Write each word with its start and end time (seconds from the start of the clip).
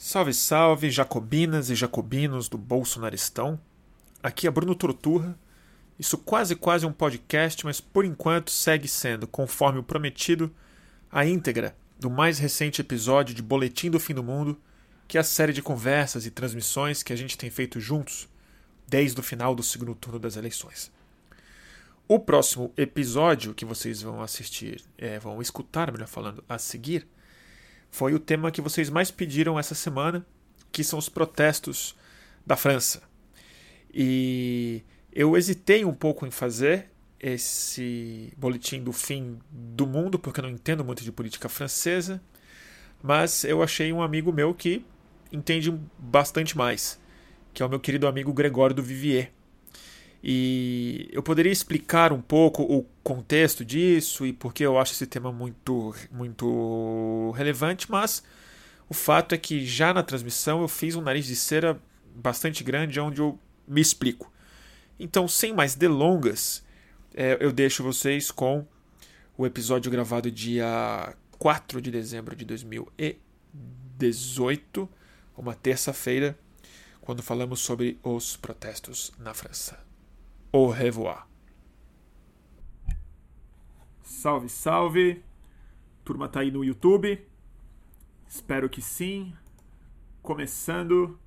Salve, 0.00 0.32
salve, 0.32 0.90
jacobinas 0.92 1.70
e 1.70 1.74
jacobinos 1.74 2.48
do 2.48 2.56
Bolsonaristão. 2.56 3.60
Aqui 4.22 4.46
é 4.46 4.50
Bruno 4.50 4.72
Torturra. 4.72 5.36
Isso 5.98 6.16
quase 6.16 6.54
quase 6.54 6.86
um 6.86 6.92
podcast, 6.92 7.64
mas 7.64 7.80
por 7.80 8.04
enquanto 8.04 8.48
segue 8.52 8.86
sendo, 8.86 9.26
conforme 9.26 9.80
o 9.80 9.82
prometido, 9.82 10.54
a 11.10 11.26
íntegra 11.26 11.76
do 11.98 12.08
mais 12.08 12.38
recente 12.38 12.80
episódio 12.80 13.34
de 13.34 13.42
Boletim 13.42 13.90
do 13.90 13.98
Fim 13.98 14.14
do 14.14 14.22
Mundo, 14.22 14.56
que 15.08 15.18
é 15.18 15.20
a 15.20 15.24
série 15.24 15.52
de 15.52 15.60
conversas 15.60 16.24
e 16.24 16.30
transmissões 16.30 17.02
que 17.02 17.12
a 17.12 17.16
gente 17.16 17.36
tem 17.36 17.50
feito 17.50 17.80
juntos 17.80 18.28
desde 18.86 19.18
o 19.18 19.22
final 19.22 19.52
do 19.52 19.64
segundo 19.64 19.96
turno 19.96 20.20
das 20.20 20.36
eleições. 20.36 20.92
O 22.06 22.20
próximo 22.20 22.72
episódio 22.76 23.52
que 23.52 23.64
vocês 23.64 24.00
vão 24.00 24.22
assistir, 24.22 24.80
é, 24.96 25.18
vão 25.18 25.42
escutar, 25.42 25.90
melhor 25.90 26.06
falando, 26.06 26.44
a 26.48 26.56
seguir, 26.56 27.04
foi 27.90 28.14
o 28.14 28.18
tema 28.18 28.50
que 28.50 28.60
vocês 28.60 28.90
mais 28.90 29.10
pediram 29.10 29.58
essa 29.58 29.74
semana, 29.74 30.24
que 30.70 30.84
são 30.84 30.98
os 30.98 31.08
protestos 31.08 31.94
da 32.46 32.56
França. 32.56 33.02
E 33.92 34.82
eu 35.12 35.36
hesitei 35.36 35.84
um 35.84 35.94
pouco 35.94 36.26
em 36.26 36.30
fazer 36.30 36.90
esse 37.20 38.32
boletim 38.36 38.82
do 38.82 38.92
fim 38.92 39.38
do 39.50 39.86
mundo, 39.86 40.18
porque 40.18 40.40
eu 40.40 40.44
não 40.44 40.50
entendo 40.50 40.84
muito 40.84 41.02
de 41.02 41.10
política 41.10 41.48
francesa, 41.48 42.22
mas 43.02 43.44
eu 43.44 43.62
achei 43.62 43.92
um 43.92 44.02
amigo 44.02 44.32
meu 44.32 44.54
que 44.54 44.84
entende 45.32 45.70
bastante 45.98 46.56
mais, 46.56 47.00
que 47.52 47.62
é 47.62 47.66
o 47.66 47.68
meu 47.68 47.80
querido 47.80 48.06
amigo 48.06 48.32
Gregório 48.32 48.74
do 48.74 48.82
Vivier. 48.82 49.32
E 50.22 51.08
eu 51.12 51.22
poderia 51.22 51.52
explicar 51.52 52.12
um 52.12 52.20
pouco 52.20 52.62
o 52.62 52.84
contexto 53.02 53.64
disso 53.64 54.26
e 54.26 54.32
por 54.32 54.52
que 54.52 54.64
eu 54.64 54.78
acho 54.78 54.92
esse 54.92 55.06
tema 55.06 55.32
muito, 55.32 55.94
muito 56.10 57.32
relevante, 57.36 57.90
mas 57.90 58.22
o 58.88 58.94
fato 58.94 59.34
é 59.34 59.38
que 59.38 59.64
já 59.64 59.94
na 59.94 60.02
transmissão 60.02 60.60
eu 60.60 60.68
fiz 60.68 60.96
um 60.96 61.00
nariz 61.00 61.26
de 61.26 61.36
cera 61.36 61.80
bastante 62.14 62.64
grande 62.64 62.98
onde 62.98 63.20
eu 63.20 63.38
me 63.66 63.80
explico. 63.80 64.32
Então, 64.98 65.28
sem 65.28 65.52
mais 65.52 65.76
delongas, 65.76 66.64
é, 67.14 67.36
eu 67.40 67.52
deixo 67.52 67.84
vocês 67.84 68.32
com 68.32 68.66
o 69.36 69.46
episódio 69.46 69.90
gravado 69.90 70.30
dia 70.30 71.14
4 71.38 71.80
de 71.80 71.90
dezembro 71.92 72.34
de 72.34 72.44
2018, 72.44 74.88
uma 75.36 75.54
terça-feira, 75.54 76.36
quando 77.00 77.22
falamos 77.22 77.60
sobre 77.60 77.96
os 78.02 78.36
protestos 78.36 79.12
na 79.18 79.32
França. 79.32 79.87
Au 80.50 80.68
revoir. 80.68 81.28
Salve, 84.02 84.48
salve. 84.48 85.22
Turma 86.02 86.26
tá 86.26 86.40
aí 86.40 86.50
no 86.50 86.64
YouTube? 86.64 87.20
Espero 88.26 88.66
que 88.70 88.80
sim. 88.80 89.34
Começando. 90.22 91.18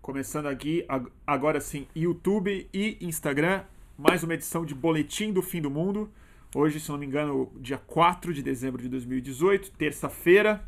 Começando 0.00 0.46
aqui, 0.46 0.86
agora 1.26 1.60
sim, 1.60 1.86
YouTube 1.94 2.66
e 2.72 2.96
Instagram. 3.02 3.64
Mais 3.98 4.22
uma 4.24 4.32
edição 4.32 4.64
de 4.64 4.74
Boletim 4.74 5.30
do 5.30 5.42
Fim 5.42 5.60
do 5.60 5.70
Mundo. 5.70 6.10
Hoje, 6.54 6.80
se 6.80 6.90
não 6.90 6.96
me 6.96 7.04
engano, 7.04 7.52
dia 7.56 7.76
4 7.76 8.32
de 8.32 8.42
dezembro 8.42 8.80
de 8.80 8.88
2018, 8.88 9.72
terça-feira. 9.72 10.66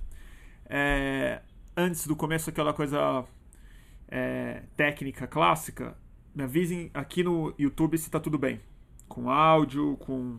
É, 0.66 1.40
antes 1.74 2.06
do 2.06 2.14
começo, 2.14 2.50
aquela 2.50 2.74
coisa 2.74 3.24
é, 4.06 4.64
técnica 4.76 5.26
clássica 5.26 5.96
me 6.34 6.44
avisem 6.44 6.90
aqui 6.94 7.22
no 7.22 7.54
YouTube 7.58 7.98
se 7.98 8.10
tá 8.10 8.18
tudo 8.18 8.38
bem. 8.38 8.60
Com 9.08 9.30
áudio, 9.30 9.96
com, 9.98 10.38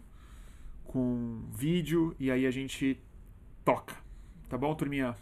com 0.83 1.44
vídeo, 1.53 2.16
e 2.19 2.31
aí 2.31 2.45
a 2.45 2.52
gente 2.52 3.00
toca. 3.63 3.95
Tá 4.50 4.58
bom, 4.58 4.73
turminha? 4.75 5.16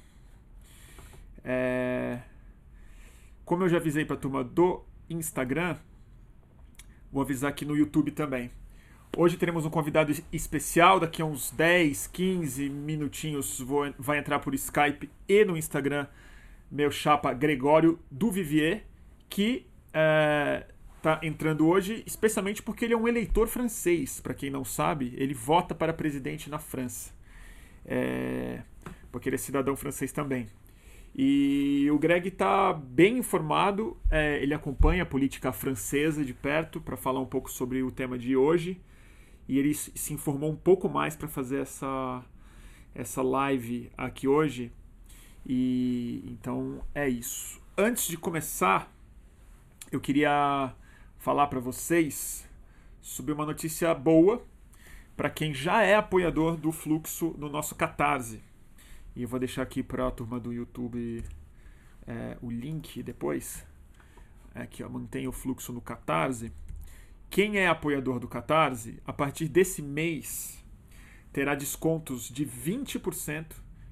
É... 1.44 2.19
Como 3.44 3.63
eu 3.63 3.69
já 3.69 3.78
avisei 3.78 4.05
pra 4.05 4.16
turma 4.16 4.44
do 4.44 4.83
Instagram, 5.09 5.78
vou 7.11 7.22
avisar 7.22 7.50
aqui 7.50 7.66
no 7.66 7.75
YouTube 7.75 8.11
também. 8.11 8.50
Hoje 9.18 9.35
teremos 9.35 9.66
um 9.66 9.69
convidado 9.69 10.13
especial, 10.31 10.97
daqui 10.97 11.22
a 11.22 11.25
uns 11.25 11.51
10, 11.51 12.07
15 12.07 12.69
minutinhos 12.69 13.59
vou, 13.59 13.94
vai 14.00 14.18
entrar 14.18 14.40
por 14.40 14.56
Skype 14.56 15.09
e 15.28 15.44
no 15.44 15.57
Instagram 15.57 16.07
meu 16.72 16.90
chapa 16.90 17.34
Gregório 17.34 18.00
do 18.09 18.31
Vivier, 18.31 18.85
que 19.28 19.68
é, 19.94 20.66
tá 21.01 21.19
entrando 21.23 21.67
hoje, 21.67 22.03
especialmente 22.06 22.62
porque 22.62 22.85
ele 22.85 22.94
é 22.94 22.97
um 22.97 23.07
eleitor 23.07 23.47
francês. 23.47 24.19
Para 24.19 24.34
quem 24.34 24.50
não 24.50 24.63
sabe, 24.63 25.13
ele 25.17 25.34
vota 25.34 25.73
para 25.73 25.94
presidente 25.94 26.50
na 26.50 26.59
França. 26.59 27.12
É, 27.85 28.62
porque 29.12 29.28
ele 29.28 29.35
é 29.35 29.39
cidadão 29.39 29.75
francês 29.75 30.12
também. 30.12 30.47
E 31.13 31.89
o 31.91 32.00
Greg 32.00 32.29
está 32.29 32.72
bem 32.72 33.17
informado, 33.17 33.97
é, 34.09 34.41
ele 34.41 34.53
acompanha 34.53 35.03
a 35.03 35.06
política 35.06 35.51
francesa 35.51 36.23
de 36.23 36.34
perto 36.34 36.79
para 36.79 36.95
falar 36.95 37.19
um 37.19 37.25
pouco 37.25 37.51
sobre 37.51 37.83
o 37.83 37.91
tema 37.91 38.18
de 38.18 38.35
hoje. 38.35 38.79
E 39.47 39.57
ele 39.59 39.73
se 39.73 40.13
informou 40.13 40.51
um 40.51 40.56
pouco 40.56 40.88
mais 40.88 41.16
para 41.16 41.28
fazer 41.28 41.62
essa, 41.62 42.23
essa 42.95 43.22
live 43.22 43.91
aqui 43.97 44.28
hoje. 44.28 44.72
E 45.45 46.23
então 46.28 46.81
é 46.94 47.09
isso. 47.09 47.59
Antes 47.78 48.07
de 48.07 48.16
começar, 48.16 48.89
eu 49.91 50.00
queria 50.00 50.73
falar 51.21 51.45
para 51.45 51.59
vocês 51.59 52.49
sobre 52.99 53.31
uma 53.31 53.45
notícia 53.45 53.93
boa 53.93 54.43
para 55.15 55.29
quem 55.29 55.53
já 55.53 55.83
é 55.83 55.93
apoiador 55.93 56.57
do 56.57 56.71
fluxo 56.71 57.35
no 57.37 57.47
nosso 57.47 57.75
Catarse. 57.75 58.41
E 59.15 59.21
eu 59.21 59.27
vou 59.27 59.39
deixar 59.39 59.61
aqui 59.61 59.83
para 59.83 60.07
a 60.07 60.09
turma 60.09 60.39
do 60.39 60.51
YouTube 60.51 61.23
é, 62.07 62.37
o 62.41 62.49
link 62.49 63.03
depois. 63.03 63.63
Aqui, 64.55 64.83
ó, 64.83 64.89
mantém 64.89 65.27
o 65.27 65.31
fluxo 65.31 65.71
no 65.71 65.79
Catarse. 65.79 66.51
Quem 67.29 67.57
é 67.57 67.67
apoiador 67.67 68.19
do 68.19 68.27
Catarse, 68.27 68.97
a 69.05 69.13
partir 69.13 69.47
desse 69.47 69.79
mês, 69.79 70.65
terá 71.31 71.53
descontos 71.53 72.29
de 72.29 72.47
20% 72.47 73.45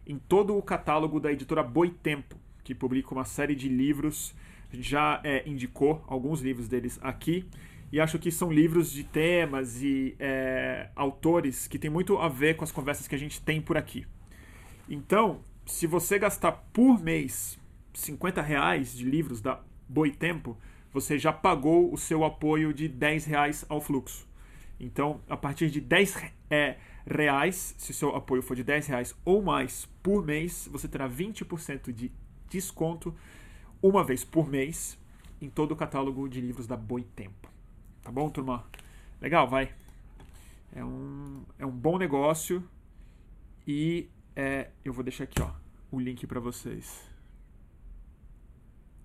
em 0.08 0.18
todo 0.18 0.58
o 0.58 0.64
catálogo 0.64 1.20
da 1.20 1.32
editora 1.32 1.62
Boitempo, 1.62 2.36
que 2.64 2.74
publica 2.74 3.14
uma 3.14 3.24
série 3.24 3.54
de 3.54 3.70
livros 3.70 4.34
a 4.72 4.76
gente 4.76 4.90
já 4.90 5.20
é, 5.24 5.48
indicou 5.48 6.04
alguns 6.08 6.42
livros 6.42 6.68
deles 6.68 7.00
aqui. 7.02 7.46
E 7.92 8.00
acho 8.00 8.20
que 8.20 8.30
são 8.30 8.52
livros 8.52 8.92
de 8.92 9.04
temas 9.04 9.82
e 9.82 10.16
é, 10.20 10.90
autores 10.96 11.68
que 11.68 11.80
tem 11.80 11.90
muito 11.90 12.18
a 12.20 12.30
ver 12.30 12.56
com 12.56 12.64
as 12.64 12.72
conversas 12.72 13.08
que 13.08 13.16
a 13.16 13.18
gente 13.18 13.42
tem 13.42 13.60
por 13.60 13.78
aqui. 13.78 14.06
Então, 14.88 15.42
se 15.66 15.88
você 15.88 16.20
gastar 16.20 16.52
por 16.72 17.02
mês 17.02 17.60
50 17.94 18.42
reais 18.42 18.96
de 18.96 19.06
livros 19.06 19.42
da 19.42 19.60
Boitempo, 19.88 20.56
você 20.94 21.18
já 21.18 21.34
pagou 21.34 21.92
o 21.92 21.98
seu 21.98 22.24
apoio 22.24 22.74
de 22.74 22.88
10 22.88 23.26
reais 23.26 23.66
ao 23.68 23.82
fluxo. 23.82 24.28
Então, 24.80 25.22
a 25.28 25.36
partir 25.36 25.70
de 25.70 25.82
10 25.82 26.32
é, 26.50 26.78
reais, 27.06 27.76
se 27.78 27.92
o 27.92 27.94
seu 27.94 28.16
apoio 28.16 28.42
for 28.42 28.56
de 28.56 28.64
10 28.64 28.88
reais 28.88 29.16
ou 29.26 29.42
mais 29.42 29.86
por 30.02 30.24
mês, 30.24 30.70
você 30.72 30.88
terá 30.88 31.10
20% 31.10 31.92
de 31.92 32.12
desconto 32.50 33.16
uma 33.82 34.04
vez 34.04 34.24
por 34.24 34.48
mês 34.48 34.98
em 35.42 35.50
todo 35.50 35.72
o 35.72 35.76
catálogo 35.76 36.28
de 36.28 36.42
livros 36.42 36.68
da 36.68 36.76
Boitempo. 36.76 37.50
Tá 38.02 38.12
bom, 38.12 38.30
turma? 38.30 38.66
Legal, 39.22 39.48
vai. 39.48 39.74
É 40.74 40.84
um, 40.84 41.44
é 41.58 41.66
um 41.66 41.72
bom 41.72 41.98
negócio 41.98 42.64
e 43.66 44.10
é, 44.36 44.70
eu 44.84 44.94
vou 44.94 45.04
deixar 45.04 45.24
aqui 45.24 45.42
ó, 45.42 45.52
o 45.92 46.00
link 46.00 46.26
para 46.28 46.40
vocês. 46.40 47.08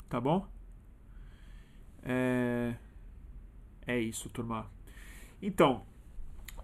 Tá 0.08 0.20
bom? 0.20 0.46
É, 2.02 2.74
é 3.86 3.98
isso, 3.98 4.28
turma. 4.28 4.70
Então, 5.40 5.84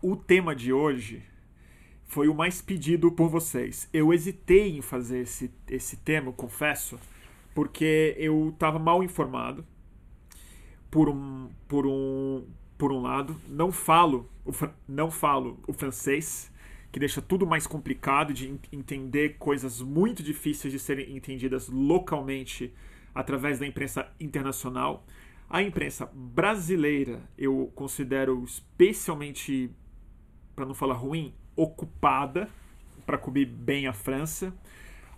o 0.03 0.17
tema 0.17 0.55
de 0.55 0.73
hoje 0.73 1.23
foi 2.05 2.29
o 2.29 2.35
mais 2.35 2.61
pedido 2.61 3.11
por 3.13 3.29
vocês. 3.29 3.89
Eu 3.93 4.13
hesitei 4.13 4.77
em 4.77 4.83
fazer 4.83 5.21
esse, 5.21 5.51
esse 5.69 5.97
tema, 5.97 6.33
confesso, 6.33 6.99
porque 7.55 8.15
eu 8.19 8.51
estava 8.51 8.79
mal 8.79 9.03
informado 9.03 9.65
por 10.91 11.09
um 11.09 11.49
por 11.69 11.87
um 11.87 12.45
por 12.77 12.93
um 12.93 13.03
lado. 13.03 13.37
Não 13.49 13.71
falo 13.71 14.31
o, 14.45 14.53
não 14.89 15.11
falo 15.11 15.59
o 15.67 15.73
francês 15.73 16.51
que 16.91 16.99
deixa 16.99 17.23
tudo 17.23 17.47
mais 17.47 17.67
complicado 17.67 18.33
de 18.33 18.59
entender 18.73 19.37
coisas 19.39 19.81
muito 19.81 20.23
difíceis 20.23 20.73
de 20.73 20.79
serem 20.79 21.17
entendidas 21.17 21.69
localmente 21.69 22.73
através 23.15 23.59
da 23.59 23.67
imprensa 23.67 24.11
internacional. 24.19 25.05
A 25.49 25.63
imprensa 25.63 26.11
brasileira 26.13 27.21
eu 27.37 27.71
considero 27.75 28.43
especialmente 28.45 29.71
para 30.57 30.65
não 30.65 30.75
falar 30.75 30.95
ruim 30.95 31.35
ocupada 31.55 32.49
para 33.05 33.19
cobrir 33.19 33.47
bem 33.47 33.87
a 33.87 33.93
França 33.93 34.53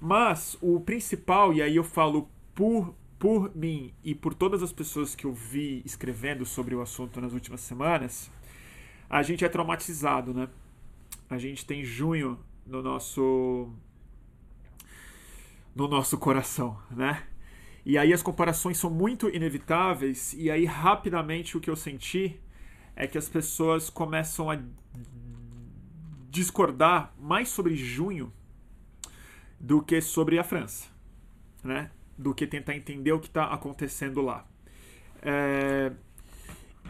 mas 0.02 0.58
o 0.60 0.80
principal, 0.80 1.54
e 1.54 1.62
aí 1.62 1.76
eu 1.76 1.84
falo 1.84 2.28
por, 2.56 2.92
por 3.20 3.54
mim 3.54 3.94
e 4.02 4.16
por 4.16 4.34
todas 4.34 4.60
as 4.60 4.72
pessoas 4.72 5.14
que 5.14 5.24
eu 5.24 5.32
vi 5.32 5.80
escrevendo 5.84 6.44
sobre 6.44 6.74
o 6.74 6.82
assunto 6.82 7.20
nas 7.20 7.32
últimas 7.32 7.60
semanas, 7.60 8.28
a 9.08 9.22
gente 9.22 9.44
é 9.44 9.48
traumatizado, 9.48 10.34
né? 10.34 10.48
A 11.30 11.38
gente 11.38 11.64
tem 11.64 11.84
junho 11.84 12.36
no 12.66 12.82
nosso 12.82 13.70
no 15.72 15.86
nosso 15.86 16.18
coração, 16.18 16.76
né? 16.90 17.22
E 17.86 17.96
aí 17.96 18.12
as 18.12 18.24
comparações 18.24 18.78
são 18.78 18.90
muito 18.90 19.28
inevitáveis, 19.28 20.32
e 20.32 20.50
aí 20.50 20.64
rapidamente 20.64 21.56
o 21.56 21.60
que 21.60 21.70
eu 21.70 21.76
senti 21.76 22.40
é 22.96 23.06
que 23.06 23.16
as 23.16 23.28
pessoas 23.28 23.88
começam 23.88 24.50
a 24.50 24.58
discordar 26.28 27.14
mais 27.20 27.50
sobre 27.50 27.76
junho 27.76 28.32
do 29.62 29.80
que 29.80 30.00
sobre 30.00 30.40
a 30.40 30.44
França, 30.44 30.88
né? 31.62 31.90
Do 32.18 32.34
que 32.34 32.46
tentar 32.46 32.74
entender 32.74 33.12
o 33.12 33.20
que 33.20 33.28
está 33.28 33.44
acontecendo 33.46 34.20
lá. 34.20 34.44
É... 35.22 35.92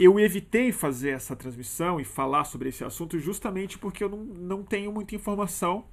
Eu 0.00 0.18
evitei 0.18 0.72
fazer 0.72 1.10
essa 1.10 1.36
transmissão 1.36 2.00
e 2.00 2.04
falar 2.04 2.44
sobre 2.44 2.70
esse 2.70 2.82
assunto 2.82 3.18
justamente 3.18 3.78
porque 3.78 4.02
eu 4.02 4.08
não, 4.08 4.24
não 4.24 4.62
tenho 4.62 4.90
muita 4.90 5.14
informação 5.14 5.84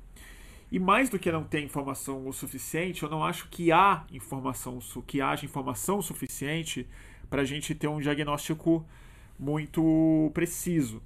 e 0.72 0.80
mais 0.80 1.10
do 1.10 1.20
que 1.20 1.32
não 1.32 1.44
ter 1.44 1.62
informação 1.62 2.28
o 2.28 2.32
suficiente, 2.32 3.04
eu 3.04 3.10
não 3.10 3.26
acho 3.26 3.50
que 3.50 3.72
há 3.72 4.06
informação, 4.12 4.80
que 5.06 5.20
haja 5.20 5.44
informação 5.44 6.02
suficiente 6.02 6.88
para 7.30 7.42
a 7.42 7.46
gente 7.46 7.76
ter 7.76 7.88
um 7.88 8.00
diagnóstico 8.00 8.86
muito 9.38 10.32
preciso. 10.34 11.02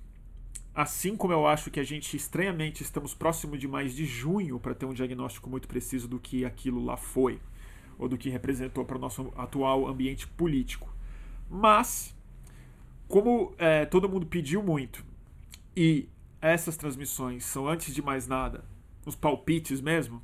Assim 0.76 1.16
como 1.16 1.32
eu 1.32 1.46
acho 1.46 1.70
que 1.70 1.80
a 1.80 1.84
gente 1.84 2.18
estranhamente 2.18 2.82
estamos 2.82 3.14
próximo 3.14 3.56
demais 3.56 3.96
de 3.96 4.06
junho 4.06 4.60
para 4.60 4.74
ter 4.74 4.88
um 4.88 4.94
diagnóstico 4.94 5.48
muito 5.48 5.68
preciso 5.68 6.08
do 6.08 6.20
que 6.20 6.46
aquilo 6.46 6.84
lá 6.84 6.98
foi, 6.98 7.40
ou 7.98 8.10
do 8.10 8.18
que 8.18 8.30
representou 8.30 8.84
para 8.84 8.98
o 8.98 9.00
nosso 9.00 9.32
atual 9.36 9.88
ambiente 9.88 10.28
político. 10.28 10.92
Mas, 11.48 12.16
como 13.08 13.54
é, 13.60 13.86
todo 13.86 14.10
mundo 14.10 14.26
pediu 14.26 14.64
muito, 14.64 15.06
e 15.78 16.10
essas 16.42 16.76
transmissões 16.76 17.46
são, 17.46 17.68
antes 17.68 17.94
de 17.94 18.02
mais 18.02 18.28
nada, 18.28 18.66
os 19.06 19.16
palpites 19.16 19.80
mesmo, 19.80 20.24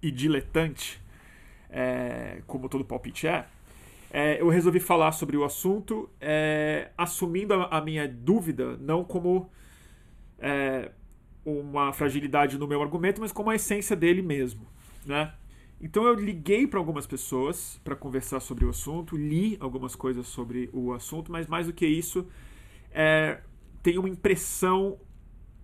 e 0.00 0.10
diletante, 0.10 0.98
é, 1.68 2.42
como 2.46 2.70
todo 2.70 2.84
palpite 2.86 3.26
é, 3.26 3.46
é, 4.14 4.38
eu 4.38 4.50
resolvi 4.50 4.78
falar 4.78 5.10
sobre 5.12 5.38
o 5.38 5.42
assunto, 5.42 6.06
é, 6.20 6.90
assumindo 6.98 7.54
a, 7.54 7.78
a, 7.78 7.80
minha 7.80 8.06
dúvida 8.06 8.76
não 8.76 9.02
como 9.02 9.50
é, 10.38 10.92
uma 11.42 11.94
fragilidade 11.94 12.58
no 12.58 12.68
meu 12.68 12.82
argumento, 12.82 13.22
mas 13.22 13.32
como 13.32 13.48
a 13.48 13.54
essência 13.54 13.96
dele 13.96 14.20
mesmo, 14.20 14.66
né? 15.06 15.32
Então 15.80 16.04
eu 16.04 16.14
liguei 16.14 16.66
para 16.66 16.78
algumas 16.78 17.06
pessoas 17.06 17.80
para 17.82 17.96
conversar 17.96 18.40
sobre 18.40 18.66
o 18.66 18.68
assunto, 18.68 19.16
li 19.16 19.56
algumas 19.58 19.96
coisas 19.96 20.26
sobre 20.26 20.68
o 20.74 20.92
assunto, 20.92 21.32
mas 21.32 21.46
mais 21.46 21.66
do 21.66 21.72
que 21.72 21.86
isso, 21.86 22.28
é, 22.92 23.40
tenho 23.82 24.00
uma 24.00 24.10
impressão 24.10 25.00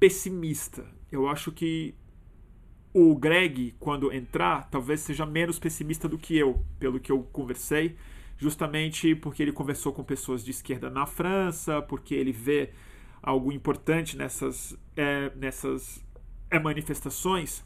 pessimista. 0.01 0.87
Eu 1.13 1.29
acho 1.29 1.53
que 1.53 1.95
o 2.95 3.15
Greg, 3.15 3.75
quando 3.79 4.11
entrar, 4.11 4.71
talvez 4.71 5.01
seja 5.01 5.27
menos 5.27 5.59
pessimista 5.59 6.09
do 6.09 6.17
que 6.17 6.37
eu, 6.37 6.65
pelo 6.81 6.99
que 6.99 7.13
eu 7.13 7.23
conversei, 7.25 7.95
justamente 8.39 9.15
porque 9.15 9.43
ele 9.43 9.53
conversou 9.53 9.93
com 9.93 10.03
pessoas 10.03 10.45
de 10.45 10.51
esquerda 10.51 10.89
na 10.89 11.05
França, 11.05 11.83
porque 11.83 12.15
ele 12.15 12.33
vê 12.33 12.71
algo 13.23 13.53
importante 13.53 14.17
nessas, 14.17 14.79
é, 14.97 15.31
nessas 15.37 16.03
é, 16.51 16.59
manifestações. 16.59 17.65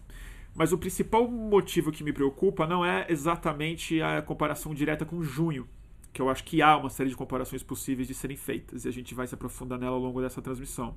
Mas 0.55 0.73
o 0.73 0.79
principal 0.79 1.29
motivo 1.31 1.93
que 1.93 2.03
me 2.03 2.13
preocupa 2.13 2.67
não 2.67 2.85
é 2.85 3.07
exatamente 3.09 4.03
a 4.03 4.21
comparação 4.21 4.75
direta 4.75 5.05
com 5.05 5.23
junho, 5.23 5.69
que 6.13 6.21
eu 6.21 6.29
acho 6.29 6.43
que 6.45 6.61
há 6.61 6.77
uma 6.77 6.91
série 6.91 7.11
de 7.11 7.17
comparações 7.17 7.63
possíveis 7.63 8.09
de 8.09 8.15
serem 8.15 8.37
feitas, 8.37 8.85
e 8.85 8.89
a 8.89 8.93
gente 8.93 9.15
vai 9.15 9.27
se 9.27 9.35
aprofundar 9.35 9.79
nela 9.79 9.95
ao 9.95 10.03
longo 10.03 10.21
dessa 10.21 10.43
transmissão 10.43 10.97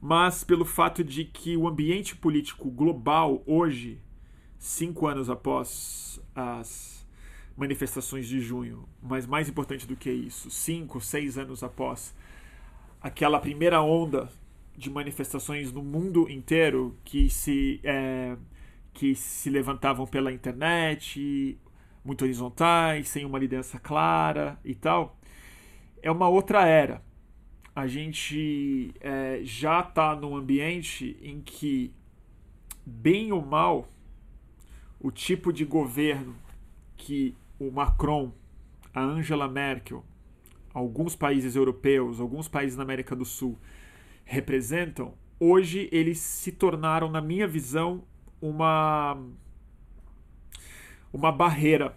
mas 0.00 0.42
pelo 0.42 0.64
fato 0.64 1.04
de 1.04 1.24
que 1.24 1.56
o 1.56 1.68
ambiente 1.68 2.16
político 2.16 2.70
global 2.70 3.42
hoje, 3.46 4.00
cinco 4.58 5.06
anos 5.06 5.28
após 5.28 6.20
as 6.34 6.99
manifestações 7.60 8.26
de 8.26 8.40
junho, 8.40 8.88
mas 9.02 9.26
mais 9.26 9.46
importante 9.46 9.86
do 9.86 9.94
que 9.94 10.10
isso, 10.10 10.50
cinco, 10.50 10.98
seis 10.98 11.36
anos 11.36 11.62
após 11.62 12.16
aquela 13.02 13.38
primeira 13.38 13.82
onda 13.82 14.30
de 14.74 14.88
manifestações 14.88 15.70
no 15.70 15.82
mundo 15.82 16.26
inteiro 16.30 16.96
que 17.04 17.28
se 17.28 17.78
é, 17.84 18.34
que 18.94 19.14
se 19.14 19.50
levantavam 19.50 20.06
pela 20.06 20.32
internet, 20.32 21.58
muito 22.02 22.24
horizontais, 22.24 23.08
sem 23.08 23.26
uma 23.26 23.38
liderança 23.38 23.78
clara 23.78 24.58
e 24.64 24.74
tal, 24.74 25.18
é 26.02 26.10
uma 26.10 26.30
outra 26.30 26.66
era. 26.66 27.02
A 27.76 27.86
gente 27.86 28.90
é, 29.00 29.40
já 29.42 29.80
está 29.80 30.16
num 30.16 30.34
ambiente 30.34 31.14
em 31.20 31.42
que, 31.42 31.92
bem 32.86 33.32
ou 33.32 33.44
mal, 33.44 33.86
o 34.98 35.10
tipo 35.10 35.52
de 35.52 35.66
governo 35.66 36.34
que 36.96 37.34
o 37.60 37.70
Macron, 37.70 38.32
a 38.94 39.02
Angela 39.02 39.46
Merkel, 39.46 40.02
alguns 40.72 41.14
países 41.14 41.54
europeus, 41.54 42.18
alguns 42.18 42.48
países 42.48 42.76
na 42.76 42.82
América 42.82 43.14
do 43.14 43.24
Sul 43.24 43.58
representam, 44.24 45.14
hoje 45.38 45.88
eles 45.92 46.18
se 46.18 46.50
tornaram, 46.50 47.10
na 47.10 47.20
minha 47.20 47.46
visão, 47.46 48.02
uma 48.40 49.22
uma 51.12 51.30
barreira 51.30 51.96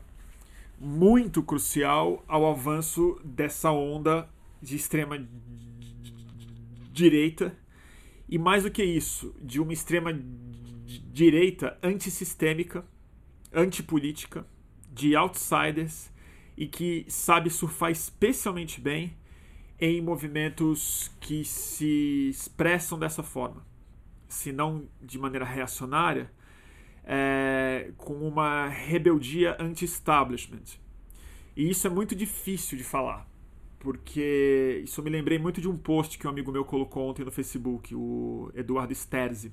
muito 0.80 1.42
crucial 1.42 2.26
ao 2.28 2.50
avanço 2.50 3.22
dessa 3.24 3.72
onda 3.72 4.28
de 4.62 4.76
extrema 4.76 5.26
direita 6.92 7.56
e 8.28 8.38
mais 8.38 8.64
do 8.64 8.72
que 8.72 8.84
isso, 8.84 9.34
de 9.42 9.62
uma 9.62 9.72
extrema 9.72 10.12
direita 11.12 11.78
antissistêmica, 11.82 12.84
antipolítica, 13.54 14.46
de 14.94 15.16
outsiders 15.16 16.12
e 16.56 16.68
que 16.68 17.06
sabe 17.08 17.50
surfar 17.50 17.92
especialmente 17.92 18.80
bem 18.80 19.18
em 19.80 20.02
movimentos 20.02 21.12
que 21.20 21.44
se 21.44 22.30
expressam 22.30 22.98
dessa 22.98 23.24
forma, 23.24 23.66
se 24.28 24.52
não 24.52 24.88
de 25.02 25.18
maneira 25.18 25.46
reacionária, 25.46 26.32
é, 27.04 27.92
com 27.98 28.14
uma 28.14 28.68
rebeldia 28.68 29.58
anti-establishment. 29.60 30.80
E 31.56 31.70
isso 31.70 31.88
é 31.88 31.90
muito 31.90 32.16
difícil 32.16 32.78
de 32.78 32.84
falar 32.84 33.28
porque 33.84 34.82
isso 34.86 35.02
eu 35.02 35.04
me 35.04 35.10
lembrei 35.10 35.38
muito 35.38 35.60
de 35.60 35.68
um 35.68 35.78
post 35.78 36.18
que 36.18 36.26
um 36.26 36.30
amigo 36.30 36.54
meu 36.54 36.64
colocou 36.64 37.10
ontem 37.10 37.26
no 37.26 37.32
Facebook, 37.32 37.94
o 37.94 38.50
Eduardo 38.56 38.94
Sterzi, 38.94 39.52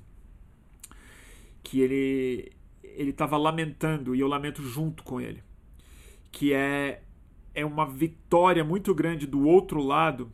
que 1.65 1.81
ele 1.81 2.53
ele 2.83 3.11
estava 3.11 3.37
lamentando 3.37 4.15
e 4.15 4.21
eu 4.21 4.29
lamento 4.29 4.63
junto 4.63 5.03
com 5.03 5.21
ele, 5.21 5.43
que 6.31 6.53
é 6.53 7.03
é 7.55 7.65
uma 7.65 7.85
vitória 7.85 8.63
muito 8.65 8.95
grande 8.95 9.27
do 9.27 9.47
outro 9.47 9.83
lado 9.83 10.33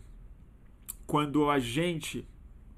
quando 1.06 1.48
a 1.48 1.58
gente, 1.58 2.28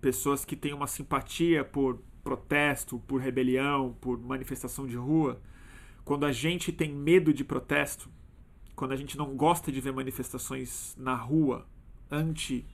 pessoas 0.00 0.44
que 0.44 0.54
têm 0.54 0.72
uma 0.72 0.86
simpatia 0.86 1.64
por 1.64 2.00
protesto, 2.22 2.98
por 3.00 3.20
rebelião, 3.20 3.96
por 4.00 4.18
manifestação 4.20 4.86
de 4.86 4.96
rua, 4.96 5.40
quando 6.04 6.24
a 6.24 6.32
gente 6.32 6.70
tem 6.72 6.92
medo 6.92 7.32
de 7.32 7.42
protesto, 7.42 8.10
quando 8.76 8.92
a 8.92 8.96
gente 8.96 9.16
não 9.16 9.34
gosta 9.36 9.72
de 9.72 9.80
ver 9.80 9.92
manifestações 9.92 10.94
na 10.96 11.14
rua 11.14 11.66
anti 12.10 12.66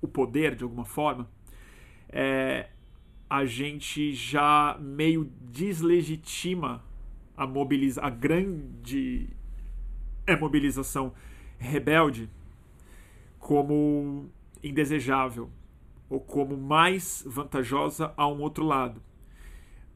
o 0.00 0.08
poder 0.08 0.54
de 0.54 0.64
alguma 0.64 0.84
forma, 0.84 1.30
é, 2.08 2.70
a 3.28 3.44
gente 3.44 4.12
já 4.12 4.76
meio 4.80 5.30
deslegitima 5.40 6.84
a, 7.36 7.46
mobiliza 7.46 8.00
a 8.02 8.10
grande 8.10 9.28
é, 10.26 10.36
mobilização 10.36 11.12
rebelde 11.58 12.30
como 13.38 14.30
indesejável 14.62 15.50
ou 16.08 16.20
como 16.20 16.56
mais 16.56 17.24
vantajosa 17.26 18.12
a 18.16 18.26
um 18.28 18.40
outro 18.40 18.64
lado. 18.64 19.02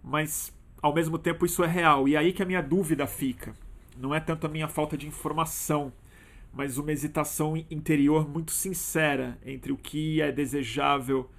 Mas 0.02 0.52
ao 0.82 0.94
mesmo 0.94 1.18
tempo 1.18 1.46
isso 1.46 1.62
é 1.62 1.66
real 1.66 2.08
e 2.08 2.14
é 2.14 2.18
aí 2.18 2.32
que 2.32 2.42
a 2.42 2.46
minha 2.46 2.62
dúvida 2.62 3.06
fica 3.06 3.54
não 4.00 4.14
é 4.14 4.20
tanto 4.20 4.46
a 4.46 4.50
minha 4.50 4.66
falta 4.66 4.96
de 4.96 5.06
informação, 5.06 5.92
mas 6.52 6.78
uma 6.78 6.90
hesitação 6.90 7.56
interior 7.70 8.26
muito 8.26 8.50
sincera 8.50 9.38
entre 9.44 9.72
o 9.72 9.76
que 9.76 10.22
é 10.22 10.32
desejável 10.32 11.30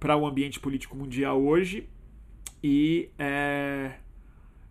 para 0.00 0.16
o 0.16 0.26
ambiente 0.26 0.58
político 0.58 0.96
mundial 0.96 1.40
hoje 1.40 1.86
e 2.64 3.10
é, 3.18 3.92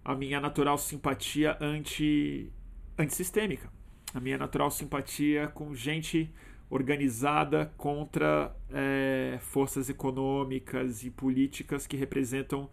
a 0.04 0.16
minha 0.16 0.42
natural 0.42 0.78
simpatia 0.78 1.56
anti, 1.62 2.52
antissistêmica. 2.98 3.72
A 4.14 4.20
minha 4.20 4.38
natural 4.38 4.72
simpatia 4.72 5.48
com 5.50 5.74
gente 5.76 6.34
organizada 6.70 7.72
contra 7.78 8.56
é, 8.72 9.38
forças 9.40 9.90
econômicas 9.90 11.04
e 11.04 11.12
políticas 11.12 11.86
que 11.86 11.96
representam 11.96 12.70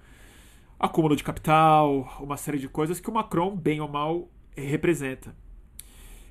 acúmulo 0.78 1.14
de 1.16 1.24
capital, 1.24 2.18
uma 2.20 2.36
série 2.36 2.58
de 2.58 2.68
coisas 2.68 3.00
que 3.00 3.08
o 3.08 3.12
Macron, 3.12 3.54
bem 3.54 3.80
ou 3.80 3.88
mal, 3.88 4.28
representa. 4.56 5.34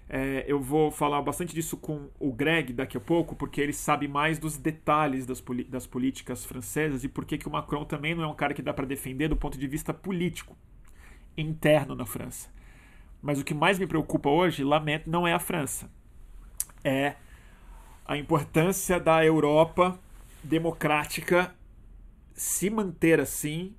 É, 0.08 0.46
eu 0.48 0.62
vou 0.62 0.92
falar 0.92 1.22
bastante 1.22 1.54
disso 1.54 1.76
com 1.78 2.10
o 2.20 2.32
Greg 2.32 2.72
daqui 2.74 2.96
a 2.96 3.00
pouco, 3.00 3.36
porque 3.36 3.60
ele 3.60 3.74
sabe 3.74 4.08
mais 4.08 4.38
dos 4.38 4.56
detalhes 4.56 5.26
das, 5.26 5.44
das 5.68 5.88
políticas 5.88 6.46
francesas 6.46 7.04
e 7.04 7.10
por 7.10 7.26
que 7.26 7.48
o 7.48 7.52
Macron 7.52 7.86
também 7.86 8.14
não 8.14 8.24
é 8.24 8.28
um 8.28 8.36
cara 8.36 8.54
que 8.54 8.62
dá 8.62 8.74
para 8.74 8.86
defender 8.86 9.28
do 9.28 9.36
ponto 9.36 9.58
de 9.58 9.68
vista 9.68 9.94
político 9.94 10.56
interno 11.36 11.96
na 11.96 12.06
França. 12.06 12.50
Mas 13.22 13.40
o 13.40 13.44
que 13.44 13.54
mais 13.54 13.80
me 13.80 13.88
preocupa 13.88 14.30
hoje, 14.30 14.64
lamento, 14.64 15.10
não 15.10 15.28
é 15.28 15.34
a 15.34 15.40
França. 15.40 15.90
É 16.84 17.16
a 18.06 18.16
importância 18.16 19.00
da 19.00 19.26
Europa 19.26 20.00
democrática 20.44 21.56
se 22.36 22.70
manter 22.70 23.20
assim, 23.20 23.74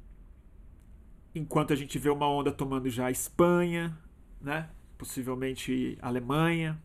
enquanto 1.33 1.73
a 1.73 1.76
gente 1.76 1.99
vê 1.99 2.09
uma 2.09 2.28
onda 2.28 2.50
tomando 2.50 2.90
já 2.90 3.06
a 3.06 3.11
Espanha, 3.11 3.97
né? 4.40 4.68
Possivelmente 4.99 5.99
Alemanha. 6.00 6.81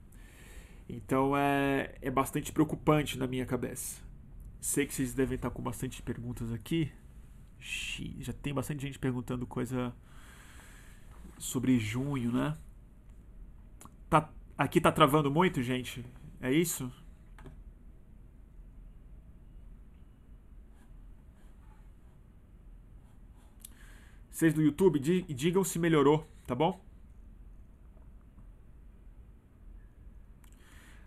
Então 0.88 1.36
é, 1.36 1.96
é 2.02 2.12
bastante 2.12 2.52
preocupante 2.52 3.18
na 3.18 3.28
minha 3.28 3.46
cabeça. 3.46 4.02
Sei 4.60 4.86
que 4.86 4.94
vocês 4.94 5.14
devem 5.14 5.36
estar 5.36 5.50
com 5.50 5.62
bastante 5.62 6.02
perguntas 6.02 6.52
aqui. 6.52 6.92
Já 8.20 8.34
tem 8.34 8.54
bastante 8.54 8.82
gente 8.82 9.00
perguntando 9.00 9.46
coisa 9.48 9.94
sobre 11.38 11.80
junho, 11.80 12.32
né? 12.32 12.58
Tá, 14.10 14.30
aqui 14.58 14.82
tá 14.82 14.92
travando 14.92 15.32
muito, 15.32 15.62
gente? 15.62 16.06
É 16.42 16.52
isso? 16.52 16.92
Vocês 24.30 24.54
do 24.54 24.62
YouTube, 24.62 25.00
digam 25.00 25.64
se 25.64 25.78
melhorou, 25.78 26.28
tá 26.48 26.56
bom? 26.56 26.91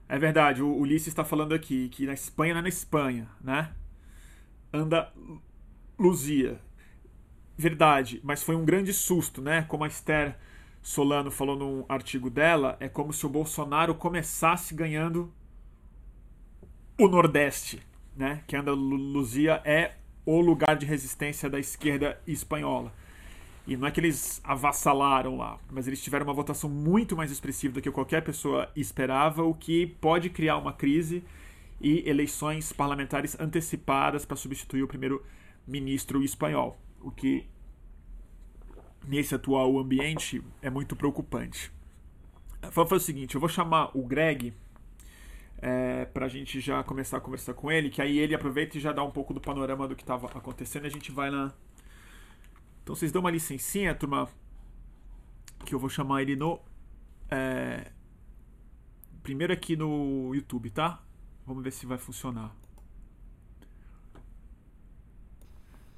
É 0.08 0.18
verdade, 0.18 0.62
o 0.62 0.76
Ulisses 0.76 1.08
está 1.08 1.24
falando 1.24 1.54
aqui 1.54 1.88
que 1.88 2.06
na 2.06 2.12
Espanha 2.12 2.54
não 2.54 2.60
é 2.60 2.62
na 2.62 2.68
Espanha, 2.68 3.28
né? 3.40 3.72
Anda 4.72 5.12
Luzia. 5.98 6.60
Verdade, 7.56 8.20
mas 8.22 8.42
foi 8.42 8.56
um 8.56 8.64
grande 8.64 8.92
susto, 8.92 9.40
né? 9.40 9.62
Como 9.62 9.84
a 9.84 9.86
Esther 9.86 10.36
Solano 10.82 11.30
falou 11.30 11.56
num 11.56 11.84
artigo 11.88 12.28
dela, 12.28 12.76
é 12.80 12.88
como 12.88 13.12
se 13.12 13.24
o 13.24 13.28
Bolsonaro 13.28 13.94
começasse 13.94 14.74
ganhando 14.74 15.32
o 16.98 17.08
Nordeste, 17.08 17.80
né? 18.16 18.42
Que 18.46 18.56
Andaluzia 18.56 19.62
é 19.64 19.94
o 20.26 20.40
lugar 20.40 20.76
de 20.76 20.84
resistência 20.84 21.48
da 21.48 21.58
esquerda 21.58 22.20
espanhola. 22.26 22.92
E 23.66 23.76
não 23.76 23.88
é 23.88 23.90
que 23.90 23.98
eles 23.98 24.40
avassalaram 24.44 25.36
lá, 25.36 25.58
mas 25.70 25.86
eles 25.86 26.02
tiveram 26.02 26.26
uma 26.26 26.34
votação 26.34 26.68
muito 26.68 27.16
mais 27.16 27.30
expressiva 27.30 27.74
do 27.74 27.82
que 27.82 27.90
qualquer 27.90 28.22
pessoa 28.22 28.70
esperava, 28.76 29.42
o 29.42 29.54
que 29.54 29.86
pode 29.86 30.28
criar 30.28 30.58
uma 30.58 30.72
crise 30.72 31.24
e 31.80 32.06
eleições 32.08 32.72
parlamentares 32.72 33.38
antecipadas 33.40 34.26
para 34.26 34.36
substituir 34.36 34.82
o 34.82 34.88
primeiro-ministro 34.88 36.22
espanhol, 36.22 36.78
o 37.00 37.10
que 37.10 37.46
nesse 39.06 39.34
atual 39.34 39.78
ambiente 39.78 40.42
é 40.60 40.68
muito 40.68 40.94
preocupante. 40.94 41.72
Vou 42.70 42.86
fazer 42.86 43.02
o 43.02 43.04
seguinte, 43.04 43.34
eu 43.34 43.40
vou 43.40 43.48
chamar 43.48 43.90
o 43.96 44.02
Greg 44.02 44.52
é, 45.58 46.04
para 46.06 46.26
a 46.26 46.28
gente 46.28 46.60
já 46.60 46.82
começar 46.82 47.16
a 47.16 47.20
conversar 47.20 47.54
com 47.54 47.72
ele, 47.72 47.88
que 47.88 48.02
aí 48.02 48.18
ele 48.18 48.34
aproveita 48.34 48.76
e 48.76 48.80
já 48.80 48.92
dá 48.92 49.02
um 49.02 49.10
pouco 49.10 49.32
do 49.32 49.40
panorama 49.40 49.88
do 49.88 49.96
que 49.96 50.02
estava 50.02 50.26
acontecendo 50.26 50.84
e 50.84 50.86
a 50.88 50.90
gente 50.90 51.10
vai 51.10 51.30
na 51.30 51.52
então 52.84 52.94
vocês 52.94 53.10
dão 53.10 53.20
uma 53.20 53.30
licencinha, 53.30 53.94
turma, 53.94 54.28
que 55.64 55.74
eu 55.74 55.78
vou 55.78 55.88
chamar 55.88 56.20
ele 56.20 56.36
no. 56.36 56.60
É, 57.30 57.90
primeiro 59.22 59.54
aqui 59.54 59.74
no 59.74 60.34
YouTube, 60.34 60.68
tá? 60.68 61.02
Vamos 61.46 61.64
ver 61.64 61.72
se 61.72 61.86
vai 61.86 61.96
funcionar. 61.96 62.54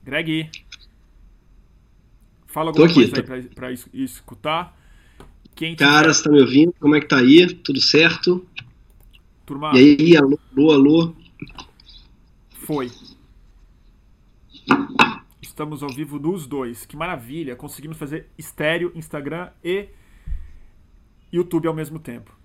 Greg. 0.05 0.49
Fala 2.47 2.71
alguma 2.71 2.87
aqui, 2.87 2.95
coisa 2.95 3.17
aí 3.17 3.23
pra, 3.25 3.43
pra 3.53 3.73
escutar. 3.93 4.79
Quem 5.57 5.75
Cara, 5.75 6.15
você 6.15 6.23
tá 6.23 6.31
me 6.31 6.41
ouvindo? 6.41 6.73
Como 6.79 6.95
é 6.95 7.01
que 7.01 7.09
tá 7.09 7.19
aí? 7.19 7.53
Tudo 7.53 7.81
certo? 7.81 8.47
Turma. 9.45 9.73
E 9.75 9.97
aí, 9.99 10.17
alô, 10.17 10.39
alô, 10.53 10.71
alô? 10.71 11.17
Foi. 12.51 12.93
Estamos 15.47 15.83
ao 15.83 15.89
vivo 15.89 16.19
nos 16.19 16.47
dois. 16.47 16.85
Que 16.85 16.97
maravilha! 16.97 17.55
Conseguimos 17.55 17.97
fazer 17.97 18.29
estéreo, 18.37 18.91
Instagram 18.95 19.51
e 19.65 19.89
YouTube 21.33 21.69
ao 21.69 21.75
mesmo 21.75 21.99
tempo. 21.99 22.37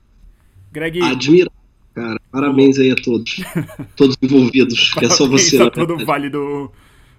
Greg. 0.72 1.02
Admirável, 1.02 1.52
cara. 1.96 2.22
Parabéns 2.32 2.78
aí 2.78 2.92
a 2.92 2.96
todos. 2.96 3.42
todos 3.98 4.16
envolvidos. 4.22 4.94
é 5.02 5.10
só 5.10 5.28
você. 5.28 5.58
Tá 5.58 5.72
todo 5.72 5.96
o 5.96 6.06
Vale 6.06 6.30
do. 6.30 6.72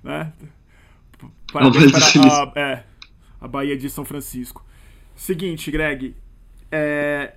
Né? 0.03 0.33
Parabéns 1.53 1.91
para 1.91 2.53
a, 2.55 2.61
é, 2.61 2.85
a 3.41 3.49
Bahia 3.49 3.77
de 3.77 3.91
São 3.91 4.05
Francisco. 4.05 4.65
Seguinte, 5.17 5.71
Greg. 5.71 6.15
É, 6.71 7.35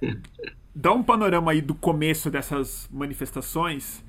dá 0.74 0.94
um 0.94 1.04
panorama 1.04 1.52
aí 1.52 1.62
do 1.62 1.74
começo 1.74 2.30
dessas 2.30 2.88
manifestações. 2.94 4.04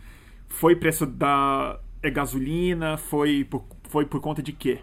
Foi 0.47 0.77
preço 0.77 1.07
da 1.07 1.81
é 2.03 2.11
gasolina? 2.11 2.97
Foi 2.97 3.45
por 3.45 3.65
foi 3.89 4.05
por 4.05 4.21
conta 4.21 4.43
de 4.43 4.53
quê? 4.53 4.79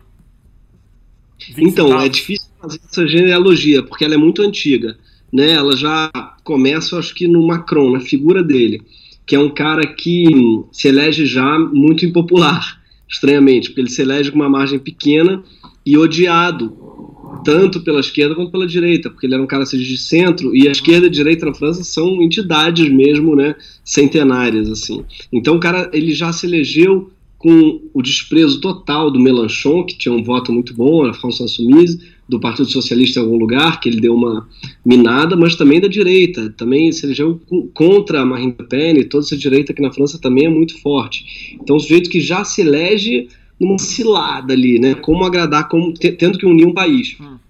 Então, 1.58 2.00
é 2.00 2.08
difícil 2.08 2.50
fazer 2.62 2.80
essa 2.90 3.08
genealogia, 3.08 3.84
porque 3.84 4.06
ela 4.06 4.14
é 4.14 4.18
muito 4.18 4.42
antiga. 4.42 4.98
Né? 5.32 5.52
Ela 5.52 5.76
já 5.76 6.12
começa, 6.44 6.98
acho 6.98 7.14
que, 7.14 7.28
no 7.28 7.46
Macron, 7.46 7.92
na 7.92 8.00
figura 8.00 8.44
dele, 8.44 8.82
que 9.26 9.36
é 9.36 9.40
um 9.40 9.50
cara 9.50 9.86
que 9.86 10.28
se 10.72 10.88
elege 10.88 11.26
já 11.26 11.60
muito 11.60 12.06
impopular, 12.06 12.82
estranhamente, 13.10 13.70
porque 13.70 13.82
ele 13.82 13.90
se 13.90 14.02
elege 14.02 14.32
com 14.32 14.38
uma 14.38 14.50
margem 14.50 14.80
pequena 14.80 15.44
e 15.86 15.98
odiado, 15.98 16.78
tanto 17.44 17.82
pela 17.82 18.00
esquerda 18.00 18.36
quanto 18.36 18.52
pela 18.52 18.66
direita, 18.66 19.10
porque 19.10 19.26
ele 19.26 19.34
era 19.34 19.44
um 19.44 19.48
cara 19.48 19.66
seja, 19.66 19.84
de 19.84 19.98
centro, 19.98 20.56
e 20.56 20.68
a 20.68 20.72
esquerda 20.72 21.08
e 21.08 21.10
a 21.10 21.12
direita 21.12 21.46
na 21.46 21.54
França 21.54 21.84
são 21.84 22.22
entidades 22.22 22.90
mesmo, 22.90 23.36
né, 23.36 23.56
centenárias, 23.84 24.70
assim. 24.70 25.04
Então 25.32 25.58
o 25.58 25.60
cara, 25.60 25.90
ele 25.94 26.14
já 26.14 26.32
se 26.32 26.46
elegeu 26.46 27.12
com 27.44 27.82
o 27.94 28.02
desprezo 28.02 28.62
total 28.62 29.12
do 29.12 29.20
Melanchon, 29.20 29.84
que 29.84 29.98
tinha 29.98 30.14
um 30.16 30.24
voto 30.24 30.54
muito 30.54 30.74
bom, 30.74 31.06
a 31.06 31.14
François 31.14 31.52
Insoumise, 31.52 32.00
do 32.28 32.40
Partido 32.40 32.70
Socialista 32.70 33.20
em 33.20 33.24
algum 33.24 33.36
lugar, 33.36 33.82
que 33.82 33.90
ele 33.90 34.00
deu 34.00 34.16
uma 34.16 34.48
minada, 34.86 35.36
mas 35.36 35.58
também 35.58 35.82
da 35.82 35.90
direita, 35.90 36.50
também 36.52 36.90
se 36.94 37.06
elegeu 37.06 37.42
contra 37.74 38.22
a 38.22 38.26
Marine 38.26 38.56
Le 38.58 38.66
Pen, 38.66 38.98
e 38.98 39.04
toda 39.04 39.26
essa 39.26 39.36
direita 39.36 39.74
aqui 39.74 39.82
na 39.82 39.92
França 39.92 40.18
também 40.18 40.46
é 40.46 40.50
muito 40.50 40.82
forte. 40.82 41.58
Então, 41.62 41.76
o 41.76 41.80
sujeito 41.82 42.10
que 42.10 42.22
já 42.22 42.46
se 42.46 42.62
elege 42.62 43.28
numa 43.60 43.78
cilada 43.78 44.54
ali, 44.54 44.80
né, 44.80 44.96
como 44.96 45.26
agradar, 45.26 45.68
como 45.68 45.94
tendo 45.94 46.38
que 46.38 46.46
unir 46.46 46.66
um 46.66 46.74
país. 46.74 47.18
Hum 47.20 47.43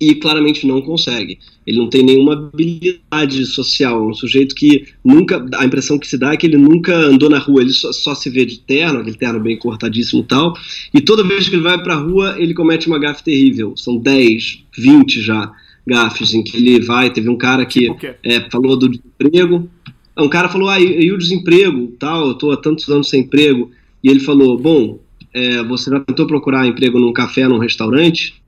e 0.00 0.14
claramente 0.14 0.66
não 0.66 0.80
consegue. 0.80 1.38
Ele 1.66 1.76
não 1.76 1.90
tem 1.90 2.02
nenhuma 2.02 2.32
habilidade 2.32 3.44
social. 3.44 4.02
É 4.02 4.06
um 4.06 4.14
sujeito 4.14 4.54
que 4.54 4.86
nunca. 5.04 5.44
A 5.54 5.66
impressão 5.66 5.98
que 5.98 6.08
se 6.08 6.16
dá 6.16 6.32
é 6.32 6.36
que 6.36 6.46
ele 6.46 6.56
nunca 6.56 6.94
andou 6.94 7.28
na 7.28 7.38
rua, 7.38 7.60
ele 7.60 7.72
só, 7.72 7.92
só 7.92 8.14
se 8.14 8.30
vê 8.30 8.46
de 8.46 8.60
terno, 8.60 9.00
aquele 9.00 9.16
terno 9.16 9.38
bem 9.38 9.58
cortadíssimo 9.58 10.22
e 10.22 10.24
tal. 10.24 10.54
E 10.94 11.00
toda 11.02 11.22
vez 11.22 11.48
que 11.48 11.54
ele 11.54 11.62
vai 11.62 11.82
pra 11.82 11.96
rua, 11.96 12.36
ele 12.38 12.54
comete 12.54 12.86
uma 12.86 12.98
gafe 12.98 13.22
terrível. 13.22 13.74
São 13.76 13.98
10, 13.98 14.64
20 14.76 15.20
já 15.20 15.52
gafes 15.86 16.32
em 16.32 16.42
que 16.42 16.56
ele 16.56 16.80
vai. 16.80 17.12
Teve 17.12 17.28
um 17.28 17.36
cara 17.36 17.66
que 17.66 17.80
tipo 17.80 18.06
é, 18.24 18.48
falou 18.50 18.76
do 18.78 18.88
desemprego. 18.88 19.68
Um 20.16 20.28
cara 20.28 20.48
falou: 20.48 20.68
ah, 20.70 20.80
e, 20.80 21.12
o 21.12 21.18
desemprego? 21.18 21.88
Tal, 21.98 22.28
eu 22.28 22.34
tô 22.34 22.50
há 22.50 22.56
tantos 22.56 22.88
anos 22.88 23.10
sem 23.10 23.20
emprego. 23.20 23.70
E 24.02 24.08
ele 24.08 24.20
falou: 24.20 24.58
bom, 24.58 24.98
é, 25.34 25.62
você 25.64 25.90
já 25.90 26.00
tentou 26.00 26.26
procurar 26.26 26.66
emprego 26.66 26.98
num 26.98 27.12
café, 27.12 27.46
num 27.46 27.58
restaurante? 27.58 28.39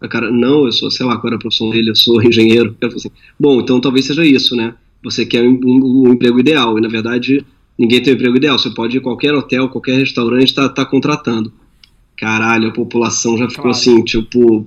A 0.00 0.08
cara, 0.08 0.30
não, 0.30 0.66
eu 0.66 0.72
sou, 0.72 0.90
sei 0.90 1.06
lá 1.06 1.16
qual 1.16 1.28
era 1.28 1.36
a 1.36 1.38
profissão 1.38 1.70
dele, 1.70 1.90
eu 1.90 1.96
sou 1.96 2.22
engenheiro. 2.22 2.76
Eu 2.80 2.88
assim, 2.88 3.10
bom, 3.38 3.60
então 3.60 3.80
talvez 3.80 4.06
seja 4.06 4.24
isso, 4.24 4.54
né? 4.54 4.74
Você 5.02 5.24
quer 5.24 5.42
um, 5.42 5.58
um, 5.64 6.08
um 6.08 6.12
emprego 6.12 6.38
ideal, 6.38 6.78
e 6.78 6.80
na 6.80 6.88
verdade 6.88 7.44
ninguém 7.78 8.02
tem 8.02 8.12
um 8.12 8.16
emprego 8.16 8.36
ideal. 8.36 8.58
Você 8.58 8.70
pode 8.70 8.96
ir 8.96 9.00
a 9.00 9.02
qualquer 9.02 9.34
hotel, 9.34 9.68
qualquer 9.68 9.98
restaurante, 9.98 10.54
tá, 10.54 10.68
tá 10.68 10.84
contratando. 10.84 11.52
Caralho, 12.16 12.68
a 12.68 12.72
população 12.72 13.36
já 13.36 13.48
ficou 13.48 13.64
claro. 13.64 13.76
assim, 13.76 14.02
tipo, 14.02 14.66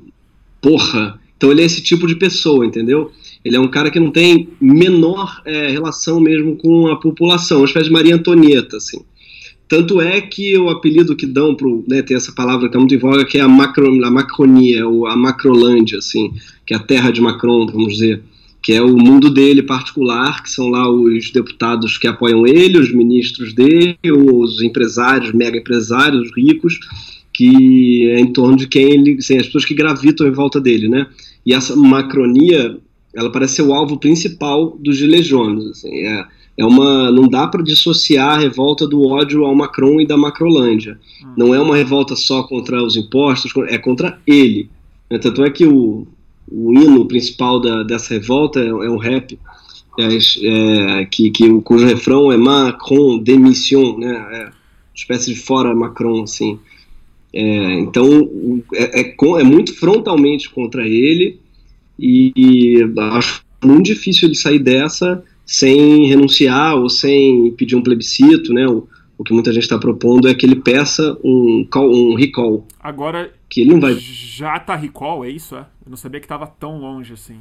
porra. 0.62 1.20
Então 1.36 1.52
ele 1.52 1.62
é 1.62 1.66
esse 1.66 1.82
tipo 1.82 2.06
de 2.06 2.16
pessoa, 2.16 2.66
entendeu? 2.66 3.12
Ele 3.44 3.56
é 3.56 3.60
um 3.60 3.68
cara 3.68 3.90
que 3.90 4.00
não 4.00 4.12
tem 4.12 4.50
menor 4.60 5.42
é, 5.46 5.70
relação 5.70 6.20
mesmo 6.20 6.58
com 6.58 6.88
a 6.88 6.98
população, 6.98 7.60
uma 7.60 7.66
espécie 7.66 7.86
de 7.86 7.92
Maria 7.92 8.16
Antonieta, 8.16 8.78
assim. 8.78 9.02
Tanto 9.70 10.02
é 10.02 10.20
que 10.20 10.58
o 10.58 10.68
apelido 10.68 11.16
que 11.16 11.28
dão 11.28 11.54
pro, 11.54 11.86
né, 11.88 12.02
tem 12.02 12.18
essa 12.18 12.32
palavra 12.32 12.62
que 12.62 12.66
está 12.68 12.80
muito 12.80 12.96
em 12.96 12.98
voga, 12.98 13.24
que 13.24 13.38
é 13.38 13.42
a, 13.42 13.48
macro, 13.48 14.04
a 14.04 14.10
macronia, 14.10 14.88
ou 14.88 15.06
a 15.06 15.16
macrolândia, 15.16 16.00
assim, 16.00 16.34
que 16.66 16.74
é 16.74 16.78
a 16.78 16.80
terra 16.82 17.12
de 17.12 17.22
Macron, 17.22 17.68
vamos 17.68 17.94
dizer, 17.94 18.24
que 18.64 18.74
é 18.74 18.82
o 18.82 18.98
mundo 18.98 19.30
dele 19.30 19.62
particular, 19.62 20.42
que 20.42 20.50
são 20.50 20.70
lá 20.70 20.90
os 20.90 21.30
deputados 21.30 22.00
que 22.00 22.08
apoiam 22.08 22.48
ele, 22.48 22.80
os 22.80 22.92
ministros 22.92 23.54
dele, 23.54 23.96
os 24.12 24.60
empresários, 24.60 25.32
mega 25.34 25.60
empresários, 25.60 26.32
ricos, 26.36 26.80
que 27.32 28.10
é 28.10 28.20
em 28.20 28.34
torno 28.34 28.58
de 28.58 28.68
quem 28.68 28.92
ele, 28.92 29.18
assim, 29.20 29.38
as 29.38 29.46
pessoas 29.46 29.66
que 29.66 29.76
gravitam 29.76 30.28
em 30.28 30.32
volta 30.32 30.60
dele, 30.60 30.90
né? 30.90 31.06
E 31.46 31.54
essa 31.54 31.76
macronia 31.76 32.76
ela 33.16 33.32
parece 33.32 33.56
ser 33.56 33.62
o 33.64 33.74
alvo 33.74 33.98
principal 33.98 34.78
dos 34.80 34.98
Gilets. 34.98 35.32
Assim, 35.32 36.06
é, 36.06 36.26
é 36.60 36.66
uma, 36.66 37.10
não 37.10 37.26
dá 37.26 37.48
para 37.48 37.64
dissociar 37.64 38.32
a 38.32 38.38
revolta 38.38 38.86
do 38.86 39.08
ódio 39.08 39.46
ao 39.46 39.56
Macron 39.56 40.02
e 40.02 40.06
da 40.06 40.18
Macrolândia. 40.18 41.00
Hum. 41.24 41.34
Não 41.38 41.56
é 41.56 41.60
uma 41.62 41.78
revolta 41.78 42.18
só 42.18 42.44
contra 42.44 42.84
os 42.84 42.98
impostos, 42.98 43.54
é 43.70 43.78
contra 43.78 44.20
ele. 44.28 44.70
Tanto 45.22 45.46
é 45.46 45.50
que 45.50 45.66
o, 45.66 46.06
o 46.52 46.74
hino 46.74 47.08
principal 47.08 47.62
da, 47.62 47.84
dessa 47.84 48.14
revolta 48.14 48.60
é, 48.60 48.68
é 48.68 48.90
um 48.90 48.98
rap 48.98 49.40
é, 49.98 50.18
é, 50.98 51.06
que, 51.06 51.32
que, 51.32 51.62
cujo 51.62 51.86
refrão 51.86 52.30
é 52.30 52.36
Macron 52.36 53.20
démission, 53.20 53.98
né? 53.98 54.28
É, 54.32 54.52
espécie 54.94 55.34
de 55.34 55.40
fora 55.40 55.74
Macron, 55.74 56.24
assim. 56.24 56.60
É, 57.32 57.80
então 57.80 58.62
é, 58.74 59.02
é, 59.02 59.16
é, 59.16 59.44
muito 59.44 59.74
frontalmente 59.76 60.50
contra 60.50 60.86
ele 60.86 61.40
e 61.98 62.76
acho 63.14 63.46
muito 63.64 63.86
difícil 63.86 64.28
ele 64.28 64.36
sair 64.36 64.60
dessa 64.60 65.24
sem 65.50 66.06
renunciar 66.06 66.76
ou 66.76 66.88
sem 66.92 67.52
pedir 67.54 67.76
um 67.76 67.82
plebiscito, 67.82 68.54
né? 68.54 68.68
O, 68.68 68.88
o 69.18 69.24
que 69.24 69.34
muita 69.34 69.52
gente 69.52 69.64
está 69.64 69.80
propondo 69.80 70.30
é 70.30 70.36
que 70.36 70.46
ele 70.46 70.58
peça 70.58 71.18
um, 71.24 71.66
call, 71.66 71.92
um 71.92 72.14
recall. 72.14 72.68
Agora, 72.80 73.34
que 73.50 73.62
ele 73.62 73.72
não 73.72 73.80
vai. 73.80 73.96
Já 73.96 74.60
tá 74.60 74.76
recall, 74.76 75.26
é 75.26 75.30
isso? 75.32 75.56
É? 75.56 75.62
Eu 75.84 75.90
não 75.90 75.98
sabia 75.98 76.20
que 76.20 76.28
estava 76.28 76.46
tão 76.46 76.78
longe 76.78 77.14
assim. 77.14 77.40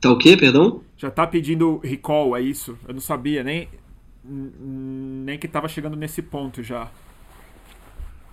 Tá 0.00 0.10
o 0.10 0.18
quê, 0.18 0.36
perdão? 0.36 0.80
Já 0.96 1.12
tá 1.12 1.24
pedindo 1.28 1.78
recall, 1.78 2.36
é 2.36 2.40
isso? 2.42 2.76
Eu 2.88 2.94
não 2.94 3.00
sabia, 3.00 3.44
nem, 3.44 3.68
nem 4.24 5.38
que 5.38 5.46
estava 5.46 5.68
chegando 5.68 5.96
nesse 5.96 6.22
ponto 6.22 6.60
já. 6.60 6.90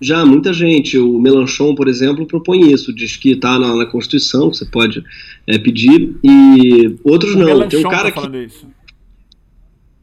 Já, 0.00 0.24
muita 0.24 0.52
gente. 0.52 0.96
O 0.98 1.18
Melanchon, 1.18 1.74
por 1.74 1.88
exemplo, 1.88 2.26
propõe 2.26 2.72
isso. 2.72 2.92
Diz 2.94 3.16
que 3.16 3.32
está 3.32 3.58
na, 3.58 3.74
na, 3.76 3.86
Constituição, 3.86 4.52
você 4.52 4.64
pode 4.64 5.04
é, 5.46 5.58
pedir, 5.58 6.16
e 6.22 6.96
outros 7.04 7.34
o 7.34 7.38
não. 7.38 7.46
Melanchon 7.46 7.68
Tem 7.68 7.86
um 7.86 7.90
cara 7.90 8.12
tá 8.12 8.28
que. 8.28 8.36
Isso. 8.38 8.66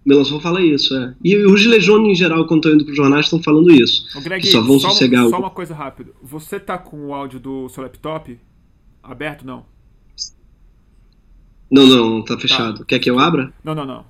Melanchon 0.05 0.39
fala 0.39 0.61
isso, 0.61 0.95
é. 0.95 1.15
E 1.23 1.35
os 1.37 1.59
Gilejones, 1.59 2.11
em 2.11 2.15
geral, 2.15 2.45
quando 2.45 2.59
estão 2.59 2.75
indo 2.75 2.85
para 2.85 2.91
os 2.91 2.97
jornais, 2.97 3.25
estão 3.25 3.41
falando 3.41 3.71
isso. 3.71 4.05
Ô, 4.15 4.21
Greg, 4.21 4.45
só 4.45 4.61
vão 4.61 4.79
sossegar. 4.79 5.27
Só 5.29 5.39
uma 5.39 5.49
coisa 5.49 5.73
rápida. 5.73 6.11
Você 6.21 6.59
tá 6.59 6.77
com 6.77 7.07
o 7.07 7.13
áudio 7.13 7.39
do 7.39 7.67
seu 7.69 7.81
laptop 7.81 8.37
aberto, 9.01 9.45
não? 9.45 9.65
Não, 11.71 11.87
não, 11.87 12.23
tá 12.23 12.37
fechado. 12.37 12.79
Tá. 12.79 12.85
Quer 12.85 12.99
que 12.99 13.09
eu 13.09 13.17
abra? 13.17 13.51
Não, 13.63 13.73
não, 13.73 13.85
não. 13.85 14.05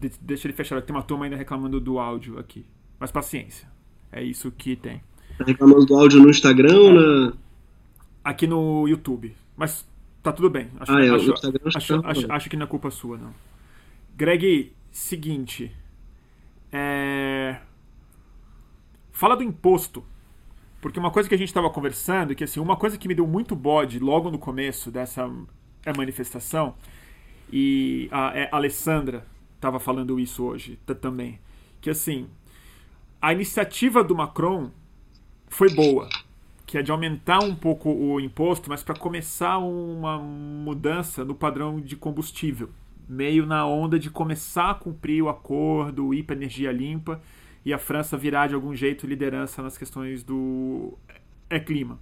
De 0.00 0.12
deixa 0.20 0.46
ele 0.46 0.54
fechado. 0.54 0.80
Tem 0.82 0.94
uma 0.94 1.02
turma 1.02 1.24
ainda 1.24 1.36
reclamando 1.36 1.80
do 1.80 1.98
áudio 1.98 2.38
aqui. 2.38 2.64
Mas 3.00 3.10
paciência. 3.10 3.68
É 4.12 4.22
isso 4.22 4.52
que 4.52 4.76
tem. 4.76 5.00
Tá 5.42 5.46
reclamando 5.50 5.84
do 5.84 5.94
áudio 5.94 6.20
no 6.20 6.30
Instagram 6.30 6.72
é. 6.72 6.78
ou 6.78 6.92
na. 6.92 7.32
Aqui 8.24 8.46
no 8.46 8.86
YouTube. 8.86 9.34
Mas 9.56 9.86
tá 10.22 10.32
tudo 10.32 10.48
bem. 10.48 10.70
Acho, 10.78 10.92
ah, 10.92 11.04
é, 11.04 11.10
acho, 11.10 11.32
acho, 11.32 12.06
acho, 12.06 12.32
acho, 12.32 12.50
que 12.50 12.56
não 12.56 12.64
é 12.64 12.68
culpa 12.68 12.90
sua, 12.90 13.18
não. 13.18 13.34
Greg, 14.16 14.72
seguinte. 14.90 15.72
É... 16.70 17.58
Fala 19.10 19.36
do 19.36 19.42
imposto. 19.42 20.04
Porque 20.80 20.98
uma 20.98 21.10
coisa 21.10 21.28
que 21.28 21.34
a 21.34 21.38
gente 21.38 21.48
estava 21.48 21.70
conversando, 21.70 22.34
que 22.34 22.42
assim, 22.42 22.58
uma 22.58 22.76
coisa 22.76 22.98
que 22.98 23.06
me 23.06 23.14
deu 23.14 23.26
muito 23.26 23.54
bode 23.54 23.98
logo 23.98 24.30
no 24.30 24.38
começo 24.38 24.90
dessa 24.90 25.30
manifestação, 25.96 26.74
e 27.52 28.08
a, 28.10 28.36
é, 28.36 28.48
a 28.50 28.56
Alessandra 28.56 29.24
estava 29.54 29.78
falando 29.78 30.18
isso 30.18 30.42
hoje 30.42 30.78
também, 31.00 31.38
que 31.80 31.88
assim, 31.88 32.26
a 33.20 33.32
iniciativa 33.32 34.02
do 34.02 34.16
Macron 34.16 34.72
foi 35.52 35.68
boa, 35.68 36.08
que 36.64 36.78
é 36.78 36.82
de 36.82 36.90
aumentar 36.90 37.44
um 37.44 37.54
pouco 37.54 37.90
o 37.90 38.18
imposto, 38.18 38.70
mas 38.70 38.82
para 38.82 38.94
começar 38.94 39.58
uma 39.58 40.18
mudança 40.18 41.24
no 41.24 41.34
padrão 41.34 41.78
de 41.78 41.94
combustível, 41.94 42.70
meio 43.06 43.44
na 43.44 43.66
onda 43.66 43.98
de 43.98 44.08
começar 44.08 44.70
a 44.70 44.74
cumprir 44.74 45.22
o 45.22 45.28
acordo, 45.28 46.14
ir 46.14 46.22
para 46.22 46.36
energia 46.36 46.72
limpa 46.72 47.20
e 47.64 47.72
a 47.72 47.78
França 47.78 48.16
virar 48.16 48.46
de 48.46 48.54
algum 48.54 48.74
jeito 48.74 49.06
liderança 49.06 49.62
nas 49.62 49.76
questões 49.76 50.22
do 50.22 50.96
é 51.50 51.60
clima. 51.60 52.00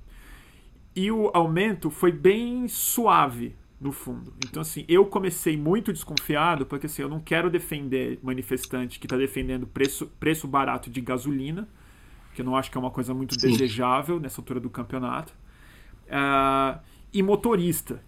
E 0.95 1.11
o 1.11 1.31
aumento 1.35 1.91
foi 1.91 2.13
bem 2.13 2.69
suave, 2.69 3.57
no 3.81 3.91
fundo. 3.91 4.33
Então, 4.47 4.61
assim, 4.61 4.85
eu 4.87 5.07
comecei 5.07 5.57
muito 5.57 5.93
desconfiado, 5.93 6.67
porque 6.67 6.87
assim, 6.87 7.03
eu 7.03 7.09
não 7.09 7.19
quero 7.19 7.51
defender 7.51 8.19
manifestante 8.23 9.01
que 9.01 9.07
está 9.07 9.17
defendendo 9.17 9.67
preço, 9.67 10.07
preço 10.21 10.47
barato 10.47 10.91
de 10.91 11.01
gasolina, 11.01 11.67
que 12.35 12.41
eu 12.41 12.45
não 12.45 12.57
acho 12.57 12.71
que 12.71 12.77
é 12.77 12.81
uma 12.81 12.91
coisa 12.91 13.13
muito 13.13 13.41
Sim. 13.41 13.49
desejável 13.49 14.21
nessa 14.21 14.41
altura 14.41 14.61
do 14.61 14.71
campeonato. 14.71 15.33
Uh, 16.07 16.79
e 17.13 17.23
motorista 17.23 18.03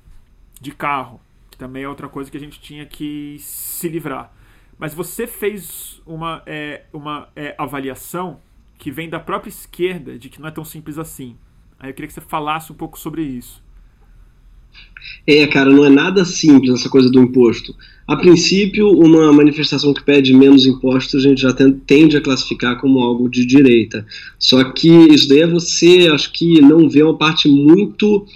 de 0.60 0.72
carro, 0.72 1.20
que 1.50 1.58
também 1.58 1.82
é 1.82 1.88
outra 1.88 2.08
coisa 2.08 2.30
que 2.30 2.36
a 2.36 2.40
gente 2.40 2.60
tinha 2.60 2.86
que 2.86 3.36
se 3.40 3.88
livrar. 3.88 4.32
Mas 4.78 4.94
você 4.94 5.26
fez 5.26 6.00
uma, 6.06 6.42
é, 6.46 6.84
uma 6.92 7.28
é, 7.36 7.54
avaliação 7.58 8.40
que 8.78 8.90
vem 8.90 9.08
da 9.08 9.20
própria 9.20 9.48
esquerda 9.48 10.18
de 10.18 10.28
que 10.28 10.40
não 10.40 10.48
é 10.48 10.50
tão 10.50 10.64
simples 10.64 10.98
assim. 10.98 11.36
Aí 11.78 11.90
eu 11.90 11.94
queria 11.94 12.08
que 12.08 12.14
você 12.14 12.20
falasse 12.20 12.72
um 12.72 12.74
pouco 12.74 12.98
sobre 12.98 13.22
isso. 13.22 13.62
É, 15.26 15.46
cara, 15.46 15.70
não 15.70 15.84
é 15.84 15.90
nada 15.90 16.24
simples 16.24 16.80
essa 16.80 16.88
coisa 16.88 17.10
do 17.10 17.20
imposto. 17.20 17.76
A 18.06 18.16
princípio, 18.16 18.88
uma 18.90 19.32
manifestação 19.32 19.94
que 19.94 20.02
pede 20.02 20.34
menos 20.34 20.66
impostos 20.66 21.24
a 21.24 21.28
gente 21.28 21.40
já 21.40 21.54
tende 21.86 22.16
a 22.16 22.20
classificar 22.20 22.80
como 22.80 23.00
algo 23.00 23.28
de 23.28 23.44
direita. 23.46 24.04
Só 24.38 24.62
que 24.64 24.88
isso 24.88 25.28
daí 25.28 25.40
é 25.40 25.46
você, 25.46 26.08
acho 26.12 26.32
que 26.32 26.60
não 26.60 26.88
vê 26.88 27.02
uma 27.02 27.16
parte 27.16 27.48
muito, 27.48 28.26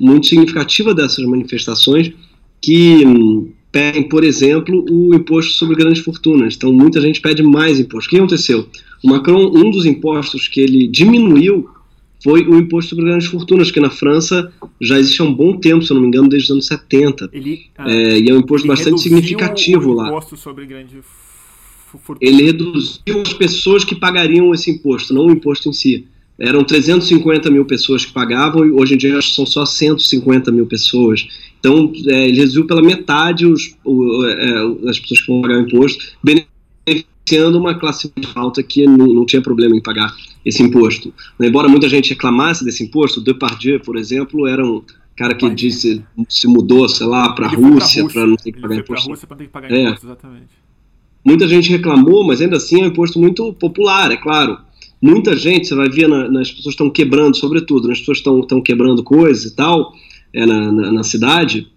muito 0.00 0.26
significativa 0.26 0.92
dessas 0.92 1.24
manifestações 1.24 2.12
que 2.60 3.06
hum, 3.06 3.52
pedem, 3.70 4.08
por 4.08 4.24
exemplo, 4.24 4.84
o 4.90 5.14
imposto 5.14 5.52
sobre 5.52 5.76
grandes 5.76 6.02
fortunas. 6.02 6.54
Então, 6.56 6.72
muita 6.72 7.00
gente 7.00 7.20
pede 7.20 7.42
mais 7.42 7.78
imposto. 7.78 8.08
O 8.08 8.10
que 8.10 8.16
aconteceu? 8.16 8.66
O 9.02 9.08
Macron, 9.08 9.50
um 9.54 9.70
dos 9.70 9.86
impostos 9.86 10.46
que 10.46 10.60
ele 10.60 10.86
diminuiu 10.86 11.68
foi 12.22 12.46
o 12.46 12.58
imposto 12.58 12.90
sobre 12.90 13.06
grandes 13.06 13.28
fortunas, 13.28 13.70
que 13.70 13.80
na 13.80 13.90
França 13.90 14.52
já 14.80 14.98
existe 14.98 15.20
há 15.20 15.24
um 15.24 15.34
bom 15.34 15.56
tempo, 15.58 15.84
se 15.84 15.92
eu 15.92 15.94
não 15.94 16.02
me 16.02 16.08
engano, 16.08 16.28
desde 16.28 16.46
os 16.46 16.52
anos 16.52 16.66
70. 16.66 17.30
Ele, 17.32 17.66
ah, 17.76 17.90
é, 17.90 18.18
e 18.18 18.30
é 18.30 18.34
um 18.34 18.38
imposto 18.38 18.66
bastante 18.66 19.00
significativo 19.00 19.90
o 19.90 19.94
lá. 19.94 20.08
Imposto 20.08 20.36
sobre 20.36 20.66
grande 20.66 21.00
fortuna. 21.98 22.18
Ele 22.20 22.44
reduziu 22.44 23.22
as 23.22 23.32
pessoas 23.32 23.84
que 23.84 23.94
pagariam 23.94 24.54
esse 24.54 24.70
imposto, 24.70 25.12
não 25.12 25.26
o 25.26 25.32
imposto 25.32 25.68
em 25.68 25.72
si. 25.72 26.06
Eram 26.38 26.64
350 26.64 27.50
mil 27.50 27.64
pessoas 27.64 28.04
que 28.04 28.12
pagavam, 28.12 28.64
e 28.64 28.70
hoje 28.70 28.94
em 28.94 28.96
dia 28.96 29.20
são 29.20 29.44
só 29.44 29.66
150 29.66 30.50
mil 30.50 30.66
pessoas. 30.66 31.26
Então, 31.58 31.92
é, 32.08 32.28
ele 32.28 32.38
reduziu 32.38 32.66
pela 32.66 32.82
metade 32.82 33.46
os, 33.46 33.76
o, 33.84 34.24
é, 34.24 34.90
as 34.90 34.98
pessoas 34.98 35.20
que 35.20 35.26
vão 35.26 35.42
pagar 35.42 35.58
o 35.58 35.60
imposto, 35.62 36.16
beneficiando 37.22 37.58
uma 37.58 37.78
classe 37.78 38.12
alta 38.34 38.62
que 38.62 38.84
não, 38.86 39.06
não 39.06 39.26
tinha 39.26 39.40
problema 39.40 39.76
em 39.76 39.82
pagar 39.82 40.14
esse 40.44 40.62
imposto. 40.62 41.12
Embora 41.40 41.68
muita 41.68 41.88
gente 41.88 42.10
reclamasse 42.10 42.64
desse 42.64 42.84
imposto, 42.84 43.20
Depardieu, 43.20 43.80
por 43.80 43.96
exemplo, 43.96 44.46
era 44.46 44.64
um 44.64 44.82
cara 45.16 45.34
que 45.34 45.48
disse 45.50 46.02
se 46.28 46.46
mudou, 46.46 46.88
sei 46.88 47.06
lá, 47.06 47.32
para 47.32 47.46
a 47.46 47.50
Rússia 47.50 48.06
para 48.08 48.26
não 48.26 48.36
ter 48.36 48.52
que 48.52 48.60
pagar 48.60 48.76
imposto. 48.76 49.08
Rússia 49.08 49.26
para 49.26 49.36
ter 49.36 49.44
que 49.44 49.50
pagar 49.50 49.70
é. 49.70 49.82
imposto, 49.82 50.06
exatamente. 50.06 50.62
Muita 51.24 51.46
gente 51.46 51.70
reclamou, 51.70 52.26
mas 52.26 52.40
ainda 52.40 52.56
assim 52.56 52.80
é 52.80 52.84
um 52.84 52.88
imposto 52.88 53.18
muito 53.18 53.52
popular, 53.54 54.10
é 54.10 54.16
claro. 54.16 54.58
Muita 55.00 55.36
gente, 55.36 55.68
você 55.68 55.74
vai 55.74 55.88
ver, 55.88 56.08
na, 56.08 56.28
nas 56.28 56.50
pessoas 56.50 56.74
estão 56.74 56.90
quebrando, 56.90 57.36
sobretudo, 57.36 57.90
as 57.90 57.98
pessoas 57.98 58.18
estão 58.18 58.60
quebrando 58.60 59.02
coisas 59.02 59.44
e 59.44 59.54
tal, 59.54 59.92
é, 60.32 60.44
na, 60.46 60.72
na, 60.72 60.92
na 60.92 61.02
cidade, 61.04 61.68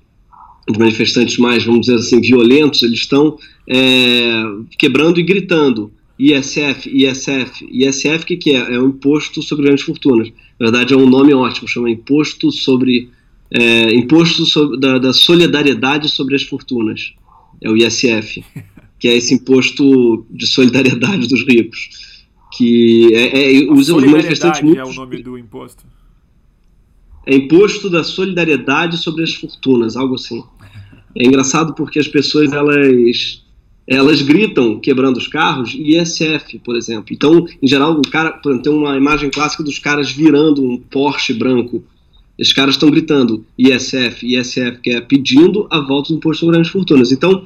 os 0.70 0.78
manifestantes 0.78 1.38
mais, 1.38 1.64
vamos 1.64 1.82
dizer 1.82 1.96
assim, 1.96 2.20
violentos, 2.22 2.82
eles 2.82 3.00
estão 3.00 3.38
é, 3.68 4.44
quebrando 4.78 5.20
e 5.20 5.24
gritando. 5.24 5.92
ISF, 6.18 6.90
ISF, 6.90 7.68
ISF, 7.70 8.24
o 8.24 8.26
que, 8.26 8.38
que 8.38 8.52
é? 8.52 8.76
É 8.76 8.80
o 8.80 8.88
Imposto 8.88 9.42
sobre 9.42 9.66
Grandes 9.66 9.84
Fortunas. 9.84 10.30
Na 10.60 10.68
verdade, 10.68 10.94
é 10.94 10.98
um 10.98 11.10
nome 11.10 11.34
ótimo, 11.34 11.68
chama 11.68 11.90
Imposto 11.90 12.52
sobre 12.52 13.10
é, 13.52 13.94
Imposto 13.94 14.46
sobre, 14.46 14.80
da, 14.80 14.98
da, 14.98 15.14
Solidariedade 15.14 16.10
sobre 16.10 16.36
as 16.36 16.44
Fortunas. 16.44 17.14
É 17.62 17.70
o 17.70 17.76
ISF, 17.76 18.44
que 18.98 19.08
é 19.08 19.16
esse 19.16 19.34
imposto 19.34 20.26
de 20.30 20.48
solidariedade 20.48 21.28
dos 21.28 21.46
ricos. 21.46 21.90
Que 22.58 23.14
é, 23.14 23.58
é, 23.58 23.72
usa 23.72 23.96
os 23.96 24.04
manifestantes 24.04 24.62
muito. 24.62 24.80
é 24.80 24.86
o 24.86 24.94
nome 24.94 25.22
do 25.22 25.38
imposto? 25.38 25.84
É 27.26 27.36
Imposto 27.36 27.90
da 27.90 28.04
Solidariedade 28.04 28.98
sobre 28.98 29.24
as 29.24 29.34
Fortunas, 29.34 29.98
algo 29.98 30.14
assim. 30.14 30.44
É 31.18 31.26
engraçado 31.26 31.74
porque 31.74 32.00
as 32.00 32.08
pessoas 32.08 32.52
elas 32.52 33.44
elas 33.88 34.22
gritam 34.22 34.80
quebrando 34.80 35.18
os 35.18 35.28
carros 35.28 35.76
ISF, 35.76 36.58
por 36.64 36.76
exemplo. 36.76 37.06
Então, 37.12 37.46
em 37.62 37.68
geral, 37.68 37.94
o 37.94 38.10
cara 38.10 38.32
tem 38.32 38.74
uma 38.74 38.98
imagem 38.98 39.30
clássica 39.30 39.64
dos 39.64 39.78
caras 39.78 40.12
virando 40.12 40.64
um 40.64 40.78
Porsche 40.78 41.34
branco. 41.34 41.84
Esses 42.38 42.52
caras 42.52 42.76
estão 42.76 42.90
gritando 42.90 43.46
ISF, 43.58 44.26
ISF, 44.26 44.80
que 44.82 44.90
é 44.90 45.02
pedindo 45.02 45.68
a 45.70 45.80
volta 45.80 46.12
do 46.12 46.18
imposto 46.18 46.40
sobre 46.40 46.54
grandes 46.54 46.72
fortunas. 46.72 47.12
Então, 47.12 47.46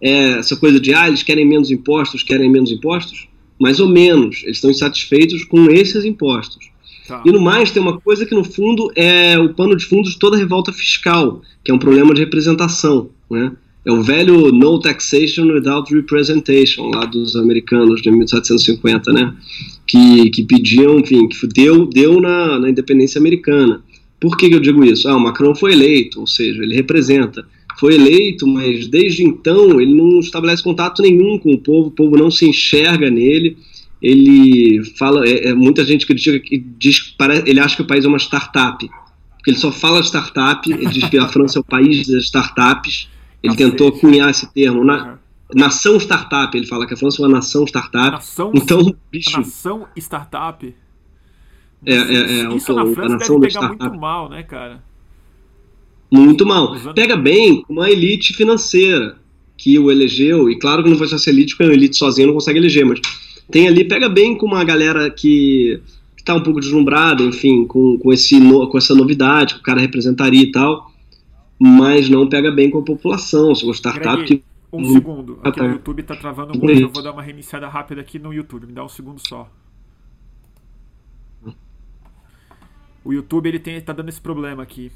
é, 0.00 0.38
essa 0.38 0.56
coisa 0.56 0.80
de 0.80 0.94
ah, 0.94 1.08
eles 1.08 1.22
querem 1.22 1.46
menos 1.46 1.70
impostos, 1.70 2.22
querem 2.22 2.48
menos 2.48 2.70
impostos, 2.70 3.28
mais 3.60 3.80
ou 3.80 3.88
menos, 3.88 4.42
eles 4.44 4.56
estão 4.56 4.70
insatisfeitos 4.70 5.44
com 5.44 5.70
esses 5.70 6.04
impostos. 6.04 6.69
Tá. 7.10 7.24
E 7.26 7.32
no 7.32 7.40
mais, 7.40 7.72
tem 7.72 7.82
uma 7.82 7.98
coisa 7.98 8.24
que 8.24 8.36
no 8.36 8.44
fundo 8.44 8.92
é 8.94 9.36
o 9.36 9.52
pano 9.52 9.76
de 9.76 9.84
fundo 9.84 10.08
de 10.08 10.16
toda 10.16 10.36
revolta 10.36 10.72
fiscal, 10.72 11.42
que 11.64 11.72
é 11.72 11.74
um 11.74 11.78
problema 11.78 12.14
de 12.14 12.20
representação. 12.20 13.10
Né? 13.28 13.50
É 13.84 13.90
o 13.90 14.00
velho 14.00 14.52
No 14.52 14.78
Taxation 14.78 15.42
Without 15.46 15.92
Representation, 15.92 16.88
lá 16.88 17.04
dos 17.06 17.34
americanos 17.34 18.00
de 18.00 18.12
1750, 18.12 19.12
né? 19.12 19.34
Que, 19.84 20.30
que 20.30 20.44
pediam, 20.44 21.00
enfim, 21.00 21.26
que 21.26 21.46
deu, 21.48 21.84
deu 21.86 22.20
na, 22.20 22.60
na 22.60 22.70
independência 22.70 23.18
americana. 23.18 23.82
Por 24.20 24.36
que, 24.36 24.48
que 24.48 24.54
eu 24.54 24.60
digo 24.60 24.84
isso? 24.84 25.08
Ah, 25.08 25.16
o 25.16 25.20
Macron 25.20 25.56
foi 25.56 25.72
eleito, 25.72 26.20
ou 26.20 26.28
seja, 26.28 26.62
ele 26.62 26.76
representa. 26.76 27.44
Foi 27.80 27.94
eleito, 27.94 28.46
mas 28.46 28.86
desde 28.86 29.24
então 29.24 29.80
ele 29.80 29.94
não 29.94 30.20
estabelece 30.20 30.62
contato 30.62 31.02
nenhum 31.02 31.38
com 31.38 31.52
o 31.54 31.58
povo, 31.58 31.88
o 31.88 31.90
povo 31.90 32.16
não 32.16 32.30
se 32.30 32.46
enxerga 32.46 33.10
nele. 33.10 33.56
Ele 34.00 34.82
fala, 34.98 35.26
é, 35.26 35.48
é 35.48 35.54
muita 35.54 35.84
gente 35.84 36.06
critica 36.06 36.40
que 36.40 36.58
diz, 36.58 37.14
ele 37.44 37.60
acha 37.60 37.76
que 37.76 37.82
o 37.82 37.86
país 37.86 38.04
é 38.04 38.08
uma 38.08 38.18
startup, 38.18 38.88
porque 39.36 39.50
ele 39.50 39.58
só 39.58 39.70
fala 39.70 40.00
startup, 40.02 40.70
ele 40.70 40.86
diz 40.86 41.08
que 41.08 41.18
a 41.18 41.28
França 41.28 41.58
é 41.58 41.60
o 41.60 41.64
país 41.64 42.06
das 42.06 42.24
startups 42.24 43.08
ele 43.42 43.56
tentou 43.56 43.90
cunhar 43.92 44.30
esse 44.30 44.52
termo. 44.52 44.84
Na, 44.84 45.18
Nação 45.52 45.98
startup, 45.98 46.56
ele 46.56 46.66
fala 46.66 46.86
que 46.86 46.94
a 46.94 46.96
França 46.96 47.20
é 47.20 47.26
uma 47.26 47.36
nação 47.36 47.64
startup. 47.64 48.12
Nação, 48.12 48.52
então, 48.54 48.94
bicho. 49.10 49.36
Nação 49.36 49.88
startup. 49.96 50.74
É, 51.84 51.94
é, 51.94 52.40
é 52.42 52.54
Isso 52.54 52.72
na 52.72 52.86
França 52.86 53.16
deve 53.16 53.40
pegar 53.40 53.68
muito 53.68 53.98
mal, 53.98 54.28
né, 54.28 54.42
cara? 54.44 54.82
Muito 56.10 56.46
mal. 56.46 56.76
Pega 56.94 57.16
bem 57.16 57.64
uma 57.68 57.90
elite 57.90 58.32
financeira 58.32 59.16
que 59.56 59.78
o 59.78 59.90
elegeu, 59.90 60.48
e 60.48 60.58
claro 60.58 60.84
que 60.84 60.90
não 60.90 60.96
foi 60.96 61.08
só 61.08 61.16
essa 61.16 61.30
elite, 61.30 61.56
porque 61.56 61.70
a 61.70 61.74
elite 61.74 61.96
sozinha 61.96 62.26
não 62.26 62.34
consegue 62.34 62.58
eleger, 62.58 62.86
mas 62.86 63.00
tem 63.50 63.68
ali, 63.68 63.84
pega 63.84 64.08
bem 64.08 64.36
com 64.36 64.46
uma 64.46 64.64
galera 64.64 65.10
que 65.10 65.80
está 66.16 66.34
um 66.34 66.42
pouco 66.42 66.60
deslumbrada, 66.60 67.22
enfim, 67.22 67.64
com, 67.64 67.98
com, 67.98 68.12
esse, 68.12 68.38
com 68.70 68.78
essa 68.78 68.94
novidade 68.94 69.54
que 69.54 69.60
o 69.60 69.62
cara 69.64 69.80
representaria 69.80 70.42
e 70.42 70.50
tal 70.50 70.90
mas 71.62 72.08
não 72.08 72.26
pega 72.26 72.50
bem 72.50 72.70
com 72.70 72.78
a 72.78 72.82
população. 72.82 73.54
Se 73.54 73.66
gostar 73.66 73.90
startup 73.90 74.24
que. 74.24 74.42
Um 74.72 74.92
segundo. 74.92 75.40
Aqui 75.42 75.60
no 75.60 75.72
YouTube 75.72 76.02
tá 76.04 76.16
travando 76.16 76.58
muito. 76.58 76.80
Eu 76.80 76.88
vou 76.88 77.02
dar 77.02 77.12
uma 77.12 77.22
reiniciada 77.22 77.68
rápida 77.68 78.00
aqui 78.00 78.18
no 78.18 78.32
YouTube. 78.32 78.66
Me 78.66 78.72
dá 78.72 78.82
um 78.82 78.88
segundo 78.88 79.18
só. 79.18 79.50
O 83.04 83.12
YouTube 83.12 83.48
ele 83.48 83.58
tem, 83.58 83.80
tá 83.80 83.92
dando 83.92 84.08
esse 84.08 84.20
problema 84.20 84.62
aqui. 84.62 84.92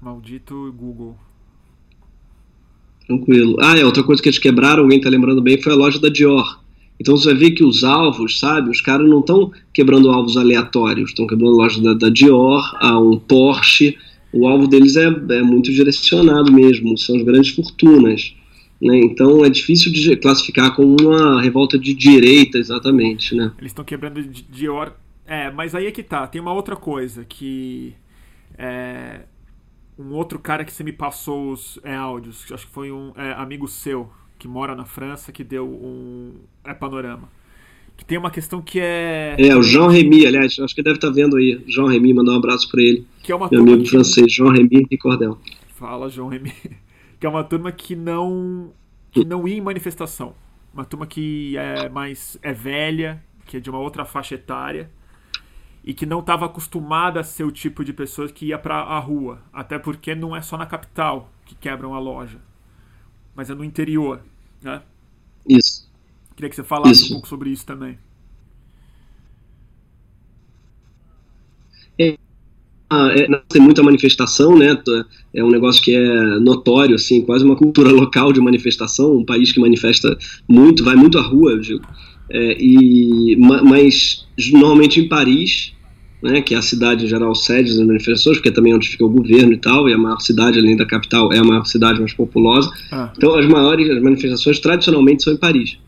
Maldito 0.00 0.72
Google. 0.72 1.18
Tranquilo. 3.06 3.56
Ah, 3.60 3.78
é, 3.78 3.84
outra 3.84 4.02
coisa 4.02 4.22
que 4.22 4.28
eles 4.28 4.38
quebraram, 4.38 4.82
alguém 4.82 5.00
tá 5.00 5.08
lembrando 5.08 5.42
bem, 5.42 5.60
foi 5.60 5.72
a 5.72 5.76
loja 5.76 5.98
da 5.98 6.08
Dior. 6.08 6.60
Então 7.00 7.16
você 7.16 7.30
vai 7.30 7.34
ver 7.34 7.50
que 7.52 7.64
os 7.64 7.82
alvos, 7.82 8.38
sabe, 8.38 8.70
os 8.70 8.80
caras 8.80 9.08
não 9.08 9.20
estão 9.20 9.50
quebrando 9.72 10.10
alvos 10.10 10.36
aleatórios, 10.36 11.10
estão 11.10 11.26
quebrando 11.26 11.54
a 11.54 11.64
loja 11.64 11.82
da, 11.82 11.94
da 11.94 12.08
Dior, 12.08 12.62
a 12.80 12.98
um 12.98 13.18
Porsche, 13.18 13.96
o 14.32 14.46
alvo 14.46 14.66
deles 14.66 14.96
é, 14.96 15.06
é 15.06 15.42
muito 15.42 15.72
direcionado 15.72 16.52
mesmo, 16.52 16.96
são 16.96 17.16
as 17.16 17.22
grandes 17.22 17.54
fortunas. 17.54 18.34
Né? 18.80 18.98
Então 18.98 19.44
é 19.44 19.50
difícil 19.50 19.92
de 19.92 20.16
classificar 20.16 20.74
como 20.74 20.96
uma 21.00 21.40
revolta 21.40 21.78
de 21.78 21.92
direita 21.94 22.58
exatamente. 22.58 23.34
Né? 23.34 23.52
Eles 23.58 23.70
estão 23.72 23.84
quebrando 23.84 24.22
de, 24.22 24.42
de 24.42 24.68
or... 24.68 24.92
É, 25.26 25.50
mas 25.50 25.74
aí 25.74 25.86
é 25.86 25.90
que 25.90 26.02
tá. 26.02 26.26
Tem 26.26 26.40
uma 26.40 26.52
outra 26.52 26.76
coisa 26.76 27.24
que. 27.24 27.94
É, 28.58 29.20
um 30.02 30.14
outro 30.14 30.38
cara 30.38 30.64
que 30.64 30.72
você 30.72 30.82
me 30.82 30.92
passou 30.92 31.52
os 31.52 31.78
é, 31.82 31.94
áudios, 31.94 32.50
acho 32.52 32.66
que 32.66 32.72
foi 32.72 32.90
um 32.90 33.12
é, 33.16 33.32
amigo 33.32 33.68
seu 33.68 34.10
que 34.38 34.48
mora 34.48 34.74
na 34.74 34.84
França 34.84 35.30
que 35.30 35.44
deu 35.44 35.66
um 35.66 36.34
é, 36.64 36.74
panorama 36.74 37.28
que 37.96 38.04
tem 38.04 38.18
uma 38.18 38.30
questão 38.30 38.60
que 38.60 38.80
é. 38.80 39.36
É, 39.38 39.56
o 39.56 39.62
Jean 39.62 39.88
Remy, 39.88 40.26
aliás, 40.26 40.58
acho 40.58 40.74
que 40.74 40.82
deve 40.82 40.96
estar 40.96 41.08
tá 41.08 41.14
vendo 41.14 41.36
aí. 41.36 41.62
Jean 41.68 41.88
Remy, 41.88 42.14
mandar 42.14 42.32
um 42.32 42.36
abraço 42.36 42.68
para 42.70 42.82
ele. 42.82 43.06
Que 43.22 43.30
é 43.30 43.34
uma 43.34 43.48
Meu 43.50 43.60
amigo 43.60 43.82
que... 43.84 43.90
francês, 43.90 44.32
Jean 44.32 44.50
Remy 44.50 44.86
Ricordel. 44.90 45.38
Fala, 45.76 46.08
Jean 46.08 46.28
Remy. 46.28 46.52
Que 47.20 47.26
é 47.26 47.28
uma 47.28 47.44
turma 47.44 47.70
que 47.70 47.94
não, 47.94 48.72
que 49.12 49.24
não 49.24 49.46
ia 49.46 49.56
em 49.56 49.60
manifestação. 49.60 50.34
Uma 50.74 50.84
turma 50.84 51.06
que 51.06 51.56
é 51.56 51.88
mais 51.88 52.36
é 52.42 52.52
velha, 52.52 53.22
que 53.46 53.58
é 53.58 53.60
de 53.60 53.70
uma 53.70 53.78
outra 53.78 54.04
faixa 54.04 54.34
etária 54.34 54.90
e 55.84 55.92
que 55.92 56.06
não 56.06 56.20
estava 56.20 56.46
acostumada 56.46 57.20
a 57.20 57.24
ser 57.24 57.44
o 57.44 57.50
tipo 57.50 57.84
de 57.84 57.92
pessoa 57.92 58.28
que 58.28 58.46
ia 58.46 58.58
para 58.58 58.76
a 58.76 58.98
rua, 58.98 59.42
até 59.52 59.78
porque 59.78 60.14
não 60.14 60.34
é 60.34 60.40
só 60.40 60.56
na 60.56 60.66
capital 60.66 61.30
que 61.44 61.54
quebram 61.54 61.94
a 61.94 61.98
loja, 61.98 62.38
mas 63.34 63.50
é 63.50 63.54
no 63.54 63.64
interior, 63.64 64.20
né? 64.62 64.82
Isso. 65.48 65.90
Queria 66.36 66.48
que 66.48 66.56
você 66.56 66.62
falasse 66.62 66.92
isso. 66.92 67.06
um 67.06 67.16
pouco 67.16 67.28
sobre 67.28 67.50
isso 67.50 67.66
também. 67.66 67.98
É, 71.98 72.16
é, 72.90 73.42
tem 73.48 73.60
muita 73.60 73.82
manifestação, 73.82 74.56
né? 74.56 74.80
É 75.34 75.42
um 75.42 75.50
negócio 75.50 75.82
que 75.82 75.94
é 75.94 76.38
notório, 76.40 76.94
assim, 76.94 77.22
quase 77.22 77.44
uma 77.44 77.56
cultura 77.56 77.90
local 77.92 78.32
de 78.32 78.40
manifestação, 78.40 79.16
um 79.16 79.24
país 79.24 79.52
que 79.52 79.60
manifesta 79.60 80.16
muito, 80.48 80.84
vai 80.84 80.94
muito 80.94 81.18
à 81.18 81.22
rua, 81.22 81.52
eu 81.52 81.60
digo. 81.60 81.84
É, 82.30 82.56
e, 82.58 83.36
mas 83.36 84.26
normalmente 84.52 85.00
em 85.00 85.08
Paris, 85.08 85.72
né, 86.22 86.40
que 86.40 86.54
é 86.54 86.58
a 86.58 86.62
cidade 86.62 87.04
em 87.04 87.08
geral 87.08 87.34
sede 87.34 87.76
das 87.76 87.86
manifestações, 87.86 88.36
porque 88.36 88.48
é 88.48 88.52
também 88.52 88.74
onde 88.74 88.88
fica 88.88 89.04
o 89.04 89.08
governo 89.08 89.52
e 89.52 89.56
tal, 89.56 89.88
e 89.88 89.92
a 89.92 89.98
maior 89.98 90.20
cidade 90.20 90.58
além 90.58 90.76
da 90.76 90.86
capital 90.86 91.32
é 91.32 91.38
a 91.38 91.44
maior 91.44 91.64
cidade 91.64 91.98
mais 91.98 92.12
populosa. 92.12 92.70
Ah. 92.92 93.12
Então 93.16 93.34
as 93.34 93.46
maiores 93.46 93.90
as 93.90 94.00
manifestações 94.00 94.58
tradicionalmente 94.60 95.24
são 95.24 95.32
em 95.32 95.36
Paris. 95.36 95.78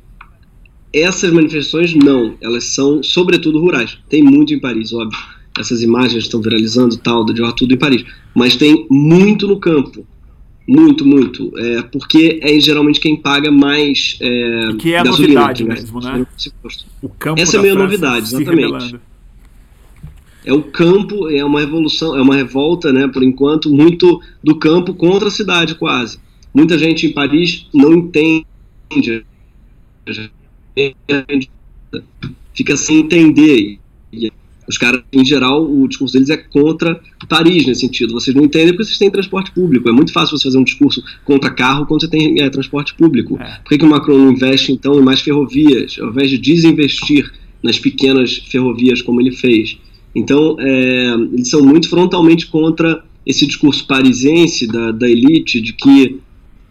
Essas 0.92 1.32
manifestações 1.32 1.94
não, 1.94 2.34
elas 2.40 2.64
são 2.64 3.02
sobretudo 3.02 3.60
rurais. 3.60 3.98
Tem 4.08 4.22
muito 4.22 4.54
em 4.54 4.60
Paris, 4.60 4.92
óbvio. 4.92 5.18
Essas 5.58 5.82
imagens 5.82 6.24
estão 6.24 6.40
viralizando 6.40 6.96
tal, 6.96 7.24
de 7.24 7.34
tudo 7.54 7.74
em 7.74 7.78
Paris. 7.78 8.04
Mas 8.34 8.56
tem 8.56 8.86
muito 8.90 9.46
no 9.46 9.58
campo. 9.58 10.06
Muito, 10.66 11.06
muito. 11.06 11.52
É, 11.58 11.82
porque 11.82 12.40
é 12.42 12.58
geralmente 12.58 12.98
quem 12.98 13.16
paga 13.16 13.50
mais. 13.50 14.16
É, 14.20 14.70
que 14.78 14.94
é 14.94 14.98
a 14.98 15.04
gasolina, 15.04 15.40
novidade 15.40 15.64
mesmo, 15.64 16.00
né? 16.00 16.26
O 17.02 17.08
campo 17.08 17.40
Essa 17.40 17.56
é 17.56 17.58
a 17.58 17.62
meio 17.62 17.74
novidade, 17.74 18.34
exatamente. 18.34 18.96
É 20.44 20.52
o 20.52 20.62
campo, 20.62 21.30
é 21.30 21.44
uma 21.44 21.60
revolução, 21.60 22.16
é 22.16 22.20
uma 22.20 22.34
revolta, 22.34 22.92
né, 22.92 23.08
por 23.08 23.22
enquanto, 23.22 23.70
muito 23.70 24.20
do 24.42 24.58
campo 24.58 24.92
contra 24.92 25.28
a 25.28 25.30
cidade, 25.30 25.74
quase. 25.74 26.18
Muita 26.52 26.76
gente 26.76 27.06
em 27.06 27.12
Paris 27.12 27.66
não 27.72 27.94
entende 27.94 28.44
fica 32.54 32.76
sem 32.76 33.00
entender. 33.00 33.78
E 34.12 34.32
os 34.68 34.78
caras, 34.78 35.02
em 35.12 35.24
geral, 35.24 35.64
o 35.64 35.86
discurso 35.86 36.14
deles 36.14 36.30
é 36.30 36.36
contra 36.36 37.00
Paris 37.28 37.66
nesse 37.66 37.82
sentido. 37.82 38.12
Vocês 38.12 38.34
não 38.34 38.44
entendem 38.44 38.68
porque 38.68 38.84
vocês 38.84 38.98
têm 38.98 39.10
transporte 39.10 39.50
público. 39.52 39.88
É 39.88 39.92
muito 39.92 40.12
fácil 40.12 40.36
você 40.36 40.44
fazer 40.44 40.58
um 40.58 40.64
discurso 40.64 41.02
contra 41.24 41.50
carro 41.50 41.86
quando 41.86 42.00
você 42.00 42.08
tem 42.08 42.40
é, 42.40 42.48
transporte 42.48 42.94
público. 42.94 43.38
É. 43.40 43.58
Por 43.62 43.70
que, 43.70 43.78
que 43.78 43.84
o 43.84 43.88
Macron 43.88 44.18
não 44.18 44.32
investe, 44.32 44.72
então, 44.72 44.98
em 44.98 45.02
mais 45.02 45.20
ferrovias, 45.20 45.96
ao 46.00 46.10
invés 46.10 46.30
de 46.30 46.38
desinvestir 46.38 47.30
nas 47.62 47.78
pequenas 47.78 48.36
ferrovias 48.36 49.02
como 49.02 49.20
ele 49.20 49.32
fez? 49.32 49.78
Então, 50.14 50.56
é, 50.60 51.14
eles 51.32 51.48
são 51.48 51.62
muito 51.62 51.88
frontalmente 51.88 52.46
contra 52.46 53.02
esse 53.26 53.46
discurso 53.46 53.86
parisiense 53.86 54.66
da, 54.66 54.92
da 54.92 55.08
elite 55.08 55.60
de 55.60 55.72
que 55.72 56.20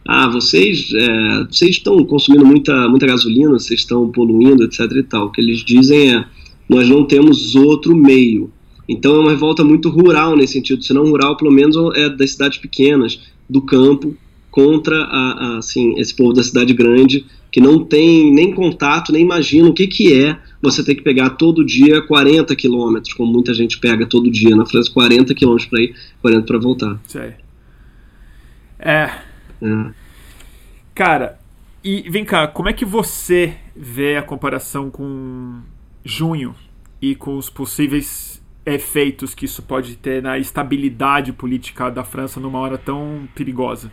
ah, 0.06 0.28
vocês, 0.28 0.92
é, 0.94 1.46
vocês 1.46 1.72
estão 1.72 2.04
consumindo 2.04 2.46
muita, 2.46 2.90
muita 2.90 3.08
gasolina, 3.08 3.52
vocês 3.52 3.80
estão 3.80 4.10
poluindo, 4.10 4.64
etc 4.64 4.92
e 4.92 5.04
tal. 5.04 5.28
O 5.28 5.32
que 5.32 5.40
eles 5.40 5.64
dizem 5.64 6.14
é, 6.14 6.26
nós 6.68 6.88
não 6.88 7.06
temos 7.06 7.56
outro 7.56 7.96
meio. 7.96 8.52
Então 8.88 9.16
é 9.16 9.20
uma 9.20 9.32
revolta 9.32 9.64
muito 9.64 9.90
rural 9.90 10.36
nesse 10.36 10.54
sentido, 10.54 10.84
se 10.84 10.94
não 10.94 11.06
rural, 11.06 11.38
pelo 11.38 11.52
menos 11.52 11.76
é 11.96 12.10
das 12.10 12.32
cidades 12.32 12.58
pequenas, 12.58 13.20
do 13.50 13.62
campo, 13.62 14.16
contra 14.52 15.04
a, 15.04 15.32
a, 15.32 15.58
assim, 15.58 16.00
esse 16.00 16.16
povo 16.16 16.34
da 16.34 16.44
cidade 16.44 16.74
grande, 16.74 17.26
que 17.52 17.60
não 17.60 17.84
tem 17.84 18.32
nem 18.32 18.54
contato, 18.54 19.12
nem 19.12 19.22
imagina 19.22 19.70
o 19.70 19.74
que, 19.74 19.88
que 19.88 20.14
é 20.14 20.38
você 20.62 20.84
ter 20.84 20.96
que 20.96 21.02
pegar 21.02 21.32
todo 21.32 21.66
dia 21.66 22.02
40 22.02 22.56
quilômetros, 22.56 23.14
como 23.14 23.32
muita 23.32 23.54
gente 23.54 23.80
pega 23.80 24.06
todo 24.06 24.30
dia 24.30 24.56
na 24.56 24.66
França, 24.66 24.92
40 24.92 25.34
quilômetros 25.34 25.70
para 25.70 25.82
ir, 25.82 25.96
40 26.22 26.46
para 26.46 26.60
voltar. 26.60 27.00
Sei. 27.08 27.34
É, 28.80 29.10
Cara, 30.94 31.40
e 31.84 32.10
vem 32.10 32.26
cá, 32.26 32.48
como 32.48 32.70
é 32.70 32.74
que 32.74 32.86
você 32.86 33.56
vê 33.76 34.18
a 34.18 34.22
comparação 34.22 34.92
com 34.92 35.62
junho 36.04 36.56
e 37.02 37.16
com 37.16 37.38
os 37.38 37.50
possíveis 37.50 38.42
efeitos 38.66 39.36
que 39.36 39.46
isso 39.46 39.62
pode 39.62 39.98
ter 39.98 40.22
na 40.22 40.38
estabilidade 40.38 41.34
política 41.34 41.90
da 41.90 42.04
França 42.04 42.40
numa 42.40 42.60
hora 42.60 42.78
tão 42.78 43.28
perigosa, 43.36 43.92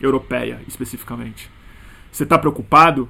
europeia 0.00 0.60
especificamente? 0.68 1.50
Você 2.10 2.24
está 2.24 2.38
preocupado 2.38 3.08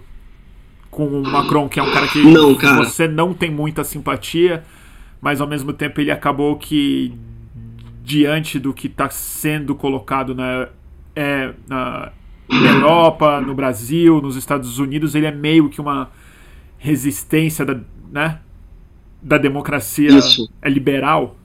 com 0.91 1.07
o 1.07 1.23
Macron, 1.23 1.69
que 1.69 1.81
é 1.81 1.83
um 1.83 1.93
cara 1.93 2.07
que 2.07 2.23
não, 2.23 2.55
cara. 2.55 2.85
você 2.85 3.09
não 3.09 3.35
tem 3.35 3.51
muita 3.51 3.83
simpatia, 3.83 4.63
mas 5.21 5.41
ao 5.41 5.47
mesmo 5.49 5.73
tempo 5.73 6.01
ele 6.01 6.11
acabou 6.11 6.57
que 6.57 7.13
diante 8.03 8.59
do 8.59 8.73
que 8.73 8.87
está 8.87 9.11
sendo 9.11 9.75
colocado 9.75 10.35
na 10.35 10.69
é, 11.17 11.55
na 11.69 12.13
Europa, 12.51 13.41
no 13.41 13.55
Brasil, 13.55 14.21
nos 14.21 14.37
Estados 14.37 14.79
Unidos, 14.79 15.15
ele 15.15 15.27
é 15.27 15.33
meio 15.33 15.69
que 15.69 15.81
uma 15.81 16.11
resistência 16.79 17.65
da, 17.65 17.81
né, 18.15 18.39
da 19.21 19.37
democracia 19.37 20.17
Isso. 20.17 20.49
é 20.63 20.71
liberal? 20.71 21.37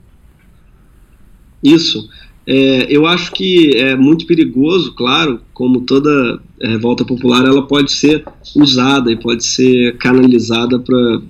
Isso. 1.60 2.08
É, 2.46 2.86
eu 2.88 3.06
acho 3.06 3.32
que 3.32 3.76
é 3.76 3.96
muito 3.96 4.24
perigoso, 4.24 4.94
claro, 4.94 5.40
como 5.52 5.80
toda 5.80 6.40
revolta 6.62 7.04
popular, 7.04 7.44
ela 7.44 7.66
pode 7.66 7.90
ser 7.90 8.24
usada 8.54 9.10
e 9.10 9.16
pode 9.16 9.44
ser 9.44 9.96
canalizada 9.98 10.78
para 10.78 11.20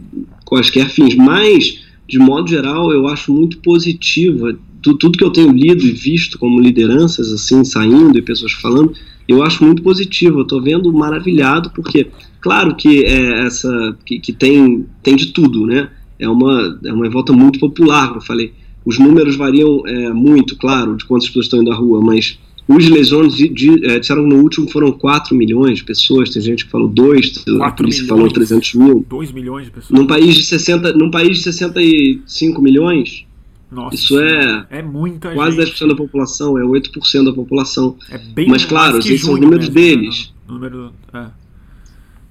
quaisquer 0.44 0.90
fins, 0.90 1.14
mas, 1.14 1.80
de 2.06 2.18
modo 2.18 2.46
geral, 2.48 2.92
eu 2.92 3.08
acho 3.08 3.32
muito 3.32 3.58
positiva 3.58 4.56
tu, 4.82 4.94
tudo 4.94 5.18
que 5.18 5.24
eu 5.24 5.30
tenho 5.30 5.52
lido 5.52 5.84
e 5.84 5.92
visto 5.92 6.38
como 6.38 6.60
lideranças 6.60 7.32
assim 7.32 7.64
saindo 7.64 8.18
e 8.18 8.22
pessoas 8.22 8.52
falando, 8.52 8.92
eu 9.28 9.42
acho 9.42 9.64
muito 9.64 9.82
positivo. 9.82 10.38
Eu 10.38 10.42
estou 10.42 10.60
vendo 10.60 10.92
maravilhado 10.92 11.70
porque, 11.70 12.08
claro 12.40 12.74
que 12.74 13.04
é 13.04 13.46
essa 13.46 13.96
que, 14.04 14.18
que, 14.18 14.32
tem 14.32 14.86
tem 15.02 15.16
de 15.16 15.26
tudo, 15.26 15.66
né? 15.66 15.90
É 16.18 16.28
uma 16.28 16.78
é 16.84 16.92
uma 16.92 17.04
revolta 17.04 17.32
muito 17.32 17.58
popular, 17.58 18.08
como 18.08 18.20
eu 18.20 18.24
falei. 18.24 18.52
Os 18.84 18.98
números 18.98 19.36
variam 19.36 19.86
é, 19.86 20.12
muito, 20.12 20.56
claro, 20.56 20.96
de 20.96 21.04
quantas 21.04 21.28
pessoas 21.28 21.46
estão 21.46 21.60
indo 21.60 21.70
à 21.70 21.74
rua, 21.74 22.00
mas 22.02 22.38
os 22.66 22.88
lesões 22.88 23.34
é, 23.40 23.98
disseram 23.98 24.22
que 24.22 24.28
no 24.28 24.42
último 24.42 24.70
foram 24.70 24.92
4 24.92 25.36
milhões 25.36 25.78
de 25.78 25.84
pessoas, 25.84 26.30
tem 26.30 26.40
gente 26.40 26.64
que 26.64 26.70
falou 26.70 26.86
2, 26.86 27.44
a 27.60 27.72
polícia 27.72 28.02
milhões, 28.02 28.08
falou 28.08 28.28
300 28.30 28.74
mil. 28.74 29.06
2 29.08 29.32
milhões 29.32 29.64
de 29.66 29.72
pessoas. 29.72 29.98
Num 29.98 30.06
país 30.06 30.36
de, 30.36 30.44
60, 30.44 30.92
num 30.92 31.10
país 31.10 31.38
de 31.38 31.42
65 31.42 32.62
milhões, 32.62 33.26
nossa, 33.70 33.94
Isso 33.94 34.18
é, 34.18 34.66
é 34.68 34.82
muita 34.82 35.32
quase 35.32 35.56
gente. 35.56 35.80
10% 35.80 35.88
da 35.88 35.94
população, 35.94 36.58
é 36.58 36.62
8% 36.62 37.24
da 37.24 37.32
população. 37.32 37.96
É 38.10 38.18
bem 38.18 38.48
Mas 38.48 38.64
claro, 38.64 38.98
esses 38.98 39.20
são 39.20 39.34
os 39.34 39.40
números 39.40 39.68
mesmo, 39.68 39.80
né? 39.80 39.96
deles. 39.96 40.32
No, 40.48 40.54
número, 40.54 40.92
é. 41.14 41.26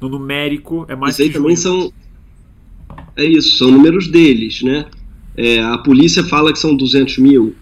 no 0.02 0.10
numérico 0.10 0.86
é 0.90 0.96
mais 0.98 1.16
Isso 1.16 1.24
aí 1.24 1.30
também 1.30 1.56
são. 1.56 1.94
É 3.16 3.24
isso, 3.24 3.56
são 3.58 3.72
números 3.72 4.10
deles, 4.10 4.62
né? 4.62 4.86
É, 5.38 5.62
a 5.62 5.78
polícia 5.78 6.24
fala 6.24 6.52
que 6.52 6.60
são 6.60 6.76
200 6.76 7.18
mil, 7.20 7.56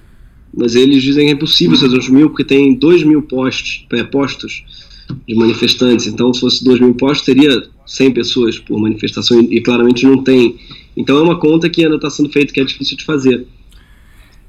mas 0.55 0.73
eles 0.73 1.03
dizem 1.03 1.25
que 1.25 1.31
é 1.31 1.33
impossível 1.35 1.77
ser 1.77 1.85
200 1.85 2.09
mil 2.09 2.29
porque 2.29 2.43
tem 2.43 2.73
2 2.73 3.03
mil 3.03 3.21
postos, 3.21 3.85
é, 3.93 4.03
postos 4.03 4.63
de 5.27 5.35
manifestantes. 5.35 6.07
Então, 6.07 6.33
se 6.33 6.39
fosse 6.39 6.63
2 6.63 6.79
mil 6.79 6.95
postos, 6.95 7.25
teria 7.25 7.63
100 7.85 8.11
pessoas 8.11 8.57
por 8.57 8.79
manifestação 8.79 9.39
e, 9.39 9.57
e 9.57 9.61
claramente 9.61 10.03
não 10.03 10.23
tem. 10.23 10.57
Então, 10.95 11.19
é 11.19 11.21
uma 11.21 11.39
conta 11.39 11.69
que 11.69 11.83
ainda 11.83 11.97
está 11.97 12.09
sendo 12.09 12.29
feita 12.29 12.51
que 12.51 12.59
é 12.59 12.63
difícil 12.63 12.97
de 12.97 13.05
fazer. 13.05 13.45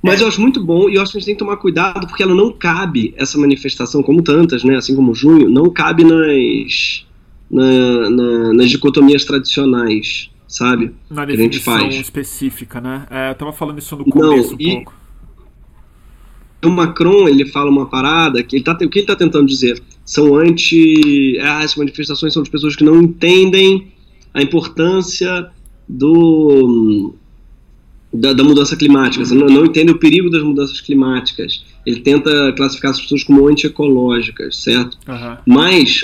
Mas 0.03 0.21
É. 0.21 0.25
eu 0.25 0.29
acho 0.29 0.41
muito 0.41 0.63
bom 0.65 0.89
e 0.89 0.95
eu 0.95 1.03
acho 1.03 1.11
que 1.13 1.19
a 1.19 1.21
gente 1.21 1.27
tem 1.27 1.35
que 1.35 1.39
tomar 1.41 1.57
cuidado 1.57 2.07
porque 2.07 2.23
ela 2.23 2.35
não 2.35 2.53
cabe, 2.53 3.13
essa 3.17 3.37
manifestação, 3.39 4.03
como 4.03 4.23
tantas, 4.23 4.63
né, 4.63 4.77
assim 4.77 4.95
como 4.95 5.15
junho, 5.15 5.49
não 5.49 5.69
cabe 5.71 6.05
nas, 6.05 7.05
na- 7.51 8.09
na- 8.11 8.53
nas 8.55 8.71
dicotomias 8.71 9.25
tradicionais, 9.25 10.31
sabe? 10.47 10.93
Na 11.11 11.27
que 11.27 11.33
a 11.33 11.37
gente 11.37 11.59
faz. 11.59 11.95
específica, 11.97 12.81
né? 12.81 13.07
É, 13.11 13.31
eu 13.31 13.35
tava 13.35 13.53
falando 13.53 13.79
isso 13.79 13.97
no 13.97 14.05
Não, 14.05 14.13
começo 14.13 14.55
um 14.55 14.57
e- 14.61 14.75
pouco. 14.75 14.95
O 16.65 16.71
Macron, 16.71 17.29
ele 17.29 17.47
fala 17.47 17.71
uma 17.71 17.87
parada 17.87 18.43
que 18.43 18.57
ele 18.57 18.65
tá, 18.65 18.73
o 18.73 18.77
que 18.79 18.85
ele 18.85 19.01
está 19.01 19.15
tentando 19.15 19.47
dizer? 19.47 19.81
São 20.05 20.35
anti. 20.35 21.39
Ah, 21.41 21.61
as 21.61 21.77
manifestações 21.77 22.33
são 22.33 22.43
de 22.43 22.51
pessoas 22.51 22.75
que 22.75 22.83
não 22.83 23.01
entendem 23.01 23.93
a 24.35 24.43
importância 24.43 25.51
do. 25.89 27.15
Da, 28.11 28.33
da 28.33 28.43
mudança 28.43 28.75
climática, 28.75 29.23
não, 29.35 29.47
não 29.49 29.67
entendem 29.67 29.95
o 29.95 29.99
perigo 29.99 30.31
das 30.31 30.43
mudanças 30.43 30.81
climáticas. 30.81 31.63
Ele 31.85 32.01
tenta 32.01 32.53
classificar 32.57 32.91
as 32.93 33.01
pessoas 33.01 33.23
como 33.23 33.47
antiecológicas, 33.47 34.57
certo? 34.57 34.97
Aham. 35.07 35.39
Mas 35.47 36.03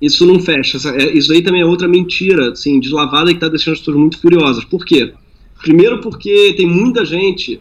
isso 0.00 0.26
não 0.26 0.38
fecha. 0.38 0.76
É- 0.90 1.16
Isso 1.16 1.32
aí 1.32 1.40
também 1.40 1.62
é 1.62 1.64
outra 1.66 1.88
mentira, 1.88 2.50
assim, 2.52 2.78
deslavada 2.78 3.30
que 3.30 3.36
está 3.36 3.48
deixando 3.48 3.72
as 3.72 3.78
pessoas 3.78 3.96
muito 3.96 4.20
furiosas. 4.20 4.64
Por 4.64 4.84
quê? 4.84 5.14
Primeiro 5.62 6.00
porque 6.02 6.52
tem 6.58 6.66
muita 6.68 7.06
gente, 7.06 7.58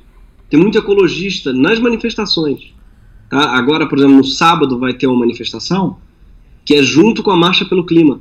tem 0.49 0.59
muito 0.59 0.77
ecologista 0.77 1.53
nas 1.53 1.79
manifestações. 1.79 2.73
tá? 3.29 3.55
Agora, 3.57 3.87
por 3.87 3.97
exemplo, 3.97 4.17
no 4.17 4.23
sábado 4.25 4.77
vai 4.77 4.93
ter 4.93 5.07
uma 5.07 5.19
manifestação 5.19 5.97
que 6.65 6.75
é 6.75 6.83
junto 6.83 7.23
com 7.23 7.31
a 7.31 7.37
Marcha 7.37 7.63
pelo 7.63 7.85
Clima. 7.85 8.15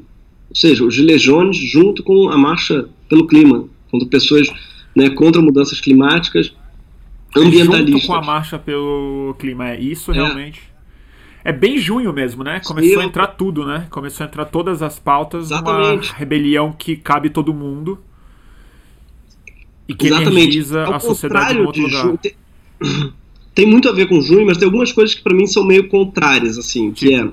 Ou 0.50 0.54
seja, 0.56 0.84
os 0.84 0.94
Gilets 0.94 1.20
Jaunes 1.22 1.56
junto 1.56 2.02
com 2.04 2.28
a 2.30 2.38
Marcha 2.38 2.88
pelo 3.08 3.26
Clima. 3.26 3.64
Contra 3.90 4.06
pessoas 4.08 4.46
né, 4.96 5.10
contra 5.10 5.40
mudanças 5.42 5.80
climáticas, 5.80 6.54
ambientalistas. 7.36 8.02
Junto 8.02 8.06
com 8.06 8.14
a 8.14 8.22
marcha 8.22 8.58
pelo 8.58 9.34
clima, 9.38 9.70
é 9.70 9.80
isso 9.80 10.12
É. 10.12 10.14
realmente. 10.14 10.62
É 11.44 11.52
bem 11.52 11.76
junho 11.76 12.10
mesmo, 12.12 12.42
né? 12.42 12.60
Começou 12.64 13.00
a 13.00 13.04
entrar 13.04 13.26
tudo, 13.26 13.66
né? 13.66 13.86
Começou 13.90 14.24
a 14.24 14.28
entrar 14.28 14.46
todas 14.46 14.80
as 14.82 14.98
pautas 14.98 15.46
Exatamente. 15.50 16.10
uma 16.10 16.16
rebelião 16.18 16.72
que 16.72 16.96
cabe 16.96 17.28
todo 17.28 17.52
mundo 17.52 17.98
e 19.86 19.94
que 19.94 20.06
Exatamente. 20.06 20.36
energiza 20.38 20.84
Ao 20.84 20.94
a 20.94 21.00
sociedade 21.00 21.58
em 21.58 21.62
outro 21.62 21.82
lugar. 21.82 22.02
junho, 22.02 22.16
tem, 22.18 22.32
tem 23.54 23.66
muito 23.66 23.88
a 23.90 23.92
ver 23.92 24.08
com 24.08 24.22
junho, 24.22 24.46
mas 24.46 24.56
tem 24.56 24.64
algumas 24.64 24.90
coisas 24.90 25.14
que 25.14 25.22
para 25.22 25.34
mim 25.34 25.46
são 25.46 25.64
meio 25.64 25.86
contrárias, 25.88 26.56
assim, 26.56 26.90
que 26.92 27.12
é 27.14 27.28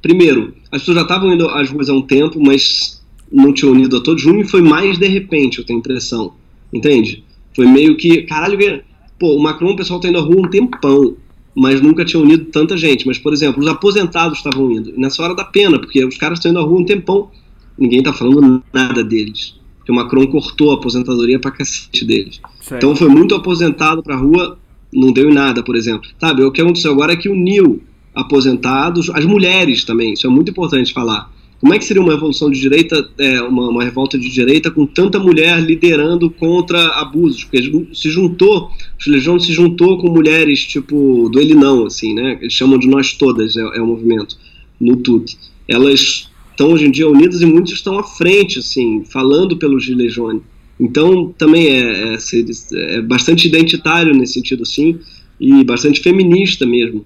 primeiro, 0.00 0.52
as 0.72 0.80
pessoas 0.80 0.96
já 0.96 1.02
estavam 1.02 1.32
indo 1.32 1.48
às 1.50 1.70
ruas 1.70 1.88
há 1.88 1.92
um 1.94 2.02
tempo, 2.02 2.40
mas 2.44 3.00
não 3.32 3.52
tinham 3.52 3.72
unido 3.72 3.96
a 3.96 4.00
todo 4.00 4.18
junho, 4.18 4.46
foi 4.46 4.60
mais 4.60 4.98
de 4.98 5.08
repente, 5.08 5.58
eu 5.58 5.64
tenho 5.64 5.78
impressão, 5.78 6.34
entende? 6.72 7.24
Foi 7.54 7.66
meio 7.66 7.96
que, 7.96 8.22
caralho, 8.22 8.82
pô, 9.18 9.36
o 9.36 9.42
Macron, 9.42 9.72
o 9.72 9.76
pessoal 9.76 10.00
tá 10.00 10.08
indo 10.08 10.18
à 10.18 10.20
rua 10.20 10.46
um 10.46 10.50
tempão, 10.50 11.16
mas 11.54 11.80
nunca 11.80 12.04
tinha 12.04 12.22
unido 12.22 12.46
tanta 12.46 12.76
gente. 12.76 13.06
Mas, 13.06 13.18
por 13.18 13.32
exemplo, 13.32 13.62
os 13.62 13.68
aposentados 13.68 14.38
estavam 14.38 14.70
indo. 14.70 14.90
E 14.90 15.00
nessa 15.00 15.22
hora 15.22 15.34
da 15.34 15.44
pena, 15.44 15.78
porque 15.78 16.04
os 16.04 16.16
caras 16.16 16.38
estão 16.38 16.50
indo 16.50 16.60
à 16.60 16.62
rua 16.62 16.80
um 16.80 16.84
tempão, 16.84 17.30
ninguém 17.78 18.02
tá 18.02 18.12
falando 18.12 18.62
nada 18.72 19.04
deles. 19.04 19.54
Porque 19.78 19.92
o 19.92 19.94
Macron 19.94 20.26
cortou 20.28 20.70
a 20.70 20.74
aposentadoria 20.74 21.38
pra 21.38 21.50
cacete 21.50 22.04
deles. 22.04 22.40
Então 22.78 22.96
foi 22.96 23.08
muito 23.08 23.34
aposentado 23.34 24.02
pra 24.02 24.16
rua, 24.16 24.58
não 24.92 25.12
deu 25.12 25.28
em 25.28 25.34
nada, 25.34 25.62
por 25.62 25.76
exemplo. 25.76 26.08
Sabe, 26.18 26.42
o 26.42 26.52
que 26.52 26.60
aconteceu 26.60 26.92
agora 26.92 27.12
é 27.12 27.16
que 27.16 27.28
uniu 27.28 27.82
aposentados, 28.14 29.10
as 29.10 29.24
mulheres 29.24 29.84
também, 29.84 30.12
isso 30.12 30.26
é 30.26 30.30
muito 30.30 30.50
importante 30.50 30.92
falar. 30.92 31.30
Como 31.62 31.72
é 31.72 31.78
que 31.78 31.84
seria 31.84 32.02
uma 32.02 32.12
revolução 32.12 32.50
de 32.50 32.58
direita, 32.58 33.08
é, 33.16 33.40
uma, 33.40 33.68
uma 33.68 33.84
revolta 33.84 34.18
de 34.18 34.28
direita 34.28 34.68
com 34.68 34.84
tanta 34.84 35.20
mulher 35.20 35.62
liderando 35.62 36.28
contra 36.28 36.88
abusos? 37.00 37.44
Porque 37.44 37.86
se 37.94 38.10
juntou, 38.10 38.68
Legião 39.06 39.38
se 39.38 39.52
juntou 39.52 39.96
com 39.98 40.10
mulheres 40.10 40.64
tipo 40.66 41.28
do 41.28 41.38
Ele 41.38 41.54
Não, 41.54 41.86
assim, 41.86 42.14
né? 42.14 42.36
Eles 42.40 42.52
chamam 42.52 42.80
de 42.80 42.88
Nós 42.88 43.12
Todas, 43.12 43.56
é, 43.56 43.60
é 43.60 43.80
o 43.80 43.86
movimento, 43.86 44.36
no 44.80 44.96
TUT. 44.96 45.38
Elas 45.68 46.28
estão 46.50 46.72
hoje 46.72 46.86
em 46.86 46.90
dia 46.90 47.08
unidas 47.08 47.40
e 47.40 47.46
muitos 47.46 47.74
estão 47.74 47.96
à 47.96 48.02
frente, 48.02 48.58
assim, 48.58 49.04
falando 49.04 49.56
pelo 49.56 49.78
Gilets 49.78 50.14
Jaunes. 50.14 50.42
Então 50.80 51.32
também 51.38 51.68
é, 51.68 52.14
é, 52.14 52.96
é 52.96 53.00
bastante 53.02 53.46
identitário 53.46 54.12
nesse 54.12 54.32
sentido, 54.32 54.64
assim, 54.64 54.98
e 55.38 55.62
bastante 55.62 56.00
feminista 56.00 56.66
mesmo. 56.66 57.04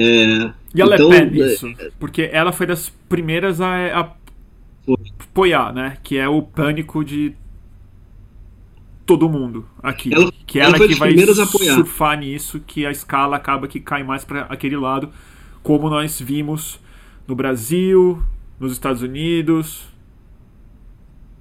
É, 0.00 0.52
E 0.74 0.82
a 0.82 0.86
então, 0.86 1.08
Le 1.08 1.28
Pen, 1.28 1.42
é, 1.42 1.54
isso. 1.54 1.66
Porque 1.98 2.28
ela 2.32 2.52
foi 2.52 2.66
das 2.66 2.90
primeiras 3.08 3.60
a, 3.60 4.00
a 4.00 4.12
apoiar, 5.20 5.72
né? 5.72 5.96
Que 6.02 6.16
é 6.18 6.28
o 6.28 6.42
pânico 6.42 7.04
de 7.04 7.34
todo 9.06 9.28
mundo 9.28 9.66
aqui. 9.82 10.12
Ela- 10.12 10.32
que 10.46 10.58
ela 10.58 10.68
ela, 10.68 10.78
foi 10.78 10.88
que 10.88 10.94
vai 10.94 11.16
surfar 11.74 12.18
nisso, 12.18 12.60
que 12.66 12.86
a 12.86 12.90
escala 12.90 13.36
acaba 13.36 13.66
que 13.68 13.80
cai 13.80 14.02
mais 14.02 14.24
para 14.24 14.42
aquele 14.42 14.76
lado, 14.76 15.10
como 15.62 15.88
nós 15.90 16.20
vimos 16.20 16.78
no 17.26 17.34
Brasil, 17.34 18.22
nos 18.60 18.72
Estados 18.72 19.02
Unidos, 19.02 19.88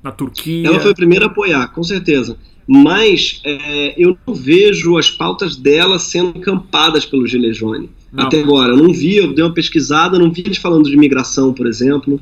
na 0.03 0.11
Turquia. 0.11 0.67
Ela 0.67 0.79
foi 0.79 0.91
a 0.91 0.95
primeira 0.95 1.25
a 1.25 1.27
apoiar, 1.27 1.67
com 1.69 1.83
certeza. 1.83 2.37
Mas 2.67 3.41
é, 3.45 3.93
eu 4.01 4.17
não 4.27 4.33
vejo 4.33 4.97
as 4.97 5.09
pautas 5.09 5.55
dela 5.55 5.97
sendo 5.99 6.37
encampadas 6.37 7.05
pelo 7.05 7.25
Gilets 7.25 7.57
Jaunes. 7.57 7.89
Até 8.25 8.41
agora. 8.41 8.73
Eu 8.73 8.77
não 8.77 8.91
vi, 8.91 9.17
eu 9.17 9.33
dei 9.33 9.43
uma 9.43 9.53
pesquisada, 9.53 10.17
não 10.17 10.31
vi 10.31 10.41
eles 10.45 10.57
falando 10.57 10.85
de 10.85 10.93
imigração, 10.93 11.53
por 11.53 11.67
exemplo. 11.67 12.19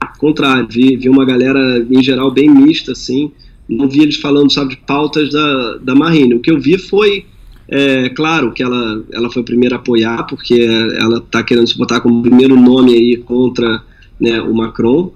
Ao 0.00 0.18
contrário, 0.18 0.66
vi, 0.68 0.96
vi 0.96 1.08
uma 1.08 1.24
galera, 1.24 1.86
em 1.90 2.02
geral, 2.02 2.30
bem 2.30 2.50
mista, 2.50 2.92
assim. 2.92 3.30
Não 3.68 3.88
vi 3.88 4.02
eles 4.02 4.16
falando, 4.16 4.52
sabe, 4.52 4.70
de 4.70 4.76
pautas 4.78 5.30
da, 5.30 5.76
da 5.78 5.94
Marine. 5.94 6.34
O 6.34 6.40
que 6.40 6.50
eu 6.50 6.60
vi 6.60 6.76
foi, 6.76 7.24
é, 7.68 8.08
claro, 8.10 8.52
que 8.52 8.62
ela, 8.62 9.04
ela 9.12 9.30
foi 9.30 9.42
a 9.42 9.44
primeira 9.44 9.76
a 9.76 9.78
apoiar, 9.78 10.24
porque 10.24 10.54
ela 10.54 11.18
está 11.18 11.42
querendo 11.42 11.68
se 11.68 11.78
botar 11.78 12.00
como 12.00 12.22
primeiro 12.22 12.56
nome 12.60 12.92
aí 12.92 13.16
contra 13.16 13.82
né, 14.20 14.40
o 14.42 14.54
Macron 14.54 15.12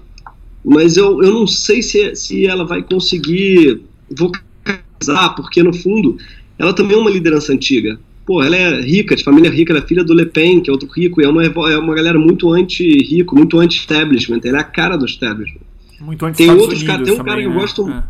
mas 0.66 0.96
eu, 0.96 1.22
eu 1.22 1.32
não 1.32 1.46
sei 1.46 1.80
se, 1.80 2.16
se 2.16 2.44
ela 2.44 2.64
vai 2.64 2.82
conseguir 2.82 3.82
vocalizar, 4.10 5.36
porque 5.36 5.62
no 5.62 5.72
fundo 5.72 6.18
ela 6.58 6.72
também 6.72 6.96
é 6.96 7.00
uma 7.00 7.10
liderança 7.10 7.52
antiga. 7.52 8.00
Pô, 8.26 8.42
ela 8.42 8.56
é 8.56 8.80
rica, 8.80 9.14
de 9.14 9.22
família 9.22 9.48
rica, 9.50 9.72
ela 9.72 9.82
é 9.82 9.86
filha 9.86 10.02
do 10.02 10.12
Le 10.12 10.26
Pen, 10.26 10.60
que 10.60 10.68
é 10.68 10.72
outro 10.72 10.88
rico, 10.88 11.22
e 11.22 11.24
é 11.24 11.28
uma, 11.28 11.44
é 11.44 11.78
uma 11.78 11.94
galera 11.94 12.18
muito 12.18 12.52
anti-rico, 12.52 13.36
muito 13.36 13.58
anti-establishment, 13.58 14.40
ela 14.44 14.58
é 14.58 14.60
a 14.60 14.64
cara 14.64 14.96
do 14.96 15.06
establishment. 15.06 15.60
Muito 16.00 16.26
antes 16.26 16.38
Tem 16.38 16.50
outros 16.50 16.82
Unidos 16.82 17.04
tem 17.08 17.14
um 17.14 17.16
cara 17.18 17.28
também, 17.28 17.44
que 17.44 17.48
eu 17.48 17.54
né? 17.54 17.60
gosto- 17.60 17.88
É. 17.88 18.04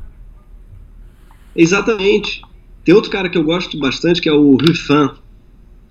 Exatamente. 1.54 2.42
Tem 2.84 2.94
outro 2.94 3.10
cara 3.10 3.28
que 3.28 3.38
eu 3.38 3.44
gosto 3.44 3.78
bastante, 3.78 4.20
que 4.20 4.28
é 4.28 4.32
o 4.32 4.52
Ruffin. 4.56 5.10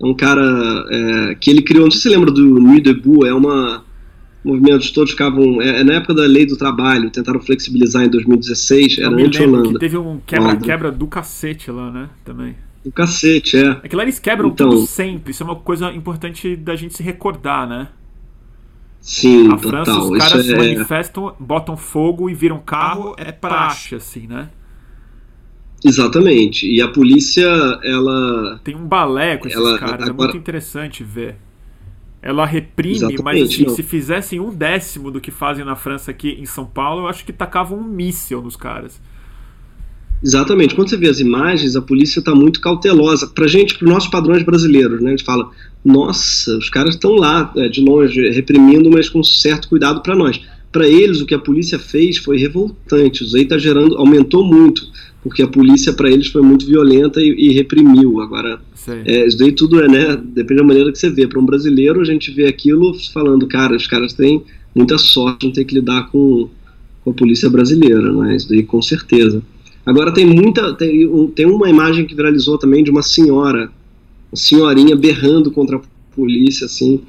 É 0.02 0.06
um 0.06 0.14
cara 0.14 0.86
é, 0.90 1.36
que 1.36 1.50
ele 1.50 1.62
criou, 1.62 1.86
não 1.86 1.92
sei 1.92 2.02
se 2.02 2.10
você 2.10 2.16
lembra 2.16 2.32
do 2.32 2.60
Nuit 2.60 2.82
Debout, 2.82 3.26
é 3.26 3.34
uma 3.34 3.84
movimentos 4.44 4.92
todos 4.92 5.12
ficavam. 5.12 5.62
É, 5.62 5.82
é, 5.82 5.84
na 5.84 5.94
época 5.96 6.14
da 6.14 6.24
lei 6.24 6.46
do 6.46 6.56
trabalho, 6.56 7.10
tentaram 7.10 7.40
flexibilizar 7.40 8.04
em 8.04 8.10
2016, 8.10 9.00
era 9.00 9.10
anti-Holanda. 9.10 9.80
Teve 9.80 9.98
um 9.98 10.20
quebra-quebra 10.26 10.92
do 10.92 11.08
cacete 11.08 11.72
lá, 11.72 11.92
né? 11.92 12.10
Também. 12.24 12.56
Do 12.86 12.92
cacete, 12.92 13.58
é. 13.58 13.80
É 13.84 13.90
que 13.90 13.96
lá 13.96 14.04
eles 14.04 14.20
quebram 14.20 14.50
então, 14.50 14.70
tudo 14.70 14.86
sempre. 14.88 15.32
Isso 15.32 15.42
é 15.44 15.46
uma 15.46 15.56
coisa 15.56 15.92
importante 15.92 16.56
da 16.56 16.76
gente 16.76 16.94
se 16.94 17.02
recordar, 17.04 17.68
né? 17.68 17.90
Sim, 19.02 19.52
A 19.52 19.58
França, 19.58 19.92
total. 19.92 20.12
os 20.12 20.18
caras 20.18 20.34
Isso 20.34 20.44
se 20.50 20.54
é... 20.54 20.58
manifestam, 20.58 21.36
botam 21.40 21.76
fogo 21.76 22.30
e 22.30 22.34
viram 22.34 22.60
carro, 22.60 23.16
é 23.18 23.32
praxe, 23.32 23.96
assim, 23.96 24.28
né? 24.28 24.50
Exatamente. 25.84 26.68
E 26.68 26.82
a 26.82 26.88
polícia, 26.88 27.46
ela. 27.84 28.60
Tem 28.64 28.76
um 28.76 28.88
balé 28.88 29.38
com 29.38 29.48
esses 29.48 29.60
Ela- 29.60 29.78
caras, 29.78 30.08
é 30.08 30.10
agora- 30.10 30.32
muito 30.32 30.38
interessante 30.38 31.04
ver. 31.04 31.36
Ela 32.22 32.44
reprime, 32.46 32.96
Exatamente, 32.96 33.24
mas 33.24 33.44
assim, 33.44 33.70
se 33.70 33.84
fizessem 33.84 34.40
um 34.40 34.50
décimo 34.50 35.12
do 35.12 35.22
que 35.22 35.30
fazem 35.30 35.64
na 35.64 35.76
França 35.76 36.10
aqui 36.10 36.30
em 36.40 36.46
São 36.46 36.66
Paulo, 36.66 37.02
eu 37.04 37.08
acho 37.08 37.24
que 37.24 37.32
tacavam 37.32 37.78
um 37.78 37.84
míssil 37.84 38.42
nos 38.42 38.56
caras. 38.56 39.00
Exatamente. 40.24 40.76
Quando 40.76 40.90
você 40.90 40.98
vê 40.98 41.08
as 41.08 41.20
imagens, 41.20 41.76
a 41.76 41.82
polícia 41.82 42.20
está 42.20 42.34
muito 42.34 42.60
cautelosa. 42.60 43.28
Pra 43.28 43.48
gente, 43.48 43.78
para 43.78 43.86
os 43.86 43.92
nossos 43.92 44.10
padrões 44.10 44.44
brasileiros, 44.44 45.02
né? 45.02 45.10
A 45.10 45.12
gente 45.12 45.24
fala, 45.24 45.50
nossa, 45.84 46.58
os 46.58 46.70
caras 46.70 46.96
estão 46.96 47.12
lá, 47.12 47.52
é, 47.56 47.68
de 47.68 47.82
longe, 47.82 48.30
reprimindo, 48.30 48.90
mas 48.90 49.10
com 49.10 49.24
certo 49.24 49.70
cuidado 49.70 50.02
para 50.02 50.16
nós. 50.16 50.42
Para 50.72 50.88
eles, 50.88 51.22
o 51.22 51.26
que 51.26 51.36
a 51.36 51.40
polícia 51.40 51.78
fez 51.78 52.18
foi 52.18 52.38
revoltante. 52.38 53.24
Isso 53.24 53.36
aí 53.36 53.44
está 53.44 53.58
gerando, 53.58 53.98
aumentou 53.98 54.44
muito, 54.44 54.88
porque 55.22 55.42
a 55.42 55.48
polícia 55.48 55.94
para 55.94 56.10
eles 56.10 56.28
foi 56.28 56.42
muito 56.42 56.66
violenta 56.66 57.22
e, 57.22 57.30
e 57.30 57.54
reprimiu. 57.54 58.20
Agora, 58.20 58.60
é, 59.06 59.28
isso 59.28 59.38
daí 59.38 59.52
tudo 59.52 59.80
é, 59.80 59.88
né? 59.88 60.22
Depende 60.22 60.62
da 60.62 60.68
maneira 60.68 60.92
que 60.92 60.98
você 60.98 61.10
vê. 61.10 61.28
Para 61.28 61.40
um 61.40 61.46
brasileiro, 61.46 62.02
a 62.02 62.06
gente 62.06 62.32
vê 62.32 62.48
aquilo 62.48 62.94
falando, 63.14 63.48
cara, 63.48 63.76
os 63.76 63.88
caras 63.88 64.12
têm 64.14 64.44
muita 64.74 64.98
sorte 64.98 65.42
de 65.42 65.46
não 65.48 65.54
ter 65.54 65.66
que 65.66 65.76
lidar 65.76 66.10
com, 66.10 66.50
com 67.04 67.12
a 67.12 67.14
polícia 67.14 67.50
brasileira, 67.50 68.12
né? 68.12 68.36
Isso 68.36 68.50
daí 68.50 68.64
com 68.64 68.82
certeza. 68.82 69.42
Agora 69.86 70.14
tem 70.14 70.26
muita. 70.26 70.74
Tem, 70.74 71.08
tem 71.36 71.46
uma 71.46 71.70
imagem 71.70 72.06
que 72.06 72.16
viralizou 72.16 72.58
também 72.58 72.84
de 72.84 72.90
uma 72.92 73.02
senhora, 73.04 73.70
uma 74.32 74.36
senhorinha 74.38 74.96
berrando 74.96 75.52
contra 75.52 75.78
a 75.78 75.82
polícia, 76.16 76.66
assim, 76.66 77.02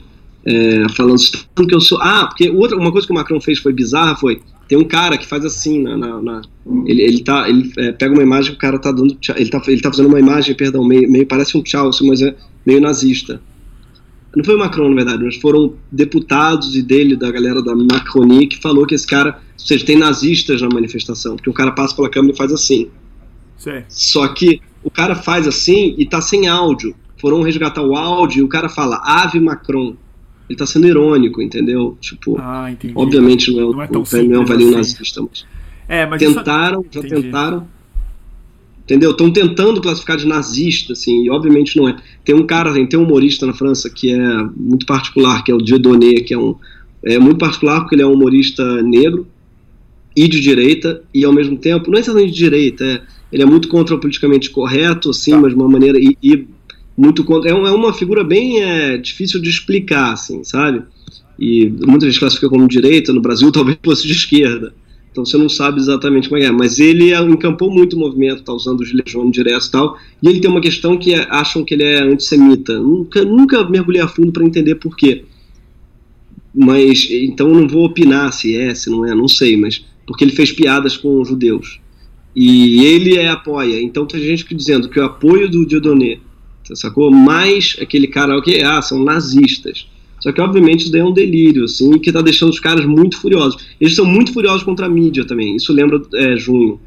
é, 0.44 0.88
falando 0.90 1.18
"Você 1.18 1.32
tá 1.32 1.38
falando 1.54 1.68
que 1.70 1.74
eu 1.74 1.80
sou. 1.80 1.98
Ah, 2.00 2.26
porque 2.26 2.50
outra, 2.50 2.76
uma 2.76 2.92
coisa 2.92 3.06
que 3.06 3.12
o 3.12 3.16
Macron 3.16 3.40
fez 3.40 3.58
foi 3.58 3.72
bizarra, 3.72 4.14
foi. 4.16 4.40
Tem 4.68 4.76
um 4.76 4.84
cara 4.84 5.16
que 5.16 5.26
faz 5.26 5.44
assim 5.44 5.80
na. 5.82 5.96
na- 5.96 6.20
na- 6.20 6.42
ele, 6.86 7.00
ele 7.02 7.22
tá. 7.22 7.48
Ele 7.48 7.72
é, 7.78 7.92
pega 7.92 8.12
uma 8.12 8.22
imagem 8.22 8.52
o 8.52 8.58
cara 8.58 8.78
tá 8.78 8.90
dando. 8.92 9.14
tchau- 9.14 9.36
Ele 9.38 9.48
tá, 9.48 9.62
ele 9.68 9.80
tá 9.80 9.90
fazendo 9.90 10.08
uma 10.08 10.18
imagem, 10.20 10.54
perdão, 10.54 10.84
meio, 10.86 11.10
meio 11.10 11.26
parece 11.26 11.56
um 11.56 11.62
tchau, 11.62 11.88
assim, 11.88 12.06
mas 12.06 12.20
é 12.20 12.34
meio 12.66 12.80
nazista. 12.80 13.40
Não 14.37 14.44
foi 14.44 14.55
o 14.55 14.59
Macron, 14.59 14.90
na 14.90 14.94
verdade, 14.96 15.25
mas 15.25 15.37
foram 15.37 15.75
deputados 15.90 16.77
e 16.77 16.83
dele, 16.83 17.16
da 17.16 17.31
galera 17.33 17.62
da 17.62 17.75
Macronie, 17.75 18.46
que 18.46 18.61
falou 18.61 18.87
que 18.87 18.94
esse 18.94 19.07
cara. 19.07 19.40
Ou 19.59 19.66
seja, 19.66 19.85
tem 19.87 19.96
nazistas 19.96 20.61
na 20.61 20.68
manifestação, 20.68 21.37
porque 21.37 21.49
o 21.51 21.55
cara 21.55 21.72
passa 21.72 21.96
pela 21.96 22.11
câmera 22.11 22.35
e 22.35 22.37
faz 22.37 22.53
assim. 22.53 22.88
Só 23.88 24.29
que 24.29 24.61
o 24.85 24.90
cara 24.90 25.14
faz 25.14 25.49
assim 25.49 25.94
e 25.99 26.05
tá 26.07 26.20
sem 26.20 26.46
áudio. 26.46 26.94
Foram 27.18 27.40
resgatar 27.42 27.83
o 27.83 27.96
áudio 27.96 28.40
e 28.40 28.42
o 28.42 28.49
cara 28.49 28.68
fala 28.68 29.01
Ave 29.03 29.40
Macron. 29.40 29.96
Ele 30.49 30.57
tá 30.59 30.66
sendo 30.66 30.87
irônico, 30.87 31.40
entendeu? 31.42 31.96
Tipo, 32.01 32.37
Ah, 32.38 32.70
obviamente 32.94 33.51
não 33.51 33.61
é, 33.61 33.64
um- 33.64 33.72
Não 33.72 33.83
é 33.83 33.87
tão 33.88 33.94
não 33.94 34.01
é 34.01 34.03
um 34.03 34.05
simples 34.07 34.49
velhinho 34.49 34.68
assim. 34.79 34.92
nazista, 34.92 35.22
mas 35.22 35.46
É, 35.88 36.07
mas 36.07 36.22
isso- 36.22 36.35
tentaram, 36.35 36.85
já 36.90 37.01
Entendi. 37.01 37.22
tentaram. 37.22 37.66
Entendeu? 38.87 39.11
Estão 39.11 39.29
tentando 39.33 39.81
classificar 39.81 40.16
de 40.16 40.29
nazista, 40.29 40.92
assim, 40.92 41.25
e 41.25 41.31
obviamente 41.31 41.77
não 41.77 41.88
é. 41.88 41.96
Tem 42.25 42.37
um 42.37 42.46
cara, 42.46 42.72
tem, 42.87 42.96
um 42.96 43.03
humorista 43.03 43.44
na 43.44 43.53
França 43.53 43.90
que 43.90 44.12
é 44.14 44.44
muito 44.57 44.87
particular, 44.87 45.42
que 45.42 45.51
é 45.51 45.55
o 45.55 45.59
Dieudonné, 45.59 46.20
que 46.20 46.33
é 46.33 46.38
um. 46.38 46.55
É 47.03 47.18
muito 47.18 47.38
particular 47.38 47.81
porque 47.81 47.96
ele 47.96 48.03
é 48.03 48.07
um 48.07 48.12
humorista 48.12 48.81
negro 48.83 49.27
e 50.16 50.29
de 50.29 50.40
direita, 50.40 51.03
e 51.12 51.25
ao 51.25 51.33
mesmo 51.33 51.57
tempo, 51.59 51.90
não 51.90 51.99
é 51.99 52.01
exatamente 52.01 52.31
de 52.33 52.38
direita, 52.38 52.85
é, 52.85 53.03
ele 53.33 53.42
é 53.42 53.46
muito 53.46 53.66
contra 53.66 53.94
o 53.94 53.99
politicamente 53.99 54.51
correto, 54.51 55.11
assim, 55.11 55.33
Tá. 55.33 55.38
mas 55.40 55.51
de 55.53 55.57
uma 55.59 55.68
maneira. 55.68 55.99
E, 55.99 56.16
e 56.22 56.46
muito 56.96 57.25
contra. 57.25 57.51
É, 57.51 57.55
um- 57.55 57.66
é 57.66 57.72
uma 57.72 57.92
figura 57.92 58.22
bem 58.22 58.62
é, 58.62 58.96
difícil 58.99 59.40
de 59.42 59.51
explicar, 59.51 60.12
assim, 60.12 60.44
sabe? 60.44 60.83
E 61.37 61.66
muita 61.85 62.07
gente 62.07 62.20
classifica 62.20 62.49
como 62.49 62.68
direita, 62.68 63.12
no 63.12 63.20
Brasil 63.20 63.51
talvez 63.53 63.77
fosse 63.85 64.07
de 64.07 64.12
esquerda. 64.12 64.72
Então 65.16 65.24
você 65.24 65.38
não 65.38 65.48
sabe 65.48 65.81
exatamente 65.81 66.29
como 66.29 66.42
é 66.42 66.44
é. 66.44 66.50
Mas 66.50 66.79
ele 66.79 67.11
é- 67.14 67.20
encampou 67.22 67.70
muito 67.72 67.96
o 67.96 67.98
movimento, 67.98 68.42
tá 68.42 68.52
usando 68.52 68.81
os 68.83 68.92
legiões 68.92 69.33
direto 69.33 69.64
e 69.66 69.70
tal. 69.70 69.98
E 70.22 70.29
ele 70.29 70.40
tem 70.40 70.50
uma 70.50 70.61
questão 70.61 70.98
que 70.98 71.14
é- 71.14 71.26
acham 71.31 71.64
que 71.64 71.72
ele 71.72 71.85
é 71.85 72.02
antissemita. 72.02 72.79
Nunca, 72.79 73.24
nunca 73.24 73.64
mergulhei 73.64 74.02
a 74.02 74.09
fundo 74.09 74.31
para 74.31 74.44
entender 74.44 74.74
por 74.74 74.94
quê. 74.94 75.24
Mas 76.55 77.09
então 77.11 77.48
não 77.48 77.66
vou 77.66 77.87
opinar 77.87 78.31
se 78.31 78.55
é, 78.55 78.74
se 78.74 78.90
não 78.90 79.07
é, 79.07 79.14
não 79.14 79.26
sei, 79.26 79.57
mas 79.57 79.87
porque 80.07 80.22
ele 80.22 80.33
fez 80.33 80.52
piadas 80.52 80.98
com 80.98 81.18
os 81.20 81.29
judeus. 81.29 81.81
E 82.35 82.85
ele 82.85 83.16
é 83.16 83.29
apoia. 83.29 83.81
Então 83.81 84.05
tem 84.05 84.20
gente 84.20 84.44
que 84.44 84.55
dizendo 84.55 84.90
que 84.90 85.00
o 85.00 85.05
apoio 85.05 85.50
do 85.50 85.66
Dieudonné, 85.66 86.18
sacou? 86.74 87.11
Mais 87.11 87.74
aquele 87.81 88.07
cara 88.07 88.38
que 88.42 88.62
ah, 88.62 88.83
são 88.83 89.02
nazistas. 89.02 89.88
Só 90.20 90.33
que, 90.33 90.40
obviamente, 90.40 90.81
isso 90.83 90.92
daí 90.92 91.02
é 91.02 91.05
um 91.05 91.12
delírio, 91.12 91.64
assim, 91.64 91.98
que 91.98 92.11
tá 92.11 92.20
deixando 92.22 92.50
os 92.50 92.59
caras 92.61 92.85
muito 92.87 93.18
furiosos. 93.18 93.66
Eles 93.81 93.94
são 93.94 94.05
muito 94.05 94.33
furiosos 94.33 94.62
contra 94.62 94.87
a 94.87 94.88
mídia 94.88 95.24
também. 95.24 95.57
Isso 95.57 95.72
lembra 95.72 96.00
é, 96.14 96.37
junho. 96.37 96.81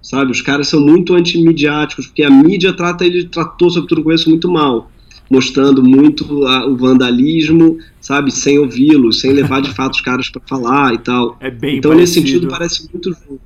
Sabe? 0.00 0.30
Os 0.32 0.40
caras 0.40 0.68
são 0.68 0.80
muito 0.80 1.14
antimidiáticos, 1.14 2.06
porque 2.06 2.22
a 2.22 2.30
mídia 2.30 2.72
trata 2.72 3.04
ele 3.04 3.24
tratou, 3.24 3.68
sobretudo 3.70 4.02
com 4.02 4.12
isso, 4.12 4.30
muito 4.30 4.50
mal. 4.50 4.90
Mostrando 5.30 5.82
muito 5.82 6.46
a- 6.46 6.66
o 6.66 6.76
vandalismo, 6.76 7.78
sabe? 8.00 8.30
Sem 8.32 8.58
ouvi-los, 8.58 9.20
sem 9.20 9.32
levar 9.32 9.60
de 9.60 9.72
fato 9.74 9.94
os 9.94 10.00
caras 10.00 10.28
para 10.30 10.40
falar 10.48 10.94
e 10.94 10.98
tal. 10.98 11.36
é 11.40 11.50
bem 11.50 11.76
então, 11.78 11.90
parecido. 11.90 12.20
nesse 12.20 12.32
sentido, 12.32 12.48
parece 12.50 12.88
muito 12.90 13.12
junho. 13.12 13.40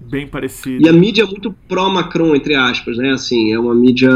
Bem 0.00 0.26
parecido. 0.26 0.84
E 0.84 0.88
a 0.88 0.92
mídia 0.92 1.22
é 1.22 1.26
muito 1.26 1.54
pró-Macron, 1.68 2.34
entre 2.34 2.54
aspas, 2.54 2.96
né? 2.98 3.12
Assim, 3.12 3.52
é 3.52 3.58
uma 3.58 3.74
mídia, 3.74 4.10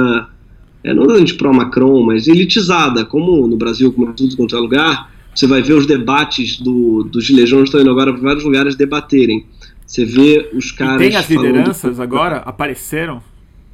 é, 0.87 0.95
não 0.95 1.03
exatamente 1.05 1.35
pró-Macron, 1.35 2.03
mas 2.05 2.27
elitizada, 2.29 3.05
como 3.05 3.47
no 3.47 3.57
Brasil, 3.57 3.93
como 3.93 4.11
em 4.11 4.13
tudo 4.15 4.37
quanto 4.37 4.57
é 4.57 4.59
lugar. 4.61 5.11
Você 5.35 5.47
vai 5.47 5.61
ver 5.61 5.75
os 5.75 5.87
debates 5.87 6.59
do, 6.59 7.03
dos 7.05 7.29
legiões 7.29 7.65
estão 7.65 7.81
indo 7.81 7.91
agora 7.91 8.13
para 8.13 8.23
vários 8.23 8.45
lugares 8.45 8.75
debaterem. 8.75 9.45
Você 9.87 10.05
vê 10.05 10.51
os 10.55 10.71
E 10.71 10.75
caras. 10.75 10.99
tem 10.99 11.15
as 11.17 11.27
falando- 11.27 11.47
lideranças 11.47 12.01
agora? 12.01 12.37
Apareceram? 12.39 13.23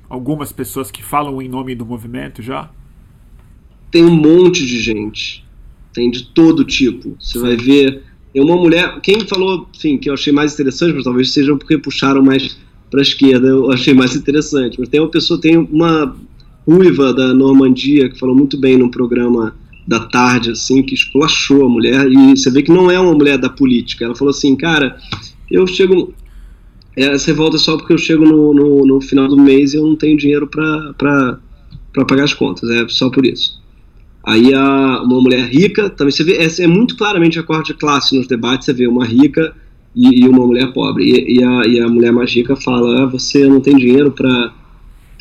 Algumas 0.09 0.53
pessoas 0.53 0.91
que 0.91 1.03
falam 1.03 1.41
em 1.41 1.49
nome 1.49 1.75
do 1.75 1.87
movimento 1.87 2.43
já? 2.43 2.69
Tem 3.91 4.05
um 4.05 4.11
monte 4.15 4.67
de 4.67 4.81
gente. 4.81 5.45
Tem 5.93 6.11
de 6.11 6.25
todo 6.25 6.65
tipo. 6.65 7.17
Você 7.21 7.39
vai 7.39 7.57
ver. 7.57 8.03
Tem 8.33 8.43
uma 8.43 8.57
mulher. 8.57 9.01
Quem 9.03 9.21
falou, 9.21 9.69
enfim, 9.75 9.99
que 9.99 10.09
eu 10.11 10.15
achei 10.15 10.33
mais 10.33 10.55
interessante, 10.55 10.95
mas 10.95 11.05
talvez 11.05 11.31
sejam 11.33 11.57
porque 11.59 11.77
puxaram 11.79 12.23
mais 12.23 12.59
para 12.91 13.01
a 13.01 13.03
esquerda, 13.03 13.47
eu 13.49 13.71
achei 13.71 13.95
mais 13.95 14.15
interessante. 14.17 14.79
Mas 14.81 14.89
tem 14.89 15.01
uma 15.01 15.11
pessoa, 15.11 15.41
tem 15.41 15.57
uma 15.57 16.15
ruiva 16.67 17.13
da 17.13 17.35
Normandia 17.35 18.09
que 18.09 18.19
falou 18.19 18.35
muito 18.35 18.59
bem 18.59 18.77
num 18.77 18.91
programa 18.91 19.55
da 19.87 20.01
tarde, 20.01 20.51
assim, 20.51 20.83
que 20.83 20.95
esculachou 20.95 21.67
a 21.67 21.69
mulher. 21.69 22.11
E 22.11 22.37
você 22.37 22.51
vê 22.51 22.63
que 22.63 22.73
não 22.73 22.91
é 22.91 22.99
uma 22.99 23.13
mulher 23.13 23.39
da 23.39 23.49
política. 23.49 24.05
Ela 24.05 24.15
falou 24.15 24.31
assim, 24.31 24.55
cara, 24.57 24.97
eu 25.51 25.67
chego. 25.67 26.15
é, 26.97 27.07
Essa 27.07 27.29
revolta 27.29 27.57
é 27.57 27.59
só 27.59 27.77
porque 27.77 27.93
eu 27.93 27.99
chego 27.99 28.25
no, 28.25 28.55
no, 28.55 28.87
no 28.87 29.01
final 29.01 29.29
do 29.29 29.37
mês 29.37 29.75
e 29.75 29.77
eu 29.77 29.87
não 29.87 29.97
tenho 29.97 30.17
dinheiro 30.17 30.47
para 30.47 31.39
pagar 32.07 32.25
as 32.25 32.35
contas. 32.35 32.69
É 32.71 32.87
só 32.89 33.11
por 33.11 33.27
isso. 33.27 33.61
Aí 34.25 34.55
a, 34.55 35.03
uma 35.03 35.21
mulher 35.21 35.49
rica, 35.49 35.91
também 35.91 36.13
você 36.13 36.23
vê, 36.23 36.35
é, 36.35 36.47
é 36.63 36.67
muito 36.67 36.97
claramente 36.97 37.39
a 37.39 37.43
corte 37.43 37.73
de 37.73 37.79
classe 37.79 38.17
nos 38.17 38.29
debates, 38.29 38.67
você 38.67 38.73
vê 38.73 38.87
uma 38.87 39.05
rica 39.05 39.53
e, 39.97 40.23
e 40.25 40.29
uma 40.29 40.47
mulher 40.47 40.73
pobre. 40.73 41.05
E, 41.05 41.39
e, 41.39 41.45
a, 41.45 41.67
e 41.67 41.81
a 41.81 41.89
mulher 41.89 42.13
mais 42.13 42.33
rica 42.33 42.55
fala, 42.55 43.03
ah, 43.03 43.07
você 43.07 43.47
não 43.49 43.61
tem 43.61 43.77
dinheiro 43.77 44.13
para 44.13 44.53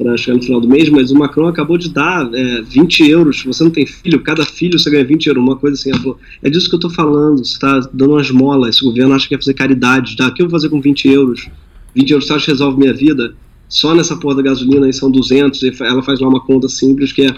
para 0.01 0.17
chegar 0.17 0.37
no 0.37 0.43
final 0.43 0.59
do 0.59 0.67
mês, 0.67 0.89
mas 0.89 1.11
o 1.11 1.15
Macron 1.15 1.47
acabou 1.47 1.77
de 1.77 1.89
dar 1.89 2.27
é, 2.33 2.61
20 2.61 3.07
euros, 3.07 3.43
você 3.43 3.63
não 3.63 3.69
tem 3.69 3.85
filho, 3.85 4.19
cada 4.21 4.43
filho 4.43 4.79
você 4.79 4.89
ganha 4.89 5.05
20 5.05 5.27
euros, 5.27 5.43
uma 5.43 5.55
coisa 5.55 5.75
assim, 5.75 5.93
falou, 5.93 6.17
é 6.41 6.49
disso 6.49 6.69
que 6.69 6.75
eu 6.75 6.79
tô 6.79 6.89
falando, 6.89 7.45
você 7.45 7.59
tá 7.59 7.79
dando 7.93 8.13
uma 8.13 8.21
esmola, 8.21 8.67
esse 8.67 8.83
governo 8.83 9.13
acha 9.13 9.27
que 9.27 9.35
quer 9.35 9.41
fazer 9.41 9.53
caridade, 9.53 10.17
tá? 10.17 10.27
o 10.27 10.33
que 10.33 10.41
eu 10.41 10.47
vou 10.47 10.51
fazer 10.51 10.69
com 10.69 10.81
20 10.81 11.07
euros? 11.07 11.49
20 11.95 12.11
euros 12.11 12.25
você 12.25 12.33
acha 12.33 12.45
que 12.45 12.51
resolve 12.51 12.79
minha 12.79 12.93
vida? 12.93 13.35
Só 13.69 13.93
nessa 13.93 14.17
porra 14.17 14.35
da 14.35 14.41
gasolina 14.41 14.87
aí 14.87 14.93
são 14.93 15.11
200, 15.11 15.61
e 15.61 15.73
ela 15.81 16.01
faz 16.01 16.19
lá 16.19 16.27
uma 16.27 16.41
conta 16.41 16.67
simples 16.67 17.13
que 17.13 17.23
é, 17.23 17.35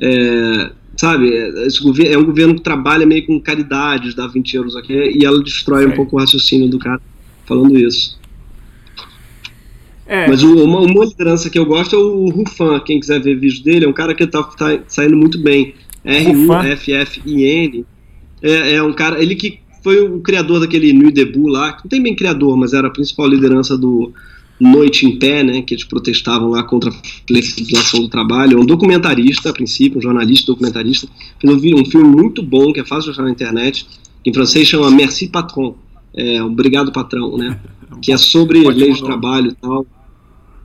é 0.00 0.70
sabe, 0.96 1.28
esse 1.64 1.80
governo, 1.80 2.14
é 2.14 2.18
um 2.18 2.24
governo 2.24 2.54
que 2.54 2.62
trabalha 2.62 3.06
meio 3.06 3.24
com 3.24 3.38
caridades, 3.40 4.14
dá 4.14 4.26
20 4.26 4.54
euros 4.54 4.76
aqui, 4.76 4.92
e 4.92 5.24
ela 5.24 5.40
destrói 5.42 5.86
um 5.86 5.90
Sim. 5.90 5.96
pouco 5.96 6.16
o 6.16 6.18
raciocínio 6.18 6.68
do 6.68 6.78
cara 6.78 7.00
falando 7.46 7.78
isso. 7.78 8.17
É, 10.08 10.26
Mas 10.26 10.42
uma, 10.42 10.80
uma 10.80 11.04
liderança 11.04 11.50
que 11.50 11.58
eu 11.58 11.66
gosto 11.66 11.94
é 11.94 11.98
o 11.98 12.30
Rufan, 12.30 12.80
quem 12.80 12.98
quiser 12.98 13.20
ver 13.20 13.38
vídeo 13.38 13.62
dele, 13.62 13.84
é 13.84 13.88
um 13.88 13.92
cara 13.92 14.14
que 14.14 14.26
tá, 14.26 14.42
tá 14.42 14.80
saindo 14.88 15.16
muito 15.16 15.38
bem. 15.38 15.74
R-U-F-F-I-N. 16.02 17.84
É, 18.42 18.74
é 18.74 18.82
um 18.82 18.92
cara, 18.92 19.22
ele 19.22 19.34
que 19.34 19.60
foi 19.82 20.00
o 20.00 20.20
criador 20.20 20.60
daquele 20.60 20.92
Nuit 20.92 21.12
Debout 21.12 21.50
lá, 21.50 21.72
que 21.72 21.84
não 21.84 21.88
tem 21.90 22.02
bem 22.02 22.14
criador, 22.16 22.56
mas 22.56 22.72
era 22.72 22.88
a 22.88 22.90
principal 22.90 23.26
liderança 23.28 23.76
do 23.76 24.12
Noite 24.60 25.06
em 25.06 25.18
Pé, 25.18 25.42
né, 25.44 25.62
que 25.62 25.74
eles 25.74 25.84
protestavam 25.84 26.48
lá 26.50 26.62
contra 26.62 26.90
a 26.90 26.92
flexibilização 27.26 28.00
do 28.00 28.08
trabalho. 28.08 28.58
É 28.58 28.60
um 28.60 28.64
documentarista, 28.66 29.50
a 29.50 29.52
princípio, 29.52 29.98
um 29.98 30.02
jornalista 30.02 30.46
documentarista. 30.46 31.06
Fez 31.40 31.52
um, 31.54 31.58
vi- 31.58 31.74
um 31.74 31.84
filme 31.84 32.08
muito 32.08 32.42
bom, 32.42 32.72
que 32.72 32.80
é 32.80 32.84
fácil 32.84 33.04
de 33.04 33.10
achar 33.10 33.22
na 33.24 33.30
internet, 33.30 33.86
em 34.24 34.32
francês 34.32 34.66
chama 34.66 34.90
Merci 34.90 35.28
Patron, 35.28 35.76
é, 36.16 36.42
Obrigado 36.42 36.92
Patrão, 36.92 37.36
né? 37.36 37.58
Que 38.02 38.12
é 38.12 38.16
sobre 38.18 38.60
leis 38.78 38.96
de 38.96 39.02
trabalho 39.06 39.50
e 39.50 39.54
tal. 39.54 39.86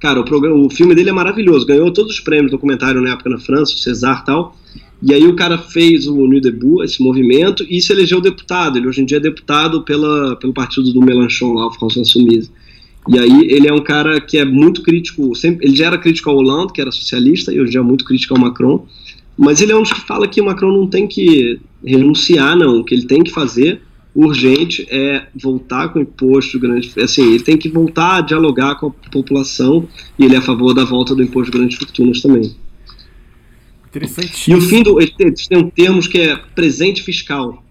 Cara, 0.04 0.20
o, 0.20 0.26
programa, 0.26 0.58
o 0.58 0.70
filme 0.70 0.93
dele 0.93 1.12
é 1.12 1.14
maravilhoso, 1.14 1.66
ganhou 1.66 1.89
todos 1.89 2.16
os 2.16 2.20
prêmios 2.20 2.51
documentário 2.51 2.99
na 2.99 3.12
época 3.12 3.30
na 3.30 3.39
França, 3.39 3.78
César 3.78 4.20
e 4.22 4.26
tal. 4.26 4.58
E 5.01 5.14
aí 5.14 5.26
o 5.26 5.34
cara 5.34 5.58
fez 5.58 6.08
o 6.08 6.28
New 6.28 6.41
Debout, 6.41 6.84
esse 6.84 7.01
movimento, 7.01 7.66
e 7.70 7.82
se 7.82 7.93
elegeu 7.93 8.20
deputado. 8.20 8.78
Ele 8.78 8.86
hoje 8.86 8.99
em 8.99 9.06
dia 9.06 9.16
é 9.16 9.22
deputado 9.22 9.82
pela, 9.84 10.36
pelo 10.36 10.51
partido 10.51 10.91
do 10.91 10.99
Mélenchon 10.99 11.54
lá, 11.54 11.68
o 11.68 11.72
François 11.72 12.06
Insoumise. 12.06 12.51
E 13.08 13.18
aí 13.18 13.47
ele 13.49 13.70
é 13.70 13.74
um 13.74 13.80
cara 13.80 14.20
que 14.20 14.38
é 14.38 14.43
muito 14.43 14.84
crítico, 14.84 15.34
sempre, 15.36 15.66
ele 15.66 15.76
já 15.78 15.86
era 15.86 15.97
crítico 15.97 16.30
ao 16.30 16.36
Hollande, 16.36 16.74
que 16.74 16.82
era 16.82 16.91
socialista, 16.91 17.54
e 17.54 17.62
hoje 17.62 17.78
é 17.78 17.82
muito 17.82 18.04
crítico 18.04 18.34
ao 18.34 18.41
Macron. 18.41 18.86
Mas 19.38 19.62
ele 19.62 19.72
é 19.72 19.76
um 19.78 19.84
dos 19.84 19.93
que 19.93 20.01
fala 20.01 20.28
que 20.28 20.41
o 20.41 20.45
Macron 20.45 20.74
não 20.74 20.86
tem 20.86 21.08
que 21.08 21.62
renunciar, 21.82 22.58
não. 22.58 22.82
O 22.82 22.84
que 22.84 22.93
ele 22.93 23.06
tem 23.06 23.24
que 23.24 23.32
fazer, 23.32 23.80
urgente, 24.16 24.88
é 24.89 25.28
voltar 25.36 25.89
com 25.89 25.99
o 25.99 26.01
imposto 26.01 26.59
grande. 26.59 26.93
Assim, 26.99 27.34
ele 27.34 27.43
tem 27.43 27.57
que 27.57 27.70
voltar 27.70 28.18
a 28.18 28.22
dialogar 28.22 28.76
com 28.76 28.88
a 28.88 29.09
população, 29.09 29.88
e 30.18 30.26
ele 30.26 30.36
é 30.36 30.38
a 30.38 30.41
favor 30.41 30.74
da 30.74 30.84
volta 30.84 31.16
do 31.16 31.24
imposto 31.24 31.51
de 31.51 31.57
grandes 31.57 31.78
fortunas 31.78 32.22
também. 32.22 32.55
Interessante. 33.88 34.51
E 34.51 34.55
o 34.55 34.61
fim 34.61 34.82
do. 34.82 34.99
Eles 34.99 35.47
têm 35.47 35.57
um 35.57 35.70
termos 35.70 36.07
que 36.07 36.20
é 36.20 36.36
presente 36.36 37.03
fiscal. 37.03 37.64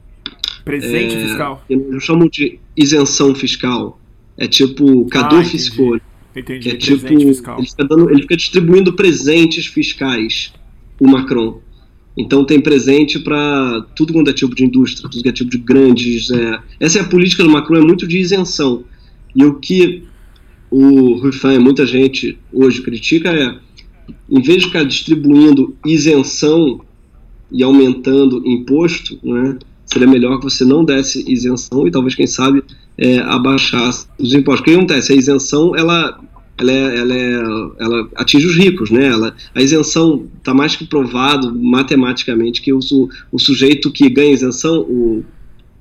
Presente 0.64 1.16
é, 1.16 1.26
fiscal. 1.26 1.64
Eu 1.68 2.00
chamo 2.00 2.30
de 2.30 2.60
isenção 2.76 3.34
fiscal. 3.34 4.00
É 4.38 4.46
tipo 4.46 5.04
cadu 5.06 5.36
ah, 5.36 5.44
fiscal. 5.44 5.98
Entendi. 6.34 6.60
Que 6.60 6.68
é 6.70 6.76
tipo. 6.76 7.08
Fiscal. 7.08 7.58
Ele 7.58 7.66
fica, 7.66 7.84
dando, 7.84 8.10
ele 8.10 8.22
fica 8.22 8.36
distribuindo 8.36 8.92
presentes 8.92 9.66
fiscais, 9.66 10.52
o 11.00 11.08
Macron. 11.08 11.60
Então 12.16 12.44
tem 12.44 12.60
presente 12.60 13.18
para 13.18 13.86
tudo 13.96 14.12
quanto 14.12 14.30
é 14.30 14.32
tipo 14.32 14.54
de 14.54 14.64
indústria, 14.64 15.08
tudo 15.08 15.22
que 15.22 15.28
é 15.28 15.32
tipo 15.32 15.50
de 15.50 15.58
grandes. 15.58 16.30
É... 16.30 16.58
Essa 16.78 16.98
é 16.98 17.02
a 17.02 17.08
política 17.08 17.42
do 17.42 17.50
Macron, 17.50 17.76
é 17.76 17.80
muito 17.80 18.06
de 18.06 18.18
isenção. 18.18 18.84
E 19.34 19.44
o 19.44 19.54
que 19.54 20.04
o 20.70 21.14
Ruffin 21.14 21.54
e 21.54 21.58
muita 21.58 21.86
gente 21.86 22.38
hoje 22.52 22.82
critica 22.82 23.30
é 23.30 23.56
em 24.28 24.40
vez 24.40 24.62
de 24.62 24.66
ficar 24.66 24.84
distribuindo 24.84 25.76
isenção 25.86 26.80
e 27.50 27.62
aumentando 27.62 28.42
imposto, 28.46 29.18
né, 29.22 29.58
seria 29.84 30.08
melhor 30.08 30.38
que 30.38 30.44
você 30.44 30.64
não 30.64 30.84
desse 30.84 31.22
isenção 31.30 31.86
e 31.86 31.90
talvez, 31.90 32.14
quem 32.14 32.26
sabe, 32.26 32.64
é, 32.96 33.18
abaixasse 33.18 34.06
os 34.18 34.32
impostos. 34.32 34.60
O 34.60 34.64
que 34.64 34.74
acontece? 34.74 35.12
A 35.12 35.16
isenção, 35.16 35.76
ela, 35.76 36.18
ela, 36.58 36.72
é, 36.72 36.98
ela, 36.98 37.14
é, 37.14 37.84
ela 37.84 38.08
atinge 38.16 38.46
os 38.46 38.56
ricos, 38.56 38.90
né? 38.90 39.06
Ela, 39.06 39.34
a 39.54 39.60
isenção 39.60 40.26
está 40.38 40.52
mais 40.52 40.76
que 40.76 40.84
provado 40.84 41.54
matematicamente 41.54 42.60
que 42.60 42.72
o, 42.72 42.78
o 43.30 43.38
sujeito 43.38 43.90
que 43.90 44.08
ganha 44.08 44.32
isenção, 44.32 44.80
o 44.80 45.24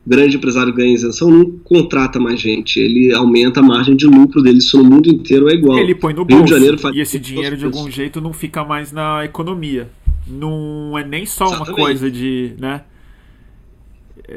grande 0.05 0.37
empresário 0.37 0.73
ganha 0.73 0.93
isenção, 0.93 1.29
não 1.29 1.51
contrata 1.63 2.19
mais 2.19 2.39
gente, 2.39 2.79
ele 2.79 3.13
aumenta 3.13 3.59
a 3.59 3.63
margem 3.63 3.95
de 3.95 4.07
lucro 4.07 4.41
dele, 4.41 4.57
isso 4.57 4.77
no 4.81 4.89
mundo 4.89 5.09
inteiro 5.09 5.49
é 5.49 5.53
igual. 5.53 5.77
Ele 5.77 5.93
põe 5.93 6.13
no 6.13 6.25
bolso, 6.25 6.47
Janeiro 6.47 6.77
faz... 6.77 6.95
e 6.95 7.01
esse 7.01 7.19
dinheiro 7.19 7.55
de 7.55 7.65
algum 7.65 7.89
jeito 7.89 8.19
não 8.19 8.33
fica 8.33 8.63
mais 8.63 8.91
na 8.91 9.23
economia. 9.23 9.89
Não 10.27 10.97
é 10.97 11.03
nem 11.03 11.25
só 11.25 11.45
Exatamente. 11.45 11.69
uma 11.69 11.75
coisa 11.75 12.09
de, 12.09 12.53
né? 12.57 12.81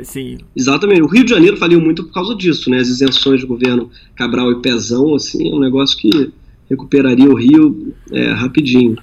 Assim... 0.01 0.39
Exatamente. 0.55 1.03
O 1.03 1.07
Rio 1.07 1.25
de 1.25 1.31
Janeiro 1.31 1.57
faliu 1.57 1.81
muito 1.81 2.05
por 2.05 2.13
causa 2.13 2.35
disso, 2.35 2.71
né? 2.71 2.79
As 2.79 2.89
isenções 2.89 3.41
do 3.41 3.47
governo 3.47 3.91
Cabral 4.15 4.53
e 4.53 4.63
Pezão, 4.63 5.15
assim, 5.15 5.51
é 5.51 5.55
um 5.55 5.61
negócio 5.61 5.97
que 5.99 6.33
recuperaria 6.69 7.29
o 7.29 7.35
Rio 7.35 7.95
é, 8.11 8.33
rapidinho. 8.33 8.97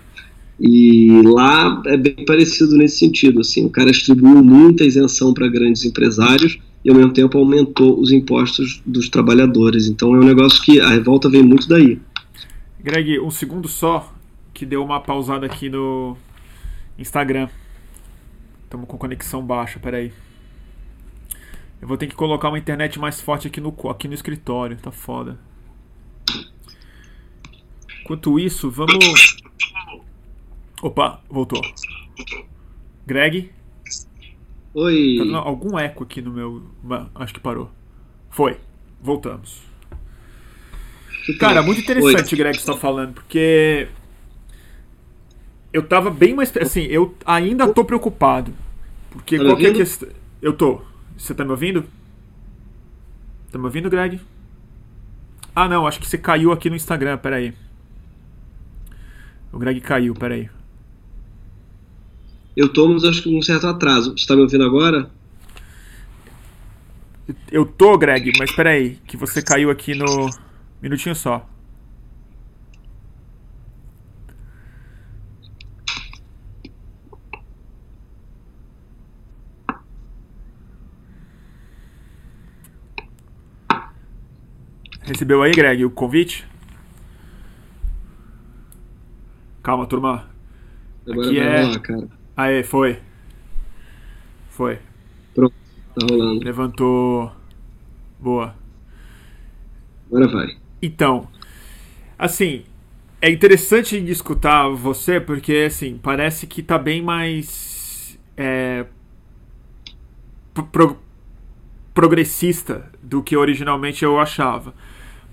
E 0.60 1.22
lá 1.24 1.82
é 1.88 1.98
bem 1.98 2.24
parecido 2.26 2.78
nesse 2.78 3.00
sentido. 3.00 3.40
Assim, 3.40 3.66
o 3.66 3.70
cara 3.70 3.92
distribuiu 3.92 4.44
muita 4.44 4.84
isenção 4.84 5.34
para 5.34 5.48
grandes 5.48 5.84
empresários 5.86 6.60
e 6.84 6.90
ao 6.90 6.96
mesmo 6.96 7.14
tempo 7.14 7.38
aumentou 7.38 8.00
os 8.00 8.12
impostos 8.12 8.82
dos 8.86 9.10
trabalhadores. 9.10 9.88
Então 9.88 10.14
é 10.16 10.20
um 10.20 10.24
negócio 10.24 10.62
que 10.62 10.80
a 10.80 10.90
revolta 10.90 11.30
vem 11.30 11.44
muito 11.44 11.68
daí. 11.68 12.00
Greg, 12.80 13.20
um 13.20 13.32
segundo 13.32 13.68
só, 13.68 14.14
que 14.54 14.66
deu 14.66 14.84
uma 14.84 15.00
pausada 15.00 15.46
aqui 15.46 15.70
no 15.70 16.16
Instagram. 16.98 17.48
Estamos 18.64 18.88
com 18.88 18.98
conexão 18.98 19.44
baixa, 19.44 19.80
peraí. 19.80 20.12
Eu 21.82 21.88
vou 21.88 21.98
ter 21.98 22.08
que 22.08 22.16
colocar 22.16 22.50
uma 22.50 22.60
internet 22.60 23.00
mais 23.00 23.20
forte 23.20 23.48
aqui 23.48 23.60
no, 23.60 23.76
aqui 23.90 24.08
no 24.08 24.14
escritório, 24.14 24.78
tá 24.78 24.92
foda. 24.92 25.40
Enquanto 28.02 28.40
isso, 28.40 28.70
vamos 28.70 29.42
Opa, 30.82 31.22
voltou. 31.30 31.62
Greg? 33.06 33.52
Oi. 34.74 35.16
Tá 35.20 35.26
dando 35.26 35.38
algum 35.38 35.78
eco 35.78 36.04
aqui 36.04 36.22
no 36.22 36.32
meu. 36.32 36.64
Acho 37.14 37.34
que 37.34 37.40
parou. 37.40 37.70
Foi. 38.32 38.58
Voltamos. 39.00 39.62
Cara, 41.40 41.62
muito 41.62 41.82
interessante, 41.82 42.34
Oi. 42.34 42.38
Greg, 42.38 42.58
que 42.58 42.64
você 42.64 42.72
tá 42.72 42.78
falando, 42.78 43.14
porque. 43.14 43.88
Eu 45.72 45.84
tava 45.84 46.10
bem 46.10 46.34
mais. 46.34 46.56
Assim, 46.58 46.82
eu 46.86 47.16
ainda 47.26 47.72
tô 47.72 47.86
preocupado. 47.86 48.52
Porque 49.12 49.38
tá 49.38 49.46
qualquer 49.46 49.74
questão. 49.74 50.10
Eu 50.42 50.54
tô. 50.54 50.82
Você 51.18 51.34
tá 51.34 51.44
me 51.44 51.52
ouvindo? 51.52 51.86
Tá 53.52 53.58
me 53.58 53.66
ouvindo, 53.66 53.90
Greg? 53.90 54.20
Ah, 55.56 55.68
não, 55.68 55.86
acho 55.86 56.00
que 56.00 56.08
você 56.08 56.18
caiu 56.18 56.52
aqui 56.52 56.70
no 56.70 56.76
Instagram, 56.76 57.18
peraí. 57.18 57.54
O 59.52 59.60
Greg 59.60 59.82
caiu, 59.82 60.14
peraí. 60.14 60.50
Eu 62.56 62.70
tô, 62.72 62.88
mas 62.88 63.04
acho 63.04 63.22
que 63.22 63.30
com 63.30 63.38
um 63.38 63.42
certo 63.42 63.68
atraso. 63.68 64.18
Você 64.18 64.26
tá 64.26 64.36
me 64.36 64.42
ouvindo 64.42 64.64
agora? 64.64 65.10
Eu 67.52 67.66
tô, 67.66 67.98
Greg, 67.98 68.32
mas 68.38 68.52
peraí, 68.52 68.98
que 69.08 69.16
você 69.18 69.42
caiu 69.42 69.70
aqui 69.70 69.94
no. 69.94 70.30
Minutinho 70.82 71.16
só. 71.16 71.48
Recebeu 85.12 85.44
aí, 85.44 85.52
Greg, 85.52 85.84
o 85.84 85.92
convite? 85.92 86.48
Calma, 89.62 89.86
turma. 89.86 90.30
Agora 91.06 91.28
Aqui 91.28 91.38
é... 91.38 91.64
Lá, 91.64 91.80
cara. 91.80 92.08
Aê, 92.38 92.64
foi. 92.64 92.98
Foi. 94.52 94.80
Pronto, 95.36 95.54
tá 95.94 96.08
rolando. 96.10 96.46
Levantou. 96.46 97.30
Boa. 98.18 98.56
Agora 100.08 100.30
vai. 100.30 100.58
Então, 100.82 101.28
assim, 102.18 102.64
é 103.22 103.30
interessante 103.30 103.98
escutar 104.10 104.70
você 104.70 105.20
porque, 105.20 105.66
assim, 105.68 106.00
parece 106.02 106.48
que 106.48 106.64
tá 106.64 106.78
bem 106.78 107.02
mais. 107.02 108.18
É, 108.38 108.86
pro, 110.72 110.98
progressista 111.94 112.90
do 113.04 113.22
que 113.22 113.36
originalmente 113.36 114.06
eu 114.06 114.18
achava. 114.18 114.74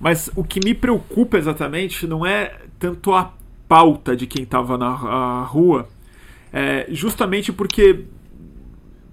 Mas 0.01 0.31
o 0.37 0.45
que 0.45 0.61
me 0.65 0.75
preocupa 0.75 1.37
exatamente 1.37 2.07
não 2.07 2.25
é 2.25 2.57
tanto 2.79 3.13
a 3.13 3.33
pauta 3.69 4.17
de 4.17 4.27
quem 4.27 4.45
estava 4.45 4.79
na 4.79 5.43
rua, 5.43 5.89
é, 6.53 6.87
justamente 6.91 7.53
porque, 7.53 8.05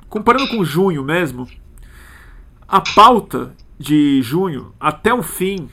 comparando 0.08 0.48
com 0.48 0.64
junho 0.64 1.04
mesmo, 1.04 1.48
a 2.68 2.82
pauta 2.82 3.54
de 3.78 4.22
junho 4.22 4.74
até 4.80 5.14
o 5.14 5.22
fim 5.22 5.68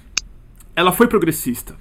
ela 0.74 0.92
foi 0.92 1.06
progressista. 1.06 1.76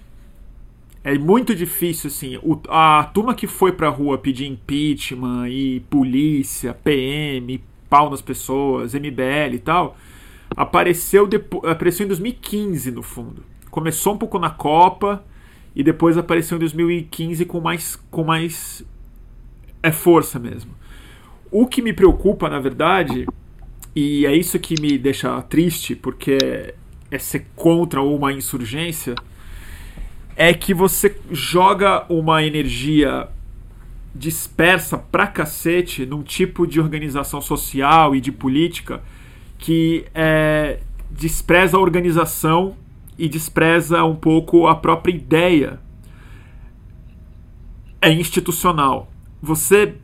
É 1.04 1.18
muito 1.18 1.56
difícil, 1.56 2.10
assim. 2.10 2.38
O, 2.44 2.62
a 2.70 3.10
turma 3.12 3.34
que 3.34 3.48
foi 3.48 3.72
pra 3.72 3.90
rua 3.90 4.18
pedir 4.18 4.46
impeachment 4.46 5.48
e 5.50 5.80
polícia, 5.90 6.74
PM, 6.74 7.64
pau 7.90 8.10
nas 8.10 8.22
pessoas, 8.22 8.94
MBL 8.94 9.56
e 9.56 9.60
tal, 9.60 9.98
apareceu, 10.56 11.28
depois, 11.28 11.72
apareceu 11.72 12.06
em 12.06 12.08
2015, 12.08 12.92
no 12.92 13.04
fundo. 13.04 13.44
Começou 13.70 14.14
um 14.14 14.18
pouco 14.18 14.38
na 14.38 14.50
Copa 14.50 15.24
e 15.76 15.84
depois 15.84 16.18
apareceu 16.18 16.58
em 16.58 16.60
2015 16.60 17.46
com 17.46 17.62
mais, 17.62 17.96
com 18.10 18.24
mais 18.24 18.86
é 19.82 19.92
força 19.92 20.38
mesmo. 20.38 20.72
O 21.50 21.68
que 21.68 21.82
me 21.82 21.94
preocupa, 21.94 22.50
na 22.50 22.60
verdade, 22.60 23.26
e 23.96 24.26
é 24.26 24.36
isso 24.36 24.60
que 24.60 24.80
me 24.80 24.98
deixa 24.98 25.42
triste, 25.44 25.96
porque 25.96 26.74
é 27.10 27.18
ser 27.18 27.48
contra 27.56 28.02
uma 28.02 28.32
insurgência, 28.32 29.16
é 30.36 30.54
que 30.54 30.74
você 30.74 31.18
joga 31.30 32.06
uma 32.10 32.44
energia 32.44 33.28
dispersa 34.14 34.98
pra 34.98 35.28
cacete 35.28 36.06
num 36.06 36.22
tipo 36.22 36.68
de 36.68 36.80
organização 36.80 37.42
social 37.42 38.16
e 38.16 38.22
de 38.22 38.32
política 38.32 39.02
que 39.62 40.06
é, 40.14 40.82
despreza 41.10 41.78
a 41.78 41.80
organização 41.80 42.76
e 43.18 43.30
despreza 43.30 44.04
um 44.04 44.16
pouco 44.16 44.68
a 44.68 44.76
própria 44.76 45.14
ideia 45.14 45.80
é 48.02 48.12
institucional 48.12 49.10
você 49.42 49.96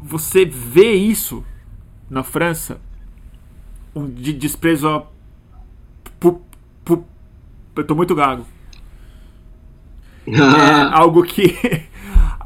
você 0.00 0.44
vê 0.44 0.92
isso 0.92 1.44
na 2.08 2.22
França 2.22 2.78
um 3.94 4.10
de 4.10 4.32
desprezo 4.32 4.88
a. 4.88 5.06
Pu, 6.18 6.42
pu, 6.84 7.04
eu 7.76 7.86
tô 7.86 7.94
muito 7.94 8.14
gago. 8.14 8.46
é 10.26 10.94
algo 10.94 11.22
que. 11.22 11.56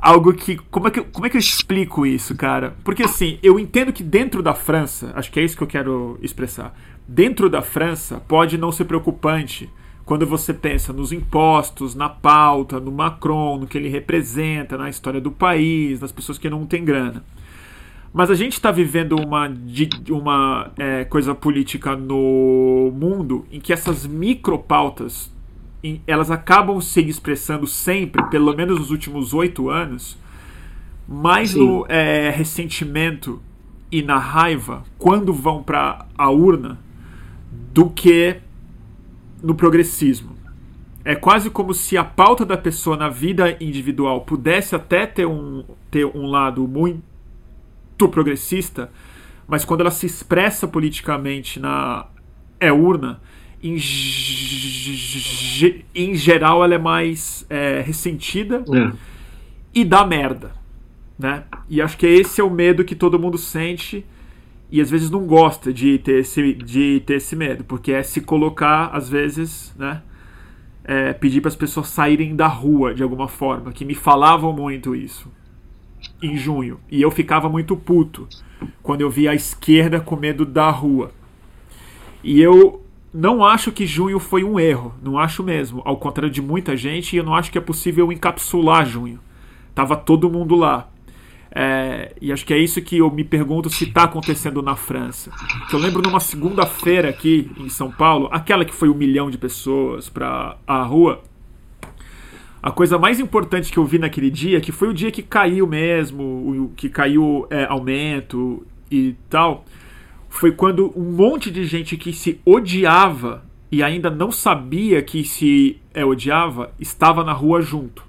Algo 0.00 0.32
que 0.32 0.56
como, 0.56 0.88
é 0.88 0.90
que. 0.90 1.02
como 1.02 1.26
é 1.26 1.30
que 1.30 1.36
eu 1.36 1.40
explico 1.40 2.06
isso, 2.06 2.34
cara? 2.34 2.74
Porque 2.84 3.02
assim, 3.02 3.38
eu 3.42 3.58
entendo 3.58 3.92
que 3.92 4.02
dentro 4.02 4.42
da 4.42 4.54
França, 4.54 5.12
acho 5.14 5.30
que 5.30 5.40
é 5.40 5.44
isso 5.44 5.56
que 5.56 5.62
eu 5.62 5.66
quero 5.66 6.18
expressar. 6.22 6.74
Dentro 7.06 7.48
da 7.50 7.62
França, 7.62 8.20
pode 8.28 8.56
não 8.58 8.70
ser 8.70 8.84
preocupante 8.84 9.68
quando 10.04 10.26
você 10.26 10.54
pensa 10.54 10.92
nos 10.92 11.12
impostos, 11.12 11.94
na 11.94 12.08
pauta, 12.08 12.80
no 12.80 12.90
Macron, 12.90 13.58
no 13.58 13.66
que 13.66 13.76
ele 13.76 13.88
representa, 13.88 14.78
na 14.78 14.88
história 14.88 15.20
do 15.20 15.30
país, 15.30 16.00
nas 16.00 16.12
pessoas 16.12 16.38
que 16.38 16.48
não 16.48 16.64
têm 16.64 16.84
grana. 16.84 17.22
Mas 18.12 18.30
a 18.30 18.34
gente 18.34 18.54
está 18.54 18.70
vivendo 18.70 19.16
uma, 19.16 19.52
uma 20.08 20.70
é, 20.78 21.04
coisa 21.04 21.34
política 21.34 21.94
no 21.94 22.90
mundo 22.94 23.44
em 23.52 23.60
que 23.60 23.72
essas 23.72 24.06
micropautas 24.06 25.30
elas 26.06 26.30
acabam 26.30 26.80
se 26.80 27.00
expressando 27.00 27.66
sempre, 27.66 28.22
pelo 28.30 28.54
menos 28.54 28.78
nos 28.78 28.90
últimos 28.90 29.32
oito 29.32 29.70
anos, 29.70 30.18
mais 31.06 31.50
Sim. 31.50 31.60
no 31.60 31.86
é, 31.88 32.30
ressentimento 32.30 33.40
e 33.90 34.02
na 34.02 34.18
raiva 34.18 34.82
quando 34.98 35.32
vão 35.32 35.62
para 35.62 36.06
a 36.16 36.30
urna 36.30 36.78
do 37.72 37.88
que 37.88 38.40
no 39.42 39.54
progressismo. 39.54 40.36
É 41.04 41.14
quase 41.14 41.48
como 41.48 41.72
se 41.72 41.96
a 41.96 42.04
pauta 42.04 42.44
da 42.44 42.56
pessoa 42.56 42.96
na 42.96 43.08
vida 43.08 43.56
individual 43.62 44.22
pudesse 44.22 44.74
até 44.74 45.06
ter 45.06 45.26
um, 45.26 45.64
ter 45.90 46.04
um 46.04 46.26
lado 46.26 46.66
muito 46.68 47.00
progressista, 48.10 48.90
mas 49.46 49.64
quando 49.64 49.80
ela 49.80 49.90
se 49.90 50.04
expressa 50.04 50.68
politicamente 50.68 51.58
na 51.58 52.06
é 52.60 52.72
urna, 52.72 53.20
em, 53.62 53.76
em 55.94 56.14
geral 56.14 56.62
ela 56.62 56.74
é 56.74 56.78
mais 56.78 57.46
é, 57.48 57.80
ressentida 57.80 58.64
é. 58.72 58.92
e 59.74 59.84
dá 59.84 60.04
merda. 60.06 60.52
Né? 61.18 61.42
E 61.68 61.82
acho 61.82 61.98
que 61.98 62.06
esse 62.06 62.40
é 62.40 62.44
o 62.44 62.50
medo 62.50 62.84
que 62.84 62.94
todo 62.94 63.18
mundo 63.18 63.36
sente 63.36 64.06
e 64.70 64.80
às 64.80 64.90
vezes 64.90 65.10
não 65.10 65.26
gosta 65.26 65.72
de 65.72 65.98
ter 65.98 66.20
esse, 66.20 66.52
de 66.52 67.02
ter 67.06 67.14
esse 67.14 67.34
medo, 67.34 67.64
porque 67.64 67.92
é 67.92 68.02
se 68.02 68.20
colocar, 68.20 68.90
às 68.92 69.08
vezes, 69.08 69.74
né? 69.78 70.02
É, 70.84 71.12
pedir 71.12 71.42
para 71.42 71.48
as 71.48 71.56
pessoas 71.56 71.88
saírem 71.88 72.34
da 72.34 72.46
rua 72.46 72.94
de 72.94 73.02
alguma 73.02 73.28
forma, 73.28 73.72
que 73.72 73.84
me 73.84 73.94
falavam 73.94 74.54
muito 74.54 74.94
isso 74.94 75.30
em 76.22 76.36
junho. 76.36 76.80
E 76.90 77.02
eu 77.02 77.10
ficava 77.10 77.48
muito 77.48 77.76
puto 77.76 78.26
quando 78.82 79.02
eu 79.02 79.10
via 79.10 79.32
a 79.32 79.34
esquerda 79.34 80.00
com 80.00 80.16
medo 80.16 80.46
da 80.46 80.70
rua. 80.70 81.12
E 82.22 82.40
eu 82.40 82.82
não 83.12 83.44
acho 83.44 83.72
que 83.72 83.86
junho 83.86 84.18
foi 84.18 84.44
um 84.44 84.60
erro, 84.60 84.94
não 85.02 85.18
acho 85.18 85.42
mesmo. 85.42 85.82
Ao 85.84 85.96
contrário 85.96 86.30
de 86.30 86.42
muita 86.42 86.76
gente, 86.76 87.16
eu 87.16 87.24
não 87.24 87.34
acho 87.34 87.50
que 87.50 87.58
é 87.58 87.60
possível 87.60 88.12
encapsular 88.12 88.84
junho. 88.84 89.18
Tava 89.74 89.96
todo 89.96 90.30
mundo 90.30 90.54
lá. 90.54 90.88
É, 91.50 92.14
e 92.20 92.30
acho 92.30 92.44
que 92.44 92.52
é 92.52 92.58
isso 92.58 92.80
que 92.82 92.98
eu 92.98 93.10
me 93.10 93.24
pergunto 93.24 93.70
se 93.70 93.84
está 93.84 94.04
acontecendo 94.04 94.60
na 94.62 94.76
França. 94.76 95.30
Que 95.68 95.74
eu 95.74 95.80
lembro 95.80 96.02
numa 96.02 96.20
segunda-feira 96.20 97.08
aqui 97.08 97.50
em 97.58 97.68
São 97.68 97.90
Paulo, 97.90 98.28
aquela 98.30 98.64
que 98.64 98.74
foi 98.74 98.88
um 98.88 98.94
milhão 98.94 99.30
de 99.30 99.38
pessoas 99.38 100.08
para 100.08 100.56
a 100.66 100.82
rua. 100.82 101.22
A 102.62 102.70
coisa 102.70 102.98
mais 102.98 103.18
importante 103.18 103.72
que 103.72 103.78
eu 103.78 103.84
vi 103.84 103.98
naquele 103.98 104.30
dia, 104.30 104.60
que 104.60 104.72
foi 104.72 104.88
o 104.88 104.94
dia 104.94 105.10
que 105.10 105.22
caiu 105.22 105.66
mesmo, 105.66 106.22
o, 106.22 106.72
que 106.76 106.88
caiu 106.88 107.46
é, 107.50 107.64
aumento 107.64 108.66
e 108.90 109.14
tal, 109.30 109.64
foi 110.38 110.52
quando 110.52 110.92
um 110.96 111.12
monte 111.12 111.50
de 111.50 111.64
gente 111.64 111.96
que 111.96 112.12
se 112.12 112.40
odiava 112.44 113.44
e 113.72 113.82
ainda 113.82 114.08
não 114.08 114.30
sabia 114.30 115.02
que 115.02 115.24
se 115.24 115.80
é, 115.92 116.04
odiava 116.04 116.72
estava 116.78 117.24
na 117.24 117.32
rua 117.32 117.60
junto. 117.60 118.06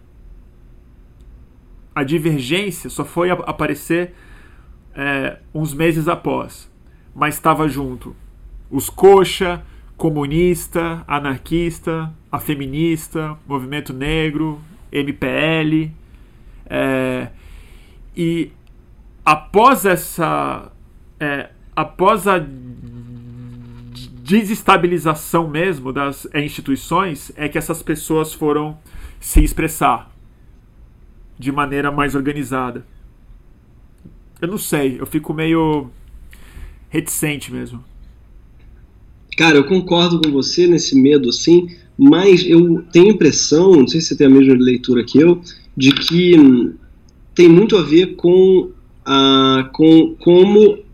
A 1.94 2.04
divergência 2.04 2.88
só 2.88 3.04
foi 3.04 3.32
aparecer 3.32 4.14
é, 4.94 5.40
uns 5.54 5.74
meses 5.74 6.08
após, 6.08 6.72
mas 7.16 7.34
estava 7.34 7.68
junto. 7.68 8.16
Os 8.70 8.92
coxa, 8.92 9.64
comunista, 9.98 11.04
anarquista, 11.08 12.14
a 12.32 12.40
feminista, 12.40 13.36
movimento 13.48 13.92
negro, 13.92 14.62
MPL, 14.92 15.92
é, 16.68 17.30
e 18.16 18.52
após 19.26 19.84
essa, 19.84 20.72
é, 21.20 21.50
após 21.80 22.28
a 22.28 22.46
desestabilização 24.22 25.48
mesmo 25.48 25.94
das 25.94 26.28
instituições, 26.36 27.32
é 27.38 27.48
que 27.48 27.58
essas 27.58 27.82
pessoas 27.82 28.34
foram 28.34 28.78
se 29.18 29.42
expressar 29.42 30.14
de 31.38 31.54
maneira 31.54 31.90
mais 31.90 32.16
organizada. 32.16 32.86
Eu 34.42 34.50
não 34.50 34.58
sei, 34.58 35.00
eu 35.00 35.06
fico 35.06 35.34
meio 35.34 35.90
reticente 36.90 37.50
mesmo. 37.50 37.82
Cara, 39.38 39.56
eu 39.56 39.64
concordo 39.64 40.20
com 40.20 40.32
você 40.32 40.68
nesse 40.68 41.00
medo, 41.00 41.30
assim, 41.30 41.70
mas 41.98 42.46
eu 42.46 42.84
tenho 42.92 43.12
impressão, 43.12 43.72
não 43.72 43.88
sei 43.88 44.02
se 44.02 44.08
você 44.08 44.18
tem 44.18 44.28
a 44.28 44.30
mesma 44.30 44.54
leitura 44.54 45.06
que 45.06 45.18
eu, 45.18 45.42
de 45.78 45.94
que 45.94 46.38
hum, 46.38 46.74
tem 47.34 47.48
muito 47.48 47.78
a 47.78 47.82
ver 47.82 48.18
com, 48.18 48.70
a, 49.06 49.70
com 49.72 50.14
como 50.20 50.89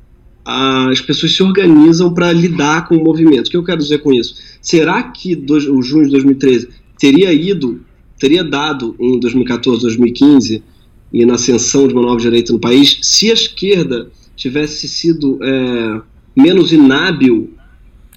as 0.46 1.02
pessoas 1.02 1.36
se 1.36 1.42
organizam 1.42 2.14
para 2.14 2.32
lidar 2.32 2.88
com 2.88 2.96
o 2.96 3.04
movimento. 3.04 3.48
O 3.48 3.50
que 3.50 3.58
eu 3.58 3.64
quero 3.64 3.80
dizer 3.80 3.98
com 3.98 4.14
isso? 4.14 4.36
Será 4.62 5.02
que 5.02 5.36
do, 5.36 5.56
o 5.76 5.82
junho 5.82 6.06
de 6.06 6.12
2013 6.12 6.70
teria 7.00 7.34
ido 7.34 7.82
teria 8.18 8.44
dado 8.44 8.96
em 9.00 9.20
2014, 9.20 9.82
2015 9.82 10.64
e 11.12 11.26
na 11.26 11.34
ascensão 11.36 11.88
de 11.88 11.94
uma 11.94 12.02
nova 12.02 12.20
direita 12.20 12.54
no 12.54 12.60
país 12.60 13.00
se 13.02 13.30
a 13.30 13.34
esquerda 13.34 14.10
tivesse 14.36 14.88
sido 14.88 15.40
é, 15.42 16.02
menos 16.36 16.72
inábil 16.72 17.54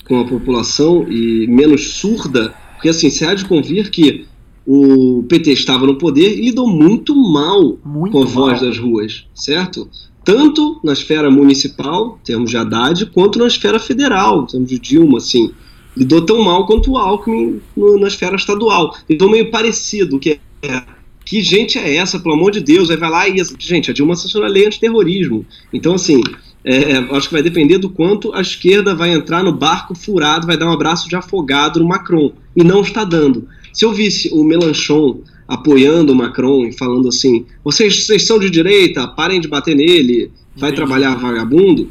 com 0.07 0.20
a 0.20 0.24
população 0.24 1.07
e 1.11 1.47
menos 1.47 1.95
surda, 1.95 2.55
porque 2.74 2.89
assim, 2.89 3.11
se 3.11 3.24
há 3.24 3.35
de 3.35 3.45
convir 3.45 3.91
que 3.91 4.26
o 4.66 5.24
PT 5.29 5.53
estava 5.53 5.87
no 5.87 5.97
poder 5.97 6.39
e 6.39 6.47
lidou 6.47 6.68
muito 6.68 7.14
mal 7.14 7.79
muito 7.85 8.12
com 8.12 8.22
a 8.22 8.26
voz 8.26 8.61
mal. 8.61 8.68
das 8.68 8.79
ruas, 8.79 9.26
certo? 9.35 9.89
Tanto 10.29 10.79
na 10.85 10.93
esfera 10.93 11.31
municipal, 11.31 12.18
em 12.20 12.26
termos 12.26 12.51
de 12.51 12.59
Haddad, 12.59 13.07
quanto 13.07 13.39
na 13.39 13.47
esfera 13.47 13.79
federal, 13.79 14.43
em 14.43 14.47
termos 14.47 14.68
de 14.68 14.79
Dilma, 14.79 15.16
assim 15.16 15.55
lidou 15.97 16.20
tão 16.20 16.43
mal 16.43 16.66
quanto 16.66 16.93
o 16.93 16.99
Alckmin 16.99 17.62
no, 17.74 17.99
na 17.99 18.09
esfera 18.09 18.37
estadual. 18.37 18.95
Então, 19.09 19.31
meio 19.31 19.51
parecido, 19.51 20.18
que 20.18 20.39
é 20.62 20.83
que 21.24 21.43
gente 21.43 21.79
é 21.79 21.97
essa, 21.97 22.20
pelo 22.20 22.35
amor 22.35 22.53
de 22.53 22.61
Deus? 22.61 22.91
Aí 22.91 22.97
vai 22.99 23.11
lá 23.11 23.26
e. 23.26 23.43
Gente, 23.59 23.91
a 23.91 23.95
Dilma 23.95 24.14
sancionou 24.14 24.47
a 24.47 24.53
lei 24.53 24.66
antiterrorismo. 24.66 25.47
Então, 25.72 25.95
assim, 25.95 26.22
é, 26.62 26.99
acho 27.16 27.29
que 27.29 27.35
vai 27.35 27.43
depender 27.43 27.79
do 27.79 27.89
quanto 27.89 28.33
a 28.35 28.43
esquerda 28.43 28.95
vai 28.95 29.12
entrar 29.12 29.43
no 29.43 29.53
barco 29.53 29.95
furado, 29.95 30.47
vai 30.47 30.59
dar 30.59 30.66
um 30.66 30.72
abraço 30.72 31.09
de 31.09 31.16
afogado 31.16 31.81
no 31.81 31.89
Macron. 31.89 32.33
E 32.55 32.62
não 32.62 32.83
está 32.83 33.03
dando. 33.03 33.49
Se 33.72 33.85
eu 33.85 33.93
visse 33.93 34.31
o 34.33 34.45
Melanchon 34.45 35.20
apoiando 35.49 36.12
o 36.12 36.16
Macron 36.16 36.66
e 36.66 36.72
falando 36.72 37.09
assim: 37.09 37.46
vocês, 37.64 38.05
vocês 38.05 38.24
são 38.24 38.38
de 38.38 38.51
direita, 38.51 39.09
parem 39.09 39.40
de 39.40 39.49
bater 39.49 39.74
nele, 39.74 40.30
vai 40.55 40.70
Entendi. 40.70 40.76
trabalhar 40.76 41.16
vagabundo 41.16 41.90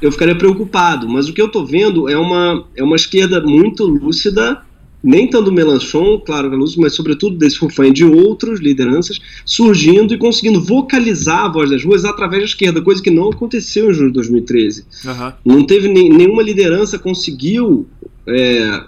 eu 0.00 0.12
ficaria 0.12 0.34
preocupado. 0.34 1.08
Mas 1.08 1.28
o 1.28 1.32
que 1.32 1.40
eu 1.40 1.46
estou 1.46 1.66
vendo 1.66 2.08
é 2.08 2.16
uma, 2.16 2.64
é 2.76 2.82
uma 2.82 2.96
esquerda 2.96 3.40
muito 3.40 3.84
lúcida, 3.84 4.62
nem 5.02 5.28
tanto 5.28 5.52
Melanchon, 5.52 6.20
claro 6.20 6.48
que 6.48 6.56
é 6.56 6.58
lúcido, 6.58 6.82
mas 6.82 6.94
sobretudo 6.94 7.36
desse 7.36 7.58
Fufan 7.58 7.92
de 7.92 8.04
outros 8.04 8.60
lideranças, 8.60 9.20
surgindo 9.44 10.12
e 10.12 10.18
conseguindo 10.18 10.60
vocalizar 10.60 11.44
a 11.44 11.48
voz 11.48 11.70
das 11.70 11.84
ruas 11.84 12.04
através 12.04 12.42
da 12.42 12.46
esquerda, 12.46 12.82
coisa 12.82 13.02
que 13.02 13.10
não 13.10 13.30
aconteceu 13.30 13.90
em 13.90 13.94
junho 13.94 14.08
de 14.08 14.14
2013. 14.14 14.84
Uhum. 15.04 15.32
Não 15.44 15.64
teve 15.64 15.88
nem, 15.88 16.08
nenhuma 16.08 16.42
liderança 16.42 16.98
conseguiu 16.98 17.86
é, 18.26 18.84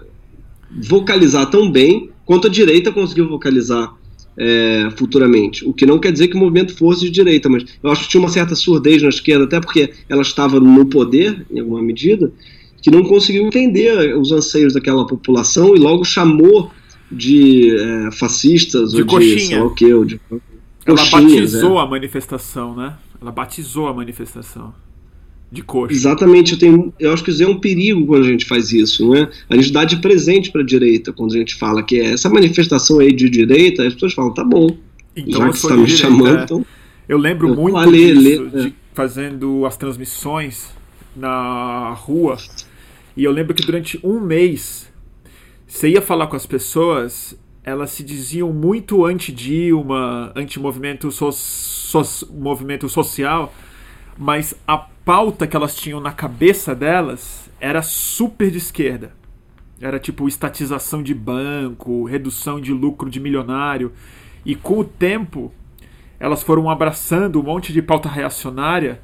vocalizar 0.82 1.48
tão 1.48 1.70
bem 1.70 2.10
quanto 2.24 2.48
a 2.48 2.50
direita 2.50 2.92
conseguiu 2.92 3.28
vocalizar 3.28 3.94
é, 4.40 4.88
futuramente. 4.96 5.64
O 5.66 5.74
que 5.74 5.84
não 5.84 5.98
quer 5.98 6.10
dizer 6.10 6.28
que 6.28 6.34
o 6.34 6.38
movimento 6.38 6.74
fosse 6.74 7.02
de 7.02 7.10
direita, 7.10 7.50
mas 7.50 7.64
eu 7.82 7.90
acho 7.90 8.04
que 8.04 8.08
tinha 8.08 8.22
uma 8.22 8.30
certa 8.30 8.56
surdez 8.56 9.02
na 9.02 9.10
esquerda, 9.10 9.44
até 9.44 9.60
porque 9.60 9.92
ela 10.08 10.22
estava 10.22 10.58
no 10.58 10.86
poder, 10.86 11.46
em 11.50 11.60
alguma 11.60 11.82
medida, 11.82 12.32
que 12.80 12.90
não 12.90 13.04
conseguiu 13.04 13.46
entender 13.46 14.16
os 14.16 14.32
anseios 14.32 14.72
daquela 14.72 15.06
população 15.06 15.76
e 15.76 15.78
logo 15.78 16.04
chamou 16.04 16.70
de 17.12 17.76
é, 17.76 18.10
fascistas 18.12 18.92
de 18.92 19.02
ou 19.02 19.06
coxinha. 19.06 19.36
de 19.36 19.42
sei 19.42 19.58
lá 19.58 19.64
o 19.66 19.74
que. 19.74 19.92
Ou 19.92 20.04
de, 20.06 20.18
ela 20.86 21.04
batizou 21.10 21.78
é. 21.78 21.82
a 21.82 21.86
manifestação, 21.86 22.74
né? 22.74 22.96
Ela 23.20 23.30
batizou 23.30 23.88
a 23.88 23.92
manifestação 23.92 24.72
de 25.50 25.62
coxa. 25.62 25.92
Exatamente, 25.92 26.52
eu, 26.52 26.58
tenho, 26.58 26.94
eu 26.98 27.12
acho 27.12 27.24
que 27.24 27.30
isso 27.30 27.42
é 27.42 27.46
um 27.46 27.58
perigo 27.58 28.06
quando 28.06 28.24
a 28.24 28.28
gente 28.28 28.44
faz 28.44 28.72
isso, 28.72 29.06
não 29.06 29.16
é? 29.16 29.30
A 29.48 29.56
gente 29.56 29.72
dá 29.72 29.84
de 29.84 29.96
presente 29.96 30.50
para 30.50 30.60
a 30.60 30.64
direita 30.64 31.12
quando 31.12 31.34
a 31.34 31.38
gente 31.38 31.54
fala 31.56 31.82
que 31.82 32.00
é 32.00 32.12
essa 32.12 32.28
manifestação 32.28 33.00
aí 33.00 33.12
de 33.12 33.28
direita, 33.28 33.86
as 33.86 33.94
pessoas 33.94 34.14
falam, 34.14 34.32
tá 34.32 34.44
bom, 34.44 34.76
então, 35.16 35.40
já 35.40 35.50
que 35.50 35.58
você 35.58 35.66
está 35.66 35.76
me 35.76 35.86
direita, 35.86 36.02
chamando, 36.02 36.38
é. 36.38 36.44
então... 36.44 36.66
Eu 37.08 37.18
lembro 37.18 37.48
eu 37.48 37.56
muito 37.56 37.78
ler, 37.90 38.16
disso, 38.16 38.50
de, 38.50 38.68
é. 38.68 38.72
fazendo 38.94 39.66
as 39.66 39.76
transmissões 39.76 40.68
na 41.16 41.92
rua, 41.94 42.36
E 43.16 43.24
eu 43.24 43.32
lembro 43.32 43.52
que 43.52 43.64
durante 43.64 43.98
um 44.02 44.20
mês, 44.20 44.88
você 45.66 45.88
ia 45.88 46.00
falar 46.00 46.28
com 46.28 46.36
as 46.36 46.46
pessoas, 46.46 47.36
elas 47.64 47.90
se 47.90 48.02
diziam 48.02 48.52
muito 48.52 49.04
anti-Dilma, 49.04 50.32
anti-movimento 50.34 51.10
so 51.10 51.32
so 51.32 52.32
movimento 52.32 52.88
social, 52.88 53.52
mas 54.16 54.54
a 54.66 54.86
pauta 55.04 55.46
que 55.46 55.56
elas 55.56 55.74
tinham 55.74 56.00
na 56.00 56.12
cabeça 56.12 56.74
delas 56.74 57.50
era 57.60 57.82
super 57.82 58.50
de 58.50 58.58
esquerda. 58.58 59.12
Era 59.80 59.98
tipo 59.98 60.28
estatização 60.28 61.02
de 61.02 61.14
banco, 61.14 62.04
redução 62.04 62.60
de 62.60 62.72
lucro 62.72 63.08
de 63.08 63.18
milionário. 63.18 63.92
E 64.44 64.54
com 64.54 64.78
o 64.78 64.84
tempo, 64.84 65.52
elas 66.18 66.42
foram 66.42 66.68
abraçando 66.68 67.40
um 67.40 67.42
monte 67.42 67.72
de 67.72 67.80
pauta 67.80 68.08
reacionária 68.08 69.00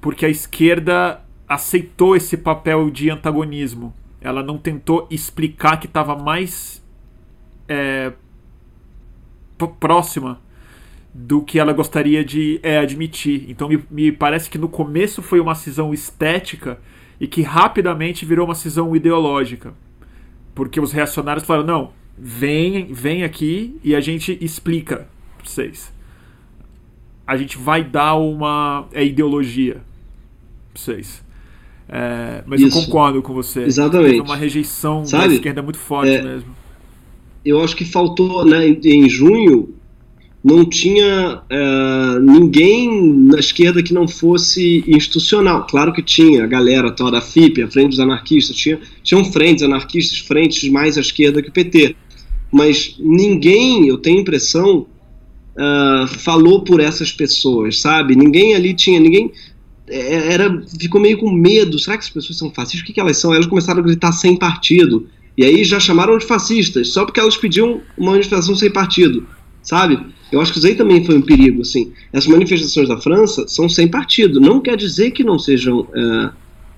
porque 0.00 0.26
a 0.26 0.28
esquerda 0.28 1.22
aceitou 1.48 2.14
esse 2.14 2.36
papel 2.36 2.90
de 2.90 3.10
antagonismo. 3.10 3.94
Ela 4.20 4.42
não 4.42 4.58
tentou 4.58 5.06
explicar 5.10 5.78
que 5.78 5.86
estava 5.86 6.14
mais 6.14 6.84
é, 7.68 8.12
próxima 9.80 10.40
do 11.12 11.42
que 11.42 11.58
ela 11.58 11.72
gostaria 11.72 12.24
de 12.24 12.60
é, 12.62 12.78
admitir. 12.78 13.46
Então 13.48 13.68
me, 13.68 13.82
me 13.90 14.12
parece 14.12 14.48
que 14.48 14.58
no 14.58 14.68
começo 14.68 15.22
foi 15.22 15.40
uma 15.40 15.54
cisão 15.54 15.92
estética 15.92 16.78
e 17.20 17.26
que 17.26 17.42
rapidamente 17.42 18.24
virou 18.24 18.44
uma 18.44 18.54
cisão 18.54 18.94
ideológica. 18.94 19.74
Porque 20.54 20.80
os 20.80 20.92
reacionários 20.92 21.44
falaram: 21.46 21.66
não, 21.66 21.92
vem, 22.16 22.92
vem 22.92 23.24
aqui 23.24 23.78
e 23.82 23.94
a 23.94 24.00
gente 24.00 24.36
explica 24.40 25.08
pra 25.36 25.46
vocês. 25.46 25.92
A 27.26 27.36
gente 27.36 27.58
vai 27.58 27.84
dar 27.84 28.14
uma 28.14 28.88
é, 28.92 29.04
ideologia 29.04 29.82
pra 30.72 30.82
vocês. 30.82 31.24
É, 31.88 32.42
mas 32.46 32.60
Isso. 32.60 32.78
eu 32.78 32.84
concordo 32.84 33.22
com 33.22 33.32
você. 33.32 33.62
Exatamente. 33.62 34.20
uma 34.20 34.36
rejeição 34.36 35.04
Sabe? 35.06 35.28
da 35.28 35.34
esquerda 35.34 35.62
muito 35.62 35.78
forte 35.78 36.12
é, 36.12 36.22
mesmo. 36.22 36.54
Eu 37.44 37.62
acho 37.62 37.74
que 37.74 37.84
faltou, 37.84 38.44
né, 38.44 38.66
em 38.68 39.08
junho, 39.08 39.74
não 40.48 40.64
tinha 40.64 41.42
é, 41.50 42.18
ninguém 42.20 42.90
na 43.26 43.38
esquerda 43.38 43.82
que 43.82 43.92
não 43.92 44.08
fosse 44.08 44.82
institucional. 44.86 45.66
Claro 45.66 45.92
que 45.92 46.02
tinha 46.02 46.44
a 46.44 46.46
galera 46.46 46.90
tal 46.90 47.10
da 47.10 47.20
FIP, 47.20 47.62
a 47.62 47.70
Frente 47.70 47.90
dos 47.90 48.00
Anarquistas, 48.00 48.56
tinha, 48.56 48.80
tinham 49.02 49.24
frentes 49.26 49.62
anarquistas, 49.62 50.18
frentes 50.18 50.68
mais 50.70 50.96
à 50.96 51.02
esquerda 51.02 51.42
que 51.42 51.50
o 51.50 51.52
PT. 51.52 51.94
Mas 52.50 52.96
ninguém, 52.98 53.88
eu 53.88 53.98
tenho 53.98 54.20
impressão, 54.20 54.86
uh, 55.54 56.06
falou 56.06 56.64
por 56.64 56.80
essas 56.80 57.12
pessoas, 57.12 57.78
sabe? 57.78 58.16
Ninguém 58.16 58.54
ali 58.54 58.72
tinha, 58.72 58.98
ninguém 58.98 59.30
é, 59.86 60.32
era, 60.32 60.62
ficou 60.80 60.98
meio 60.98 61.18
com 61.18 61.30
medo. 61.30 61.78
Será 61.78 61.98
que 61.98 62.04
as 62.04 62.10
pessoas 62.10 62.38
são 62.38 62.50
fascistas? 62.50 62.80
O 62.80 62.84
que, 62.86 62.94
que 62.94 63.00
elas 63.00 63.18
são? 63.18 63.34
Elas 63.34 63.46
começaram 63.46 63.80
a 63.80 63.84
gritar 63.84 64.12
sem 64.12 64.34
partido. 64.34 65.06
E 65.36 65.44
aí 65.44 65.62
já 65.62 65.78
chamaram 65.78 66.16
de 66.16 66.24
fascistas, 66.24 66.88
só 66.88 67.04
porque 67.04 67.20
elas 67.20 67.36
pediam 67.36 67.80
uma 67.96 68.12
manifestação 68.12 68.56
sem 68.56 68.72
partido, 68.72 69.24
sabe? 69.62 70.00
Eu 70.30 70.40
acho 70.40 70.52
que 70.52 70.58
isso 70.58 70.66
aí 70.66 70.74
também 70.74 71.04
foi 71.04 71.16
um 71.16 71.22
perigo, 71.22 71.62
assim. 71.62 71.92
Essas 72.12 72.28
manifestações 72.28 72.88
da 72.88 72.98
França 72.98 73.46
são 73.48 73.68
sem 73.68 73.88
partido. 73.88 74.40
Não 74.40 74.60
quer 74.60 74.76
dizer 74.76 75.10
que 75.10 75.24
não 75.24 75.38
sejam 75.38 75.86
é, 75.94 76.30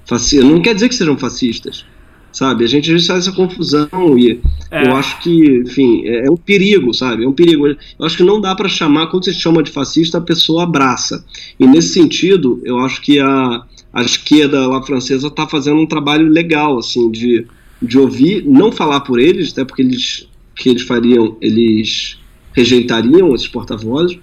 fascistas, 0.06 0.48
não 0.48 0.62
quer 0.62 0.74
dizer 0.74 0.88
que 0.88 0.94
sejam 0.94 1.16
fascistas 1.18 1.84
sabe? 2.32 2.64
A 2.64 2.66
gente 2.68 2.90
vezes 2.90 3.06
faz 3.06 3.26
essa 3.26 3.34
confusão 3.34 4.18
e 4.18 4.40
é. 4.70 4.86
eu 4.86 4.96
acho 4.96 5.20
que, 5.20 5.62
enfim, 5.66 6.06
é, 6.06 6.26
é, 6.26 6.30
um 6.30 6.36
perigo, 6.36 6.92
sabe? 6.94 7.24
É 7.24 7.28
um 7.28 7.32
perigo. 7.32 7.66
Eu 7.66 7.76
acho 8.00 8.16
que 8.16 8.22
não 8.22 8.40
dá 8.40 8.54
para 8.54 8.68
chamar, 8.68 9.08
quando 9.08 9.24
você 9.24 9.32
chama 9.32 9.62
de 9.62 9.70
fascista, 9.70 10.18
a 10.18 10.22
pessoa 10.22 10.64
abraça. 10.64 11.24
E 11.58 11.66
nesse 11.66 11.88
sentido, 11.88 12.60
eu 12.64 12.78
acho 12.78 13.00
que 13.00 13.18
a, 13.18 13.62
a 13.92 14.02
esquerda 14.02 14.66
lá 14.66 14.82
francesa 14.82 15.28
está 15.28 15.46
fazendo 15.46 15.80
um 15.80 15.86
trabalho 15.86 16.28
legal, 16.28 16.78
assim, 16.78 17.10
de, 17.10 17.46
de 17.82 17.98
ouvir, 17.98 18.44
não 18.46 18.70
falar 18.70 19.00
por 19.00 19.18
eles, 19.18 19.52
até 19.52 19.64
porque 19.64 19.82
eles 19.82 20.28
que 20.54 20.68
eles 20.68 20.82
fariam, 20.82 21.38
eles 21.40 22.18
rejeitariam 22.52 23.34
esses 23.34 23.48
porta-vozes, 23.48 24.18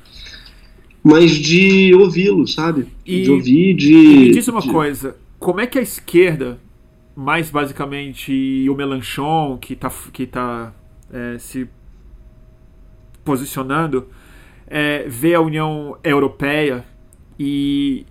mas 1.03 1.31
de 1.31 1.93
ouvi-los, 1.93 2.53
sabe? 2.53 2.87
E, 3.05 3.23
de 3.23 3.31
ouvir, 3.31 3.73
de. 3.75 3.93
Me 3.93 4.31
diz 4.31 4.47
uma 4.47 4.61
de... 4.61 4.69
coisa, 4.69 5.15
como 5.39 5.59
é 5.59 5.67
que 5.67 5.79
a 5.79 5.81
esquerda 5.81 6.59
mais 7.17 7.49
basicamente 7.49 8.69
o 8.69 8.75
Melanchon, 8.75 9.57
que 9.57 9.73
está 9.73 9.89
que 10.13 10.27
tá, 10.27 10.71
é, 11.11 11.39
se 11.39 11.67
posicionando, 13.25 14.07
é, 14.67 15.03
vê 15.07 15.33
a 15.33 15.41
União 15.41 15.97
Europeia 16.03 16.85
e 17.39 18.05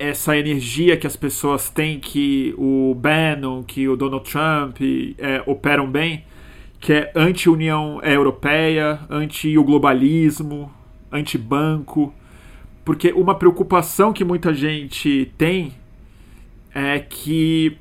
essa 0.00 0.36
energia 0.36 0.96
que 0.96 1.06
as 1.06 1.14
pessoas 1.14 1.70
têm, 1.70 2.00
que 2.00 2.52
o 2.58 2.92
Bannon, 2.94 3.62
que 3.62 3.88
o 3.88 3.96
Donald 3.96 4.28
Trump 4.28 4.78
é, 5.16 5.42
operam 5.46 5.88
bem, 5.88 6.24
que 6.80 6.94
é 6.94 7.12
anti-União 7.14 8.00
Europeia, 8.02 9.00
anti 9.10 9.58
o 9.58 9.62
globalismo, 9.62 10.72
anti-banco. 11.12 12.12
Porque 12.82 13.12
uma 13.12 13.34
preocupação 13.34 14.14
que 14.14 14.24
muita 14.24 14.54
gente 14.54 15.30
tem 15.36 15.74
é 16.74 16.98
que 16.98 17.76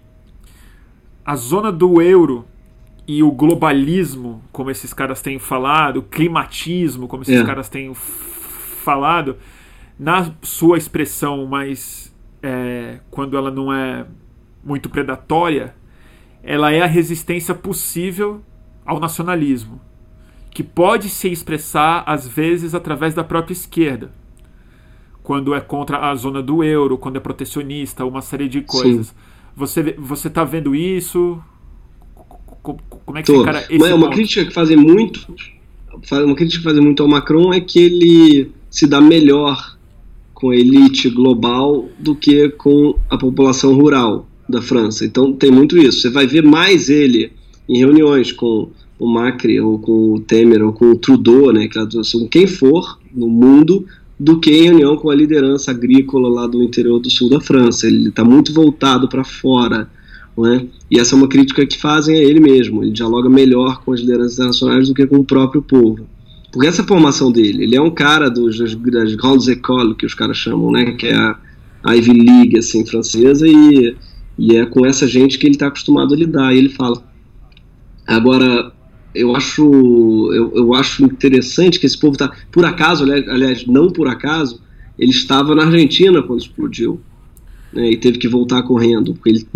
a 1.24 1.36
zona 1.36 1.72
do 1.72 2.02
euro 2.02 2.46
e 3.08 3.24
o 3.24 3.32
globalismo, 3.32 4.44
como 4.52 4.70
esses 4.70 4.94
caras 4.94 5.22
têm 5.22 5.40
falado, 5.40 5.98
o 5.98 6.04
climatismo, 6.04 7.08
como 7.08 7.24
esses 7.24 7.40
é. 7.40 7.46
caras 7.46 7.70
têm 7.70 7.94
falado, 7.94 9.38
na 9.98 10.32
sua 10.42 10.78
expressão 10.78 11.46
mais 11.46 12.14
é, 12.44 13.00
quando 13.10 13.38
ela 13.38 13.50
não 13.50 13.74
é 13.74 14.06
muito 14.64 14.90
predatória, 14.90 15.74
ela 16.44 16.72
é 16.72 16.82
a 16.82 16.86
resistência 16.86 17.56
possível 17.56 18.44
ao 18.90 19.00
nacionalismo, 19.00 19.80
que 20.50 20.64
pode 20.64 21.10
se 21.10 21.32
expressar 21.32 22.04
às 22.08 22.28
vezes 22.28 22.74
através 22.74 23.14
da 23.14 23.24
própria 23.24 23.54
esquerda, 23.54 24.12
quando 25.22 25.54
é 25.54 25.62
contra 25.62 26.10
a 26.10 26.16
zona 26.16 26.42
do 26.42 26.64
euro, 26.64 26.98
quando 26.98 27.18
é 27.18 27.20
protecionista, 27.20 28.04
uma 28.04 28.22
série 28.22 28.50
de 28.50 28.62
coisas. 28.62 29.08
Sim. 29.08 29.14
Você 29.56 29.96
você 29.98 30.28
está 30.28 30.44
vendo 30.44 30.74
isso? 30.74 31.40
Como 32.64 33.18
é 33.18 33.22
que 33.22 33.28
Tô. 33.28 33.36
você 33.36 33.42
encara 33.42 33.60
esse 33.70 33.78
Uma, 33.78 33.94
uma 33.94 34.10
crítica 34.10 34.44
que 34.46 34.52
fazem 34.52 34.76
muito, 34.76 35.34
uma 36.12 36.36
crítica 36.36 36.58
que 36.58 36.64
fazem 36.64 36.82
muito 36.82 37.04
ao 37.04 37.10
Macron 37.10 37.54
é 37.54 37.62
que 37.62 37.80
ele 37.80 38.52
se 38.72 38.88
dá 38.88 39.00
melhor 39.00 39.78
com 40.34 40.50
a 40.50 40.56
elite 40.56 41.10
global 41.10 41.88
do 42.00 42.16
que 42.16 42.50
com 42.50 42.96
a 43.08 43.18
população 43.18 43.76
rural 43.76 44.28
da 44.48 44.62
França. 44.64 45.06
Então 45.06 45.32
tem 45.32 45.52
muito 45.52 45.78
isso. 45.78 46.02
Você 46.02 46.10
vai 46.10 46.26
ver 46.26 46.44
mais 46.44 46.90
ele 46.90 47.32
em 47.68 47.78
reuniões 47.78 48.32
com 48.32 48.72
o 49.00 49.08
Macri 49.08 49.60
ou 49.62 49.80
com 49.80 50.14
o 50.14 50.20
Temer 50.20 50.62
ou 50.62 50.74
com 50.74 50.92
o 50.92 50.98
Trudeau, 50.98 51.54
né, 51.54 51.70
com 51.70 52.28
quem 52.28 52.46
for 52.46 53.00
no 53.16 53.30
mundo, 53.30 53.86
do 54.20 54.40
que 54.40 54.52
em 54.52 54.70
união 54.70 54.98
com 54.98 55.10
a 55.10 55.16
liderança 55.16 55.72
agrícola 55.72 56.28
lá 56.28 56.46
do 56.46 56.62
interior 56.62 57.00
do 57.00 57.10
sul 57.10 57.30
da 57.30 57.40
França. 57.40 57.88
Ele 57.88 58.10
está 58.10 58.26
muito 58.26 58.54
voltado 58.54 59.08
para 59.08 59.24
fora. 59.24 59.90
É? 60.46 60.66
E 60.90 60.98
essa 60.98 61.16
é 61.16 61.18
uma 61.18 61.28
crítica 61.28 61.66
que 61.66 61.78
fazem 61.78 62.18
a 62.18 62.24
ele 62.24 62.40
mesmo. 62.40 62.82
Ele 62.84 62.92
dialoga 62.92 63.30
melhor 63.30 63.82
com 63.84 63.92
as 63.92 64.00
lideranças 64.00 64.34
internacionais 64.34 64.88
do 64.88 64.94
que 64.94 65.06
com 65.06 65.18
o 65.18 65.24
próprio 65.24 65.62
povo. 65.62 66.08
Porque 66.52 66.68
essa 66.68 66.82
é 66.82 66.84
a 66.84 66.88
formação 66.88 67.32
dele. 67.32 67.64
Ele 67.64 67.76
é 67.76 67.82
um 67.82 67.92
cara 67.92 68.30
dos, 68.30 68.58
das, 68.58 68.74
grandes 68.74 69.48
écoles, 69.48 69.98
que 69.98 70.06
os 70.06 70.14
caras 70.14 70.38
chamam, 70.38 70.72
né? 70.72 70.94
que 70.94 71.08
é 71.08 71.16
a 71.16 71.96
Ivy 71.96 72.14
League 72.14 72.58
assim, 72.58 72.86
francesa, 72.86 73.48
e, 73.48 73.96
e 74.38 74.56
é 74.56 74.66
com 74.66 74.86
essa 74.86 75.06
gente 75.08 75.38
que 75.38 75.46
ele 75.46 75.56
está 75.56 75.68
acostumado 75.68 76.14
a 76.14 76.18
lidar. 76.18 76.54
E 76.54 76.58
ele 76.58 76.70
fala. 76.70 77.04
Agora, 78.08 78.72
eu 79.20 79.36
acho, 79.36 79.62
eu, 80.34 80.52
eu 80.56 80.74
acho 80.74 81.04
interessante 81.04 81.80
que 81.80 81.86
esse 81.86 81.98
povo 81.98 82.14
está. 82.14 82.32
Por 82.52 82.66
acaso, 82.66 83.04
aliás, 83.04 83.66
não 83.66 83.90
por 83.90 84.08
acaso, 84.08 84.62
ele 84.98 85.12
estava 85.12 85.54
na 85.54 85.64
Argentina 85.64 86.22
quando 86.22 86.40
explodiu. 86.40 87.00
Né, 87.72 87.92
e 87.92 87.98
teve 87.98 88.18
que 88.18 88.28
voltar 88.28 88.64
correndo. 88.64 89.14
Porque 89.14 89.30
ele, 89.30 89.48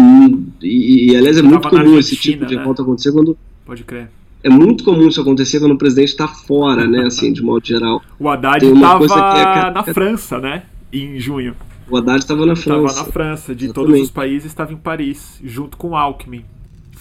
e, 0.61 1.11
e 1.11 1.15
aliás, 1.15 1.37
é 1.37 1.41
muito 1.41 1.67
comum 1.67 1.97
esse 1.97 2.15
tipo 2.15 2.45
de 2.45 2.55
né? 2.55 2.61
acontecer 2.61 3.11
quando. 3.11 3.37
Pode 3.65 3.83
crer. 3.83 4.09
É 4.43 4.49
muito 4.49 4.83
comum 4.83 5.07
isso 5.07 5.21
acontecer 5.21 5.59
quando 5.59 5.71
o 5.71 5.77
presidente 5.77 6.09
está 6.09 6.27
fora, 6.27 6.85
né? 6.85 7.05
Assim, 7.05 7.31
de 7.31 7.41
modo 7.41 7.65
geral. 7.65 8.01
O 8.19 8.27
Haddad 8.29 8.65
estava 8.65 9.05
é, 9.39 9.71
na 9.71 9.83
França, 9.83 10.37
né? 10.37 10.63
Em 10.91 11.17
junho. 11.17 11.55
O 11.89 11.95
Haddad 11.95 12.19
estava 12.19 12.45
na 12.45 12.55
França. 12.55 12.85
Estava 12.87 13.07
na 13.07 13.13
França, 13.13 13.55
de 13.55 13.65
Exatamente. 13.65 13.91
todos 13.91 14.01
os 14.03 14.11
países, 14.11 14.45
estava 14.45 14.73
em 14.73 14.77
Paris, 14.77 15.39
junto 15.41 15.77
com 15.77 15.95
Alckmin. 15.95 16.43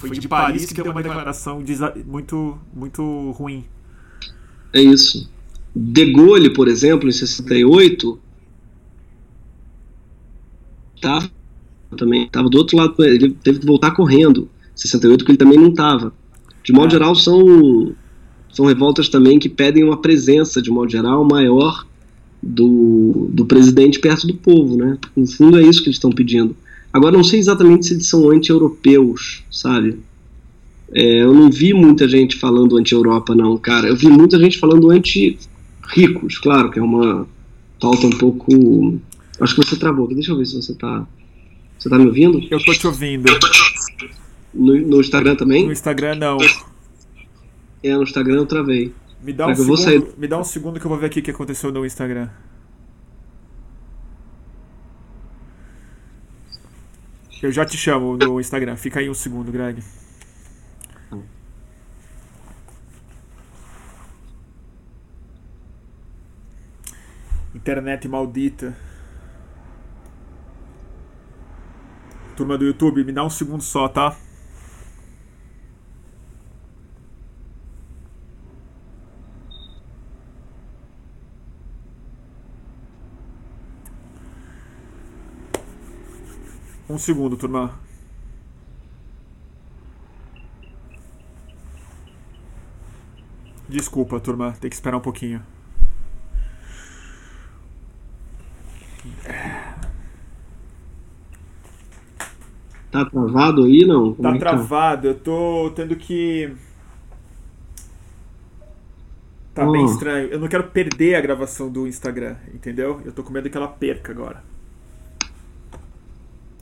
Foi, 0.02 0.10
de, 0.10 0.20
de 0.20 0.28
Paris, 0.28 0.66
que 0.66 0.82
deu 0.82 0.90
uma 0.90 1.02
declaração 1.02 1.62
muito, 2.04 2.58
muito 2.74 3.30
ruim. 3.30 3.64
É 4.72 4.82
isso. 4.82 5.30
De 5.74 6.12
Gaulle, 6.12 6.50
por 6.50 6.66
exemplo, 6.66 7.08
em 7.08 7.12
68, 7.12 8.18
tava 11.00 11.30
também 11.96 12.24
estava 12.24 12.48
do 12.48 12.56
outro 12.58 12.76
lado, 12.76 12.94
ele 13.04 13.30
teve 13.30 13.60
que 13.60 13.66
voltar 13.66 13.90
correndo. 13.92 14.48
68 14.74 15.24
que 15.24 15.30
ele 15.30 15.38
também 15.38 15.58
não 15.58 15.68
estava. 15.68 16.12
De 16.64 16.72
modo 16.72 16.88
é. 16.88 16.90
geral, 16.90 17.14
são 17.14 17.94
são 18.50 18.66
revoltas 18.66 19.08
também 19.08 19.38
que 19.38 19.48
pedem 19.48 19.84
uma 19.84 20.00
presença, 20.00 20.60
de 20.60 20.70
modo 20.70 20.90
geral, 20.90 21.24
maior 21.24 21.86
do, 22.42 23.28
do 23.32 23.46
presidente 23.46 23.98
perto 23.98 24.26
do 24.26 24.34
povo, 24.34 24.76
né? 24.76 24.98
No 25.16 25.26
fundo 25.26 25.58
é 25.58 25.62
isso 25.62 25.80
que 25.80 25.88
eles 25.88 25.96
estão 25.96 26.10
pedindo. 26.10 26.56
Agora, 26.92 27.16
não 27.16 27.24
sei 27.24 27.38
exatamente 27.38 27.86
se 27.86 27.94
eles 27.94 28.06
são 28.06 28.30
anti-europeus, 28.30 29.42
sabe? 29.50 29.98
É, 30.94 31.22
eu 31.22 31.32
não 31.32 31.50
vi 31.50 31.72
muita 31.72 32.06
gente 32.06 32.36
falando 32.36 32.76
anti-Europa, 32.76 33.34
não, 33.34 33.56
cara. 33.56 33.88
Eu 33.88 33.96
vi 33.96 34.08
muita 34.08 34.38
gente 34.38 34.58
falando 34.58 34.90
anti-ricos, 34.90 36.38
claro, 36.38 36.70
que 36.70 36.78
é 36.78 36.82
uma 36.82 37.26
pauta 37.80 38.06
um 38.06 38.10
pouco. 38.10 39.00
Acho 39.40 39.54
que 39.54 39.64
você 39.64 39.76
travou. 39.76 40.06
Deixa 40.08 40.32
eu 40.32 40.36
ver 40.36 40.46
se 40.46 40.54
você 40.54 40.74
tá. 40.74 41.06
Você 41.78 41.88
tá 41.88 41.98
me 41.98 42.06
ouvindo? 42.06 42.40
Eu 42.50 42.62
tô 42.62 42.72
te 42.74 42.86
ouvindo. 42.86 43.24
No, 44.52 44.78
no 44.78 45.00
Instagram 45.00 45.34
também? 45.34 45.64
No 45.64 45.72
Instagram 45.72 46.14
não. 46.16 46.36
É, 47.82 47.96
no 47.96 48.02
Instagram 48.02 48.36
eu 48.36 48.46
travei. 48.46 48.92
Me 49.22 49.32
dá, 49.32 49.46
um 49.46 49.54
segundo, 49.54 50.14
me 50.18 50.28
dá 50.28 50.38
um 50.38 50.44
segundo 50.44 50.80
que 50.80 50.84
eu 50.84 50.88
vou 50.88 50.98
ver 50.98 51.06
aqui 51.06 51.20
o 51.20 51.22
que 51.22 51.30
aconteceu 51.30 51.72
no 51.72 51.86
Instagram. 51.86 52.28
Eu 57.42 57.50
já 57.50 57.66
te 57.66 57.76
chamo 57.76 58.16
no 58.16 58.40
Instagram. 58.40 58.76
Fica 58.76 59.00
aí 59.00 59.10
um 59.10 59.14
segundo, 59.14 59.50
Greg. 59.50 59.82
Internet 67.52 68.08
maldita. 68.08 68.76
Turma 72.36 72.56
do 72.56 72.64
YouTube, 72.64 73.04
me 73.04 73.12
dá 73.12 73.24
um 73.24 73.30
segundo 73.30 73.62
só, 73.62 73.88
tá? 73.88 74.16
Um 86.92 86.98
segundo, 86.98 87.38
turma. 87.38 87.72
Desculpa, 93.66 94.20
turma. 94.20 94.52
Tem 94.60 94.68
que 94.68 94.76
esperar 94.76 94.98
um 94.98 95.00
pouquinho. 95.00 95.42
Tá 102.90 103.06
travado 103.06 103.64
aí, 103.64 103.86
não? 103.86 104.12
Como 104.12 104.28
tá 104.28 104.36
é 104.36 104.38
travado. 104.38 105.02
Tá? 105.02 105.08
Eu 105.08 105.18
tô 105.18 105.72
tendo 105.74 105.96
que. 105.96 106.54
Tá 109.54 109.66
oh. 109.66 109.72
bem 109.72 109.86
estranho. 109.86 110.28
Eu 110.28 110.38
não 110.38 110.46
quero 110.46 110.64
perder 110.64 111.14
a 111.14 111.22
gravação 111.22 111.72
do 111.72 111.88
Instagram, 111.88 112.36
entendeu? 112.52 113.00
Eu 113.02 113.12
tô 113.12 113.22
com 113.22 113.32
medo 113.32 113.48
que 113.48 113.56
ela 113.56 113.68
perca 113.68 114.12
agora. 114.12 114.51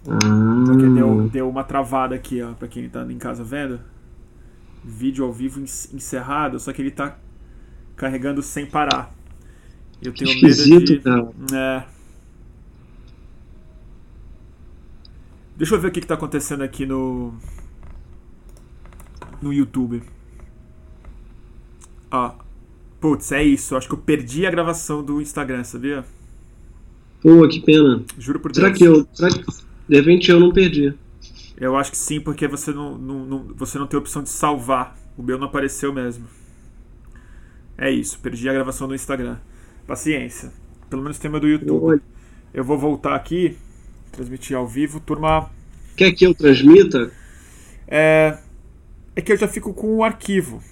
Ah. 0.09 0.65
Porque 0.67 0.89
deu, 0.89 1.29
deu 1.29 1.49
uma 1.49 1.65
travada 1.65 2.15
aqui, 2.15 2.41
ó, 2.43 2.53
pra 2.53 2.69
quem 2.69 2.89
tá 2.89 3.05
em 3.05 3.19
casa 3.19 3.45
vendo. 3.45 3.81
Vídeo 4.83 5.25
ao 5.25 5.33
vivo 5.33 5.61
encerrado, 5.61 6.59
só 6.59 6.73
que 6.73 6.81
ele 6.81 6.91
tá 6.91 7.19
carregando 7.97 8.43
sem 8.43 8.65
parar. 8.65 9.15
Eu 10.03 10.13
tenho 10.15 10.31
Esquisito, 10.31 10.71
medo 10.71 10.85
de. 10.85 10.99
Cara. 11.01 11.31
É. 11.53 11.83
Deixa 15.57 15.75
eu 15.75 15.81
ver 15.81 15.89
o 15.89 15.91
que, 15.91 16.01
que 16.01 16.07
tá 16.07 16.15
acontecendo 16.15 16.63
aqui 16.63 16.87
no. 16.87 17.35
No 19.43 19.53
YouTube. 19.53 20.03
Ah. 22.11 22.35
Putz, 22.99 23.33
é 23.33 23.43
isso. 23.43 23.77
Acho 23.77 23.89
que 23.89 23.95
eu 23.95 23.99
perdi 23.99 24.47
a 24.47 24.51
gravação 24.51 25.03
do 25.03 25.21
Instagram, 25.21 25.65
sabia? 25.65 26.05
Pô, 27.23 27.47
que 27.49 27.61
pena. 27.61 28.03
Juro 28.19 28.41
por 28.41 28.53
Deus. 28.53 28.65
Será 28.65 28.75
que 28.75 28.85
eu. 28.85 29.07
Será 29.13 29.31
que 29.31 29.45
de 29.91 29.97
repente 29.97 30.31
eu 30.31 30.39
não 30.39 30.53
perdi. 30.53 30.95
Eu 31.59 31.77
acho 31.77 31.91
que 31.91 31.97
sim, 31.97 32.21
porque 32.21 32.47
você 32.47 32.71
não, 32.71 32.97
não, 32.97 33.27
não, 33.27 33.39
você 33.57 33.77
não 33.77 33.89
tem 33.89 33.99
opção 33.99 34.23
de 34.23 34.29
salvar. 34.29 34.97
O 35.19 35.23
meu 35.23 35.37
não 35.37 35.49
apareceu 35.49 35.93
mesmo. 35.93 36.27
É 37.77 37.91
isso, 37.91 38.21
perdi 38.21 38.49
a 38.49 38.53
gravação 38.53 38.87
do 38.87 38.95
Instagram. 38.95 39.39
Paciência. 39.89 40.53
Pelo 40.89 41.03
menos 41.03 41.19
tem 41.19 41.29
uma 41.29 41.41
do 41.41 41.49
YouTube. 41.49 42.01
Eu 42.55 42.63
vou 42.63 42.79
voltar 42.79 43.17
aqui, 43.17 43.59
transmitir 44.13 44.57
ao 44.57 44.67
vivo. 44.67 45.01
Turma. 45.01 45.51
Quer 45.97 46.13
que 46.13 46.25
eu 46.25 46.33
transmita? 46.33 47.11
É. 47.89 48.39
É 49.17 49.21
que 49.21 49.33
eu 49.33 49.37
já 49.37 49.49
fico 49.49 49.75
com 49.75 49.97
o 49.97 50.05
arquivo. 50.05 50.63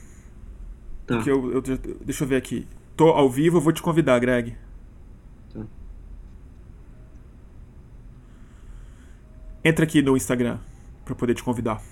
Tá. 1.08 1.20
Eu, 1.26 1.54
eu, 1.54 1.62
deixa 2.04 2.22
eu 2.22 2.28
ver 2.28 2.36
aqui. 2.36 2.68
Tô 2.96 3.08
ao 3.08 3.28
vivo, 3.28 3.56
eu 3.56 3.60
vou 3.60 3.72
te 3.72 3.82
convidar, 3.82 4.20
Greg. 4.20 4.56
Entra 9.64 9.84
aqui 9.84 10.00
no 10.02 10.16
Instagram 10.16 10.58
para 11.04 11.14
poder 11.14 11.34
te 11.34 11.42
convidar. 11.42 11.82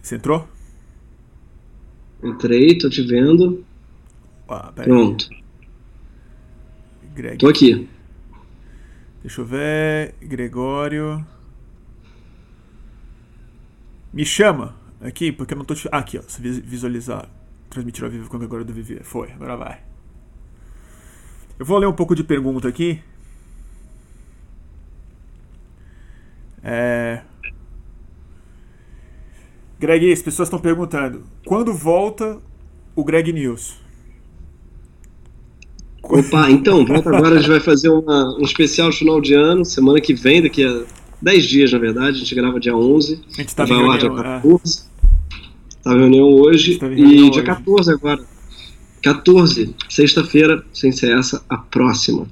Você 0.00 0.16
entrou? 0.16 0.48
Entrei, 2.22 2.78
tô 2.78 2.88
te 2.88 3.02
vendo. 3.02 3.64
Ah, 4.48 4.72
Pronto. 4.72 5.28
Greg. 7.14 7.38
Tô 7.38 7.48
aqui. 7.48 7.88
Deixa 9.22 9.40
eu 9.40 9.44
ver. 9.44 10.14
Gregório. 10.20 11.24
Me 14.12 14.24
chama 14.24 14.76
aqui, 15.00 15.32
porque 15.32 15.54
eu 15.54 15.58
não 15.58 15.64
tô 15.64 15.74
te. 15.74 15.88
Ah, 15.90 15.98
aqui, 15.98 16.18
ó. 16.18 16.22
Se 16.22 16.40
visualizar. 16.40 17.28
Transmitir 17.70 18.04
ao 18.04 18.10
vivo 18.10 18.28
com 18.28 18.36
o 18.36 18.38
Gregório 18.38 18.64
do 18.64 18.72
Vivier. 18.72 19.02
Foi, 19.02 19.32
agora 19.32 19.56
vai. 19.56 19.91
Eu 21.58 21.66
vou 21.66 21.78
ler 21.78 21.86
um 21.86 21.92
pouco 21.92 22.14
de 22.14 22.24
pergunta 22.24 22.68
aqui. 22.68 23.00
É... 26.62 27.22
Greg, 29.78 30.12
as 30.12 30.22
pessoas 30.22 30.46
estão 30.46 30.60
perguntando: 30.60 31.24
quando 31.44 31.72
volta 31.74 32.38
o 32.94 33.04
Greg 33.04 33.32
News? 33.32 33.80
Opa, 36.02 36.50
então, 36.50 36.84
volta 36.84 37.08
agora. 37.08 37.36
A 37.36 37.38
gente 37.38 37.48
vai 37.48 37.60
fazer 37.60 37.88
uma, 37.88 38.36
um 38.38 38.42
especial 38.42 38.92
final 38.92 39.20
de 39.20 39.34
ano, 39.34 39.64
semana 39.64 40.00
que 40.00 40.14
vem, 40.14 40.42
daqui 40.42 40.64
a 40.64 40.84
10 41.20 41.44
dias, 41.44 41.72
na 41.72 41.78
verdade. 41.78 42.16
A 42.16 42.20
gente 42.20 42.34
grava 42.34 42.60
dia 42.60 42.76
11. 42.76 43.20
A 43.32 43.40
gente 43.40 43.54
tá 43.54 43.64
vai 43.64 43.82
lá 43.82 43.96
dia 43.96 44.10
14. 44.10 44.78
É. 44.78 44.92
Tá 45.82 45.94
em 45.94 45.98
reunião 45.98 46.28
hoje. 46.28 46.78
Tá 46.78 46.88
e 46.88 46.94
dia 46.94 47.30
hoje. 47.30 47.42
14 47.42 47.92
agora. 47.92 48.24
14, 49.02 49.74
sexta-feira, 49.88 50.64
sem 50.72 50.92
ser 50.92 51.18
essa, 51.18 51.44
a 51.48 51.58
próxima. 51.58 52.26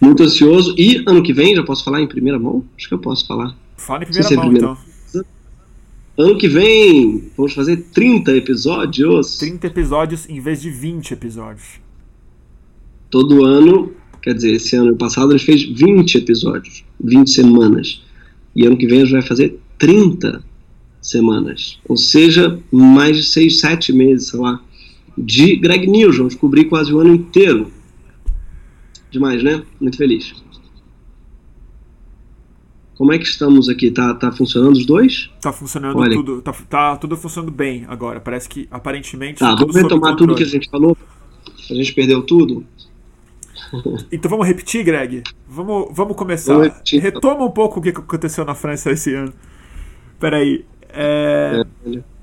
Muito 0.00 0.22
ansioso. 0.24 0.74
E 0.76 1.02
ano 1.06 1.22
que 1.22 1.32
vem, 1.32 1.54
já 1.54 1.62
posso 1.62 1.84
falar 1.84 2.02
em 2.02 2.08
primeira 2.08 2.38
mão? 2.38 2.64
Acho 2.76 2.88
que 2.88 2.94
eu 2.94 2.98
posso 2.98 3.26
falar. 3.26 3.56
Fala 3.76 4.02
em 4.02 4.06
primeira 4.06 4.36
mão, 4.36 4.44
primeira... 4.44 4.66
então. 4.66 4.86
Ano 6.18 6.38
que 6.38 6.48
vem, 6.48 7.30
vamos 7.36 7.52
fazer 7.52 7.76
30 7.92 8.32
episódios. 8.36 9.36
30 9.38 9.66
episódios 9.66 10.28
em 10.28 10.40
vez 10.40 10.60
de 10.62 10.70
20 10.70 11.12
episódios. 11.12 11.80
Todo 13.10 13.44
ano, 13.44 13.92
quer 14.22 14.34
dizer, 14.34 14.52
esse 14.52 14.74
ano 14.74 14.96
passado 14.96 15.32
a 15.32 15.36
gente 15.36 15.46
fez 15.46 15.62
20 15.62 16.18
episódios, 16.18 16.84
20 16.98 17.30
semanas. 17.30 18.02
E 18.56 18.66
ano 18.66 18.76
que 18.76 18.86
vem 18.86 19.02
a 19.02 19.04
gente 19.04 19.12
vai 19.12 19.22
fazer 19.22 19.60
30 19.78 20.42
semanas. 21.02 21.78
Ou 21.86 21.98
seja, 21.98 22.58
mais 22.72 23.18
de 23.18 23.22
6, 23.24 23.60
7 23.60 23.92
meses, 23.92 24.28
sei 24.28 24.40
lá 24.40 24.60
de 25.16 25.56
Greg 25.56 25.86
News. 25.86 26.18
Vamos 26.18 26.34
cobrir 26.34 26.66
quase 26.66 26.92
o 26.92 27.00
ano 27.00 27.14
inteiro. 27.14 27.70
Demais, 29.10 29.42
né? 29.42 29.62
Muito 29.80 29.96
feliz. 29.96 30.34
Como 32.96 33.12
é 33.12 33.18
que 33.18 33.24
estamos 33.24 33.68
aqui? 33.68 33.90
Tá, 33.90 34.14
tá 34.14 34.32
funcionando 34.32 34.76
os 34.76 34.86
dois? 34.86 35.30
Tá 35.40 35.52
funcionando 35.52 35.98
Olha. 35.98 36.14
tudo. 36.14 36.40
Tá, 36.40 36.52
tá 36.52 36.96
tudo 36.96 37.16
funcionando 37.16 37.52
bem 37.52 37.84
agora. 37.88 38.20
Parece 38.20 38.48
que 38.48 38.66
aparentemente. 38.70 39.38
Tá, 39.38 39.54
vamos 39.54 39.76
retomar 39.76 40.16
tudo 40.16 40.34
que 40.34 40.42
a 40.42 40.46
gente 40.46 40.68
falou? 40.70 40.96
A 41.70 41.74
gente 41.74 41.92
perdeu 41.92 42.22
tudo? 42.22 42.64
Então 44.12 44.30
vamos 44.30 44.46
repetir, 44.46 44.84
Greg? 44.84 45.24
Vamos, 45.48 45.88
vamos 45.90 46.16
começar. 46.16 46.52
Vamos 46.52 46.68
repetir, 46.68 46.98
então. 46.98 47.10
Retoma 47.10 47.44
um 47.44 47.50
pouco 47.50 47.80
o 47.80 47.82
que 47.82 47.88
aconteceu 47.88 48.44
na 48.44 48.54
França 48.54 48.92
esse 48.92 49.12
ano. 49.12 49.32
Peraí. 50.20 50.64
É... 50.88 51.64
é 51.84 52.15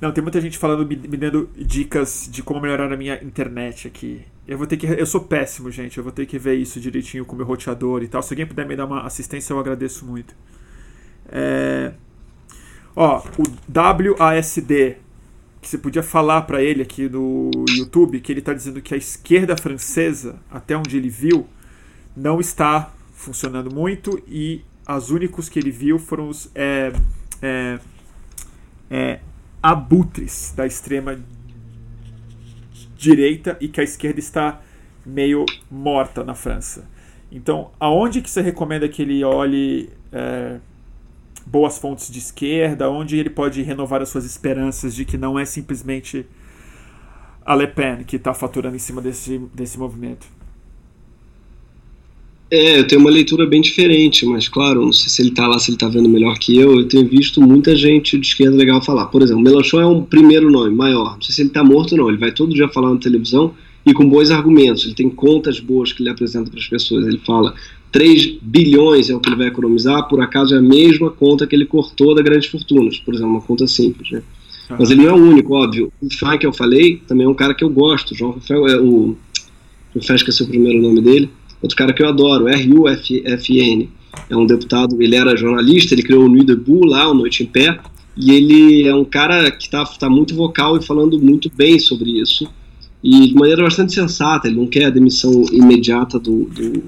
não, 0.00 0.12
tem 0.12 0.22
muita 0.22 0.40
gente 0.40 0.56
falando, 0.56 0.86
me, 0.86 0.96
dando 0.96 1.50
dicas 1.56 2.28
de 2.30 2.42
como 2.42 2.60
melhorar 2.60 2.92
a 2.92 2.96
minha 2.96 3.22
internet 3.22 3.88
aqui. 3.88 4.24
Eu 4.46 4.56
vou 4.56 4.66
ter 4.66 4.76
que. 4.76 4.86
Eu 4.86 5.06
sou 5.06 5.20
péssimo, 5.20 5.70
gente. 5.70 5.98
Eu 5.98 6.04
vou 6.04 6.12
ter 6.12 6.24
que 6.24 6.38
ver 6.38 6.54
isso 6.54 6.80
direitinho 6.80 7.24
com 7.24 7.34
o 7.34 7.36
meu 7.36 7.46
roteador 7.46 8.02
e 8.02 8.08
tal. 8.08 8.22
Se 8.22 8.32
alguém 8.32 8.46
puder 8.46 8.66
me 8.66 8.76
dar 8.76 8.86
uma 8.86 9.02
assistência, 9.02 9.52
eu 9.52 9.58
agradeço 9.58 10.06
muito. 10.06 10.34
É... 11.28 11.92
Ó, 12.94 13.22
o 13.38 13.42
WASD, 14.18 14.96
que 15.60 15.68
você 15.68 15.78
podia 15.78 16.02
falar 16.02 16.42
para 16.42 16.62
ele 16.62 16.82
aqui 16.82 17.08
no 17.08 17.50
YouTube, 17.76 18.20
que 18.20 18.32
ele 18.32 18.40
está 18.40 18.54
dizendo 18.54 18.80
que 18.80 18.94
a 18.94 18.96
esquerda 18.96 19.56
francesa, 19.56 20.36
até 20.50 20.76
onde 20.76 20.96
ele 20.96 21.08
viu, 21.08 21.46
não 22.16 22.40
está 22.40 22.92
funcionando 23.12 23.72
muito 23.74 24.22
e 24.26 24.62
os 24.88 25.10
únicos 25.10 25.48
que 25.48 25.58
ele 25.58 25.70
viu 25.70 25.98
foram 25.98 26.28
os. 26.28 26.50
É, 26.54 26.92
é, 27.42 27.78
é, 28.90 29.20
abutres 29.62 30.52
da 30.56 30.66
extrema 30.66 31.18
direita 32.96 33.56
e 33.60 33.68
que 33.68 33.80
a 33.80 33.84
esquerda 33.84 34.18
está 34.18 34.60
meio 35.04 35.46
morta 35.70 36.24
na 36.24 36.34
França. 36.34 36.88
Então, 37.30 37.70
aonde 37.78 38.22
que 38.22 38.30
você 38.30 38.40
recomenda 38.40 38.88
que 38.88 39.02
ele 39.02 39.22
olhe 39.22 39.90
é, 40.12 40.58
boas 41.46 41.78
fontes 41.78 42.10
de 42.10 42.18
esquerda? 42.18 42.90
Onde 42.90 43.16
ele 43.16 43.30
pode 43.30 43.62
renovar 43.62 44.02
as 44.02 44.08
suas 44.08 44.24
esperanças 44.24 44.94
de 44.94 45.04
que 45.04 45.16
não 45.16 45.38
é 45.38 45.44
simplesmente 45.44 46.26
a 47.44 47.54
Le 47.54 47.66
Pen 47.66 48.04
que 48.04 48.16
está 48.16 48.34
faturando 48.34 48.76
em 48.76 48.78
cima 48.78 49.00
desse, 49.00 49.38
desse 49.54 49.78
movimento? 49.78 50.37
É, 52.50 52.78
eu 52.78 52.86
tenho 52.86 53.00
uma 53.00 53.10
leitura 53.10 53.44
bem 53.44 53.60
diferente, 53.60 54.24
mas 54.24 54.48
claro, 54.48 54.84
não 54.84 54.92
sei 54.92 55.10
se 55.10 55.20
ele 55.20 55.28
está 55.28 55.46
lá, 55.46 55.58
se 55.58 55.70
ele 55.70 55.76
está 55.76 55.86
vendo 55.86 56.08
melhor 56.08 56.38
que 56.38 56.56
eu. 56.56 56.78
Eu 56.78 56.88
tenho 56.88 57.06
visto 57.06 57.42
muita 57.42 57.76
gente 57.76 58.16
de 58.16 58.26
esquerda 58.26 58.56
legal 58.56 58.82
falar. 58.82 59.06
Por 59.06 59.22
exemplo, 59.22 59.42
Melanchon 59.42 59.80
é 59.80 59.86
um 59.86 60.02
primeiro 60.02 60.50
nome, 60.50 60.74
maior. 60.74 61.14
Não 61.14 61.22
sei 61.22 61.34
se 61.34 61.42
ele 61.42 61.48
está 61.48 61.62
morto 61.62 61.92
ou 61.92 61.98
não. 61.98 62.08
Ele 62.08 62.16
vai 62.16 62.32
todo 62.32 62.54
dia 62.54 62.68
falar 62.68 62.92
na 62.94 62.98
televisão 62.98 63.54
e 63.84 63.92
com 63.92 64.08
bons 64.08 64.30
argumentos. 64.30 64.86
Ele 64.86 64.94
tem 64.94 65.10
contas 65.10 65.60
boas 65.60 65.92
que 65.92 66.02
ele 66.02 66.08
apresenta 66.08 66.50
para 66.50 66.58
as 66.58 66.66
pessoas. 66.66 67.06
Ele 67.06 67.18
fala 67.18 67.54
3 67.92 68.38
bilhões 68.40 69.10
é 69.10 69.14
o 69.14 69.20
que 69.20 69.28
ele 69.28 69.36
vai 69.36 69.48
economizar, 69.48 70.08
por 70.08 70.20
acaso 70.20 70.54
é 70.54 70.58
a 70.58 70.62
mesma 70.62 71.10
conta 71.10 71.46
que 71.46 71.54
ele 71.54 71.66
cortou 71.66 72.14
da 72.14 72.22
Grandes 72.22 72.48
Fortunas, 72.48 72.98
por 72.98 73.14
exemplo, 73.14 73.32
uma 73.32 73.40
conta 73.40 73.66
simples. 73.66 74.10
Né? 74.10 74.22
Uhum. 74.70 74.76
Mas 74.78 74.90
ele 74.90 75.02
não 75.02 75.08
é 75.10 75.12
o 75.12 75.16
único, 75.16 75.54
óbvio. 75.54 75.92
O 76.00 76.14
Fai 76.14 76.38
que 76.38 76.46
eu 76.46 76.52
falei 76.52 77.02
também 77.06 77.26
é 77.26 77.28
um 77.28 77.34
cara 77.34 77.54
que 77.54 77.64
eu 77.64 77.68
gosto. 77.68 78.14
João 78.14 78.32
Rafael 78.32 78.66
é 78.66 78.80
o. 78.80 79.14
Fai 80.06 80.16
esqueci 80.16 80.42
o 80.42 80.46
primeiro 80.46 80.80
nome 80.80 81.02
dele 81.02 81.30
Outro 81.62 81.76
cara 81.76 81.92
que 81.92 82.02
eu 82.02 82.08
adoro, 82.08 82.48
R.U.F.N. 82.48 83.88
É 84.30 84.36
um 84.36 84.46
deputado, 84.46 85.00
ele 85.02 85.16
era 85.16 85.36
jornalista, 85.36 85.94
ele 85.94 86.02
criou 86.02 86.24
o 86.24 86.28
Nuit 86.28 86.46
Debout 86.46 86.86
lá, 86.86 87.10
o 87.10 87.14
Noite 87.14 87.42
em 87.42 87.46
Pé, 87.46 87.78
e 88.16 88.32
ele 88.32 88.86
é 88.86 88.94
um 88.94 89.04
cara 89.04 89.50
que 89.50 89.64
está 89.64 89.84
tá 89.84 90.10
muito 90.10 90.34
vocal 90.34 90.76
e 90.76 90.84
falando 90.84 91.20
muito 91.20 91.50
bem 91.54 91.78
sobre 91.78 92.20
isso, 92.20 92.48
e 93.02 93.28
de 93.28 93.34
maneira 93.34 93.62
bastante 93.62 93.92
sensata, 93.92 94.48
ele 94.48 94.56
não 94.56 94.66
quer 94.66 94.86
a 94.86 94.90
demissão 94.90 95.44
imediata 95.52 96.18
do, 96.18 96.44
do 96.46 96.82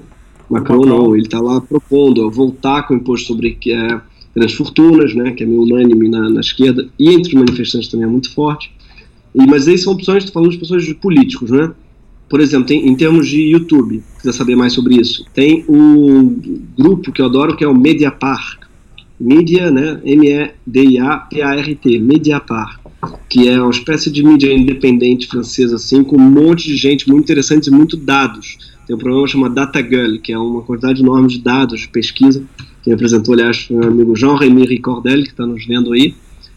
Macron, 0.49 0.85
não, 0.85 1.15
ele 1.15 1.25
está 1.25 1.39
lá 1.39 1.61
propondo 1.61 2.29
voltar 2.29 2.83
com 2.83 2.93
o 2.93 2.97
imposto 2.97 3.27
sobre 3.27 3.57
é, 3.67 4.01
grandes 4.35 4.55
fortunas, 4.55 5.15
né, 5.15 5.31
que 5.31 5.43
é 5.43 5.45
meio 5.45 5.61
unânime 5.61 6.09
na, 6.09 6.29
na 6.29 6.41
esquerda, 6.41 6.87
e 6.99 7.09
entre 7.09 7.29
os 7.29 7.33
manifestantes 7.33 7.87
também 7.87 8.05
é 8.05 8.09
muito 8.09 8.33
forte, 8.33 8.73
e, 9.33 9.45
mas 9.47 9.69
aí 9.69 9.77
são 9.77 9.93
opções, 9.93 10.25
estou 10.25 10.33
falando 10.33 10.51
de 10.51 10.57
pessoas 10.57 10.83
de 10.83 10.93
políticos, 10.93 11.49
né, 11.49 11.71
por 12.31 12.39
exemplo, 12.39 12.65
tem, 12.65 12.87
em 12.87 12.95
termos 12.95 13.27
de 13.27 13.41
YouTube, 13.41 14.01
quiser 14.17 14.31
saber 14.31 14.55
mais 14.55 14.71
sobre 14.71 14.95
isso, 14.95 15.25
tem 15.33 15.65
um 15.67 16.61
grupo 16.79 17.11
que 17.11 17.21
eu 17.21 17.25
adoro 17.25 17.57
que 17.57 17.63
é 17.65 17.67
o 17.67 17.77
Mediapart. 17.77 18.57
Mídia, 19.19 19.69
né? 19.69 19.99
M-E-D-I-A-P-A-R-T, 20.03 21.99
Mediapart, 21.99 22.79
que 23.29 23.49
é 23.49 23.61
uma 23.61 23.69
espécie 23.69 24.09
de 24.09 24.23
mídia 24.23 24.51
independente 24.51 25.27
francesa, 25.27 25.75
assim, 25.75 26.03
com 26.03 26.15
um 26.15 26.31
monte 26.31 26.67
de 26.67 26.75
gente 26.77 27.07
muito 27.07 27.25
interessante 27.25 27.67
e 27.67 27.71
muito 27.71 27.97
dados. 27.97 28.57
Tem 28.87 28.95
um 28.95 28.99
programa 28.99 29.27
chamado 29.27 29.53
Data 29.53 29.79
Girl, 29.79 30.17
que 30.17 30.31
é 30.31 30.39
uma 30.39 30.61
quantidade 30.61 31.01
enorme 31.03 31.27
de 31.27 31.39
dados, 31.39 31.81
de 31.81 31.89
pesquisa. 31.89 32.41
Quem 32.81 32.93
apresentou, 32.93 33.33
aliás, 33.33 33.67
meu 33.69 33.83
amigo 33.83 34.15
Jean-Rémy 34.15 34.65
Ricordel, 34.65 35.21
que 35.23 35.29
está 35.31 35.45
nos 35.45 35.65
vendo 35.67 35.91
aí. 35.91 36.15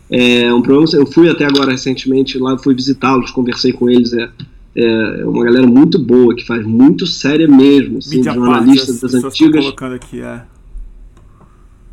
É 0.08 0.54
um 0.54 0.62
programa, 0.62 0.88
eu 0.94 1.06
fui 1.06 1.28
até 1.28 1.44
agora 1.44 1.72
recentemente 1.72 2.38
lá, 2.38 2.56
fui 2.56 2.74
visitá-los, 2.74 3.32
conversei 3.32 3.72
com 3.72 3.90
eles. 3.90 4.12
É, 4.12 4.30
é 4.76 5.24
uma 5.24 5.44
galera 5.44 5.66
muito 5.66 5.98
boa, 5.98 6.34
que 6.34 6.44
faz 6.44 6.66
muito 6.66 7.06
séria 7.06 7.46
mesmo, 7.46 7.98
assim, 7.98 8.16
Mídia 8.16 8.32
jornalistas 8.32 9.00
das 9.00 9.14
antigas. 9.14 9.62
colocando 9.62 9.94
aqui, 9.94 10.20
é. 10.20 10.42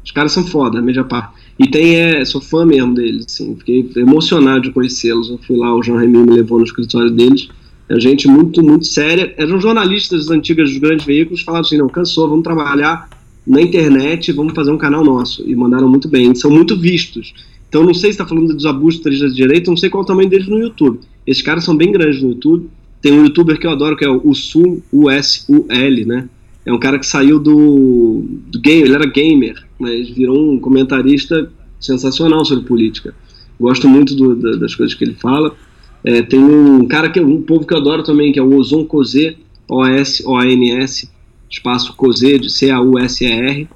Os 0.03 0.11
caras 0.11 0.31
são 0.31 0.45
foda, 0.45 0.81
mídia 0.81 1.03
parte. 1.03 1.39
E 1.59 1.67
tem, 1.69 1.95
é, 1.95 2.25
sou 2.25 2.41
fã 2.41 2.65
mesmo 2.65 2.93
deles, 2.95 3.25
assim, 3.27 3.55
fiquei 3.55 3.87
emocionado 3.95 4.61
de 4.61 4.71
conhecê-los. 4.71 5.29
Eu 5.29 5.37
fui 5.37 5.57
lá, 5.57 5.75
o 5.75 5.83
João 5.83 5.99
Remy 5.99 6.17
me 6.17 6.33
levou 6.33 6.57
no 6.57 6.65
escritório 6.65 7.11
deles. 7.11 7.49
É 7.87 7.99
gente 7.99 8.27
muito, 8.27 8.63
muito 8.63 8.87
séria. 8.87 9.33
Eram 9.37 9.59
jornalistas 9.59 10.25
das 10.25 10.35
antigas 10.35 10.69
dos 10.69 10.79
grandes 10.79 11.05
veículos, 11.05 11.43
falaram 11.43 11.65
assim: 11.65 11.77
não, 11.77 11.87
cansou, 11.87 12.27
vamos 12.27 12.43
trabalhar 12.43 13.09
na 13.45 13.61
internet, 13.61 14.31
vamos 14.31 14.53
fazer 14.53 14.71
um 14.71 14.77
canal 14.77 15.03
nosso. 15.03 15.47
E 15.47 15.55
mandaram 15.55 15.87
muito 15.87 16.07
bem, 16.07 16.33
são 16.33 16.49
muito 16.49 16.75
vistos. 16.75 17.33
Então, 17.69 17.83
não 17.83 17.93
sei 17.93 18.11
se 18.11 18.15
está 18.15 18.25
falando 18.25 18.53
dos 18.53 18.65
abusos 18.65 19.01
da 19.01 19.09
direita, 19.11 19.69
não 19.69 19.77
sei 19.77 19.89
qual 19.89 20.01
é 20.01 20.03
o 20.03 20.07
tamanho 20.07 20.29
deles 20.29 20.47
no 20.47 20.57
YouTube. 20.59 20.99
Esses 21.25 21.41
caras 21.41 21.63
são 21.63 21.75
bem 21.75 21.91
grandes 21.91 22.21
no 22.21 22.29
YouTube. 22.29 22.69
Tem 23.01 23.13
um 23.13 23.23
youtuber 23.23 23.59
que 23.59 23.65
eu 23.65 23.71
adoro, 23.71 23.97
que 23.97 24.05
é 24.05 24.09
o 24.09 24.21
Usul, 24.27 24.81
U-S-U-L, 24.91 26.05
né? 26.05 26.29
É 26.65 26.71
um 26.71 26.79
cara 26.79 26.99
que 26.99 27.05
saiu 27.05 27.39
do, 27.39 28.23
do 28.47 28.59
game, 28.59 28.83
ele 28.83 28.93
era 28.93 29.05
gamer, 29.05 29.55
mas 29.79 30.09
virou 30.09 30.53
um 30.53 30.59
comentarista 30.59 31.51
sensacional 31.79 32.45
sobre 32.45 32.65
política. 32.65 33.15
Gosto 33.59 33.87
muito 33.87 34.15
do, 34.15 34.35
da, 34.35 34.51
das 34.57 34.75
coisas 34.75 34.95
que 34.95 35.03
ele 35.03 35.15
fala. 35.15 35.55
É, 36.03 36.21
tem 36.21 36.39
um 36.39 36.87
cara 36.87 37.09
que 37.09 37.19
um 37.19 37.41
povo 37.41 37.65
que 37.65 37.73
eu 37.73 37.77
adoro 37.77 38.03
também, 38.03 38.31
que 38.31 38.39
é 38.39 38.43
o 38.43 38.55
Ozon 38.55 38.85
Cozé, 38.85 39.35
O-S-O-A-N-S, 39.67 41.09
espaço 41.49 41.95
Cozé, 41.95 42.37
de 42.37 42.49
C-A-U-S-E-R. 42.49 43.67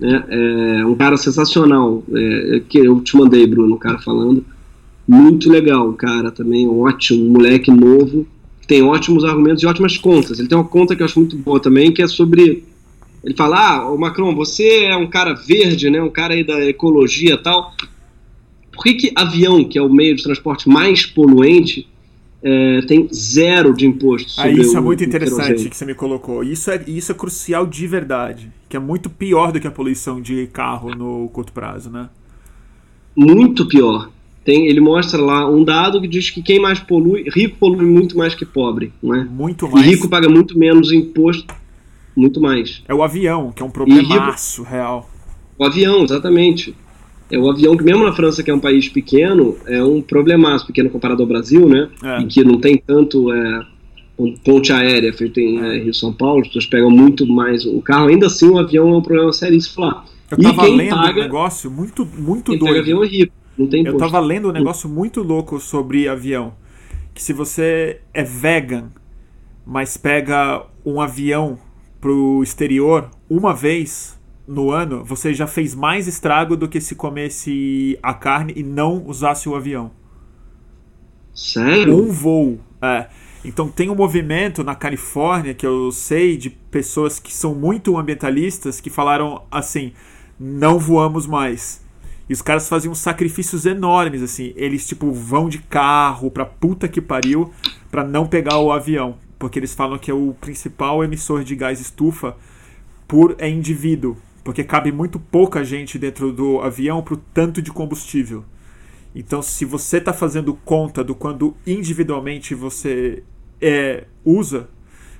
Né? 0.00 0.24
É 0.28 0.86
um 0.86 0.94
cara 0.94 1.16
sensacional, 1.16 2.02
é, 2.12 2.62
que 2.68 2.78
eu 2.78 3.00
te 3.00 3.16
mandei, 3.16 3.46
Bruno, 3.46 3.76
o 3.76 3.78
cara 3.78 3.98
falando. 3.98 4.44
Muito 5.06 5.50
legal, 5.50 5.92
cara, 5.92 6.30
também 6.30 6.66
ótimo, 6.66 7.26
um 7.26 7.32
moleque 7.32 7.70
novo, 7.70 8.26
tem 8.66 8.82
ótimos 8.82 9.24
argumentos 9.24 9.62
e 9.62 9.66
ótimas 9.66 9.98
contas. 9.98 10.38
Ele 10.38 10.48
tem 10.48 10.56
uma 10.56 10.64
conta 10.64 10.96
que 10.96 11.02
eu 11.02 11.06
acho 11.06 11.18
muito 11.18 11.36
boa 11.36 11.60
também, 11.60 11.92
que 11.92 12.02
é 12.02 12.08
sobre. 12.08 12.64
Ele 13.22 13.34
fala: 13.36 13.76
Ah, 13.76 13.90
o 13.90 13.98
Macron, 13.98 14.34
você 14.34 14.84
é 14.84 14.96
um 14.96 15.06
cara 15.06 15.34
verde, 15.34 15.90
né? 15.90 16.02
Um 16.02 16.10
cara 16.10 16.34
aí 16.34 16.42
da 16.44 16.64
ecologia 16.64 17.34
e 17.34 17.42
tal. 17.42 17.74
Por 18.72 18.82
que, 18.82 18.94
que 18.94 19.12
avião, 19.14 19.62
que 19.64 19.78
é 19.78 19.82
o 19.82 19.92
meio 19.92 20.16
de 20.16 20.22
transporte 20.22 20.68
mais 20.68 21.06
poluente, 21.06 21.86
é, 22.42 22.80
tem 22.82 23.08
zero 23.12 23.72
de 23.72 23.86
imposto 23.86 24.28
ah, 24.32 24.42
sobre 24.42 24.50
ah, 24.50 24.64
Isso 24.64 24.76
é 24.76 24.80
muito 24.80 25.04
interessante 25.04 25.68
que 25.68 25.76
você 25.76 25.84
me 25.84 25.94
colocou. 25.94 26.42
Isso 26.42 26.70
é, 26.70 26.82
isso 26.88 27.12
é 27.12 27.14
crucial 27.14 27.66
de 27.66 27.86
verdade. 27.86 28.50
Que 28.68 28.76
é 28.76 28.80
muito 28.80 29.08
pior 29.08 29.52
do 29.52 29.60
que 29.60 29.66
a 29.66 29.70
poluição 29.70 30.20
de 30.20 30.48
carro 30.48 30.94
no 30.94 31.28
curto 31.28 31.52
prazo, 31.52 31.90
né? 31.90 32.08
Muito 33.16 33.68
pior 33.68 34.10
tem, 34.44 34.66
ele 34.66 34.80
mostra 34.80 35.20
lá 35.20 35.48
um 35.48 35.64
dado 35.64 36.00
que 36.00 36.06
diz 36.06 36.30
que 36.30 36.42
quem 36.42 36.60
mais 36.60 36.78
polui, 36.78 37.24
rico 37.34 37.56
polui 37.58 37.86
muito 37.86 38.16
mais 38.16 38.34
que 38.34 38.44
pobre, 38.44 38.92
não 39.02 39.14
é? 39.14 39.24
Muito 39.24 39.68
mais. 39.68 39.86
E 39.86 39.90
rico 39.90 40.08
paga 40.08 40.28
muito 40.28 40.58
menos 40.58 40.92
imposto, 40.92 41.54
muito 42.14 42.40
mais. 42.40 42.82
É 42.86 42.94
o 42.94 43.02
avião, 43.02 43.52
que 43.52 43.62
é 43.62 43.66
um 43.66 43.70
problemaço 43.70 44.62
rico, 44.62 44.70
real. 44.70 45.10
O 45.58 45.64
avião, 45.64 46.04
exatamente. 46.04 46.74
É 47.30 47.38
o 47.38 47.50
avião 47.50 47.76
que 47.76 47.82
mesmo 47.82 48.04
na 48.04 48.12
França, 48.12 48.42
que 48.42 48.50
é 48.50 48.54
um 48.54 48.60
país 48.60 48.88
pequeno, 48.88 49.56
é 49.66 49.82
um 49.82 50.02
problemaço, 50.02 50.66
pequeno 50.66 50.90
comparado 50.90 51.22
ao 51.22 51.26
Brasil, 51.26 51.66
né? 51.66 51.88
É. 52.02 52.20
E 52.20 52.26
que 52.26 52.44
não 52.44 52.60
tem 52.60 52.76
tanto 52.76 53.32
é, 53.32 53.66
ponte 54.44 54.72
aérea 54.72 55.12
feito 55.12 55.40
em 55.40 55.58
é, 55.58 55.78
Rio 55.78 55.94
São 55.94 56.12
Paulo, 56.12 56.42
as 56.42 56.48
pessoas 56.48 56.66
pegam 56.66 56.90
muito 56.90 57.26
mais 57.26 57.64
o 57.64 57.80
carro. 57.80 58.08
Ainda 58.08 58.26
assim, 58.26 58.48
o 58.48 58.58
avião 58.58 58.90
é 58.90 58.96
um 58.98 59.02
problema 59.02 59.32
seríssimo 59.32 59.86
lá. 59.86 60.04
Eu 60.30 60.38
tava 60.38 60.64
lendo 60.64 60.90
paga, 60.90 61.20
um 61.20 61.22
negócio 61.22 61.70
muito, 61.70 62.04
muito 62.04 62.50
quem 62.50 62.58
doido. 62.58 62.72
Pega 62.72 62.80
avião 62.80 63.02
é 63.02 63.06
rico. 63.06 63.32
Não 63.56 63.66
tem 63.66 63.84
Eu 63.84 63.96
tava 63.96 64.18
lendo 64.18 64.48
um 64.48 64.52
negócio 64.52 64.88
muito 64.88 65.22
louco 65.22 65.60
sobre 65.60 66.08
avião. 66.08 66.54
Que 67.12 67.22
se 67.22 67.32
você 67.32 68.00
é 68.12 68.22
vegan, 68.22 68.90
mas 69.64 69.96
pega 69.96 70.66
um 70.84 71.00
avião 71.00 71.58
pro 72.00 72.42
exterior 72.42 73.08
uma 73.30 73.54
vez 73.54 74.18
no 74.46 74.70
ano, 74.70 75.02
você 75.02 75.32
já 75.32 75.46
fez 75.46 75.74
mais 75.74 76.06
estrago 76.06 76.56
do 76.56 76.68
que 76.68 76.80
se 76.80 76.94
comesse 76.94 77.98
a 78.02 78.12
carne 78.12 78.52
e 78.56 78.62
não 78.62 79.04
usasse 79.06 79.48
o 79.48 79.54
avião. 79.54 79.90
Sério? 81.32 81.96
Um 81.96 82.12
voo. 82.12 82.60
É. 82.82 83.06
Então 83.44 83.68
tem 83.68 83.90
um 83.90 83.94
movimento 83.94 84.64
na 84.64 84.74
Califórnia 84.74 85.54
que 85.54 85.66
eu 85.66 85.90
sei 85.90 86.36
de 86.36 86.48
pessoas 86.48 87.18
que 87.18 87.32
são 87.32 87.54
muito 87.54 87.96
ambientalistas 87.98 88.80
que 88.80 88.88
falaram 88.88 89.42
assim: 89.50 89.92
não 90.38 90.78
voamos 90.78 91.26
mais. 91.26 91.83
E 92.28 92.32
os 92.32 92.40
caras 92.40 92.68
faziam 92.68 92.94
sacrifícios 92.94 93.66
enormes, 93.66 94.22
assim. 94.22 94.52
Eles, 94.56 94.86
tipo, 94.86 95.12
vão 95.12 95.48
de 95.48 95.58
carro 95.58 96.30
pra 96.30 96.44
puta 96.44 96.88
que 96.88 97.00
pariu 97.00 97.52
pra 97.90 98.02
não 98.02 98.26
pegar 98.26 98.58
o 98.58 98.72
avião. 98.72 99.16
Porque 99.38 99.58
eles 99.58 99.74
falam 99.74 99.98
que 99.98 100.10
é 100.10 100.14
o 100.14 100.34
principal 100.40 101.04
emissor 101.04 101.44
de 101.44 101.54
gás 101.54 101.80
estufa 101.80 102.36
por 103.06 103.36
é 103.38 103.48
indivíduo. 103.48 104.16
Porque 104.42 104.64
cabe 104.64 104.90
muito 104.90 105.18
pouca 105.18 105.64
gente 105.64 105.98
dentro 105.98 106.32
do 106.32 106.60
avião 106.60 107.02
pro 107.02 107.16
tanto 107.16 107.60
de 107.60 107.70
combustível. 107.70 108.44
Então, 109.14 109.40
se 109.40 109.64
você 109.64 109.98
está 109.98 110.12
fazendo 110.12 110.54
conta 110.64 111.04
do 111.04 111.14
quando 111.14 111.54
individualmente 111.66 112.54
você 112.54 113.22
é, 113.60 114.04
usa, 114.24 114.68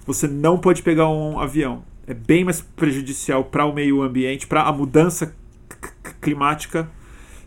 você 0.07 0.27
não 0.27 0.59
pode 0.59 0.83
pegar 0.83 1.09
um 1.09 1.39
avião. 1.39 1.85
É 2.07 2.13
bem 2.13 2.45
mais 2.45 2.61
prejudicial 2.61 3.45
para 3.45 3.65
o 3.65 3.73
meio 3.73 4.03
ambiente, 4.03 4.47
para 4.47 4.63
a 4.63 4.73
mudança 4.73 5.35
climática 6.25 6.89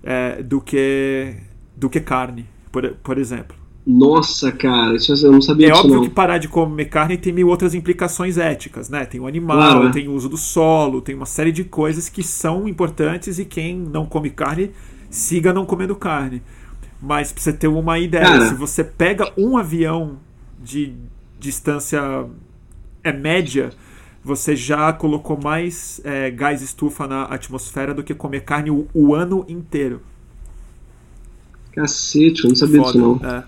é, 0.04 0.42
do 0.44 0.62
que 0.62 1.36
do 1.76 1.90
que 1.90 2.00
carne, 2.00 2.46
por, 2.72 2.90
por 3.04 3.18
exemplo. 3.18 3.56
Nossa, 3.86 4.52
cara, 4.52 4.96
isso 4.96 5.14
eu 5.26 5.32
não 5.32 5.42
sabia 5.42 5.70
É 5.70 5.74
óbvio 5.74 5.96
não. 5.96 6.04
que 6.04 6.10
parar 6.10 6.38
de 6.40 6.50
comer 6.50 6.86
carne 6.86 7.18
tem 7.18 7.32
mil 7.32 7.48
outras 7.48 7.74
implicações 7.74 8.38
éticas, 8.38 8.90
né? 8.90 9.06
Tem 9.06 9.22
o 9.22 9.28
animal, 9.28 9.58
claro, 9.58 9.92
tem 9.92 10.08
o 10.08 10.14
uso 10.14 10.28
do 10.28 10.36
solo, 10.36 11.02
tem 11.02 11.16
uma 11.16 11.26
série 11.26 11.54
de 11.54 11.64
coisas 11.64 12.10
que 12.10 12.22
são 12.22 12.68
importantes 12.68 13.40
e 13.40 13.46
quem 13.46 13.78
não 13.78 14.06
come 14.06 14.30
carne, 14.30 14.72
siga 15.10 15.54
não 15.54 15.66
comendo 15.66 15.96
carne. 15.96 16.42
Mas 17.02 17.32
pra 17.32 17.42
você 17.42 17.54
ter 17.54 17.68
uma 17.68 17.98
ideia, 17.98 18.26
cara. 18.26 18.50
se 18.50 18.56
você 18.56 18.84
pega 18.84 19.32
um 19.38 19.56
avião 19.56 20.18
de 20.62 20.94
distância 21.40 22.26
é 23.04 23.14
média, 23.14 23.70
você 24.28 24.58
já 24.58 24.92
colocou 24.92 25.40
mais 25.42 26.02
é, 26.04 26.30
gás 26.30 26.62
estufa 26.62 27.08
na 27.08 27.24
atmosfera 27.24 27.94
do 27.94 28.04
que 28.04 28.14
comer 28.14 28.42
carne 28.42 28.70
o, 28.70 28.86
o 28.94 29.16
ano 29.16 29.46
inteiro. 29.48 30.02
Cacete, 31.74 32.44
eu 32.44 32.50
não 32.50 32.56
sabia 32.56 32.82
Foda, 32.82 32.92
disso 32.92 33.20
não. 33.22 33.30
É. 33.30 33.44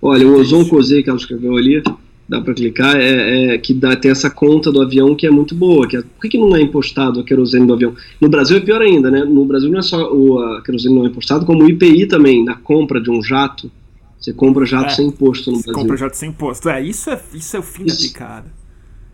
Olha, 0.00 0.26
o 0.26 0.40
Ozon 0.40 0.64
Cosé 0.66 1.02
que 1.02 1.10
ela 1.10 1.18
escreveu 1.18 1.56
ali, 1.56 1.82
dá 2.26 2.40
para 2.40 2.54
clicar, 2.54 2.96
é, 2.96 3.54
é, 3.54 3.58
que 3.58 3.74
dá, 3.74 3.94
tem 3.96 4.10
essa 4.10 4.30
conta 4.30 4.72
do 4.72 4.80
avião 4.80 5.14
que 5.14 5.26
é 5.26 5.30
muito 5.30 5.54
boa. 5.54 5.86
Que 5.86 5.98
é, 5.98 6.00
por 6.00 6.22
que, 6.22 6.30
que 6.30 6.38
não 6.38 6.56
é 6.56 6.62
impostado 6.62 7.20
a 7.20 7.24
querosene 7.24 7.66
do 7.66 7.74
avião? 7.74 7.94
No 8.18 8.30
Brasil 8.30 8.56
é 8.56 8.60
pior 8.60 8.80
ainda, 8.80 9.10
né? 9.10 9.24
No 9.24 9.44
Brasil 9.44 9.70
não 9.70 9.80
é 9.80 9.82
só 9.82 10.10
o, 10.10 10.38
a 10.38 10.62
querosene 10.62 10.94
não 10.94 11.04
é 11.04 11.08
impostado, 11.08 11.44
como 11.44 11.64
o 11.64 11.68
IPI 11.68 12.06
também, 12.06 12.42
na 12.42 12.54
compra 12.54 12.98
de 12.98 13.10
um 13.10 13.22
jato. 13.22 13.70
Você 14.18 14.32
compra 14.32 14.64
jato 14.64 14.86
é, 14.86 14.94
sem 14.94 15.08
imposto 15.08 15.50
no 15.50 15.58
Brasil. 15.58 15.74
compra 15.74 15.96
jato 15.98 16.16
sem 16.16 16.30
imposto. 16.30 16.66
É, 16.70 16.82
isso 16.82 17.10
é, 17.10 17.20
isso 17.34 17.56
é 17.56 17.60
o 17.60 17.62
fim 17.62 17.84
isso. 17.84 18.00
da 18.00 18.08
picada. 18.08 18.58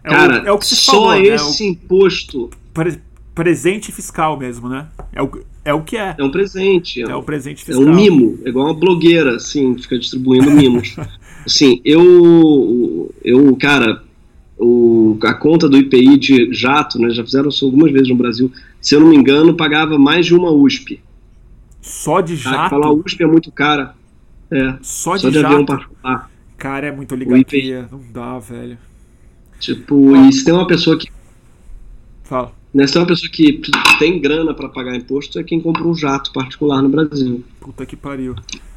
É 0.04 0.10
Cara, 0.10 0.42
o, 0.42 0.46
é 0.46 0.52
o 0.52 0.58
que 0.58 0.66
se 0.66 0.76
só 0.76 0.92
falou, 0.92 1.10
né? 1.12 1.22
esse 1.22 1.64
né? 1.64 1.70
imposto. 1.70 2.50
Pre 2.72 3.00
presente 3.34 3.90
fiscal 3.90 4.38
mesmo, 4.38 4.68
né? 4.68 4.86
É 5.12 5.20
o, 5.20 5.28
é 5.64 5.74
o 5.74 5.82
que 5.82 5.96
é. 5.96 6.14
É 6.16 6.22
um 6.22 6.30
presente. 6.30 7.02
É, 7.02 7.06
um, 7.06 7.10
é 7.10 7.16
um 7.16 7.22
presente 7.22 7.64
fiscal. 7.64 7.84
É 7.84 7.90
um 7.90 7.94
mimo. 7.94 8.38
É 8.44 8.48
igual 8.48 8.66
uma 8.66 8.74
blogueira, 8.74 9.36
assim, 9.36 9.76
fica 9.76 9.98
distribuindo 9.98 10.50
mimos. 10.52 10.94
assim, 11.44 11.80
eu. 11.84 13.12
Eu, 13.24 13.56
cara, 13.56 14.04
o, 14.56 15.18
a 15.22 15.34
conta 15.34 15.68
do 15.68 15.76
IPI 15.76 16.16
de 16.16 16.54
jato, 16.54 16.98
né? 16.98 17.10
Já 17.10 17.24
fizeram 17.24 17.48
isso 17.48 17.64
algumas 17.64 17.90
vezes 17.90 18.08
no 18.08 18.14
Brasil. 18.14 18.52
Se 18.80 18.94
eu 18.94 19.00
não 19.00 19.08
me 19.08 19.16
engano, 19.16 19.56
pagava 19.56 19.98
mais 19.98 20.26
de 20.26 20.34
uma 20.34 20.52
USP. 20.52 21.00
Só 21.80 22.20
de 22.20 22.36
jato? 22.36 22.56
Ah, 22.56 22.70
falar 22.70 22.92
USP 22.92 23.22
é 23.22 23.26
muito 23.26 23.50
cara. 23.50 23.94
É. 24.50 24.74
Só 24.80 25.16
de, 25.16 25.22
só 25.22 25.28
de 25.30 25.34
jato? 25.34 25.46
avião 25.46 25.66
particular. 25.66 26.30
Cara, 26.56 26.86
é 26.86 26.92
muito 26.92 27.12
oligarquia. 27.12 27.88
Não 27.90 28.00
dá, 28.12 28.38
velho. 28.38 28.78
Tipo, 29.58 30.16
e 30.16 30.32
se 30.32 30.44
tem 30.44 30.54
uma 30.54 30.66
pessoa 30.66 30.98
que. 30.98 31.08
Fala. 32.24 32.52
Né, 32.72 32.86
se 32.86 32.92
tem 32.92 33.02
uma 33.02 33.08
pessoa 33.08 33.30
que 33.30 33.60
tem 33.98 34.20
grana 34.20 34.52
para 34.52 34.68
pagar 34.68 34.96
imposto, 34.96 35.38
é 35.38 35.44
quem 35.44 35.60
compra 35.60 35.84
um 35.84 35.94
jato 35.94 36.32
particular 36.32 36.82
no 36.82 36.88
Brasil. 36.88 37.44
Puta 37.60 37.86
que 37.86 37.96
pariu. 37.96 38.34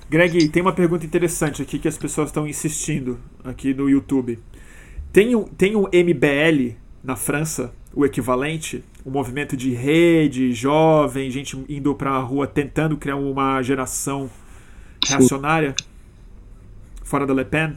Greg, 0.10 0.48
tem 0.50 0.62
uma 0.62 0.72
pergunta 0.72 1.06
interessante 1.06 1.62
aqui 1.62 1.80
que 1.80 1.88
as 1.88 1.98
pessoas 1.98 2.30
estão 2.30 2.48
insistindo 2.48 3.20
aqui 3.44 3.74
no 3.74 3.90
YouTube. 3.90 4.40
Tem 5.12 5.36
um, 5.36 5.44
tem 5.44 5.76
um 5.76 5.84
MBL 5.84 6.76
na 7.04 7.16
França, 7.16 7.74
o 7.94 8.06
equivalente, 8.06 8.84
um 9.06 9.10
movimento 9.10 9.58
de 9.58 9.72
rede, 9.72 10.54
jovem, 10.54 11.32
gente 11.32 11.58
indo 11.68 11.96
para 11.96 12.12
a 12.12 12.20
rua 12.20 12.46
tentando 12.46 12.96
criar 12.96 13.16
uma 13.16 13.62
geração 13.62 14.30
reacionária 15.06 15.76
fora 17.04 17.26
da 17.26 17.34
Le 17.34 17.46
Pen? 17.46 17.74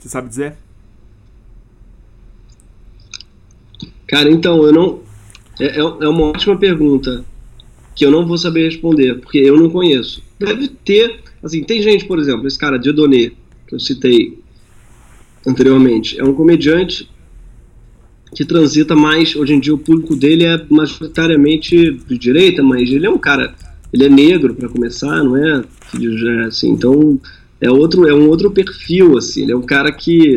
Você 0.00 0.08
sabe 0.08 0.30
dizer? 0.30 0.56
Cara, 4.08 4.30
então, 4.30 4.64
eu 4.64 4.72
não. 4.72 5.00
É, 5.60 5.76
é, 5.76 5.78
é 5.78 6.08
uma 6.08 6.24
ótima 6.24 6.56
pergunta 6.56 7.24
que 7.94 8.04
eu 8.04 8.10
não 8.10 8.26
vou 8.26 8.38
saber 8.38 8.64
responder, 8.64 9.20
porque 9.20 9.38
eu 9.38 9.56
não 9.58 9.68
conheço. 9.68 10.22
Deve 10.38 10.68
ter. 10.68 11.20
Assim, 11.42 11.62
tem 11.62 11.82
gente, 11.82 12.06
por 12.06 12.18
exemplo, 12.18 12.46
esse 12.46 12.58
cara, 12.58 12.78
Dieudonné, 12.78 13.32
que 13.66 13.74
eu 13.74 13.78
citei 13.78 14.38
anteriormente, 15.46 16.18
é 16.18 16.24
um 16.24 16.32
comediante 16.32 17.08
que 18.34 18.44
transita 18.44 18.96
mais. 18.96 19.36
Hoje 19.36 19.52
em 19.52 19.60
dia, 19.60 19.74
o 19.74 19.78
público 19.78 20.16
dele 20.16 20.44
é 20.44 20.64
majoritariamente 20.70 21.92
de 21.92 22.18
direita, 22.18 22.62
mas 22.62 22.90
ele 22.90 23.06
é 23.06 23.10
um 23.10 23.18
cara. 23.18 23.54
Ele 23.92 24.04
é 24.04 24.08
negro, 24.08 24.54
para 24.54 24.68
começar, 24.68 25.22
não 25.22 25.36
é? 25.36 25.64
Assim, 26.46 26.70
então 26.70 27.20
é 27.60 27.70
outro 27.70 28.08
é 28.08 28.14
um 28.14 28.28
outro 28.28 28.50
perfil 28.50 29.18
assim. 29.18 29.42
Ele 29.42 29.52
é 29.52 29.56
um 29.56 29.62
cara 29.62 29.92
que 29.92 30.36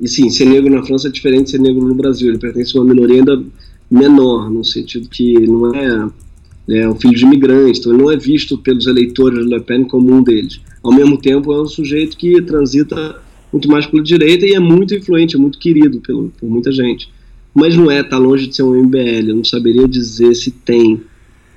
e 0.00 0.08
sim 0.08 0.30
ser 0.30 0.46
negro 0.46 0.74
na 0.74 0.82
França 0.82 1.08
é 1.08 1.10
diferente 1.10 1.44
de 1.44 1.50
ser 1.52 1.60
negro 1.60 1.86
no 1.86 1.94
Brasil. 1.94 2.28
Ele 2.28 2.38
pertence 2.38 2.76
a 2.76 2.80
uma 2.80 2.92
minoria 2.92 3.18
ainda 3.18 3.42
menor 3.90 4.50
no 4.50 4.64
sentido 4.64 5.08
que 5.08 5.34
não 5.46 5.74
é 5.74 6.08
é 6.66 6.88
um 6.88 6.94
filho 6.94 7.14
de 7.14 7.24
imigrantes 7.24 7.78
então 7.78 7.92
ele 7.92 8.02
não 8.02 8.10
é 8.10 8.16
visto 8.16 8.56
pelos 8.56 8.86
eleitores 8.86 9.44
de 9.44 9.54
Le 9.54 9.60
Pen 9.60 9.84
como 9.84 10.12
um 10.12 10.22
deles. 10.22 10.60
Ao 10.82 10.92
mesmo 10.92 11.18
tempo 11.18 11.52
é 11.52 11.60
um 11.60 11.66
sujeito 11.66 12.16
que 12.16 12.40
transita 12.40 13.20
muito 13.52 13.68
mais 13.68 13.84
pela 13.86 14.02
direita 14.02 14.46
e 14.46 14.54
é 14.54 14.58
muito 14.58 14.94
influente 14.94 15.36
é 15.36 15.38
muito 15.38 15.58
querido 15.58 16.00
pelo, 16.00 16.32
por 16.40 16.48
muita 16.48 16.72
gente. 16.72 17.12
Mas 17.54 17.76
não 17.76 17.90
é 17.90 18.02
tá 18.02 18.16
longe 18.16 18.46
de 18.46 18.56
ser 18.56 18.62
um 18.62 18.74
MBL 18.74 19.28
eu 19.28 19.36
não 19.36 19.44
saberia 19.44 19.86
dizer 19.86 20.34
se 20.34 20.50
tem. 20.50 21.02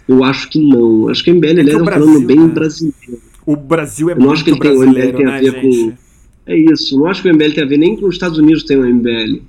Eu 0.08 0.24
acho 0.24 0.50
que 0.50 0.60
não. 0.60 1.10
Acho 1.10 1.24
que 1.24 1.32
o 1.32 1.36
MBL 1.36 1.60
é, 1.60 1.72
é 1.72 1.78
um 1.78 1.86
plano 1.86 2.22
bem 2.22 2.40
né? 2.40 2.48
brasileiro 2.48 3.27
o 3.48 3.56
Brasil 3.56 4.10
é 4.10 4.16
muito 4.16 4.34
acho 4.34 4.44
que 4.44 4.50
ele 4.50 4.60
brasileiro, 4.60 5.18
tem, 5.18 5.26
tem 5.26 5.26
né, 5.26 5.38
a 5.38 5.40
ver 5.40 5.52
gente? 5.54 5.92
Com, 5.92 5.98
é 6.46 6.58
isso. 6.58 7.00
Não 7.00 7.06
acho 7.08 7.22
que 7.22 7.32
o 7.32 7.34
MBL 7.34 7.54
tem 7.54 7.64
a 7.64 7.68
ver 7.68 7.78
nem 7.78 7.96
com 7.96 8.06
os 8.06 8.16
Estados 8.16 8.38
Unidos 8.38 8.64
tem 8.64 8.78
um 8.78 8.86
MBL 8.86 9.42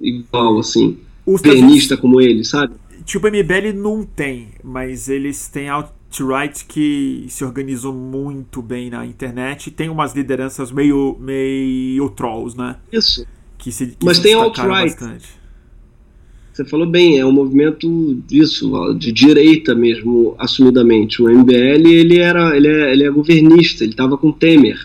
igual, 0.00 0.60
assim. 0.60 0.98
O 1.26 1.36
pianista 1.36 1.96
como 1.96 2.20
ele, 2.20 2.44
sabe? 2.44 2.74
Tipo, 3.04 3.26
o 3.26 3.30
MBL 3.30 3.72
não 3.74 4.04
tem, 4.04 4.50
mas 4.62 5.08
eles 5.08 5.48
têm 5.48 5.68
alt-right 5.68 6.64
que 6.64 7.26
se 7.28 7.44
organizam 7.44 7.92
muito 7.92 8.62
bem 8.62 8.88
na 8.88 9.04
internet 9.04 9.66
e 9.66 9.70
tem 9.72 9.88
umas 9.88 10.14
lideranças 10.14 10.70
meio, 10.70 11.16
meio 11.18 12.08
trolls, 12.10 12.56
né? 12.56 12.76
Isso. 12.92 13.26
Que 13.58 13.72
se, 13.72 13.88
que 13.88 14.06
mas 14.06 14.20
tem 14.20 14.34
alt-right. 14.34 14.96
Você 16.54 16.64
falou 16.64 16.86
bem, 16.86 17.18
é 17.18 17.26
um 17.26 17.32
movimento 17.32 18.14
disso, 18.28 18.94
de 18.94 19.10
direita 19.10 19.74
mesmo, 19.74 20.36
assumidamente. 20.38 21.20
O 21.20 21.28
MBL, 21.28 21.88
ele 21.88 22.18
era, 22.18 22.56
ele 22.56 22.68
é, 22.68 22.92
ele 22.92 23.02
é 23.02 23.10
governista, 23.10 23.82
ele 23.82 23.90
estava 23.92 24.16
com 24.16 24.30
Temer. 24.30 24.78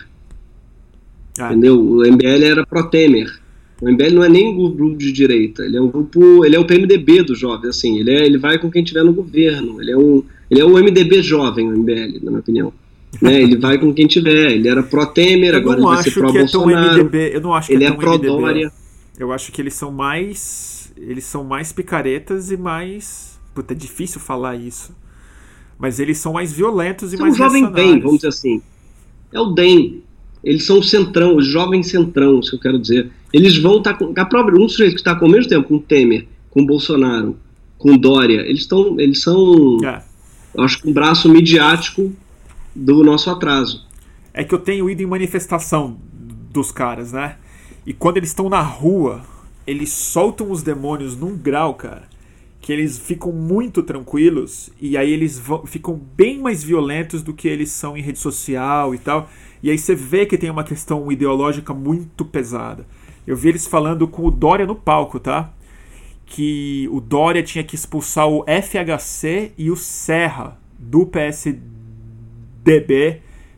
Ah. 1.38 1.52
Entendeu? 1.52 1.80
O 1.80 2.02
MBL 2.04 2.44
era 2.44 2.66
pró-Temer. 2.66 3.38
O 3.80 3.88
MBL 3.88 4.14
não 4.14 4.24
é 4.24 4.28
nem 4.28 4.48
um 4.48 4.74
grupo 4.74 4.98
de 4.98 5.12
direita, 5.12 5.62
ele 5.62 5.76
é 5.76 5.80
um 5.80 5.88
grupo, 5.88 6.44
ele 6.44 6.56
é 6.56 6.58
o 6.58 6.66
PMDB 6.66 7.22
do 7.22 7.34
jovem, 7.36 7.70
assim, 7.70 7.98
ele, 8.00 8.10
é, 8.10 8.26
ele 8.26 8.36
vai 8.36 8.58
com 8.58 8.70
quem 8.70 8.84
tiver 8.84 9.02
no 9.02 9.12
governo, 9.12 9.80
ele 9.80 9.92
é 9.92 9.96
um, 9.96 10.22
ele 10.50 10.60
é 10.60 10.64
o 10.64 10.76
MDB 10.76 11.22
jovem, 11.22 11.66
o 11.66 11.78
MBL, 11.78 12.18
na 12.22 12.30
minha 12.30 12.40
opinião. 12.40 12.72
né? 13.22 13.40
Ele 13.40 13.56
vai 13.56 13.78
com 13.78 13.94
quem 13.94 14.06
tiver, 14.06 14.52
ele 14.52 14.68
era 14.68 14.82
pró-Temer, 14.82 15.54
agora 15.54 15.78
ele 15.78 15.86
vai 15.86 16.02
ser 16.02 16.10
pró-Bolsonaro. 16.10 17.10
É 17.14 17.36
eu 17.36 17.40
não 17.40 17.54
acho 17.54 17.68
que 17.68 17.74
ele 17.74 17.84
é, 17.84 17.86
é 17.86 17.92
pró-Dória. 17.92 18.72
Eu 19.18 19.32
acho 19.32 19.52
que 19.52 19.62
eles 19.62 19.74
são 19.74 19.92
mais 19.92 20.79
eles 21.00 21.24
são 21.24 21.42
mais 21.42 21.72
picaretas 21.72 22.50
e 22.50 22.56
mais. 22.56 23.40
Puta, 23.54 23.72
é 23.72 23.76
difícil 23.76 24.20
falar 24.20 24.56
isso. 24.56 24.94
Mas 25.78 25.98
eles 25.98 26.18
são 26.18 26.34
mais 26.34 26.52
violentos 26.52 27.12
e 27.12 27.16
são 27.16 27.26
mais. 27.26 27.38
É 27.38 27.42
o 27.42 27.44
jovem 27.44 27.72
DEM, 27.72 28.00
vamos 28.00 28.16
dizer 28.16 28.28
assim. 28.28 28.62
É 29.32 29.40
o 29.40 29.46
DEM. 29.46 30.02
Eles 30.42 30.64
são 30.64 30.78
o 30.78 30.82
centrão, 30.82 31.36
os 31.36 31.46
jovens 31.46 31.88
centrão, 31.88 32.42
se 32.42 32.54
eu 32.54 32.58
quero 32.58 32.78
dizer. 32.78 33.10
Eles 33.32 33.56
vão 33.58 33.78
estar 33.78 33.94
tá 33.94 33.98
com. 33.98 34.12
A 34.16 34.24
própria, 34.24 34.58
um 34.58 34.68
sujeito 34.68 34.94
que 34.94 35.00
está 35.00 35.14
com 35.14 35.26
ao 35.26 35.30
mesmo 35.30 35.48
tempo 35.48 35.68
com 35.68 35.78
Temer, 35.78 36.26
com 36.50 36.64
Bolsonaro, 36.64 37.36
com 37.78 37.96
Dória, 37.96 38.40
eles 38.40 38.62
estão. 38.62 38.98
Eles 38.98 39.22
são. 39.22 39.78
É. 39.84 40.02
Acho 40.58 40.82
que 40.82 40.88
um 40.88 40.92
braço 40.92 41.28
midiático 41.28 42.12
do 42.74 43.02
nosso 43.04 43.30
atraso. 43.30 43.86
É 44.32 44.44
que 44.44 44.54
eu 44.54 44.58
tenho 44.58 44.88
ido 44.88 45.02
em 45.02 45.06
manifestação 45.06 45.98
dos 46.52 46.72
caras, 46.72 47.12
né? 47.12 47.36
E 47.86 47.92
quando 47.92 48.16
eles 48.16 48.30
estão 48.30 48.48
na 48.48 48.60
rua, 48.60 49.22
eles 49.66 49.90
soltam 49.90 50.50
os 50.50 50.62
demônios 50.62 51.16
num 51.16 51.36
grau, 51.36 51.74
cara, 51.74 52.08
que 52.60 52.72
eles 52.72 52.98
ficam 52.98 53.32
muito 53.32 53.82
tranquilos 53.82 54.70
e 54.80 54.96
aí 54.96 55.10
eles 55.10 55.38
vão, 55.38 55.66
ficam 55.66 55.94
bem 56.16 56.38
mais 56.38 56.62
violentos 56.62 57.22
do 57.22 57.32
que 57.32 57.48
eles 57.48 57.70
são 57.70 57.96
em 57.96 58.02
rede 58.02 58.18
social 58.18 58.94
e 58.94 58.98
tal. 58.98 59.28
E 59.62 59.70
aí 59.70 59.78
você 59.78 59.94
vê 59.94 60.26
que 60.26 60.38
tem 60.38 60.50
uma 60.50 60.64
questão 60.64 61.10
ideológica 61.12 61.72
muito 61.74 62.24
pesada. 62.24 62.86
Eu 63.26 63.36
vi 63.36 63.50
eles 63.50 63.66
falando 63.66 64.08
com 64.08 64.24
o 64.26 64.30
Dória 64.30 64.66
no 64.66 64.74
palco, 64.74 65.20
tá? 65.20 65.52
Que 66.26 66.88
o 66.90 67.00
Dória 67.00 67.42
tinha 67.42 67.64
que 67.64 67.74
expulsar 67.74 68.28
o 68.28 68.44
FHC 68.44 69.52
e 69.56 69.70
o 69.70 69.76
Serra 69.76 70.58
do 70.78 71.06
PSDB 71.06 71.60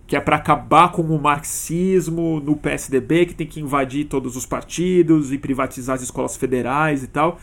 que 0.07 0.17
é 0.17 0.21
para 0.21 0.37
acabar 0.37 0.93
com 0.93 1.03
o 1.03 1.21
marxismo 1.21 2.41
no 2.41 2.57
PSDB, 2.57 3.27
que 3.27 3.35
tem 3.35 3.47
que 3.47 3.61
invadir 3.61 4.07
todos 4.07 4.37
os 4.37 4.45
partidos 4.45 5.33
e 5.33 5.39
privatizar 5.39 5.97
as 5.97 6.03
escolas 6.03 6.37
federais 6.37 7.03
e 7.03 7.07
tal, 7.07 7.39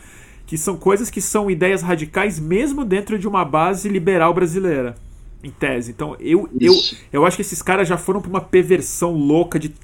que 0.46 0.56
são 0.56 0.76
coisas 0.76 1.10
que 1.10 1.20
são 1.20 1.50
ideias 1.50 1.82
radicais 1.82 2.38
mesmo 2.38 2.84
dentro 2.84 3.18
de 3.18 3.26
uma 3.26 3.44
base 3.44 3.88
liberal 3.88 4.34
brasileira, 4.34 4.94
em 5.42 5.50
tese. 5.50 5.90
Então 5.90 6.16
eu, 6.20 6.48
eu, 6.60 6.74
eu 7.12 7.26
acho 7.26 7.36
que 7.36 7.42
esses 7.42 7.62
caras 7.62 7.88
já 7.88 7.96
foram 7.96 8.20
para 8.20 8.30
uma 8.30 8.40
perversão 8.40 9.12
louca 9.12 9.58
de 9.58 9.74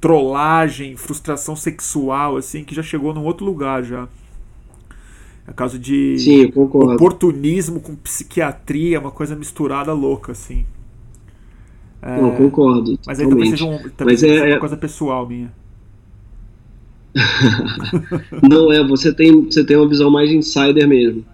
trollagem, 0.00 0.96
frustração 0.96 1.56
sexual, 1.56 2.36
assim, 2.36 2.62
que 2.62 2.74
já 2.74 2.82
chegou 2.82 3.12
num 3.14 3.24
outro 3.24 3.44
lugar 3.44 3.82
já. 3.82 4.08
É 5.48 5.52
caso 5.52 5.78
de 5.78 6.18
Sim, 6.18 6.52
oportunismo 6.54 7.80
com 7.80 7.94
psiquiatria, 7.94 8.98
uma 8.98 9.12
coisa 9.12 9.36
misturada 9.36 9.92
louca, 9.92 10.32
assim. 10.32 10.66
É, 12.06 12.20
Não, 12.20 12.30
concordo. 12.30 12.96
Mas 13.04 13.18
aí 13.18 13.28
talvez 13.28 13.50
seja, 13.50 13.64
um, 13.64 13.78
talvez 13.96 14.22
mas 14.22 14.30
é, 14.30 14.42
uma 14.42 14.46
é 14.54 14.58
coisa 14.58 14.76
pessoal 14.76 15.26
minha. 15.26 15.52
Não, 18.48 18.70
é, 18.70 18.86
você 18.86 19.12
tem, 19.12 19.44
você 19.44 19.64
tem 19.64 19.76
uma 19.76 19.88
visão 19.88 20.08
mais 20.08 20.30
insider 20.30 20.86
mesmo. 20.86 21.24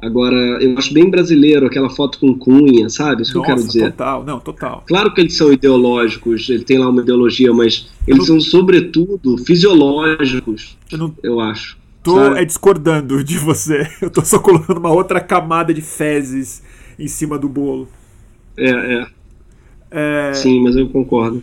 Agora, 0.00 0.36
eu 0.62 0.78
acho 0.78 0.94
bem 0.94 1.10
brasileiro 1.10 1.66
aquela 1.66 1.90
foto 1.90 2.20
com 2.20 2.32
cunha, 2.32 2.88
sabe? 2.88 3.22
Isso 3.22 3.36
Nossa, 3.36 3.46
que 3.46 3.52
eu 3.52 3.56
quero 3.56 3.66
dizer. 3.66 3.90
Total, 3.90 4.24
não, 4.24 4.38
total. 4.38 4.84
Claro 4.86 5.12
que 5.12 5.20
eles 5.20 5.36
são 5.36 5.52
ideológicos, 5.52 6.48
ele 6.48 6.64
tem 6.64 6.78
lá 6.78 6.88
uma 6.88 7.02
ideologia, 7.02 7.52
mas 7.52 7.88
eles 8.06 8.20
não... 8.20 8.40
são, 8.40 8.40
sobretudo, 8.40 9.36
fisiológicos, 9.38 10.78
eu, 10.90 10.98
não... 10.98 11.14
eu 11.22 11.40
acho. 11.40 11.76
Tô 12.02 12.14
sabe? 12.14 12.38
é 12.38 12.44
discordando 12.44 13.22
de 13.24 13.36
você. 13.38 13.90
Eu 14.00 14.08
tô 14.08 14.24
só 14.24 14.38
colocando 14.38 14.78
uma 14.78 14.92
outra 14.92 15.20
camada 15.20 15.74
de 15.74 15.82
fezes 15.82 16.62
em 16.96 17.08
cima 17.08 17.36
do 17.36 17.48
bolo. 17.48 17.88
É, 18.56 18.70
é. 18.70 19.06
É... 19.90 20.32
Sim, 20.34 20.62
mas 20.62 20.76
eu 20.76 20.88
concordo. 20.88 21.42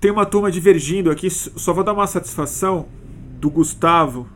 Tem 0.00 0.10
uma 0.10 0.26
turma 0.26 0.50
divergindo 0.50 1.10
aqui, 1.10 1.30
só 1.30 1.72
vou 1.72 1.82
dar 1.82 1.92
uma 1.92 2.06
satisfação 2.06 2.86
do 3.40 3.48
Gustavo 3.50 4.28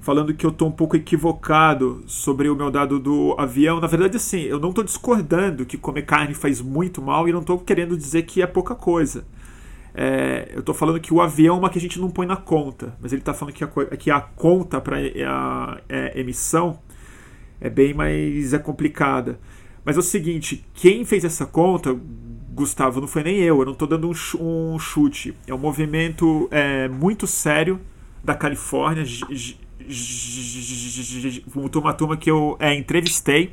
falando 0.00 0.32
que 0.32 0.44
eu 0.46 0.50
estou 0.50 0.68
um 0.68 0.72
pouco 0.72 0.96
equivocado 0.96 2.02
sobre 2.06 2.48
o 2.48 2.56
meu 2.56 2.70
dado 2.70 2.98
do 2.98 3.34
avião. 3.38 3.80
Na 3.80 3.86
verdade, 3.86 4.16
assim, 4.16 4.40
eu 4.40 4.58
não 4.58 4.70
estou 4.70 4.82
discordando 4.82 5.66
que 5.66 5.76
comer 5.76 6.02
carne 6.02 6.34
faz 6.34 6.60
muito 6.60 7.02
mal 7.02 7.28
e 7.28 7.32
não 7.32 7.40
estou 7.40 7.58
querendo 7.58 7.96
dizer 7.96 8.22
que 8.22 8.42
é 8.42 8.46
pouca 8.46 8.74
coisa. 8.74 9.26
É, 9.94 10.50
eu 10.54 10.60
estou 10.60 10.74
falando 10.74 11.00
que 11.00 11.12
o 11.12 11.20
avião 11.20 11.56
é 11.56 11.58
uma 11.58 11.68
que 11.68 11.78
a 11.78 11.80
gente 11.80 12.00
não 12.00 12.10
põe 12.10 12.26
na 12.26 12.36
conta, 12.36 12.96
mas 13.00 13.12
ele 13.12 13.20
está 13.20 13.34
falando 13.34 13.54
que 13.54 13.64
a, 13.64 13.68
que 13.68 14.10
a 14.10 14.20
conta 14.20 14.80
para 14.80 14.96
a, 14.96 15.80
é, 15.88 16.18
emissão 16.18 16.78
é 17.60 17.68
bem 17.68 17.92
mais 17.92 18.54
é 18.54 18.58
complicada. 18.58 19.38
Mas 19.84 19.96
é 19.96 20.00
o 20.00 20.02
seguinte, 20.02 20.64
quem 20.74 21.04
fez 21.04 21.24
essa 21.24 21.44
conta, 21.44 21.98
Gustavo, 22.60 23.00
não 23.00 23.08
foi 23.08 23.22
nem 23.22 23.38
eu, 23.38 23.58
eu 23.60 23.64
não 23.64 23.72
estou 23.72 23.88
dando 23.88 24.08
um, 24.08 24.74
um, 24.74 24.78
chute. 24.78 25.34
É 25.46 25.54
um 25.54 25.58
movimento 25.58 26.46
é, 26.50 26.88
muito 26.88 27.26
sério 27.26 27.80
da 28.22 28.34
Califórnia, 28.34 29.02
uma 31.74 31.94
turma 31.94 32.16
que 32.18 32.30
eu 32.30 32.56
é, 32.60 32.74
entrevistei 32.74 33.52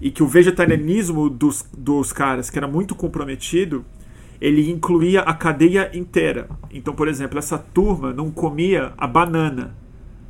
e 0.00 0.10
que 0.10 0.22
o 0.22 0.26
vegetarianismo 0.26 1.30
dos, 1.30 1.64
dos 1.76 2.12
caras, 2.12 2.50
que 2.50 2.58
era 2.58 2.66
muito 2.66 2.96
comprometido, 2.96 3.84
ele 4.40 4.68
incluía 4.68 5.20
a 5.20 5.32
cadeia 5.32 5.90
inteira. 5.96 6.48
Então, 6.72 6.94
por 6.94 7.06
exemplo, 7.06 7.38
essa 7.38 7.56
turma 7.56 8.12
não 8.12 8.32
comia 8.32 8.92
a 8.98 9.06
banana, 9.06 9.76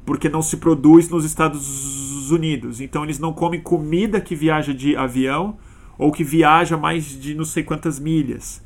porque 0.05 0.28
não 0.28 0.43
se 0.43 0.59
produz 0.59 1.09
nos 1.09 1.24
Estados 1.24 2.30
Unidos. 2.30 2.82
Então, 2.82 3.03
eles 3.03 3.18
não 3.18 3.32
comem 3.32 3.61
comida 3.61 4.20
que 4.20 4.34
viaja 4.34 4.74
de 4.74 4.95
avião 4.95 5.57
ou 5.99 6.13
que 6.13 6.25
viaja 6.25 6.77
mais 6.77 7.05
de 7.05 7.35
não 7.35 7.45
sei 7.45 7.63
quantas 7.63 7.99
milhas. 7.99 8.63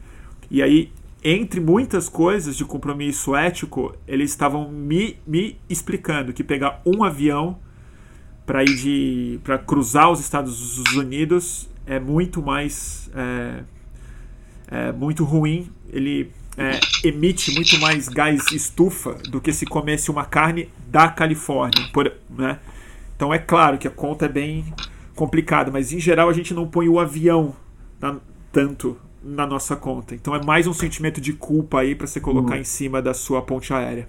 E 0.50 0.62
aí 0.62 0.92
entre 1.24 1.60
muitas 1.60 2.08
coisas 2.08 2.56
de 2.56 2.64
compromisso 2.64 3.36
ético, 3.36 3.94
eles 4.08 4.30
estavam 4.30 4.68
me, 4.68 5.16
me 5.24 5.56
explicando 5.68 6.32
que 6.32 6.42
pegar 6.42 6.82
um 6.84 7.04
avião 7.04 7.58
para 8.44 8.64
ir 8.64 8.74
de 8.76 9.40
para 9.44 9.56
cruzar 9.56 10.10
os 10.10 10.18
Estados 10.18 10.78
Unidos 10.94 11.68
é 11.86 12.00
muito 12.00 12.42
mais 12.42 13.08
é, 13.14 13.62
é 14.66 14.92
muito 14.92 15.22
ruim. 15.24 15.70
Ele 15.88 16.32
é, 16.56 16.80
emite 17.04 17.54
muito 17.54 17.78
mais 17.78 18.08
gás 18.08 18.50
estufa 18.50 19.14
do 19.28 19.40
que 19.40 19.52
se 19.52 19.64
comesse 19.64 20.10
uma 20.10 20.24
carne 20.24 20.68
da 20.88 21.08
Califórnia, 21.08 21.88
por, 21.92 22.12
né? 22.28 22.58
Então 23.14 23.32
é 23.32 23.38
claro 23.38 23.78
que 23.78 23.86
a 23.86 23.90
conta 23.90 24.24
é 24.26 24.28
bem 24.28 24.74
complicada, 25.14 25.70
mas 25.70 25.92
em 25.92 26.00
geral 26.00 26.28
a 26.28 26.32
gente 26.32 26.54
não 26.54 26.66
põe 26.66 26.88
o 26.88 26.98
avião 26.98 27.54
na, 28.00 28.16
tanto 28.50 28.96
na 29.22 29.46
nossa 29.46 29.76
conta. 29.76 30.14
Então 30.14 30.34
é 30.34 30.44
mais 30.44 30.66
um 30.66 30.72
sentimento 30.72 31.20
de 31.20 31.32
culpa 31.32 31.80
aí 31.80 31.94
para 31.94 32.06
você 32.06 32.20
colocar 32.20 32.54
uhum. 32.54 32.60
em 32.60 32.64
cima 32.64 33.00
da 33.00 33.14
sua 33.14 33.42
ponte 33.42 33.72
aérea. 33.72 34.08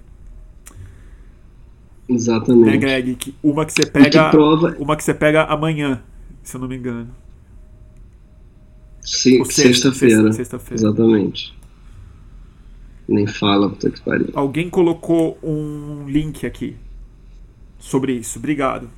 Exatamente. 2.10 2.72
Né, 2.72 2.78
Greg? 2.78 3.16
Que 3.16 3.36
uma 3.42 3.66
que 3.66 3.74
você 3.74 3.86
pega. 3.86 4.26
Que 4.26 4.32
prova... 4.32 4.76
Uma 4.80 4.96
que 4.96 5.04
você 5.04 5.14
pega 5.14 5.44
amanhã, 5.44 6.02
se 6.42 6.56
eu 6.56 6.62
não 6.62 6.68
me 6.68 6.76
engano. 6.76 7.10
Sim, 9.02 9.44
sexta-feira. 9.46 10.32
Sexta, 10.32 10.58
sexta 10.58 10.74
Exatamente. 10.74 11.54
Nem 13.08 13.28
fala, 13.28 13.70
puta 13.70 13.90
que 13.90 14.02
pariu. 14.02 14.30
Alguém 14.34 14.70
colocou 14.70 15.38
um 15.44 16.06
link 16.08 16.46
aqui 16.46 16.76
sobre 17.78 18.14
isso. 18.14 18.40
Obrigado. 18.40 18.90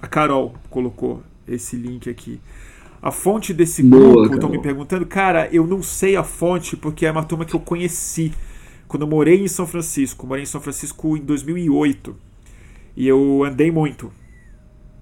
A 0.00 0.06
Carol 0.06 0.54
colocou 0.70 1.22
esse 1.46 1.76
link 1.76 2.08
aqui. 2.08 2.40
A 3.00 3.10
fonte 3.12 3.54
desse 3.54 3.82
grupo, 3.82 4.34
estão 4.34 4.48
me 4.48 4.60
perguntando, 4.60 5.06
cara, 5.06 5.48
eu 5.52 5.66
não 5.66 5.82
sei 5.82 6.16
a 6.16 6.24
fonte 6.24 6.76
porque 6.76 7.06
é 7.06 7.10
uma 7.10 7.24
turma 7.24 7.44
que 7.44 7.54
eu 7.54 7.60
conheci 7.60 8.32
quando 8.88 9.02
eu 9.02 9.08
morei 9.08 9.40
em 9.40 9.48
São 9.48 9.66
Francisco. 9.66 10.26
Morei 10.26 10.42
em 10.42 10.46
São 10.46 10.60
Francisco 10.60 11.16
em 11.16 11.20
2008 11.20 12.16
e 12.96 13.06
eu 13.06 13.44
andei 13.44 13.70
muito 13.70 14.10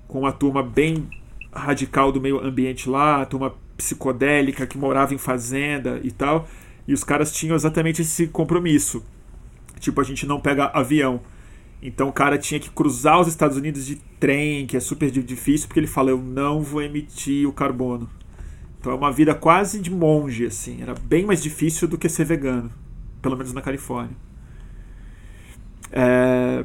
com 0.06 0.20
uma 0.20 0.32
turma 0.32 0.62
bem 0.62 1.08
radical 1.52 2.12
do 2.12 2.20
meio 2.20 2.38
ambiente 2.44 2.88
lá, 2.88 3.24
turma 3.24 3.54
psicodélica 3.76 4.66
que 4.66 4.76
morava 4.76 5.14
em 5.14 5.18
fazenda 5.18 6.00
e 6.02 6.10
tal. 6.10 6.46
E 6.86 6.92
os 6.92 7.02
caras 7.02 7.32
tinham 7.32 7.56
exatamente 7.56 8.02
esse 8.02 8.26
compromisso. 8.26 9.02
Tipo, 9.80 10.00
a 10.00 10.04
gente 10.04 10.26
não 10.26 10.40
pega 10.40 10.66
avião. 10.66 11.20
Então 11.80 12.08
o 12.08 12.12
cara 12.12 12.38
tinha 12.38 12.58
que 12.58 12.70
cruzar 12.70 13.20
os 13.20 13.28
Estados 13.28 13.56
Unidos 13.56 13.84
de 13.86 13.96
trem, 14.18 14.66
que 14.66 14.76
é 14.76 14.80
super 14.80 15.10
difícil, 15.10 15.68
porque 15.68 15.80
ele 15.80 15.86
fala: 15.86 16.10
Eu 16.10 16.18
não 16.18 16.62
vou 16.62 16.82
emitir 16.82 17.48
o 17.48 17.52
carbono. 17.52 18.08
Então 18.80 18.92
é 18.92 18.94
uma 18.94 19.12
vida 19.12 19.34
quase 19.34 19.80
de 19.80 19.90
monge, 19.90 20.46
assim. 20.46 20.80
Era 20.80 20.94
bem 20.94 21.26
mais 21.26 21.42
difícil 21.42 21.86
do 21.88 21.98
que 21.98 22.08
ser 22.08 22.24
vegano, 22.24 22.70
pelo 23.20 23.36
menos 23.36 23.52
na 23.52 23.60
Califórnia. 23.60 24.16
É... 25.92 26.64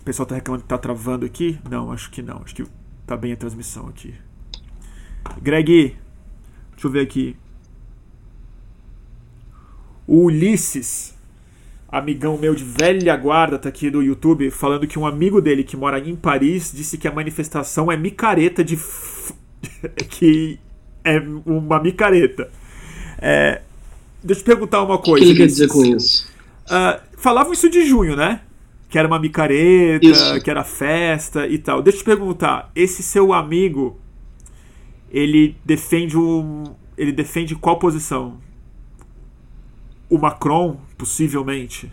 O 0.00 0.04
pessoal 0.04 0.26
tá 0.26 0.34
reclamando 0.34 0.62
que 0.62 0.68
tá 0.68 0.78
travando 0.78 1.26
aqui? 1.26 1.58
Não, 1.68 1.92
acho 1.92 2.10
que 2.10 2.22
não. 2.22 2.42
Acho 2.42 2.54
que 2.54 2.66
tá 3.06 3.16
bem 3.16 3.32
a 3.32 3.36
transmissão 3.36 3.86
aqui. 3.86 4.14
Greg, 5.42 5.96
deixa 6.72 6.86
eu 6.86 6.90
ver 6.90 7.00
aqui. 7.00 7.36
O 10.06 10.24
Ulisses 10.24 11.14
amigão 11.90 12.38
meu 12.38 12.54
de 12.54 12.62
velha 12.62 13.16
guarda 13.16 13.58
tá 13.58 13.68
aqui 13.68 13.90
do 13.90 14.02
YouTube 14.02 14.50
falando 14.50 14.86
que 14.86 14.98
um 14.98 15.06
amigo 15.06 15.40
dele 15.40 15.64
que 15.64 15.76
mora 15.76 15.98
em 15.98 16.14
Paris 16.14 16.72
disse 16.72 16.96
que 16.96 17.08
a 17.08 17.12
manifestação 17.12 17.90
é 17.90 17.96
micareta 17.96 18.62
de 18.62 18.74
f... 18.74 19.34
que 20.08 20.58
é 21.04 21.20
uma 21.44 21.80
micareta. 21.80 22.50
É... 23.18 23.62
Deixa 24.22 24.40
eu 24.40 24.44
te 24.44 24.46
perguntar 24.46 24.82
uma 24.82 24.98
coisa. 24.98 25.24
O 25.24 25.26
que 25.26 25.32
ele 25.32 25.38
quer 25.38 25.46
dizer 25.46 25.68
com 25.68 25.84
isso? 25.84 26.28
Uh, 26.66 27.00
falavam 27.16 27.52
isso 27.52 27.70
de 27.70 27.86
junho, 27.86 28.14
né? 28.14 28.42
Que 28.88 28.98
era 28.98 29.08
uma 29.08 29.18
micareta, 29.18 30.06
isso. 30.06 30.40
que 30.42 30.50
era 30.50 30.62
festa 30.62 31.46
e 31.46 31.58
tal. 31.58 31.80
Deixa 31.80 31.98
eu 31.98 32.02
te 32.02 32.04
perguntar, 32.04 32.70
esse 32.74 33.02
seu 33.02 33.32
amigo, 33.32 33.98
ele 35.10 35.56
defende 35.64 36.18
um, 36.18 36.64
ele 36.98 37.12
defende 37.12 37.54
qual 37.54 37.78
posição? 37.78 38.38
o 40.10 40.18
Macron, 40.18 40.76
possivelmente. 41.00 41.90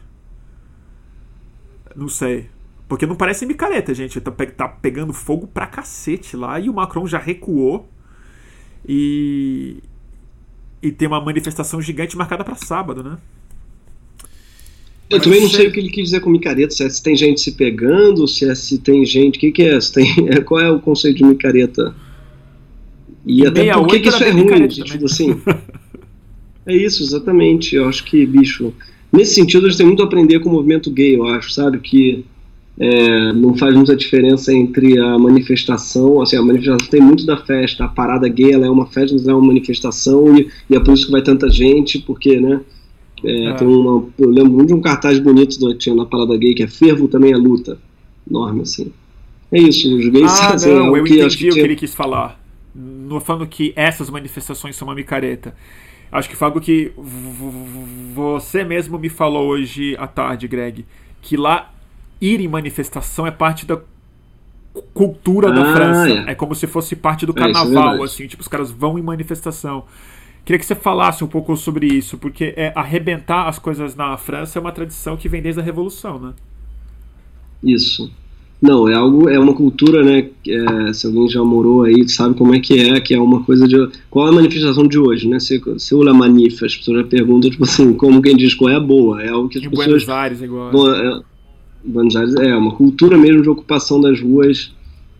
Não 1.95 2.09
sei. 2.09 2.49
Porque 2.89 3.05
não 3.05 3.15
parece 3.15 3.45
micareta, 3.45 3.93
gente. 3.93 4.19
Tá, 4.19 4.31
tá 4.31 4.67
pegando 4.67 5.13
fogo 5.13 5.47
pra 5.47 5.65
cacete 5.65 6.35
lá 6.35 6.59
e 6.59 6.69
o 6.69 6.73
Macron 6.73 7.07
já 7.07 7.17
recuou. 7.17 7.87
E. 8.87 9.77
E 10.81 10.91
tem 10.91 11.07
uma 11.07 11.21
manifestação 11.21 11.81
gigante 11.81 12.15
marcada 12.15 12.43
para 12.43 12.55
sábado, 12.55 13.01
né? 13.01 13.17
Eu 15.09 15.21
também 15.21 15.41
não 15.41 15.49
sei 15.49 15.67
o 15.67 15.71
que 15.71 15.79
ele 15.79 15.89
quis 15.89 16.05
dizer 16.05 16.19
com 16.19 16.29
micareta, 16.29 16.69
se, 16.69 16.83
é, 16.83 16.89
se 16.89 17.01
tem 17.01 17.15
gente 17.15 17.39
se 17.39 17.53
pegando, 17.53 18.27
se 18.27 18.47
é 18.47 18.53
se 18.53 18.77
tem 18.77 19.05
gente. 19.05 19.37
O 19.37 19.39
que, 19.39 19.51
que 19.53 19.63
é? 19.63 19.79
Se 19.79 19.93
tem, 19.93 20.29
é, 20.29 20.41
qual 20.43 20.59
é 20.59 20.69
o 20.69 20.79
conceito 20.79 21.17
de 21.17 21.23
micareta? 21.23 21.95
E, 23.25 23.41
e 23.41 23.47
até 23.47 23.73
por 23.73 23.87
que 23.87 24.07
isso 24.07 24.23
é 24.23 24.31
ruim, 24.31 24.69
sentido 24.69 25.05
assim. 25.05 25.41
É 26.67 26.75
isso, 26.75 27.01
exatamente. 27.01 27.77
Eu 27.77 27.87
acho 27.87 28.03
que, 28.03 28.25
bicho, 28.25 28.73
nesse 29.11 29.35
sentido 29.35 29.65
a 29.65 29.69
gente 29.69 29.77
tem 29.77 29.87
muito 29.87 30.03
a 30.03 30.05
aprender 30.05 30.39
com 30.39 30.49
o 30.49 30.53
movimento 30.53 30.91
gay, 30.91 31.15
eu 31.15 31.25
acho, 31.25 31.51
sabe? 31.51 31.79
Que 31.79 32.25
é, 32.79 33.33
não 33.33 33.55
faz 33.57 33.73
muita 33.75 33.95
diferença 33.95 34.53
entre 34.53 34.99
a 34.99 35.17
manifestação, 35.17 36.21
assim, 36.21 36.35
a 36.35 36.41
manifestação 36.41 36.89
tem 36.89 37.01
muito 37.01 37.25
da 37.25 37.37
festa, 37.37 37.85
a 37.85 37.87
parada 37.87 38.27
gay 38.27 38.53
ela 38.53 38.67
é 38.67 38.69
uma 38.69 38.85
festa, 38.85 39.15
mas 39.15 39.27
é 39.27 39.33
uma 39.33 39.47
manifestação 39.47 40.37
e, 40.37 40.47
e 40.69 40.75
é 40.75 40.79
por 40.79 40.93
isso 40.93 41.07
que 41.07 41.11
vai 41.11 41.21
tanta 41.21 41.49
gente, 41.49 41.99
porque, 41.99 42.39
né? 42.39 42.61
É, 43.23 43.45
é. 43.45 43.53
Tem 43.53 43.67
uma, 43.67 44.05
eu 44.19 44.29
lembro 44.29 44.51
muito 44.53 44.67
de 44.67 44.73
um 44.75 44.81
cartaz 44.81 45.17
bonito 45.17 45.57
do, 45.59 45.73
tinha 45.73 45.95
na 45.95 46.05
parada 46.05 46.37
gay 46.37 46.53
que 46.53 46.63
é 46.63 46.67
fervo 46.67 47.07
também 47.07 47.33
é 47.33 47.37
luta, 47.37 47.79
enorme 48.29 48.61
assim. 48.61 48.91
É 49.51 49.59
isso, 49.59 49.95
os 49.95 50.07
gays 50.09 50.31
ah, 50.39 50.53
assim, 50.53 50.73
não, 50.73 50.95
é 50.95 50.99
eu 50.99 51.03
que, 51.03 51.15
entendi 51.15 51.49
o 51.49 51.53
que, 51.53 51.59
que 51.59 51.59
ele 51.59 51.75
quis 51.75 51.95
falar. 51.95 52.39
Não 52.75 53.19
falando 53.19 53.47
que 53.47 53.73
essas 53.75 54.09
manifestações 54.09 54.75
são 54.75 54.87
uma 54.87 54.93
micareta. 54.93 55.55
Acho 56.11 56.29
que 56.29 56.35
foi 56.35 56.45
algo 56.47 56.61
que 56.61 56.93
você 58.13 58.63
mesmo 58.63 58.97
me 58.97 59.09
falou 59.09 59.47
hoje 59.47 59.95
à 59.97 60.07
tarde, 60.07 60.47
Greg, 60.47 60.85
que 61.21 61.35
lá 61.35 61.71
ir 62.21 62.39
em 62.39 62.47
manifestação 62.47 63.27
é 63.27 63.31
parte 63.31 63.65
da 63.65 63.79
cultura 64.93 65.49
ah, 65.49 65.51
da 65.51 65.73
França. 65.73 66.09
É. 66.09 66.31
é. 66.31 66.35
como 66.35 66.55
se 66.55 66.67
fosse 66.67 66.95
parte 66.95 67.25
do 67.25 67.33
é, 67.37 67.39
é 67.39 67.43
carnaval, 67.43 68.01
é, 68.01 68.03
assim, 68.03 68.27
tipo, 68.27 68.41
os 68.41 68.47
caras 68.47 68.71
vão 68.71 68.97
em 68.97 69.01
manifestação. 69.01 69.85
Queria 70.45 70.59
que 70.59 70.65
você 70.65 70.75
falasse 70.75 71.23
um 71.23 71.27
pouco 71.27 71.55
sobre 71.57 71.87
isso, 71.87 72.17
porque 72.17 72.53
é, 72.55 72.71
arrebentar 72.73 73.49
as 73.49 73.59
coisas 73.59 73.95
na 73.95 74.15
França 74.15 74.57
é 74.57 74.61
uma 74.61 74.71
tradição 74.71 75.17
que 75.17 75.27
vem 75.27 75.41
desde 75.41 75.59
a 75.59 75.63
Revolução, 75.63 76.17
né? 76.17 76.33
Isso. 77.61 78.09
Não, 78.59 78.89
é 78.89 78.95
algo, 78.95 79.29
é 79.29 79.39
uma 79.39 79.53
cultura, 79.53 80.03
né? 80.03 80.29
É, 80.47 80.93
se 80.93 81.05
alguém 81.05 81.29
já 81.29 81.43
morou 81.43 81.83
aí, 81.83 82.09
sabe 82.09 82.35
como 82.35 82.55
é 82.55 82.59
que 82.59 82.79
é, 82.79 82.99
que 82.99 83.13
é 83.13 83.19
uma 83.19 83.43
coisa 83.43 83.67
de. 83.67 83.87
Qual 84.09 84.25
é 84.27 84.29
a 84.31 84.33
manifestação 84.33 84.87
de 84.87 84.97
hoje, 84.97 85.27
né? 85.27 85.39
Se, 85.39 85.61
se 85.77 85.93
o 85.93 86.01
La 86.01 86.13
Manif, 86.13 86.65
as 86.65 86.75
pessoas 86.75 87.05
perguntam, 87.07 87.51
tipo 87.51 87.63
assim, 87.63 87.93
como 87.93 88.21
quem 88.21 88.35
diz 88.35 88.55
qual 88.55 88.71
é 88.71 88.75
a 88.75 88.79
boa? 88.79 89.21
É 89.21 89.29
algo 89.29 89.47
que 89.47 89.59
as 89.59 89.63
em 89.63 89.69
pessoas. 89.69 89.87
Buenos 89.87 90.09
Aires, 90.09 90.41
igual. 90.41 90.71
Bom, 90.71 90.89
é, 90.89 91.21
Buenos 91.85 92.15
Aires 92.15 92.35
é 92.35 92.55
uma 92.55 92.73
cultura 92.73 93.15
mesmo 93.15 93.43
de 93.43 93.49
ocupação 93.49 94.01
das 94.01 94.19
ruas 94.19 94.71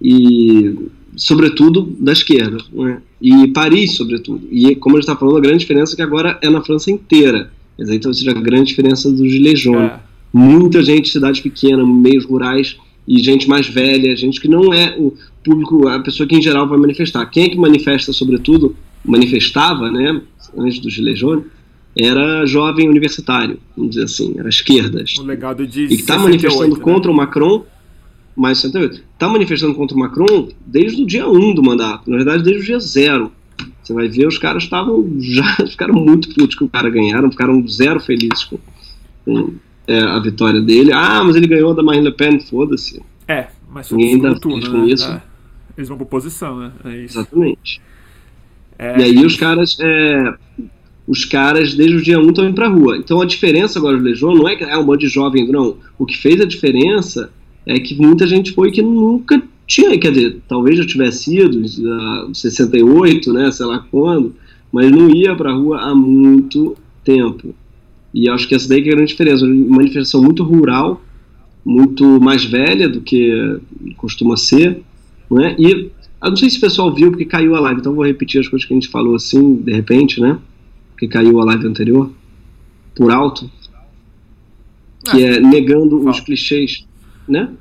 e, 0.01 0.76
sobretudo, 1.15 1.95
da 1.99 2.14
esquerda, 2.14 2.57
né? 2.73 3.01
E 3.22 3.47
Paris, 3.49 3.95
sobretudo. 3.95 4.47
E, 4.51 4.76
como 4.76 4.95
a 4.95 4.99
gente 4.99 5.09
está 5.09 5.15
falando, 5.15 5.38
a 5.38 5.41
grande 5.41 5.59
diferença 5.59 5.93
é 5.93 5.95
que 5.95 6.01
agora 6.01 6.39
é 6.41 6.49
na 6.49 6.64
França 6.64 6.89
inteira. 6.89 7.51
Então, 7.77 8.09
ou 8.09 8.15
seja, 8.15 8.31
a 8.31 8.34
grande 8.34 8.69
diferença 8.69 9.11
dos 9.11 9.31
jaunes. 9.31 9.91
É. 9.91 9.99
Muita 10.34 10.84
gente, 10.84 11.09
cidade 11.09 11.41
pequena, 11.41 11.85
meios 11.85 12.26
rurais 12.26 12.77
e 13.08 13.20
gente 13.20 13.48
mais 13.48 13.68
velha, 13.68 14.16
gente 14.16 14.42
que 14.42 14.48
não 14.48 14.74
é 14.74 14.96
o 14.98 15.14
público, 15.44 15.88
a 15.88 16.00
pessoa 16.00 16.28
que 16.28 16.36
em 16.36 16.42
geral 16.42 16.68
vai 16.68 16.78
manifestar. 16.78 17.26
Quem 17.28 17.46
é 17.46 17.50
que 17.50 17.58
manifesta, 17.58 18.12
sobretudo, 18.12 18.76
manifestava, 19.06 19.90
né, 19.90 20.22
antes 20.58 20.80
do 20.80 20.90
Gilets 20.90 21.20
jaunes, 21.20 21.46
era 22.00 22.46
jovem 22.46 22.88
universitário, 22.88 23.60
vamos 23.76 23.92
dizer 23.96 24.06
assim, 24.06 24.36
era 24.38 24.50
esquerdas. 24.50 25.16
O 25.18 25.24
legado 25.24 25.66
de 25.66 25.86
E 25.86 25.88
que 25.88 25.96
está 25.96 26.20
manifestando 26.20 26.76
né? 26.76 26.84
contra 26.84 27.10
o 27.10 27.16
Macron, 27.16 27.66
mais 28.36 28.60
68, 28.60 29.04
está 29.14 29.28
manifestando 29.28 29.74
contra 29.74 29.96
o 29.96 30.00
Macron 30.00 30.50
desde 30.66 31.02
o 31.02 31.06
dia 31.06 31.28
1 31.28 31.56
do 31.56 31.64
mandato, 31.64 32.10
na 32.10 32.18
verdade 32.18 32.44
desde 32.44 32.62
o 32.62 32.66
dia 32.66 32.80
0. 32.80 33.32
Você 33.82 33.94
vai 33.94 34.08
ver, 34.08 34.28
os 34.28 34.38
caras 34.38 34.64
estavam 34.64 35.16
já 35.20 35.56
ficaram 35.66 35.96
muito 35.96 36.30
putos 36.36 36.56
que 36.56 36.64
o 36.64 36.70
cara 36.70 36.90
ganharam, 36.90 37.32
ficaram 37.32 37.66
zero 37.68 38.00
felizes 38.00 38.44
com, 38.44 38.60
com 39.26 39.54
é, 39.88 39.99
a 39.99 40.19
vitória 40.19 40.61
dele. 40.61 40.91
Ah, 40.93 41.23
mas 41.23 41.35
ele 41.35 41.47
ganhou 41.47 41.73
da 41.73 41.81
Marine 41.81 42.05
Le 42.05 42.11
Pen, 42.11 42.39
foda-se. 42.39 43.01
É, 43.27 43.47
mas 43.69 43.89
ninguém 43.91 44.15
ainda 44.15 44.39
turno, 44.39 44.69
com 44.69 44.85
né? 44.85 44.89
isso. 44.89 45.09
É. 45.09 45.22
Eles 45.77 45.89
vão 45.89 45.97
por 45.97 46.07
posição, 46.07 46.59
né? 46.59 46.72
É 46.85 47.03
Exatamente. 47.03 47.81
É, 48.80 48.99
e 48.99 49.03
aí 49.03 49.26
os 49.26 49.35
caras, 49.35 49.77
é, 49.80 50.34
os 51.07 51.26
caras 51.26 51.73
desde 51.73 51.95
o 51.95 52.01
dia 52.01 52.19
1 52.19 52.30
estão 52.30 52.45
indo 52.45 52.55
pra 52.55 52.68
rua. 52.68 52.97
Então 52.97 53.22
a 53.22 53.26
diferença 53.26 53.80
agora 53.80 53.97
do 53.97 54.03
Legião 54.03 54.34
não 54.35 54.47
é 54.47 54.55
que 54.55 54.64
é 54.64 54.77
um 54.77 54.85
monte 54.85 55.01
de 55.01 55.07
jovem, 55.07 55.47
não. 55.47 55.77
O 55.97 56.05
que 56.05 56.18
fez 56.18 56.39
a 56.41 56.45
diferença 56.45 57.31
é 57.65 57.80
que 57.80 57.95
muita 57.95 58.27
gente 58.27 58.53
foi 58.53 58.72
que 58.72 58.81
nunca 58.81 59.41
tinha, 59.65 59.97
quer 59.99 60.11
dizer, 60.11 60.41
talvez 60.47 60.77
já 60.77 60.85
tivesse 60.85 61.38
ido, 61.38 61.59
uh, 61.59 62.34
68, 62.34 63.34
né, 63.34 63.51
sei 63.51 63.65
lá 63.65 63.85
quando, 63.91 64.34
mas 64.72 64.89
não 64.89 65.09
ia 65.09 65.35
pra 65.35 65.51
rua 65.51 65.81
há 65.81 65.93
muito 65.93 66.77
tempo. 67.03 67.53
E 68.14 68.30
acho 68.30 68.48
que 68.48 68.56
essa 68.56 68.68
daí 68.68 68.82
que 68.82 68.90
é 68.90 68.94
a 68.94 68.96
grande 68.96 69.12
diferença. 69.12 69.46
Uma 69.46 69.78
manifestação 69.78 70.22
muito 70.22 70.44
rural, 70.44 71.02
muito 71.64 72.20
mais 72.20 72.46
velha 72.46 72.88
do 72.88 73.02
que 73.02 73.60
costuma 73.98 74.38
ser, 74.38 74.82
não 75.30 75.42
é? 75.42 75.56
E 75.60 75.92
eu 76.22 76.30
não 76.30 76.36
sei 76.36 76.50
se 76.50 76.58
o 76.58 76.62
pessoal 76.62 76.94
viu 76.94 77.10
porque 77.10 77.26
caiu 77.26 77.56
a 77.56 77.60
live, 77.60 77.80
então 77.80 77.94
vou 77.94 78.06
repetir 78.06 78.40
as 78.40 78.48
coisas 78.48 78.66
que 78.68 78.74
a 78.74 78.76
gente 78.76 78.88
falou 78.88 79.16
assim, 79.16 79.56
de 79.56 79.74
repente, 79.74 80.20
né? 80.20 80.40
Porque 80.92 81.08
caiu 81.08 81.40
a 81.40 81.46
live 81.46 81.68
anterior, 81.68 82.12
por 82.96 83.12
alto, 83.12 83.50
que 85.12 85.24
é 85.24 85.40
negando 85.40 86.08
os 86.08 86.20
clichês, 86.20 86.88
né? 87.28 87.52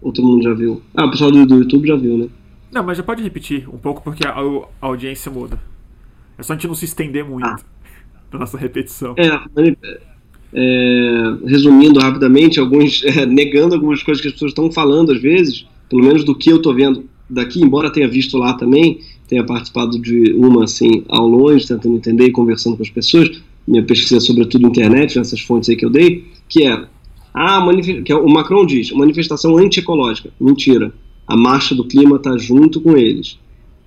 Ou 0.00 0.12
todo 0.12 0.28
mundo 0.28 0.44
já 0.44 0.54
viu? 0.54 0.80
Ah, 0.94 1.06
o 1.06 1.10
pessoal 1.10 1.30
do, 1.32 1.44
do 1.44 1.56
YouTube 1.56 1.88
já 1.88 1.96
viu, 1.96 2.18
né? 2.18 2.28
Não, 2.70 2.84
mas 2.84 2.98
já 2.98 3.02
pode 3.02 3.22
repetir 3.22 3.68
um 3.68 3.78
pouco 3.78 4.02
porque 4.02 4.24
a, 4.26 4.32
a 4.32 4.86
audiência 4.86 5.32
muda. 5.32 5.58
É 6.36 6.42
só 6.42 6.52
a 6.52 6.56
gente 6.56 6.68
não 6.68 6.74
se 6.74 6.84
estender 6.84 7.24
muito. 7.24 7.44
Ah 7.44 7.58
da 8.30 8.38
nossa 8.38 8.58
repetição. 8.58 9.14
É, 9.16 9.30
é, 10.52 11.34
resumindo 11.46 12.00
rapidamente, 12.00 12.58
alguns 12.58 13.02
é, 13.06 13.26
negando 13.26 13.74
algumas 13.74 14.02
coisas 14.02 14.20
que 14.20 14.28
as 14.28 14.34
pessoas 14.34 14.50
estão 14.50 14.70
falando 14.70 15.12
às 15.12 15.20
vezes, 15.20 15.66
pelo 15.88 16.02
menos 16.02 16.24
do 16.24 16.34
que 16.34 16.50
eu 16.50 16.56
estou 16.56 16.74
vendo 16.74 17.04
daqui, 17.28 17.60
embora 17.60 17.92
tenha 17.92 18.08
visto 18.08 18.38
lá 18.38 18.54
também, 18.54 19.00
tenha 19.28 19.44
participado 19.44 20.00
de 20.00 20.32
uma 20.32 20.64
assim 20.64 21.04
ao 21.08 21.28
longe, 21.28 21.66
tentando 21.66 21.96
entender 21.96 22.26
e 22.26 22.32
conversando 22.32 22.76
com 22.76 22.82
as 22.82 22.90
pessoas, 22.90 23.42
minha 23.66 23.82
pesquisa 23.82 24.20
sobretudo 24.20 24.66
internet, 24.66 25.18
nessas 25.18 25.40
fontes 25.40 25.68
aí 25.68 25.76
que 25.76 25.84
eu 25.84 25.90
dei, 25.90 26.24
que 26.48 26.64
é, 26.64 26.86
ah, 27.34 27.62
que 28.04 28.10
é, 28.10 28.16
o 28.16 28.28
Macron 28.28 28.64
diz, 28.64 28.90
manifestação 28.92 29.58
antiecológica, 29.58 30.30
mentira, 30.40 30.92
a 31.26 31.36
marcha 31.36 31.74
do 31.74 31.84
clima 31.84 32.16
está 32.16 32.36
junto 32.38 32.80
com 32.80 32.96
eles. 32.96 33.38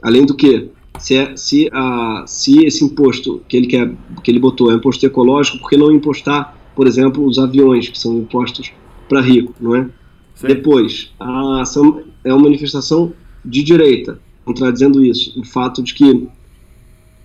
Além 0.01 0.25
do 0.25 0.35
que, 0.35 0.69
se, 1.01 1.15
é, 1.15 1.35
se, 1.35 1.69
a, 1.73 2.23
se 2.27 2.63
esse 2.63 2.85
imposto 2.85 3.41
que 3.47 3.57
ele, 3.57 3.67
quer, 3.67 3.91
que 4.23 4.29
ele 4.29 4.39
botou 4.39 4.71
é 4.71 4.75
imposto 4.75 5.05
ecológico, 5.05 5.57
por 5.57 5.69
que 5.69 5.75
não 5.75 5.91
impostar, 5.91 6.55
por 6.75 6.87
exemplo, 6.87 7.25
os 7.25 7.39
aviões, 7.39 7.89
que 7.89 7.97
são 7.97 8.19
impostos 8.19 8.71
para 9.09 9.19
rico, 9.19 9.53
não 9.59 9.75
é? 9.75 9.89
Sim. 10.35 10.47
Depois, 10.47 11.11
a 11.19 11.61
ação 11.61 12.03
é 12.23 12.31
uma 12.31 12.43
manifestação 12.43 13.13
de 13.43 13.63
direita, 13.63 14.19
contradizendo 14.45 15.03
isso, 15.03 15.39
o 15.39 15.43
fato 15.43 15.81
de 15.81 15.93
que 15.93 16.27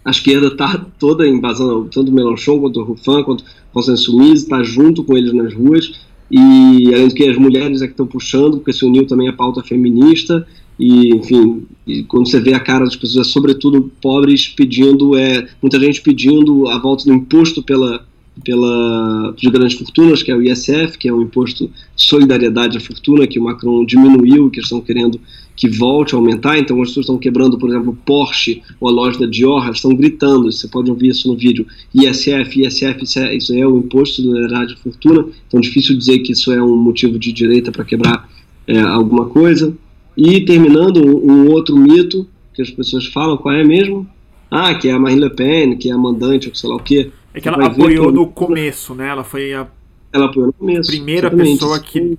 a 0.04 0.10
esquerda 0.10 0.46
está 0.46 0.78
toda 0.98 1.28
embasando, 1.28 1.88
tanto 1.92 2.10
o 2.10 2.14
Melanchon 2.14 2.60
quanto 2.60 2.80
o 2.80 2.84
Rufin, 2.84 3.22
quanto 3.24 3.42
o 3.42 3.44
Constance 3.72 4.04
Sumise, 4.04 4.44
está 4.44 4.62
junto 4.62 5.04
com 5.04 5.16
eles 5.16 5.32
nas 5.34 5.52
ruas, 5.52 6.00
e 6.30 6.94
além 6.94 7.08
do 7.08 7.14
que 7.14 7.28
as 7.28 7.36
mulheres 7.36 7.82
é 7.82 7.86
que 7.86 7.92
estão 7.92 8.06
puxando, 8.06 8.56
porque 8.56 8.72
se 8.72 8.84
uniu 8.84 9.06
também 9.06 9.28
a 9.28 9.32
pauta 9.32 9.62
feminista, 9.62 10.46
e 10.78 11.14
enfim, 11.14 11.66
e 11.86 12.02
quando 12.04 12.28
você 12.28 12.40
vê 12.40 12.52
a 12.52 12.60
cara 12.60 12.84
das 12.84 12.96
pessoas, 12.96 13.28
sobretudo 13.28 13.90
pobres, 14.00 14.48
pedindo, 14.48 15.16
é, 15.16 15.48
muita 15.62 15.80
gente 15.80 16.02
pedindo 16.02 16.68
a 16.68 16.78
volta 16.78 17.04
do 17.04 17.14
imposto 17.14 17.62
pela, 17.62 18.04
pela 18.44 19.34
de 19.36 19.48
grandes 19.50 19.78
fortunas, 19.78 20.22
que 20.22 20.30
é 20.30 20.36
o 20.36 20.42
ISF, 20.42 20.98
que 20.98 21.08
é 21.08 21.12
o 21.12 21.22
imposto 21.22 21.70
de 21.96 22.02
solidariedade 22.04 22.76
à 22.76 22.80
fortuna, 22.80 23.26
que 23.26 23.38
o 23.38 23.44
Macron 23.44 23.84
diminuiu, 23.86 24.50
que 24.50 24.60
estão 24.60 24.80
querendo 24.80 25.18
que 25.56 25.68
volte 25.68 26.14
a 26.14 26.18
aumentar. 26.18 26.58
Então, 26.58 26.80
as 26.82 26.88
pessoas 26.88 27.04
estão 27.04 27.16
quebrando, 27.16 27.58
por 27.58 27.70
exemplo, 27.70 27.98
Porsche 28.04 28.62
ou 28.78 28.88
a 28.88 28.92
loja 28.92 29.18
da 29.18 29.26
Dior, 29.26 29.70
estão 29.70 29.94
gritando. 29.94 30.52
Você 30.52 30.68
pode 30.68 30.90
ouvir 30.90 31.08
isso 31.08 31.26
no 31.28 31.34
vídeo. 31.34 31.66
ISF, 31.94 32.60
ISF, 32.60 33.02
isso 33.02 33.18
é, 33.18 33.34
isso 33.34 33.54
é 33.54 33.66
o 33.66 33.78
imposto 33.78 34.16
de 34.16 34.28
solidariedade 34.28 34.74
à 34.74 34.76
fortuna. 34.76 35.26
Então, 35.48 35.58
difícil 35.58 35.96
dizer 35.96 36.18
que 36.18 36.32
isso 36.32 36.52
é 36.52 36.62
um 36.62 36.76
motivo 36.76 37.18
de 37.18 37.32
direita 37.32 37.72
para 37.72 37.84
quebrar 37.84 38.28
é, 38.66 38.78
alguma 38.80 39.24
coisa. 39.26 39.74
E 40.16 40.44
terminando, 40.44 41.04
um, 41.04 41.50
outro 41.50 41.76
mito 41.76 42.26
que 42.54 42.62
as 42.62 42.70
pessoas 42.70 43.06
falam, 43.06 43.36
qual 43.36 43.54
é 43.54 43.62
mesmo? 43.62 44.08
Ah, 44.50 44.74
que 44.74 44.88
é 44.88 44.92
a 44.92 44.98
Marine 44.98 45.20
Le 45.20 45.30
Pen, 45.30 45.76
que 45.76 45.90
é 45.90 45.92
a 45.92 45.98
mandante, 45.98 46.48
ou 46.48 46.54
sei 46.54 46.70
lá 46.70 46.76
o 46.76 46.82
quê. 46.82 47.10
É 47.34 47.40
que 47.40 47.48
ela 47.48 47.66
apoiou 47.66 48.10
no 48.10 48.28
começo, 48.28 48.94
né? 48.94 49.08
Ela 49.08 49.22
foi 49.22 49.52
a 49.52 49.66
ela 50.12 50.26
apoiou 50.26 50.46
no 50.46 50.52
começo, 50.54 50.90
primeira 50.90 51.26
exatamente. 51.26 51.58
pessoa 51.58 51.78
que, 51.78 52.18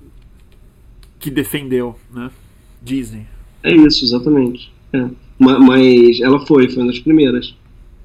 que 1.18 1.30
defendeu, 1.30 1.96
né? 2.14 2.30
Dizem. 2.80 3.26
É 3.64 3.74
isso, 3.74 4.04
exatamente. 4.04 4.72
É. 4.92 5.08
Mas 5.36 6.20
ela 6.20 6.46
foi, 6.46 6.68
foi 6.68 6.82
uma 6.82 6.92
das 6.92 7.00
primeiras. 7.00 7.56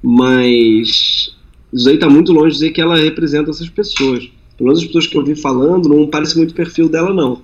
Mas 0.02 1.36
isso 1.72 1.88
aí 1.88 1.98
tá 1.98 2.08
muito 2.08 2.32
longe 2.32 2.54
de 2.54 2.54
dizer 2.54 2.70
que 2.72 2.80
ela 2.80 2.96
representa 2.96 3.50
essas 3.50 3.68
pessoas. 3.68 4.28
Pelo 4.56 4.68
menos 4.68 4.80
as 4.80 4.86
pessoas 4.86 5.06
que 5.06 5.16
eu 5.16 5.24
vi 5.24 5.36
falando, 5.36 5.88
não 5.88 6.08
parece 6.08 6.36
muito 6.36 6.50
o 6.50 6.54
perfil 6.54 6.88
dela, 6.88 7.14
não 7.14 7.40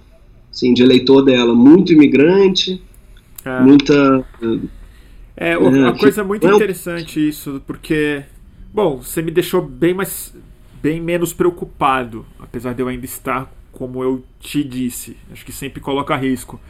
assim, 0.51 0.73
de 0.73 0.83
eleitor 0.83 1.23
dela, 1.23 1.55
muito 1.55 1.93
imigrante, 1.93 2.83
é. 3.45 3.61
muita. 3.61 4.25
É, 5.37 5.57
uma 5.57 5.91
é, 5.91 5.99
coisa 5.99 6.23
muito 6.23 6.47
é 6.47 6.55
interessante 6.55 7.27
isso, 7.27 7.63
porque, 7.67 8.23
bom, 8.73 8.99
você 8.99 9.23
me 9.23 9.31
deixou 9.31 9.63
bem 9.63 9.95
mais, 9.95 10.35
bem 10.83 11.01
menos 11.01 11.33
preocupado, 11.33 12.27
apesar 12.39 12.75
de 12.75 12.83
eu 12.83 12.89
ainda 12.89 13.05
estar 13.05 13.51
como 13.73 14.03
eu 14.03 14.23
te 14.39 14.63
disse. 14.63 15.17
Acho 15.33 15.45
que 15.45 15.53
sempre 15.53 15.81
coloca 15.81 16.15
risco. 16.17 16.61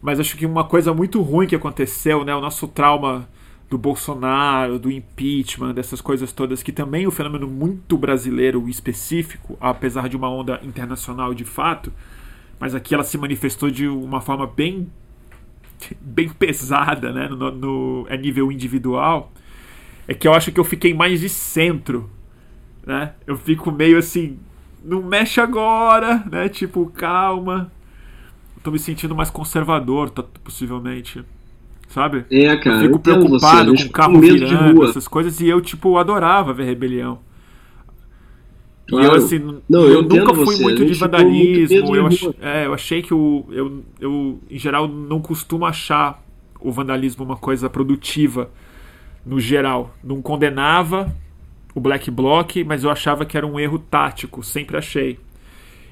Mas 0.00 0.18
acho 0.18 0.36
que 0.36 0.46
uma 0.46 0.64
coisa 0.64 0.94
muito 0.94 1.20
ruim 1.20 1.46
que 1.46 1.54
aconteceu, 1.54 2.24
né, 2.24 2.34
o 2.34 2.40
nosso 2.40 2.66
trauma 2.68 3.28
do 3.68 3.76
Bolsonaro, 3.76 4.78
do 4.78 4.90
impeachment, 4.90 5.74
dessas 5.74 6.00
coisas 6.00 6.32
todas, 6.32 6.62
que 6.62 6.72
também 6.72 7.04
é 7.04 7.08
um 7.08 7.10
fenômeno 7.10 7.46
muito 7.46 7.98
brasileiro 7.98 8.66
específico, 8.68 9.58
apesar 9.60 10.08
de 10.08 10.16
uma 10.16 10.30
onda 10.30 10.58
internacional 10.62 11.34
de 11.34 11.44
fato, 11.44 11.92
mas 12.58 12.74
aqui 12.74 12.94
ela 12.94 13.04
se 13.04 13.16
manifestou 13.16 13.70
de 13.70 13.86
uma 13.86 14.20
forma 14.20 14.46
bem 14.46 14.88
bem 16.00 16.28
pesada, 16.28 17.12
né, 17.12 17.28
no, 17.28 17.52
no 17.52 18.06
a 18.10 18.16
nível 18.16 18.50
individual, 18.50 19.32
é 20.08 20.14
que 20.14 20.26
eu 20.26 20.34
acho 20.34 20.50
que 20.50 20.58
eu 20.58 20.64
fiquei 20.64 20.92
mais 20.92 21.20
de 21.20 21.28
centro, 21.28 22.10
né? 22.84 23.12
Eu 23.26 23.36
fico 23.36 23.70
meio 23.70 23.98
assim, 23.98 24.38
não 24.82 25.02
mexe 25.02 25.40
agora, 25.40 26.24
né? 26.30 26.48
Tipo, 26.48 26.86
calma. 26.86 27.70
tô 28.62 28.70
me 28.70 28.78
sentindo 28.78 29.14
mais 29.14 29.30
conservador, 29.30 30.10
possivelmente. 30.42 31.22
Sabe? 31.88 32.24
É, 32.30 32.56
cara. 32.56 32.76
Eu 32.76 32.82
fico 32.82 32.98
preocupado 32.98 33.76
você, 33.76 33.84
com 33.84 33.88
o 33.88 33.92
carro 33.92 34.20
virando, 34.20 34.84
essas 34.84 35.06
coisas, 35.06 35.40
e 35.40 35.48
eu, 35.48 35.60
tipo, 35.60 35.96
adorava 35.98 36.52
ver 36.52 36.64
rebelião. 36.64 37.18
Claro. 38.88 39.06
Eu, 39.06 39.12
assim, 39.12 39.38
não, 39.68 39.82
eu, 39.82 39.94
eu 39.94 40.02
nunca 40.02 40.34
fui 40.34 40.56
você. 40.56 40.62
muito 40.62 40.84
de 40.84 40.94
vandalismo. 40.94 41.94
Eu, 41.94 42.06
ach, 42.06 42.22
é, 42.40 42.66
eu 42.66 42.72
achei 42.72 43.02
que 43.02 43.12
o, 43.12 43.44
eu, 43.50 43.84
eu, 44.00 44.38
em 44.50 44.58
geral, 44.58 44.88
não 44.88 45.20
costumo 45.20 45.66
achar 45.66 46.24
o 46.58 46.72
vandalismo 46.72 47.22
uma 47.22 47.36
coisa 47.36 47.68
produtiva, 47.68 48.50
no 49.26 49.38
geral. 49.38 49.94
Não 50.02 50.22
condenava 50.22 51.14
o 51.74 51.80
Black 51.80 52.10
Bloc, 52.10 52.56
mas 52.64 52.82
eu 52.82 52.90
achava 52.90 53.26
que 53.26 53.36
era 53.36 53.46
um 53.46 53.60
erro 53.60 53.78
tático, 53.78 54.42
sempre 54.42 54.78
achei. 54.78 55.18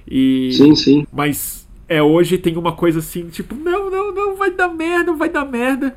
E, 0.09 0.53
sim, 0.53 0.75
sim. 0.75 1.07
Mas 1.13 1.69
é 1.87 2.03
hoje 2.03 2.39
tem 2.39 2.57
uma 2.57 2.73
coisa 2.73 3.01
assim, 3.01 3.29
tipo, 3.29 3.55
não, 3.55 3.91
não, 3.91 4.15
não, 4.15 4.37
vai 4.37 4.51
dar 4.51 4.69
merda, 4.69 5.13
vai 5.13 5.29
dar 5.29 5.45
merda. 5.45 5.95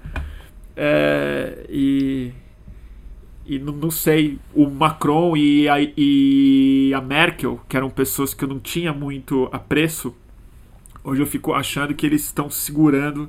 É, 0.75 1.65
e 1.69 2.31
e 3.49 3.57
não, 3.57 3.89
sei, 3.89 4.37
o 4.53 4.69
Macron 4.69 5.35
e 5.35 5.67
a, 5.67 5.77
e 5.81 6.93
a 6.95 7.01
Merkel, 7.01 7.59
que 7.67 7.75
eram 7.75 7.89
pessoas 7.89 8.31
que 8.31 8.43
eu 8.43 8.47
não 8.47 8.59
tinha 8.59 8.93
muito 8.93 9.49
apreço, 9.51 10.15
hoje 11.03 11.23
eu 11.23 11.25
fico 11.25 11.51
achando 11.51 11.95
que 11.95 12.05
eles 12.05 12.25
estão 12.25 12.47
segurando 12.47 13.27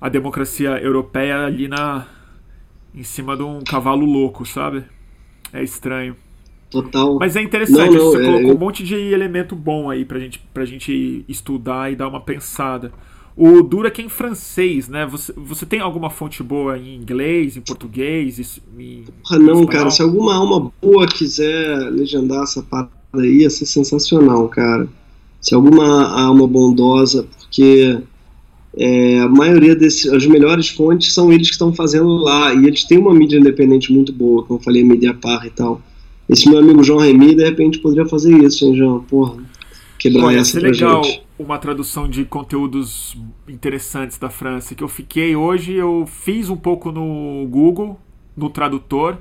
a 0.00 0.08
democracia 0.08 0.70
europeia 0.70 1.44
ali 1.44 1.68
na 1.68 2.08
em 2.92 3.04
cima 3.04 3.36
de 3.36 3.44
um 3.44 3.60
cavalo 3.60 4.04
louco, 4.04 4.44
sabe? 4.44 4.82
É 5.52 5.62
estranho. 5.62 6.16
Total. 6.68 7.16
Mas 7.20 7.36
é 7.36 7.42
interessante, 7.42 7.94
não, 7.94 8.04
não, 8.04 8.10
você 8.10 8.22
é, 8.22 8.24
colocou 8.24 8.50
eu... 8.50 8.56
um 8.56 8.58
monte 8.58 8.82
de 8.82 8.96
elemento 8.96 9.54
bom 9.54 9.88
aí 9.88 10.04
pra 10.04 10.18
gente, 10.18 10.40
pra 10.52 10.64
gente 10.64 11.24
estudar 11.28 11.92
e 11.92 11.96
dar 11.96 12.08
uma 12.08 12.20
pensada. 12.20 12.92
O 13.36 13.62
Duraken 13.62 14.08
francês, 14.08 14.88
né? 14.88 15.06
Você, 15.06 15.32
você 15.34 15.64
tem 15.64 15.80
alguma 15.80 16.10
fonte 16.10 16.42
boa 16.42 16.78
em 16.78 16.96
inglês, 16.96 17.56
em 17.56 17.60
português? 17.60 18.60
Em, 18.78 19.04
ah, 19.30 19.38
não, 19.38 19.64
cara. 19.66 19.90
Se 19.90 20.02
alguma 20.02 20.34
alma 20.34 20.70
boa 20.82 21.06
quiser 21.06 21.90
legendar 21.90 22.42
essa 22.42 22.62
parada 22.62 22.90
aí, 23.14 23.38
ia 23.38 23.50
ser 23.50 23.66
sensacional, 23.66 24.48
cara. 24.48 24.86
Se 25.40 25.54
alguma 25.54 26.08
alma 26.08 26.46
bondosa, 26.46 27.26
porque 27.38 27.98
é, 28.76 29.20
a 29.20 29.28
maioria 29.28 29.74
desses, 29.74 30.10
as 30.12 30.26
melhores 30.26 30.68
fontes 30.68 31.12
são 31.12 31.32
eles 31.32 31.48
que 31.48 31.54
estão 31.54 31.74
fazendo 31.74 32.08
lá, 32.18 32.54
e 32.54 32.66
eles 32.66 32.84
têm 32.84 32.98
uma 32.98 33.14
mídia 33.14 33.38
independente 33.38 33.92
muito 33.92 34.12
boa, 34.12 34.44
como 34.44 34.60
eu 34.60 34.64
falei, 34.64 34.84
mídia 34.84 35.14
par 35.14 35.44
e 35.46 35.50
tal. 35.50 35.80
Esse 36.28 36.48
meu 36.48 36.60
amigo 36.60 36.84
João 36.84 37.00
Remy, 37.00 37.34
de 37.34 37.44
repente, 37.44 37.78
poderia 37.78 38.06
fazer 38.06 38.32
isso, 38.44 38.64
hein, 38.64 38.76
João? 38.76 39.00
Porra, 39.00 39.36
quebrar 40.02 40.24
Olha, 40.26 40.38
essa 40.38 40.58
pra 40.58 40.68
legal. 40.68 41.04
gente 41.04 41.22
uma 41.38 41.58
tradução 41.58 42.08
de 42.08 42.24
conteúdos 42.24 43.16
interessantes 43.48 44.18
da 44.18 44.28
França 44.28 44.74
que 44.74 44.82
eu 44.82 44.88
fiquei 44.88 45.36
hoje, 45.36 45.72
eu 45.72 46.06
fiz 46.06 46.50
um 46.50 46.56
pouco 46.56 46.90
no 46.90 47.46
Google, 47.48 48.00
no 48.36 48.50
tradutor, 48.50 49.18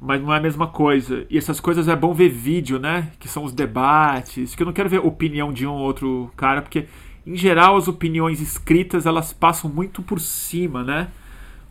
mas 0.00 0.20
não 0.20 0.32
é 0.32 0.36
a 0.36 0.40
mesma 0.40 0.66
coisa. 0.66 1.26
E 1.30 1.38
essas 1.38 1.58
coisas 1.58 1.88
é 1.88 1.96
bom 1.96 2.12
ver 2.12 2.28
vídeo, 2.28 2.78
né? 2.78 3.12
Que 3.18 3.28
são 3.28 3.44
os 3.44 3.52
debates, 3.52 4.54
que 4.54 4.62
eu 4.62 4.66
não 4.66 4.72
quero 4.72 4.88
ver 4.88 4.98
opinião 4.98 5.52
de 5.52 5.66
um 5.66 5.72
ou 5.72 5.80
outro 5.80 6.30
cara, 6.36 6.60
porque 6.60 6.86
em 7.26 7.36
geral 7.36 7.76
as 7.76 7.88
opiniões 7.88 8.40
escritas 8.40 9.06
elas 9.06 9.32
passam 9.32 9.70
muito 9.70 10.02
por 10.02 10.20
cima, 10.20 10.82
né? 10.82 11.08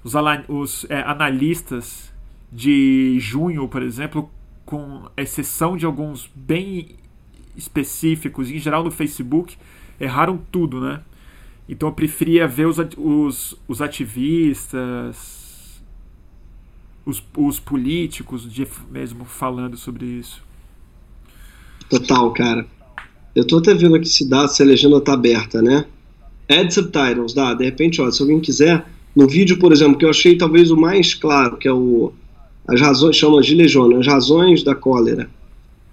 Os, 0.04 0.14
os 0.48 0.86
é, 0.90 1.02
analistas 1.02 2.12
de 2.52 3.18
junho, 3.20 3.68
por 3.68 3.82
exemplo, 3.82 4.30
com 4.66 5.04
exceção 5.16 5.78
de 5.78 5.86
alguns 5.86 6.30
bem 6.36 6.96
específicos, 7.56 8.50
em 8.50 8.60
geral 8.60 8.84
no 8.84 8.92
Facebook, 8.92 9.56
erraram 10.00 10.40
tudo, 10.52 10.82
né? 10.82 11.02
Então 11.68 11.90
eu 11.90 11.94
preferia 11.94 12.48
ver 12.48 12.68
os, 12.68 12.78
os, 12.98 13.58
os 13.68 13.82
ativistas, 13.82 15.82
os, 17.06 17.24
os 17.38 17.60
políticos 17.60 18.52
de, 18.52 18.68
mesmo 18.92 19.26
falando 19.26 19.78
sobre 19.78 20.06
isso. 20.06 20.44
Total, 21.90 22.32
cara. 22.34 22.66
Eu 23.36 23.48
tô 23.48 23.58
até 23.58 23.74
vendo 23.74 23.96
aqui 23.96 24.08
se 24.08 24.30
dá, 24.30 24.48
se 24.48 24.62
a 24.62 24.66
legenda 24.66 25.02
tá 25.02 25.14
aberta, 25.14 25.62
né? 25.62 25.86
Add 26.50 26.74
subtitles, 26.74 27.34
dá. 27.34 27.54
De 27.54 27.66
repente, 27.66 28.02
ó, 28.02 28.12
se 28.12 28.22
alguém 28.22 28.40
quiser, 28.40 28.86
no 29.16 29.28
vídeo, 29.28 29.58
por 29.58 29.72
exemplo, 29.72 29.98
que 29.98 30.06
eu 30.06 30.10
achei 30.10 30.38
talvez 30.38 30.70
o 30.70 30.78
mais 30.78 31.16
claro, 31.16 31.58
que 31.58 31.68
é 31.68 31.74
o 31.74 32.14
as 32.66 32.80
razões, 32.80 33.18
chama 33.18 33.42
de 33.42 33.56
Legiona, 33.56 34.00
as 34.00 34.08
razões 34.08 34.64
da 34.64 34.74
cólera 34.74 35.30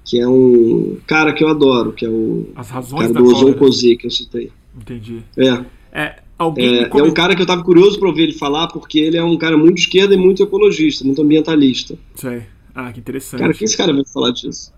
que 0.04 0.20
é 0.20 0.26
um 0.26 0.96
cara 1.06 1.32
que 1.32 1.44
eu 1.44 1.48
adoro, 1.48 1.92
que 1.92 2.04
é 2.04 2.08
o 2.08 2.48
As 2.54 2.70
razões 2.70 3.12
cara 3.12 3.12
do 3.12 3.24
Ozon 3.24 3.54
que 3.54 4.06
eu 4.06 4.10
citei. 4.10 4.50
Entendi. 4.76 5.22
É. 5.36 5.64
É, 5.92 6.22
alguém 6.38 6.84
é, 6.84 6.90
é 6.90 7.02
um 7.02 7.12
cara 7.12 7.34
que 7.34 7.42
eu 7.42 7.46
tava 7.46 7.62
curioso 7.62 7.98
para 7.98 8.08
ouvir 8.08 8.22
ele 8.22 8.32
falar, 8.32 8.68
porque 8.68 8.98
ele 8.98 9.16
é 9.16 9.22
um 9.22 9.36
cara 9.36 9.56
muito 9.56 9.78
esquerda 9.78 10.14
e 10.14 10.16
muito 10.16 10.42
ecologista, 10.42 11.04
muito 11.04 11.20
ambientalista. 11.20 11.98
Sei. 12.14 12.42
Ah, 12.74 12.92
que 12.92 13.00
interessante. 13.00 13.40
Cara, 13.40 13.52
quem 13.52 13.64
esse 13.64 13.76
cara 13.76 13.92
vai 13.92 14.04
falar 14.04 14.30
disso? 14.30 14.72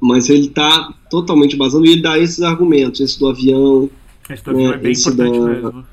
Mas 0.00 0.28
ele 0.28 0.48
tá 0.48 0.92
totalmente 1.10 1.56
basando 1.56 1.86
e 1.86 1.92
ele 1.92 2.02
dá 2.02 2.18
esses 2.18 2.40
argumentos, 2.40 3.00
esse 3.00 3.18
do 3.18 3.28
avião. 3.28 3.88
Esse 4.28 4.42
do 4.42 4.50
avião 4.50 4.70
né, 4.70 4.74
é 4.74 4.78
bem 4.78 4.92
importante 4.92 5.38
da, 5.38 5.46
mesmo. 5.46 5.86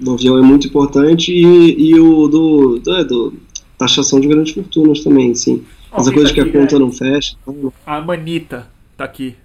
Do 0.00 0.12
avião 0.12 0.38
é 0.38 0.42
muito 0.42 0.68
importante 0.68 1.32
e, 1.32 1.90
e 1.90 2.00
o 2.00 2.28
do, 2.28 2.78
do, 2.78 3.04
do 3.04 3.34
taxação 3.76 4.20
de 4.20 4.28
grandes 4.28 4.54
fortunas 4.54 5.00
também, 5.00 5.34
sim. 5.34 5.62
Essa 5.94 6.12
coisa 6.12 6.28
tá 6.28 6.34
que 6.34 6.40
a 6.40 6.52
conta 6.52 6.76
é. 6.76 6.78
não 6.78 6.90
fecha. 6.90 7.36
A 7.86 8.00
Manita 8.00 8.68
tá 8.96 9.04
aqui. 9.04 9.36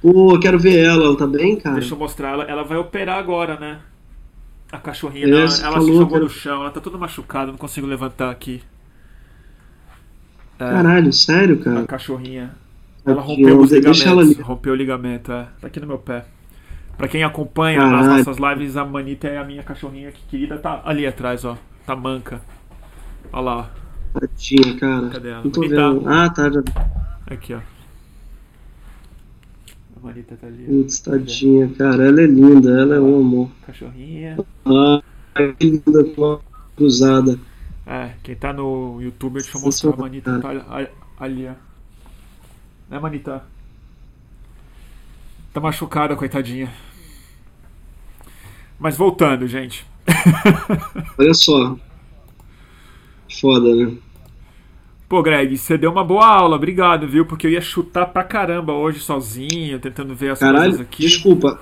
Pô, 0.00 0.38
quero 0.38 0.58
ver 0.58 0.84
ela, 0.84 1.04
ela 1.04 1.16
tá 1.16 1.26
bem, 1.26 1.56
cara? 1.56 1.76
Deixa 1.76 1.94
eu 1.94 1.98
mostrar 1.98 2.32
ela. 2.32 2.44
Ela 2.44 2.62
vai 2.62 2.76
operar 2.76 3.18
agora, 3.18 3.58
né? 3.58 3.80
A 4.70 4.78
cachorrinha, 4.78 5.26
ela, 5.26 5.38
ela 5.38 5.48
falou, 5.48 5.82
se 5.82 5.92
jogou 5.92 6.08
cara... 6.08 6.24
no 6.24 6.28
chão, 6.28 6.60
ela 6.62 6.70
tá 6.70 6.80
toda 6.80 6.98
machucada, 6.98 7.52
não 7.52 7.58
consigo 7.58 7.86
levantar 7.86 8.30
aqui. 8.30 8.60
É, 10.58 10.70
Caralho, 10.70 11.12
sério, 11.12 11.58
cara? 11.60 11.80
A 11.80 11.86
cachorrinha. 11.86 12.54
Ela 13.06 13.20
rompeu 13.20 13.60
os 13.60 13.70
ligamentos. 13.70 14.02
Ela 14.04 14.24
rompeu 14.42 14.72
o 14.72 14.76
ligamento, 14.76 15.32
é. 15.32 15.46
Tá 15.60 15.66
aqui 15.66 15.78
no 15.78 15.86
meu 15.86 15.98
pé. 15.98 16.24
Pra 16.96 17.08
quem 17.08 17.22
acompanha 17.22 17.80
Caralho. 17.80 18.10
as 18.12 18.26
nossas 18.26 18.36
lives, 18.38 18.76
a 18.76 18.84
Manita 18.84 19.28
é 19.28 19.38
a 19.38 19.44
minha 19.44 19.62
cachorrinha 19.62 20.10
que 20.12 20.22
querida, 20.28 20.58
tá 20.58 20.82
ali 20.84 21.06
atrás, 21.06 21.44
ó. 21.44 21.56
Tá 21.86 21.94
manca. 21.94 22.40
Olha 23.32 23.42
lá, 23.42 23.56
ó. 23.56 23.83
Tadinha, 24.14 24.78
cara. 24.78 25.08
Cadê 25.10 25.28
ela? 25.30 25.42
Não 25.42 25.50
tô 25.50 25.60
vendo. 25.62 26.08
Ah, 26.08 26.30
tá. 26.30 26.50
Já... 26.50 26.62
Aqui, 27.26 27.54
ó. 27.54 27.58
A 29.96 30.00
Marita 30.00 30.36
tá 30.36 30.46
ali. 30.46 30.64
Putz, 30.64 31.00
tadinha, 31.00 31.68
cara. 31.76 32.06
Ela 32.06 32.22
é 32.22 32.26
linda, 32.26 32.70
ela 32.80 32.94
é 32.94 33.00
um 33.00 33.20
amor. 33.20 33.50
Cachorrinha. 33.66 34.38
Ah, 34.64 35.02
que 35.34 35.54
linda 35.60 36.04
com 36.14 36.32
a 36.32 36.40
cruzada. 36.76 37.38
É, 37.86 38.12
quem 38.22 38.36
tá 38.36 38.52
no 38.52 39.02
YouTube, 39.02 39.34
deixa 39.34 39.58
eu 39.58 39.62
mostrar 39.62 39.92
a 39.92 39.96
Manita. 39.96 40.40
Tá 40.40 40.48
ali, 41.18 41.46
ó. 41.46 41.54
Né, 42.88 42.98
Manita? 43.00 43.44
Tá 45.52 45.60
machucada, 45.60 46.14
coitadinha. 46.14 46.72
Mas 48.78 48.96
voltando, 48.96 49.46
gente. 49.48 49.86
Olha 51.18 51.34
só. 51.34 51.76
Foda, 53.40 53.74
né? 53.74 53.96
Pô, 55.08 55.22
Greg, 55.22 55.56
você 55.56 55.76
deu 55.76 55.90
uma 55.90 56.02
boa 56.02 56.26
aula, 56.26 56.56
obrigado, 56.56 57.06
viu? 57.06 57.26
Porque 57.26 57.46
eu 57.46 57.50
ia 57.50 57.60
chutar 57.60 58.06
pra 58.06 58.24
caramba 58.24 58.72
hoje 58.72 59.00
sozinho, 59.00 59.78
tentando 59.78 60.14
ver 60.14 60.30
as 60.30 60.38
Caralho, 60.38 60.64
coisas 60.64 60.80
aqui. 60.80 61.02
Desculpa. 61.02 61.60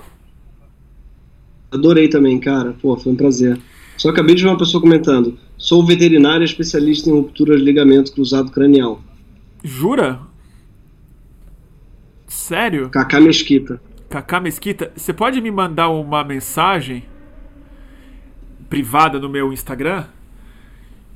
Adorei 1.71 2.07
também, 2.07 2.39
cara. 2.39 2.73
Pô, 2.81 2.95
foi 2.95 3.11
um 3.11 3.15
prazer. 3.15 3.59
Só 3.97 4.09
acabei 4.09 4.35
de 4.35 4.43
ver 4.43 4.49
uma 4.49 4.57
pessoa 4.57 4.81
comentando. 4.81 5.37
Sou 5.57 5.85
veterinário 5.85 6.43
especialista 6.43 7.09
em 7.09 7.13
ruptura 7.13 7.57
de 7.57 7.63
ligamento 7.63 8.13
cruzado 8.13 8.51
cranial. 8.51 9.01
Jura? 9.63 10.19
Sério? 12.27 12.89
Cacá 12.89 13.19
Mesquita. 13.19 13.81
Cacá 14.09 14.39
Mesquita, 14.39 14.91
você 14.95 15.13
pode 15.13 15.39
me 15.41 15.49
mandar 15.51 15.89
uma 15.89 16.23
mensagem 16.23 17.03
privada 18.69 19.19
no 19.19 19.29
meu 19.29 19.53
Instagram? 19.53 20.05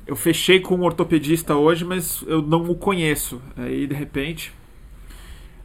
Eu 0.08 0.16
fechei 0.16 0.58
com 0.58 0.74
um 0.74 0.84
ortopedista 0.84 1.54
hoje, 1.54 1.84
mas 1.84 2.24
eu 2.26 2.40
não 2.40 2.62
o 2.70 2.74
conheço. 2.74 3.42
Aí, 3.54 3.86
de 3.86 3.94
repente, 3.94 4.50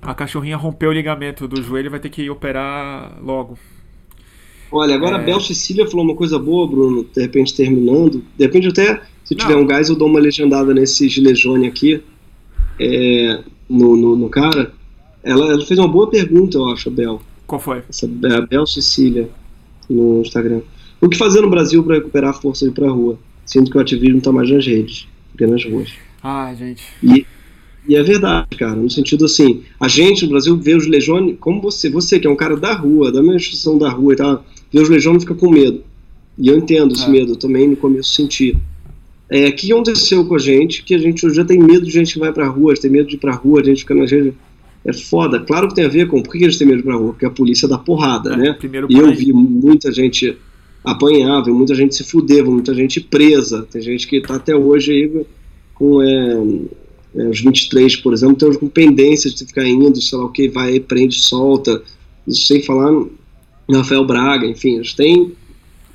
a 0.02 0.14
cachorrinha 0.14 0.58
rompeu 0.58 0.90
o 0.90 0.94
ligamento 0.94 1.48
do 1.48 1.64
joelho 1.64 1.88
e 1.88 1.90
vai 1.90 2.00
ter 2.02 2.10
que 2.10 2.30
operar 2.30 3.18
logo. 3.24 3.58
Olha, 4.70 4.96
agora 4.96 5.16
é... 5.16 5.22
a 5.22 5.24
Bel 5.24 5.40
Cecília 5.40 5.88
falou 5.88 6.04
uma 6.04 6.16
coisa 6.16 6.38
boa, 6.38 6.68
Bruno, 6.68 7.06
de 7.16 7.22
repente 7.22 7.56
terminando. 7.56 8.22
De 8.38 8.44
repente 8.44 8.68
até, 8.68 9.02
se 9.24 9.34
tiver 9.34 9.54
não. 9.54 9.62
um 9.62 9.66
gás, 9.66 9.88
eu 9.88 9.96
dou 9.96 10.10
uma 10.10 10.20
legendada 10.20 10.74
nesse 10.74 11.08
Gilejone 11.08 11.66
aqui, 11.66 12.04
é, 12.78 13.40
no, 13.70 13.96
no, 13.96 14.18
no, 14.18 14.30
cara. 14.30 14.74
Ela, 15.24 15.54
ela, 15.54 15.66
fez 15.66 15.80
uma 15.80 15.88
boa 15.88 16.10
pergunta, 16.10 16.58
eu 16.58 16.68
acho, 16.68 16.90
a 16.90 16.92
Bel. 16.92 17.22
Qual 17.48 17.62
foi? 17.62 17.82
Essa, 17.88 18.08
a 18.08 18.42
Bel 18.42 18.68
Cecília, 18.68 19.30
no 19.90 20.20
Instagram. 20.20 20.60
O 21.00 21.08
que 21.08 21.18
fazer 21.18 21.40
no 21.40 21.50
Brasil 21.50 21.82
para 21.82 21.96
recuperar 21.96 22.32
a 22.32 22.34
força 22.34 22.66
de 22.66 22.72
ir 22.72 22.74
pra 22.74 22.90
rua? 22.90 23.18
Sinto 23.46 23.72
que 23.72 23.78
o 23.78 23.82
ativismo 23.82 24.20
está 24.20 24.32
mais 24.32 24.50
nas 24.50 24.66
redes 24.66 25.08
do 25.32 25.38
que 25.38 25.46
nas 25.46 25.64
ruas. 25.66 25.92
Ah, 26.24 26.54
gente. 26.54 26.84
E, 27.02 27.26
e 27.88 27.96
é 27.96 28.04
verdade, 28.04 28.58
cara, 28.58 28.76
no 28.76 28.90
sentido 28.90 29.26
assim, 29.26 29.64
a 29.80 29.88
gente 29.88 30.24
no 30.24 30.32
Brasil 30.32 30.58
vê 30.58 30.74
os 30.74 30.88
legiões, 30.88 31.36
como 31.40 31.62
você, 31.62 31.90
você 31.90 32.20
que 32.20 32.28
é 32.28 32.30
um 32.30 32.36
cara 32.36 32.56
da 32.56 32.74
rua, 32.74 33.12
da 33.12 33.22
minha 33.22 33.36
instituição 33.36 33.78
da 33.78 33.90
rua 33.90 34.14
e 34.14 34.16
tal, 34.16 34.46
vê 34.72 34.80
os 34.80 34.90
legiões 34.90 35.18
e 35.18 35.26
fica 35.26 35.36
com 35.36 35.52
medo. 35.52 35.84
E 36.38 36.48
eu 36.48 36.58
entendo 36.58 36.94
esse 36.94 37.06
é. 37.06 37.10
medo, 37.10 37.34
eu 37.34 37.36
também 37.36 37.68
no 37.68 37.76
começo 37.76 38.14
senti. 38.14 38.58
É, 39.30 39.48
o 39.48 39.56
que 39.56 39.72
aconteceu 39.72 40.26
com 40.26 40.36
a 40.36 40.40
gente, 40.40 40.84
que 40.84 40.96
a 40.96 40.98
gente 40.98 41.30
já 41.34 41.44
tem 41.44 41.60
medo 41.60 41.86
de 41.86 41.92
gente 41.92 42.14
que 42.14 42.20
vai 42.20 42.32
pra 42.32 42.48
rua, 42.48 42.74
tem 42.76 42.90
medo 42.90 43.08
de 43.08 43.16
ir 43.16 43.20
pra 43.20 43.36
rua, 43.36 43.62
a 43.62 43.64
gente 43.64 43.80
fica 43.80 43.96
na 43.96 44.06
gente. 44.06 44.34
É 44.86 44.92
foda. 44.92 45.40
Claro 45.40 45.70
que 45.70 45.76
tem 45.76 45.86
a 45.86 45.90
ver 45.90 46.08
com 46.08 46.22
por 46.22 46.34
que 46.34 46.44
eles 46.44 46.58
têm 46.58 46.68
medo 46.68 46.78
de 46.78 46.84
ir 46.84 46.86
pra 46.86 46.96
rua? 46.96 47.14
Porque 47.14 47.26
a 47.26 47.30
polícia 47.30 47.68
dá 47.68 47.78
porrada, 47.78 48.34
é, 48.34 48.38
né? 48.38 48.58
E 48.90 48.98
eu 48.98 49.14
vi 49.14 49.32
muita 49.32 49.92
gente 49.92 50.38
apanhava, 50.84 51.50
muita 51.50 51.74
gente 51.74 51.96
se 51.96 52.04
fudeva, 52.04 52.50
muita 52.52 52.74
gente 52.74 53.00
presa. 53.00 53.68
Tem 53.72 53.82
gente 53.82 54.08
que 54.08 54.18
está 54.18 54.36
até 54.36 54.56
hoje 54.56 54.92
aí 54.92 55.26
com 55.74 56.02
é, 56.02 56.44
é, 57.16 57.28
os 57.30 57.42
23, 57.42 57.96
por 57.98 58.14
exemplo, 58.14 58.36
tem 58.36 58.54
com 58.54 58.68
pendências 58.68 59.34
de 59.34 59.46
ficar 59.46 59.66
indo, 59.66 60.02
sei 60.02 60.18
lá 60.18 60.26
o 60.26 60.30
que, 60.30 60.50
vai, 60.50 60.80
prende, 60.80 61.16
solta. 61.16 61.82
Isso 62.28 62.48
sem 62.48 62.62
falar 62.62 62.92
no 62.92 63.78
Rafael 63.78 64.06
Braga, 64.06 64.46
enfim, 64.46 64.76
eles 64.76 64.94
têm 64.94 65.34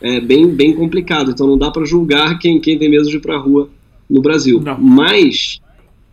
é 0.01 0.21
bem, 0.21 0.47
bem 0.49 0.75
complicado. 0.75 1.31
Então 1.31 1.47
não 1.47 1.59
dá 1.59 1.71
para 1.71 1.85
julgar 1.85 2.39
quem, 2.39 2.61
quem 2.61 2.79
tem 2.79 2.89
medo 2.89 3.09
de 3.09 3.17
ir 3.17 3.21
para 3.21 3.37
a 3.37 3.39
rua 3.39 3.69
no 4.09 4.23
Brasil. 4.23 4.61
Não. 4.61 4.79
Mas, 4.79 5.61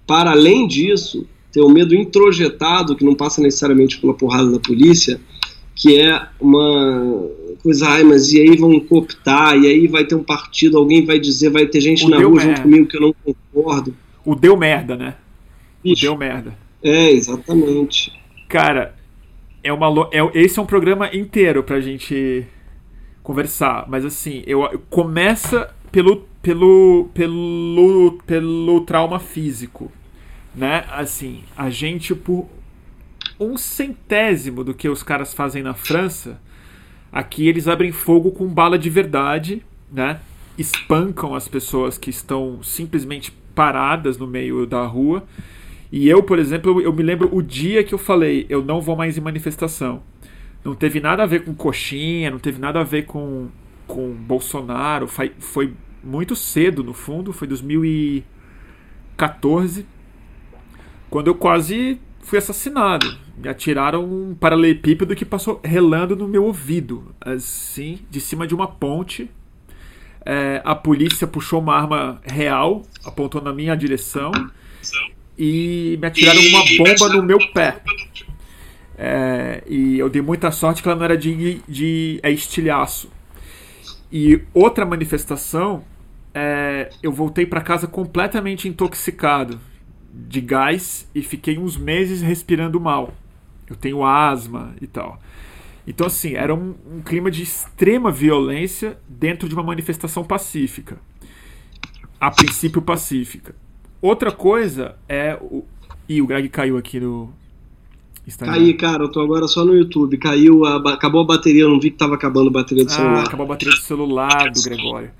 para 0.05 0.31
além 0.31 0.67
disso, 0.67 1.25
tem 1.51 1.63
o 1.63 1.67
um 1.67 1.71
medo 1.71 1.95
introjetado, 1.95 2.95
que 2.95 3.05
não 3.05 3.15
passa 3.15 3.41
necessariamente 3.41 3.97
pela 3.99 4.13
porrada 4.13 4.51
da 4.51 4.59
polícia, 4.59 5.19
que 5.75 5.99
é 5.99 6.21
uma 6.39 7.29
coisa, 7.65 7.89
ai, 7.89 8.03
mas 8.03 8.31
e 8.31 8.39
aí 8.39 8.55
vão 8.55 8.79
cooptar, 8.79 9.57
e 9.57 9.65
aí 9.65 9.87
vai 9.87 10.05
ter 10.05 10.13
um 10.13 10.23
partido, 10.23 10.77
alguém 10.77 11.03
vai 11.03 11.19
dizer, 11.19 11.49
vai 11.49 11.65
ter 11.65 11.81
gente 11.81 12.05
o 12.05 12.09
na 12.09 12.19
rua 12.19 12.39
junto 12.39 12.61
comigo 12.61 12.85
que 12.85 12.95
eu 12.95 13.01
não 13.01 13.15
concordo. 13.23 13.95
O 14.23 14.35
deu 14.35 14.55
merda, 14.55 14.95
né? 14.95 15.15
Ixi. 15.83 16.05
O 16.05 16.09
deu 16.09 16.17
merda. 16.17 16.55
É, 16.83 17.11
exatamente. 17.11 18.13
Cara, 18.47 18.95
é 19.63 19.73
uma 19.73 19.87
é, 20.11 20.19
esse 20.39 20.59
é 20.59 20.61
um 20.61 20.65
programa 20.67 21.09
inteiro 21.11 21.63
pra 21.63 21.81
gente 21.81 22.45
conversar, 23.23 23.85
mas 23.87 24.05
assim, 24.05 24.43
eu 24.45 24.61
começa 24.87 25.73
pelo 25.91 26.17
pelo 26.43 27.09
pelo 27.15 28.19
pelo 28.27 28.81
trauma 28.81 29.17
físico, 29.17 29.91
né? 30.53 30.85
Assim, 30.91 31.41
a 31.57 31.71
gente 31.71 32.13
por 32.13 32.47
um 33.39 33.57
centésimo 33.57 34.63
do 34.63 34.75
que 34.75 34.87
os 34.87 35.01
caras 35.01 35.33
fazem 35.33 35.63
na 35.63 35.73
França, 35.73 36.39
aqui 37.15 37.47
eles 37.47 37.67
abrem 37.69 37.93
fogo 37.93 38.31
com 38.31 38.45
bala 38.45 38.77
de 38.77 38.89
verdade, 38.89 39.63
né? 39.89 40.19
Espancam 40.57 41.33
as 41.33 41.47
pessoas 41.47 41.97
que 41.97 42.09
estão 42.09 42.61
simplesmente 42.61 43.31
paradas 43.55 44.17
no 44.17 44.27
meio 44.27 44.65
da 44.65 44.85
rua. 44.85 45.23
E 45.89 46.09
eu, 46.09 46.21
por 46.21 46.37
exemplo, 46.37 46.81
eu 46.81 46.91
me 46.91 47.01
lembro 47.01 47.33
o 47.33 47.41
dia 47.41 47.85
que 47.85 47.93
eu 47.93 47.97
falei, 47.97 48.45
eu 48.49 48.61
não 48.61 48.81
vou 48.81 48.97
mais 48.97 49.17
em 49.17 49.21
manifestação. 49.21 50.03
Não 50.63 50.75
teve 50.75 50.99
nada 50.99 51.23
a 51.23 51.25
ver 51.25 51.45
com 51.45 51.55
coxinha, 51.55 52.29
não 52.29 52.39
teve 52.39 52.59
nada 52.59 52.81
a 52.81 52.83
ver 52.83 53.05
com, 53.05 53.47
com 53.87 54.11
Bolsonaro. 54.11 55.07
Foi, 55.07 55.31
foi 55.39 55.73
muito 56.03 56.35
cedo, 56.35 56.83
no 56.83 56.93
fundo, 56.93 57.31
foi 57.31 57.47
2014, 57.47 59.85
quando 61.09 61.27
eu 61.27 61.35
quase 61.35 61.97
fui 62.25 62.39
assassinado. 62.39 63.17
Me 63.37 63.47
atiraram 63.47 64.03
um 64.03 64.35
paralelepípedo 64.35 65.15
que 65.15 65.23
passou 65.23 65.61
relando 65.63 66.15
no 66.15 66.27
meu 66.27 66.43
ouvido, 66.43 67.15
assim, 67.21 67.99
de 68.09 68.19
cima 68.19 68.45
de 68.47 68.53
uma 68.53 68.67
ponte. 68.67 69.29
É, 70.25 70.61
a 70.65 70.73
polícia 70.73 71.27
puxou 71.27 71.61
uma 71.61 71.75
arma 71.75 72.19
real, 72.23 72.81
apontou 73.05 73.41
na 73.41 73.53
minha 73.53 73.75
direção 73.75 74.31
e 75.37 75.97
me 76.01 76.07
atiraram 76.07 76.41
uma 76.41 76.63
bomba 76.77 77.09
no 77.15 77.23
meu 77.23 77.37
pé. 77.53 77.77
É, 78.97 79.61
e 79.67 79.99
eu 79.99 80.09
dei 80.09 80.21
muita 80.21 80.49
sorte 80.51 80.81
que 80.81 80.87
ela 80.87 80.97
não 80.97 81.05
era 81.05 81.17
de, 81.17 81.61
de 81.67 82.19
é 82.23 82.31
estilhaço. 82.31 83.11
E 84.11 84.41
outra 84.53 84.85
manifestação, 84.85 85.83
é, 86.33 86.89
eu 87.03 87.11
voltei 87.11 87.45
para 87.45 87.61
casa 87.61 87.85
completamente 87.85 88.67
intoxicado 88.67 89.59
de 90.27 90.39
gás 90.41 91.09
e 91.13 91.21
fiquei 91.21 91.57
uns 91.57 91.77
meses 91.77 92.21
respirando 92.21 92.79
mal. 92.79 93.13
Eu 93.67 93.75
tenho 93.75 94.03
asma 94.03 94.75
e 94.81 94.87
tal. 94.87 95.19
Então, 95.87 96.07
assim, 96.07 96.33
era 96.33 96.53
um, 96.53 96.75
um 96.91 97.01
clima 97.01 97.29
de 97.29 97.43
extrema 97.43 98.11
violência 98.11 98.97
dentro 99.07 99.47
de 99.47 99.53
uma 99.53 99.63
manifestação 99.63 100.23
pacífica. 100.23 100.97
A 102.19 102.31
princípio 102.31 102.81
pacífica. 102.81 103.55
Outra 104.01 104.31
coisa 104.31 104.95
é 105.07 105.37
o. 105.41 105.63
Ih, 106.07 106.21
o 106.21 106.27
Greg 106.27 106.49
caiu 106.49 106.77
aqui 106.77 106.99
no, 106.99 107.33
Instagram. 108.27 108.55
Caí, 108.55 108.73
cara, 108.73 109.03
eu 109.03 109.11
tô 109.11 109.21
agora 109.21 109.47
só 109.47 109.63
no 109.63 109.75
YouTube. 109.75 110.17
Caiu, 110.17 110.65
a, 110.65 110.93
acabou 110.93 111.21
a 111.21 111.25
bateria, 111.25 111.63
eu 111.63 111.69
não 111.69 111.79
vi 111.79 111.91
que 111.91 111.97
tava 111.97 112.15
acabando 112.15 112.49
a 112.49 112.51
bateria 112.51 112.83
do 112.83 112.91
ah, 112.91 112.95
celular. 112.95 113.23
Acabou 113.23 113.45
a 113.45 113.49
bateria 113.49 113.73
do 113.73 113.81
celular 113.81 114.51
do 114.51 114.61
Gregório. 114.63 115.11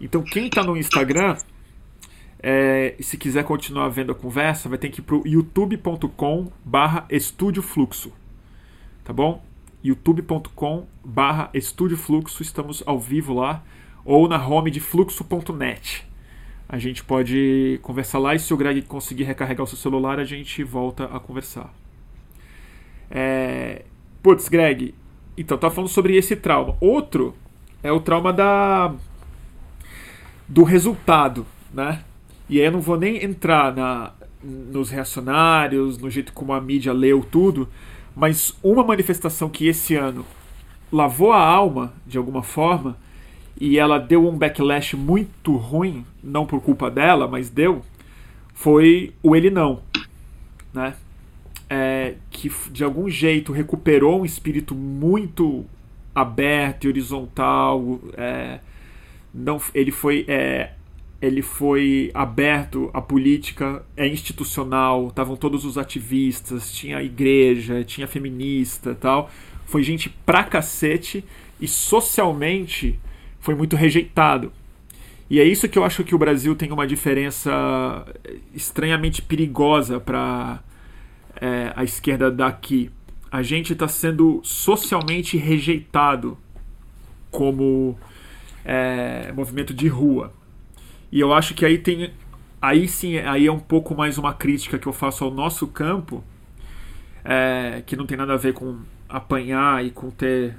Então, 0.00 0.22
quem 0.22 0.48
tá 0.48 0.62
no 0.62 0.76
Instagram, 0.76 1.36
é, 2.46 2.94
se 3.00 3.16
quiser 3.16 3.42
continuar 3.42 3.88
vendo 3.88 4.12
a 4.12 4.14
conversa, 4.14 4.68
vai 4.68 4.76
ter 4.76 4.90
que 4.90 5.00
ir 5.00 5.02
pro 5.02 5.26
youtube.com 5.26 6.52
barra 6.62 7.08
fluxo. 7.62 8.12
Tá 9.02 9.14
bom? 9.14 9.42
youtube.com 9.82 10.86
barra 11.02 11.50
fluxo, 11.96 12.42
estamos 12.42 12.82
ao 12.84 13.00
vivo 13.00 13.32
lá. 13.32 13.62
Ou 14.04 14.28
na 14.28 14.46
home 14.46 14.70
de 14.70 14.78
fluxo.net. 14.78 16.06
A 16.68 16.76
gente 16.76 17.02
pode 17.02 17.80
conversar 17.80 18.18
lá 18.18 18.34
e 18.34 18.38
se 18.38 18.52
o 18.52 18.58
Greg 18.58 18.82
conseguir 18.82 19.24
recarregar 19.24 19.64
o 19.64 19.66
seu 19.66 19.78
celular, 19.78 20.20
a 20.20 20.24
gente 20.24 20.62
volta 20.62 21.06
a 21.06 21.18
conversar. 21.18 21.72
É... 23.10 23.86
Putz, 24.22 24.50
Greg, 24.50 24.94
então 25.34 25.56
tá 25.56 25.70
falando 25.70 25.88
sobre 25.88 26.14
esse 26.14 26.36
trauma. 26.36 26.76
Outro 26.78 27.34
é 27.82 27.90
o 27.90 28.00
trauma 28.00 28.34
da 28.34 28.94
do 30.46 30.62
resultado, 30.62 31.46
né? 31.72 32.04
E 32.48 32.60
aí 32.60 32.66
eu 32.66 32.72
não 32.72 32.80
vou 32.80 32.98
nem 32.98 33.22
entrar 33.24 33.74
na, 33.74 34.12
nos 34.42 34.90
reacionários, 34.90 35.98
no 35.98 36.10
jeito 36.10 36.32
como 36.32 36.52
a 36.52 36.60
mídia 36.60 36.92
leu 36.92 37.24
tudo, 37.28 37.68
mas 38.14 38.56
uma 38.62 38.84
manifestação 38.84 39.48
que 39.48 39.66
esse 39.66 39.94
ano 39.96 40.24
lavou 40.92 41.32
a 41.32 41.40
alma 41.40 41.92
de 42.06 42.18
alguma 42.18 42.42
forma 42.42 42.96
e 43.60 43.78
ela 43.78 43.98
deu 43.98 44.28
um 44.28 44.36
backlash 44.36 44.94
muito 44.94 45.56
ruim, 45.56 46.04
não 46.22 46.44
por 46.44 46.60
culpa 46.60 46.90
dela, 46.90 47.26
mas 47.26 47.48
deu, 47.48 47.82
foi 48.52 49.12
o 49.22 49.34
ele 49.34 49.50
não, 49.50 49.80
né? 50.72 50.94
é, 51.68 52.14
que 52.30 52.50
de 52.70 52.84
algum 52.84 53.08
jeito 53.08 53.52
recuperou 53.52 54.20
um 54.20 54.24
espírito 54.24 54.74
muito 54.74 55.64
aberto 56.14 56.84
e 56.84 56.88
horizontal. 56.88 58.00
É, 58.16 58.60
não, 59.32 59.60
ele 59.74 59.90
foi 59.90 60.24
é, 60.28 60.72
ele 61.24 61.42
foi 61.42 62.10
aberto 62.12 62.90
à 62.92 63.00
política 63.00 63.82
é 63.96 64.06
institucional, 64.06 65.08
estavam 65.08 65.36
todos 65.36 65.64
os 65.64 65.78
ativistas, 65.78 66.72
tinha 66.72 67.02
igreja, 67.02 67.82
tinha 67.82 68.06
feminista 68.06 68.94
tal. 68.94 69.30
Foi 69.64 69.82
gente 69.82 70.10
pra 70.10 70.44
cacete 70.44 71.24
e 71.60 71.66
socialmente 71.66 72.98
foi 73.40 73.54
muito 73.54 73.74
rejeitado. 73.74 74.52
E 75.30 75.40
é 75.40 75.44
isso 75.44 75.68
que 75.68 75.78
eu 75.78 75.84
acho 75.84 76.04
que 76.04 76.14
o 76.14 76.18
Brasil 76.18 76.54
tem 76.54 76.70
uma 76.70 76.86
diferença 76.86 78.06
estranhamente 78.54 79.22
perigosa 79.22 79.98
para 79.98 80.62
é, 81.40 81.72
a 81.74 81.82
esquerda 81.82 82.30
daqui. 82.30 82.90
A 83.32 83.42
gente 83.42 83.72
está 83.72 83.88
sendo 83.88 84.40
socialmente 84.44 85.36
rejeitado 85.38 86.36
como 87.30 87.98
é, 88.64 89.32
movimento 89.32 89.72
de 89.72 89.88
rua. 89.88 90.32
E 91.14 91.20
eu 91.20 91.32
acho 91.32 91.54
que 91.54 91.64
aí 91.64 91.78
tem. 91.78 92.10
Aí 92.60 92.88
sim, 92.88 93.18
aí 93.18 93.46
é 93.46 93.52
um 93.52 93.60
pouco 93.60 93.94
mais 93.94 94.18
uma 94.18 94.34
crítica 94.34 94.80
que 94.80 94.88
eu 94.88 94.92
faço 94.92 95.22
ao 95.22 95.30
nosso 95.30 95.68
campo, 95.68 96.24
é, 97.24 97.84
que 97.86 97.94
não 97.94 98.04
tem 98.04 98.16
nada 98.18 98.32
a 98.32 98.36
ver 98.36 98.52
com 98.52 98.80
apanhar 99.08 99.84
e 99.84 99.92
com 99.92 100.10
ter 100.10 100.56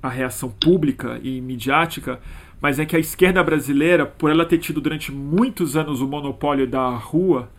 a 0.00 0.08
reação 0.08 0.50
pública 0.50 1.18
e 1.20 1.40
midiática, 1.40 2.20
mas 2.60 2.78
é 2.78 2.86
que 2.86 2.94
a 2.94 2.98
esquerda 3.00 3.42
brasileira, 3.42 4.06
por 4.06 4.30
ela 4.30 4.46
ter 4.46 4.58
tido 4.58 4.80
durante 4.80 5.10
muitos 5.10 5.76
anos 5.76 6.00
o 6.00 6.06
monopólio 6.06 6.68
da 6.68 6.90
rua, 6.90 7.50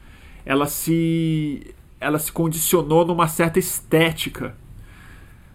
ela 0.45 0.65
se 0.65 1.75
ela 1.99 2.19
se 2.19 2.31
condicionou 2.31 3.05
numa 3.05 3.27
certa 3.27 3.59
estética, 3.59 4.55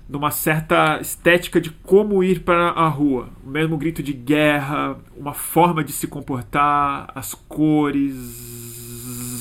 numa 0.09 0.31
certa 0.31 0.99
estética 1.01 1.61
de 1.61 1.71
como 1.71 2.23
ir 2.23 2.41
para 2.41 2.71
a 2.71 2.89
rua. 2.89 3.29
O 3.45 3.51
mesmo 3.51 3.77
grito 3.77 4.03
de 4.03 4.13
guerra, 4.13 4.99
uma 5.17 5.33
forma 5.33 5.83
de 5.83 5.93
se 5.93 6.07
comportar, 6.07 7.11
as 7.15 7.35
cores, 7.35 8.15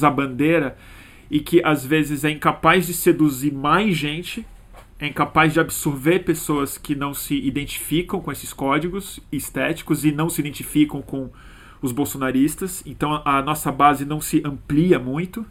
a 0.01 0.09
bandeira, 0.09 0.77
e 1.29 1.39
que 1.39 1.61
às 1.63 1.85
vezes 1.85 2.23
é 2.23 2.29
incapaz 2.29 2.87
de 2.87 2.93
seduzir 2.93 3.51
mais 3.51 3.95
gente, 3.95 4.45
é 4.99 5.07
incapaz 5.07 5.51
de 5.51 5.59
absorver 5.59 6.19
pessoas 6.19 6.77
que 6.77 6.95
não 6.95 7.13
se 7.13 7.35
identificam 7.35 8.21
com 8.21 8.31
esses 8.31 8.53
códigos 8.53 9.19
estéticos 9.31 10.05
e 10.05 10.11
não 10.11 10.29
se 10.29 10.39
identificam 10.39 11.01
com 11.01 11.29
os 11.81 11.91
bolsonaristas. 11.91 12.81
Então 12.85 13.21
a 13.25 13.41
nossa 13.41 13.71
base 13.71 14.05
não 14.05 14.21
se 14.21 14.41
amplia 14.45 14.97
muito. 14.97 15.45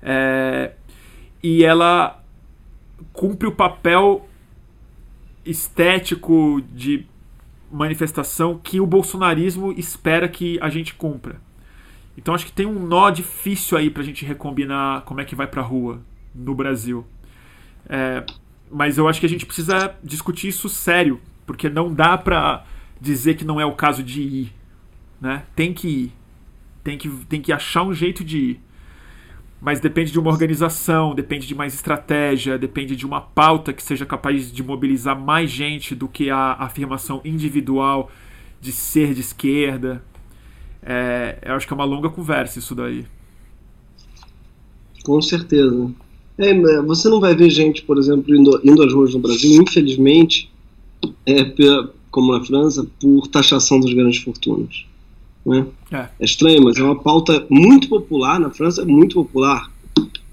É, 0.00 0.72
e 1.42 1.64
ela 1.64 2.22
cumpre 3.12 3.48
o 3.48 3.52
papel 3.52 4.28
estético 5.44 6.62
de 6.72 7.06
manifestação 7.70 8.58
que 8.62 8.80
o 8.80 8.86
bolsonarismo 8.86 9.72
espera 9.72 10.28
que 10.28 10.58
a 10.60 10.68
gente 10.68 10.94
cumpra. 10.94 11.40
Então 12.16 12.34
acho 12.34 12.46
que 12.46 12.52
tem 12.52 12.66
um 12.66 12.78
nó 12.78 13.10
difícil 13.10 13.76
aí 13.76 13.90
pra 13.90 14.02
gente 14.02 14.24
recombinar 14.24 15.02
como 15.02 15.20
é 15.20 15.24
que 15.24 15.34
vai 15.34 15.46
pra 15.46 15.62
rua 15.62 16.00
no 16.34 16.54
Brasil. 16.54 17.04
É, 17.88 18.24
mas 18.70 18.96
eu 18.96 19.08
acho 19.08 19.20
que 19.20 19.26
a 19.26 19.28
gente 19.28 19.46
precisa 19.46 19.94
discutir 20.02 20.48
isso 20.48 20.68
sério, 20.68 21.20
porque 21.46 21.68
não 21.68 21.92
dá 21.92 22.16
pra 22.16 22.64
dizer 23.00 23.34
que 23.34 23.44
não 23.44 23.60
é 23.60 23.66
o 23.66 23.72
caso 23.72 24.02
de 24.02 24.22
ir. 24.22 24.52
Né? 25.20 25.44
Tem 25.54 25.72
que 25.72 25.88
ir. 25.88 26.12
Tem 26.82 26.98
que, 26.98 27.08
tem 27.26 27.40
que 27.40 27.52
achar 27.52 27.82
um 27.82 27.94
jeito 27.94 28.22
de 28.22 28.38
ir. 28.38 28.60
Mas 29.64 29.80
depende 29.80 30.12
de 30.12 30.18
uma 30.18 30.30
organização, 30.30 31.14
depende 31.14 31.46
de 31.46 31.54
mais 31.54 31.72
estratégia, 31.72 32.58
depende 32.58 32.94
de 32.94 33.06
uma 33.06 33.22
pauta 33.22 33.72
que 33.72 33.82
seja 33.82 34.04
capaz 34.04 34.52
de 34.52 34.62
mobilizar 34.62 35.18
mais 35.18 35.50
gente 35.50 35.94
do 35.94 36.06
que 36.06 36.28
a 36.28 36.52
afirmação 36.52 37.22
individual 37.24 38.10
de 38.60 38.70
ser 38.70 39.14
de 39.14 39.22
esquerda. 39.22 40.04
É, 40.82 41.38
eu 41.42 41.54
acho 41.54 41.66
que 41.66 41.72
é 41.72 41.76
uma 41.76 41.86
longa 41.86 42.10
conversa 42.10 42.58
isso 42.58 42.74
daí. 42.74 43.06
Com 45.02 45.22
certeza. 45.22 45.90
É, 46.36 46.82
você 46.82 47.08
não 47.08 47.18
vai 47.18 47.34
ver 47.34 47.48
gente, 47.48 47.80
por 47.84 47.96
exemplo, 47.96 48.36
indo, 48.36 48.60
indo 48.62 48.82
às 48.82 48.92
ruas 48.92 49.14
no 49.14 49.20
Brasil, 49.20 49.62
infelizmente, 49.62 50.52
é, 51.24 51.42
como 52.10 52.36
na 52.36 52.44
França, 52.44 52.86
por 53.00 53.28
taxação 53.28 53.80
das 53.80 53.94
grandes 53.94 54.22
fortunas. 54.22 54.84
Né? 55.44 55.66
É. 55.92 56.08
é 56.18 56.24
estranho, 56.24 56.64
mas 56.64 56.76
é 56.76 56.82
uma 56.82 56.98
pauta 56.98 57.46
muito 57.50 57.88
popular 57.88 58.40
na 58.40 58.50
França, 58.50 58.84
muito 58.84 59.14
popular. 59.14 59.70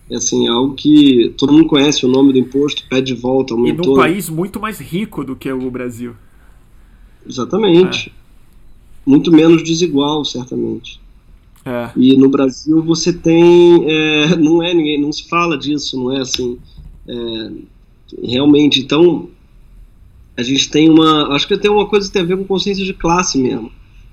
É 0.10 0.16
assim, 0.16 0.46
é 0.46 0.50
algo 0.50 0.76
que 0.76 1.34
todo 1.38 1.54
mundo 1.54 1.68
conhece 1.68 2.06
o 2.06 2.10
nome 2.10 2.34
do 2.34 2.40
imposto, 2.40 2.84
pede 2.90 3.14
de 3.14 3.20
volta, 3.20 3.54
aumentou. 3.54 3.86
E 3.86 3.88
num 3.88 3.96
país 3.96 4.30
muito 4.30 4.60
mais 4.60 4.80
rico 4.80 5.24
do 5.24 5.36
que 5.36 5.52
o 5.52 5.72
Brasil. 5.72 6.16
Exatamente. 7.28 8.10
É. 8.10 8.22
Muito 9.06 9.32
menos 9.32 9.64
desigual, 9.64 10.24
certamente. 10.26 11.00
É. 11.66 11.92
E 11.96 12.18
no 12.18 12.30
Brasil 12.30 12.82
você 12.84 13.14
tem. 13.14 13.86
É, 13.90 14.36
não 14.36 14.62
é 14.62 14.74
ninguém, 14.74 15.00
não 15.00 15.12
se 15.12 15.28
fala 15.30 15.58
disso, 15.58 15.98
não 15.98 16.12
é 16.12 16.22
assim. 16.22 16.58
É, 17.08 17.52
realmente, 18.24 18.82
então. 18.82 19.30
A 20.36 20.44
gente 20.44 20.70
tem 20.70 20.90
uma. 20.90 21.34
Acho 21.36 21.48
que 21.48 21.58
tem 21.58 21.70
uma 21.70 21.86
coisa 21.86 22.08
que 22.08 22.14
tem 22.14 22.22
a 22.22 22.26
ver 22.26 22.38
com 22.38 22.44
consciência 22.44 22.84
de 22.84 22.94
classe 22.94 23.38
mesmo. 23.38 23.72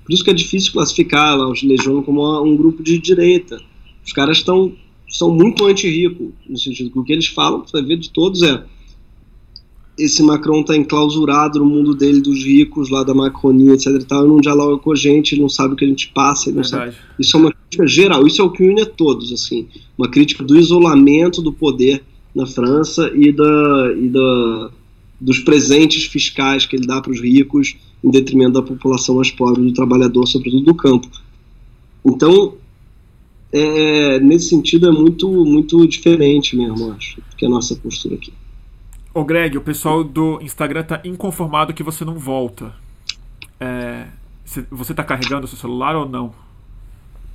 Por 0.09 0.15
isso 0.15 0.23
que 0.23 0.31
é 0.31 0.33
difícil 0.33 0.73
classificar 0.73 1.37
lá 1.37 1.47
os 1.47 1.61
Legião 1.61 2.01
como 2.01 2.43
um 2.43 2.57
grupo 2.57 2.81
de 2.81 2.97
direita. 2.97 3.61
Os 4.03 4.11
caras 4.11 4.37
estão 4.37 4.73
são 5.07 5.29
muito 5.29 5.65
anti-rico, 5.65 6.33
no 6.49 6.57
sentido 6.57 6.89
que 6.89 6.97
o 6.97 7.03
que 7.03 7.13
eles 7.13 7.27
falam, 7.27 7.63
você 7.63 7.73
vai 7.73 7.83
ver 7.83 7.97
de 7.97 8.09
todos 8.09 8.41
é 8.41 8.63
esse 9.99 10.23
Macron 10.23 10.61
está 10.61 10.75
enclausurado 10.75 11.59
no 11.59 11.65
mundo 11.65 11.93
dele 11.93 12.21
dos 12.21 12.43
ricos, 12.43 12.89
lá 12.89 13.03
da 13.03 13.13
Macronia, 13.13 13.73
etc 13.73 13.87
e 13.87 14.05
tal, 14.05 14.25
e 14.25 14.29
não 14.29 14.39
dialoga 14.39 14.81
com 14.81 14.93
a 14.93 14.95
gente, 14.95 15.35
ele 15.35 15.41
não 15.41 15.49
sabe 15.49 15.73
o 15.73 15.77
que 15.77 15.85
a 15.85 15.87
gente 15.87 16.07
passa, 16.07 16.51
não 16.51 16.63
sabe. 16.63 16.95
Isso 17.19 17.35
é 17.35 17.39
uma 17.39 17.51
crítica 17.51 17.85
geral, 17.85 18.25
isso 18.25 18.41
é 18.41 18.45
o 18.45 18.49
que 18.49 18.63
une 18.63 18.81
a 18.81 18.85
todos, 18.85 19.31
assim, 19.31 19.67
uma 19.97 20.07
crítica 20.07 20.43
do 20.43 20.57
isolamento 20.57 21.41
do 21.41 21.51
poder 21.51 22.01
na 22.33 22.47
França 22.47 23.11
e 23.13 23.31
da, 23.31 23.93
e 23.95 24.07
da 24.07 24.71
dos 25.21 25.39
presentes 25.39 26.05
fiscais 26.05 26.65
que 26.65 26.77
ele 26.77 26.87
dá 26.87 27.01
para 27.01 27.11
os 27.11 27.19
ricos 27.19 27.75
em 28.03 28.09
detrimento 28.09 28.53
da 28.53 28.61
população 28.61 29.15
mais 29.15 29.31
pobre, 29.31 29.61
do 29.61 29.73
trabalhador, 29.73 30.25
sobretudo 30.25 30.63
do 30.63 30.75
campo. 30.75 31.07
Então, 32.05 32.55
é, 33.51 34.19
nesse 34.19 34.49
sentido, 34.49 34.87
é 34.87 34.91
muito, 34.91 35.29
muito 35.45 35.85
diferente 35.87 36.55
mesmo, 36.55 36.91
acho, 36.93 37.21
que 37.37 37.45
a 37.45 37.49
nossa 37.49 37.75
postura 37.75 38.15
aqui. 38.15 38.33
Ô 39.13 39.23
Greg, 39.23 39.57
o 39.57 39.61
pessoal 39.61 40.03
do 40.03 40.39
Instagram 40.41 40.83
tá 40.83 41.01
inconformado 41.03 41.73
que 41.73 41.83
você 41.83 42.05
não 42.05 42.15
volta. 42.15 42.73
É, 43.59 44.05
você 44.69 44.93
tá 44.93 45.03
carregando 45.03 45.45
o 45.45 45.47
seu 45.47 45.57
celular 45.57 45.95
ou 45.95 46.07
não? 46.07 46.33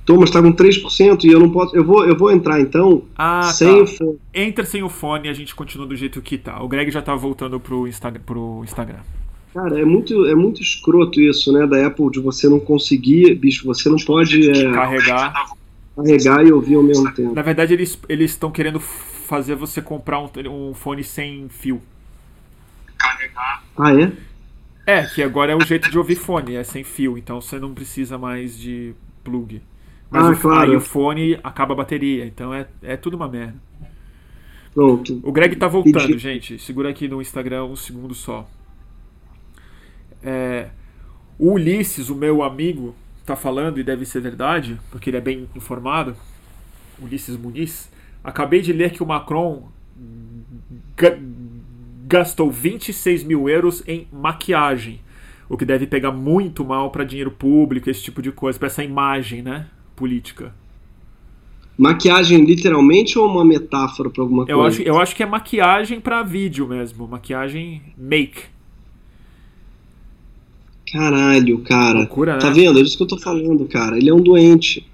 Tô, 0.05 0.19
mas 0.19 0.29
tá 0.29 0.41
com 0.41 0.53
3% 0.53 1.23
e 1.23 1.27
eu 1.29 1.39
não 1.39 1.49
posso. 1.49 1.75
Eu 1.75 1.83
vou, 1.83 2.05
eu 2.05 2.15
vou 2.15 2.31
entrar 2.31 2.61
então 2.61 3.03
ah, 3.17 3.41
sem 3.43 3.67
tá. 3.67 3.83
o 3.83 3.87
fone. 3.87 4.19
Entra 4.33 4.63
sem 4.63 4.83
o 4.83 4.89
fone 4.89 5.27
e 5.27 5.31
a 5.31 5.33
gente 5.33 5.55
continua 5.55 5.87
do 5.87 5.95
jeito 5.95 6.21
que 6.21 6.37
tá. 6.37 6.61
O 6.61 6.67
Greg 6.67 6.91
já 6.91 7.01
tá 7.01 7.15
voltando 7.15 7.59
pro, 7.59 7.87
Insta 7.87 8.11
pro 8.11 8.61
Instagram. 8.63 8.99
Cara, 9.55 9.79
é 9.79 9.85
muito, 9.85 10.25
é 10.25 10.35
muito 10.35 10.61
escroto 10.61 11.21
isso, 11.21 11.49
né, 11.53 11.65
da 11.65 11.87
Apple, 11.87 12.11
de 12.11 12.19
você 12.19 12.49
não 12.49 12.59
conseguir, 12.59 13.33
bicho, 13.35 13.65
você 13.65 13.87
não 13.87 13.95
pode 13.95 14.49
é, 14.49 14.69
carregar. 14.73 15.55
carregar 15.95 16.45
e 16.45 16.51
ouvir 16.51 16.75
ao 16.75 16.83
mesmo 16.83 17.09
tempo. 17.13 17.33
Na 17.33 17.41
verdade, 17.41 17.73
eles 17.73 17.97
estão 18.31 18.51
querendo 18.51 18.81
fazer 18.81 19.55
você 19.55 19.81
comprar 19.81 20.19
um, 20.19 20.29
um 20.49 20.73
fone 20.73 21.05
sem 21.05 21.47
fio. 21.47 21.81
Carregar. 22.97 23.63
Ah, 23.77 23.93
é? 23.95 24.11
É, 24.85 25.03
que 25.03 25.23
agora 25.23 25.53
é 25.53 25.55
o 25.55 25.61
jeito 25.61 25.89
de 25.89 25.97
ouvir 25.97 26.15
fone, 26.15 26.55
é 26.55 26.63
sem 26.65 26.83
fio, 26.83 27.17
então 27.17 27.39
você 27.39 27.57
não 27.57 27.73
precisa 27.73 28.17
mais 28.17 28.59
de 28.59 28.93
plug. 29.23 29.61
Mas 30.11 30.25
ah, 30.25 30.31
o, 30.31 30.37
claro. 30.37 30.69
aí 30.69 30.75
o 30.75 30.81
fone 30.81 31.39
acaba 31.41 31.73
a 31.73 31.77
bateria, 31.77 32.25
então 32.25 32.53
é, 32.53 32.67
é 32.83 32.97
tudo 32.97 33.15
uma 33.15 33.29
merda. 33.29 33.55
Pronto. 34.73 35.21
O 35.23 35.31
Greg 35.31 35.55
tá 35.55 35.69
voltando, 35.69 36.17
gente. 36.17 36.59
Segura 36.59 36.89
aqui 36.89 37.07
no 37.07 37.21
Instagram 37.21 37.63
um 37.63 37.75
segundo 37.77 38.13
só. 38.13 38.45
É, 40.25 40.69
o 41.37 41.51
Ulisses, 41.53 42.09
o 42.09 42.15
meu 42.15 42.41
amigo, 42.41 42.95
está 43.21 43.35
falando, 43.35 43.79
e 43.79 43.83
deve 43.83 44.05
ser 44.05 44.21
verdade, 44.21 44.79
porque 44.89 45.09
ele 45.09 45.17
é 45.17 45.21
bem 45.21 45.47
informado, 45.55 46.15
Ulisses 46.99 47.37
Muniz, 47.37 47.91
acabei 48.23 48.61
de 48.61 48.73
ler 48.73 48.91
que 48.91 49.03
o 49.03 49.05
Macron 49.05 49.67
gastou 52.07 52.49
26 52.49 53.23
mil 53.23 53.49
euros 53.49 53.83
em 53.87 54.07
maquiagem, 54.11 54.99
o 55.49 55.57
que 55.57 55.65
deve 55.65 55.85
pegar 55.85 56.11
muito 56.11 56.63
mal 56.65 56.89
para 56.89 57.03
dinheiro 57.03 57.31
público, 57.31 57.89
esse 57.89 58.01
tipo 58.01 58.21
de 58.21 58.31
coisa, 58.31 58.57
para 58.57 58.67
essa 58.67 58.83
imagem 58.83 59.41
né, 59.41 59.67
política. 59.95 60.53
Maquiagem 61.77 62.45
literalmente 62.45 63.19
ou 63.19 63.29
uma 63.29 63.43
metáfora 63.43 64.09
para 64.09 64.23
alguma 64.23 64.45
eu 64.47 64.59
coisa? 64.59 64.77
Acho, 64.77 64.87
eu 64.87 64.97
acho 64.97 65.15
que 65.15 65.21
é 65.21 65.25
maquiagem 65.25 65.99
para 65.99 66.23
vídeo 66.23 66.67
mesmo, 66.67 67.07
maquiagem 67.07 67.81
make. 67.97 68.54
Caralho, 70.95 71.59
cara. 71.59 71.99
Loucura, 71.99 72.37
tá 72.37 72.37
né? 72.37 72.41
Tá 72.41 72.49
vendo? 72.51 72.79
É 72.79 72.81
isso 72.81 72.95
que 72.95 73.03
eu 73.03 73.07
tô 73.07 73.17
falando, 73.17 73.67
cara. 73.67 73.97
Ele 73.97 74.09
é 74.09 74.13
um 74.13 74.21
doente. 74.21 74.87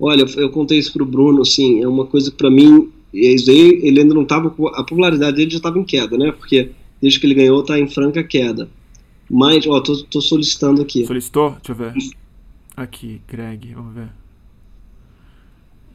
Olha, 0.00 0.24
eu 0.36 0.50
contei 0.50 0.78
isso 0.78 0.92
pro 0.92 1.06
Bruno, 1.06 1.42
assim, 1.42 1.80
é 1.82 1.88
uma 1.88 2.06
coisa 2.06 2.30
que 2.30 2.36
pra 2.36 2.50
mim, 2.50 2.90
ele 3.12 4.00
ainda 4.00 4.14
não 4.14 4.24
tava, 4.24 4.48
a 4.48 4.82
popularidade 4.84 5.36
dele 5.36 5.50
já 5.50 5.60
tava 5.60 5.78
em 5.78 5.84
queda, 5.84 6.16
né? 6.16 6.32
Porque 6.32 6.70
desde 7.00 7.20
que 7.20 7.26
ele 7.26 7.34
ganhou 7.34 7.62
tá 7.62 7.78
em 7.78 7.88
franca 7.88 8.22
queda. 8.22 8.68
Mas, 9.30 9.66
ó, 9.66 9.80
tô, 9.80 10.02
tô 10.04 10.20
solicitando 10.20 10.82
aqui. 10.82 11.06
Solicitou? 11.06 11.50
Deixa 11.50 11.72
eu 11.72 11.74
ver. 11.74 11.94
Aqui, 12.76 13.20
Greg, 13.28 13.74
vamos 13.74 13.94
ver. 13.94 14.08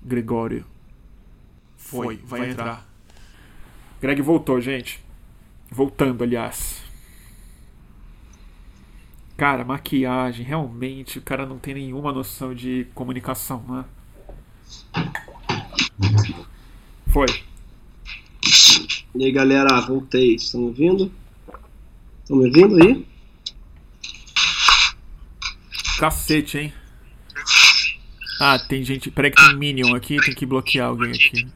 Gregório. 0.03 0.65
Foi, 1.77 2.17
vai, 2.25 2.39
vai 2.39 2.49
entrar. 2.49 2.63
entrar. 2.63 2.89
Greg 4.01 4.21
voltou, 4.21 4.59
gente. 4.61 4.99
Voltando, 5.71 6.23
aliás. 6.23 6.82
Cara, 9.35 9.65
maquiagem, 9.65 10.45
realmente, 10.45 11.17
o 11.17 11.21
cara 11.21 11.45
não 11.45 11.57
tem 11.57 11.73
nenhuma 11.73 12.11
noção 12.11 12.53
de 12.53 12.87
comunicação, 12.93 13.63
né? 13.67 13.85
Foi. 17.07 17.25
E 19.15 19.25
aí, 19.25 19.31
galera, 19.31 19.81
voltei. 19.81 20.35
Estão 20.35 20.61
me 20.61 20.67
ouvindo? 20.67 21.11
Estão 22.21 22.37
me 22.37 22.45
ouvindo 22.45 22.83
aí? 22.83 23.05
Cacete, 25.99 26.57
hein? 26.57 26.73
Ah, 28.39 28.59
tem 28.59 28.83
gente. 28.83 29.09
Peraí 29.09 29.31
que 29.31 29.41
tem 29.41 29.55
Minion 29.55 29.95
aqui, 29.95 30.17
tem 30.17 30.33
que 30.33 30.45
bloquear 30.45 30.89
alguém 30.89 31.11
aqui. 31.11 31.47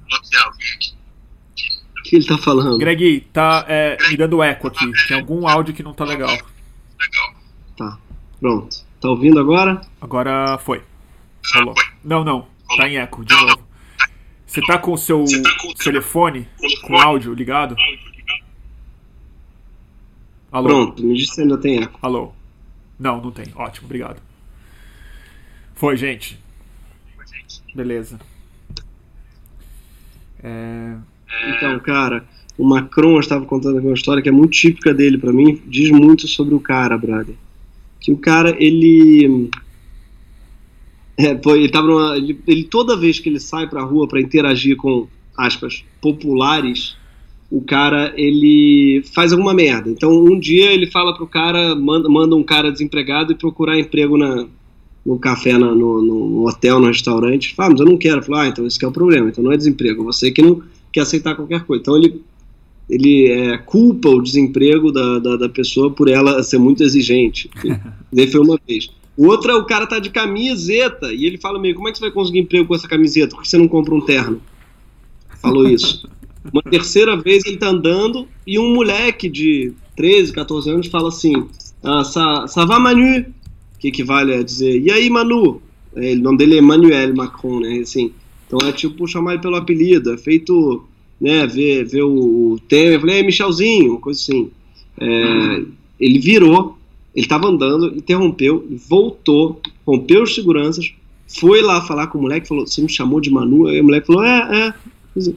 O 1.99 2.03
que 2.03 2.15
ele 2.15 2.25
tá 2.25 2.37
falando? 2.37 2.77
Greg, 2.77 3.21
tá 3.33 3.65
é, 3.67 3.97
me 4.09 4.17
dando 4.17 4.41
eco 4.41 4.67
aqui. 4.67 4.89
Tem 5.07 5.17
algum 5.17 5.47
áudio 5.47 5.73
que 5.73 5.83
não 5.83 5.93
tá 5.93 6.05
legal. 6.05 6.35
Tá. 7.77 7.99
Pronto. 8.39 8.83
Tá 8.99 9.09
ouvindo 9.09 9.39
agora? 9.39 9.79
Agora 10.01 10.57
foi. 10.57 10.81
Falou. 11.53 11.75
Não, 12.03 12.23
não. 12.23 12.47
Tá 12.75 12.89
em 12.89 12.97
eco, 12.97 13.23
de 13.23 13.33
novo. 13.33 13.59
Você 14.45 14.61
tá 14.61 14.79
com 14.79 14.93
o 14.93 14.97
seu 14.97 15.23
telefone 15.83 16.47
com 16.81 16.97
áudio 16.97 17.33
ligado? 17.33 17.75
Alô? 20.51 20.67
Pronto, 20.67 21.03
me 21.03 21.13
disse 21.15 21.35
se 21.35 21.41
ainda 21.41 21.57
tem 21.57 21.83
eco. 21.83 21.99
Alô? 22.01 22.31
Não, 22.99 23.21
não 23.21 23.29
tem. 23.29 23.45
Ótimo, 23.55 23.85
obrigado. 23.85 24.19
Foi, 25.75 25.95
gente. 25.95 26.39
Beleza. 27.75 28.19
É... 30.41 30.95
Então, 31.49 31.79
cara, 31.81 32.25
o 32.57 32.67
Macron 32.67 33.19
estava 33.19 33.45
contando 33.45 33.79
uma 33.79 33.93
história 33.93 34.23
que 34.23 34.29
é 34.29 34.31
muito 34.31 34.51
típica 34.51 34.93
dele 34.93 35.19
para 35.19 35.31
mim, 35.31 35.61
diz 35.67 35.91
muito 35.91 36.27
sobre 36.27 36.55
o 36.55 36.59
cara, 36.59 36.97
brother 36.97 37.35
que 37.99 38.11
o 38.11 38.17
cara, 38.17 38.55
ele. 38.59 39.49
É, 41.17 41.35
foi, 41.41 41.59
ele, 41.59 41.69
tava 41.69 41.87
numa, 41.87 42.15
ele, 42.15 42.39
ele, 42.47 42.63
toda 42.63 42.95
vez 42.95 43.19
que 43.19 43.27
ele 43.27 43.39
sai 43.39 43.67
pra 43.67 43.83
rua 43.83 44.07
para 44.07 44.21
interagir 44.21 44.77
com, 44.77 45.07
aspas, 45.35 45.83
populares, 45.99 46.95
o 47.49 47.61
cara, 47.61 48.13
ele 48.15 49.03
faz 49.13 49.31
alguma 49.31 49.53
merda. 49.53 49.89
Então, 49.89 50.11
um 50.11 50.39
dia 50.39 50.71
ele 50.71 50.85
fala 50.85 51.15
pro 51.15 51.25
cara, 51.25 51.75
manda, 51.75 52.07
manda 52.07 52.35
um 52.35 52.43
cara 52.43 52.71
desempregado 52.71 53.31
e 53.31 53.35
procurar 53.35 53.79
emprego 53.79 54.17
na, 54.17 54.47
no 55.05 55.17
café, 55.17 55.53
na, 55.53 55.73
no, 55.73 56.01
no, 56.01 56.47
hotel, 56.47 56.79
no 56.79 56.87
restaurante. 56.87 57.55
Fala, 57.55 57.69
ah, 57.69 57.71
mas 57.71 57.79
eu 57.79 57.85
não 57.85 57.97
quero. 57.97 58.21
Fala, 58.21 58.43
ah, 58.43 58.47
então 58.49 58.67
esse 58.67 58.83
é 58.83 58.87
o 58.87 58.91
problema. 58.91 59.29
Então 59.29 59.43
não 59.43 59.53
é 59.53 59.57
desemprego, 59.57 60.03
você 60.03 60.29
que 60.31 60.41
não 60.41 60.61
quer 60.91 61.01
aceitar 61.01 61.35
qualquer 61.35 61.63
coisa. 61.63 61.81
Então 61.81 61.97
ele 61.97 62.21
ele 62.89 63.29
é, 63.29 63.57
culpa 63.57 64.09
o 64.09 64.21
desemprego 64.21 64.91
da, 64.91 65.19
da, 65.19 65.35
da, 65.35 65.49
pessoa 65.49 65.91
por 65.91 66.07
ela 66.07 66.41
ser 66.43 66.57
muito 66.57 66.83
exigente. 66.83 67.49
Daí 68.11 68.27
foi 68.27 68.41
uma 68.41 68.59
vez. 68.65 68.89
Outra, 69.17 69.57
o 69.57 69.65
cara 69.65 69.87
tá 69.87 69.99
de 69.99 70.09
camiseta 70.09 71.11
e 71.11 71.25
ele 71.25 71.37
fala 71.37 71.59
meio, 71.59 71.75
como 71.75 71.89
é 71.89 71.91
que 71.91 71.97
você 71.97 72.05
vai 72.05 72.11
conseguir 72.11 72.39
emprego 72.39 72.67
com 72.67 72.75
essa 72.75 72.87
camiseta? 72.87 73.35
Por 73.35 73.41
que 73.41 73.49
você 73.49 73.57
não 73.57 73.67
compra 73.67 73.93
um 73.93 74.01
terno? 74.01 74.41
falou 75.41 75.67
isso. 75.67 76.07
Uma 76.51 76.61
terceira 76.63 77.15
vez 77.15 77.45
ele 77.45 77.57
tá 77.57 77.69
andando 77.69 78.27
e 78.45 78.57
um 78.57 78.73
moleque 78.73 79.29
de 79.29 79.73
13, 79.95 80.33
14 80.33 80.69
anos 80.69 80.87
fala 80.87 81.09
assim: 81.09 81.47
ah, 81.83 82.03
ça, 82.03 82.47
ça 82.47 82.65
va 82.65 82.79
Manu? 82.79 83.25
Que 83.79 83.89
equivale 83.89 84.33
a 84.33 84.43
dizer, 84.43 84.81
e 84.81 84.91
aí 84.91 85.09
Manu? 85.09 85.61
É, 85.95 86.13
o 86.13 86.19
nome 86.19 86.37
dele 86.37 86.55
é 86.55 86.59
Emmanuel 86.59 87.15
Macron, 87.15 87.59
né? 87.59 87.79
Assim, 87.79 88.11
então 88.45 88.67
é 88.67 88.71
tipo 88.71 89.07
chamar 89.07 89.33
ele 89.33 89.41
pelo 89.41 89.55
apelido, 89.55 90.13
é 90.13 90.17
feito, 90.17 90.85
né, 91.19 91.47
ver, 91.47 91.85
ver 91.85 92.03
o, 92.03 92.53
o 92.53 92.59
Temer, 92.67 92.99
falei, 92.99 93.19
é 93.19 93.23
Michelzinho, 93.23 93.99
coisa 93.99 94.19
assim. 94.19 94.49
É, 94.99 95.63
ele 95.99 96.19
virou, 96.19 96.77
ele 97.15 97.25
estava 97.25 97.47
andando, 97.47 97.95
interrompeu, 97.95 98.65
voltou, 98.87 99.59
rompeu 99.85 100.23
os 100.23 100.35
seguranças, 100.35 100.93
foi 101.27 101.61
lá 101.61 101.81
falar 101.81 102.07
com 102.07 102.19
o 102.19 102.21
moleque, 102.21 102.47
falou, 102.47 102.65
você 102.65 102.81
me 102.81 102.89
chamou 102.89 103.19
de 103.19 103.29
Manu? 103.29 103.67
Aí 103.67 103.81
o 103.81 103.83
moleque 103.83 104.07
falou, 104.07 104.23
é, 104.23 104.73
é. 105.17 105.33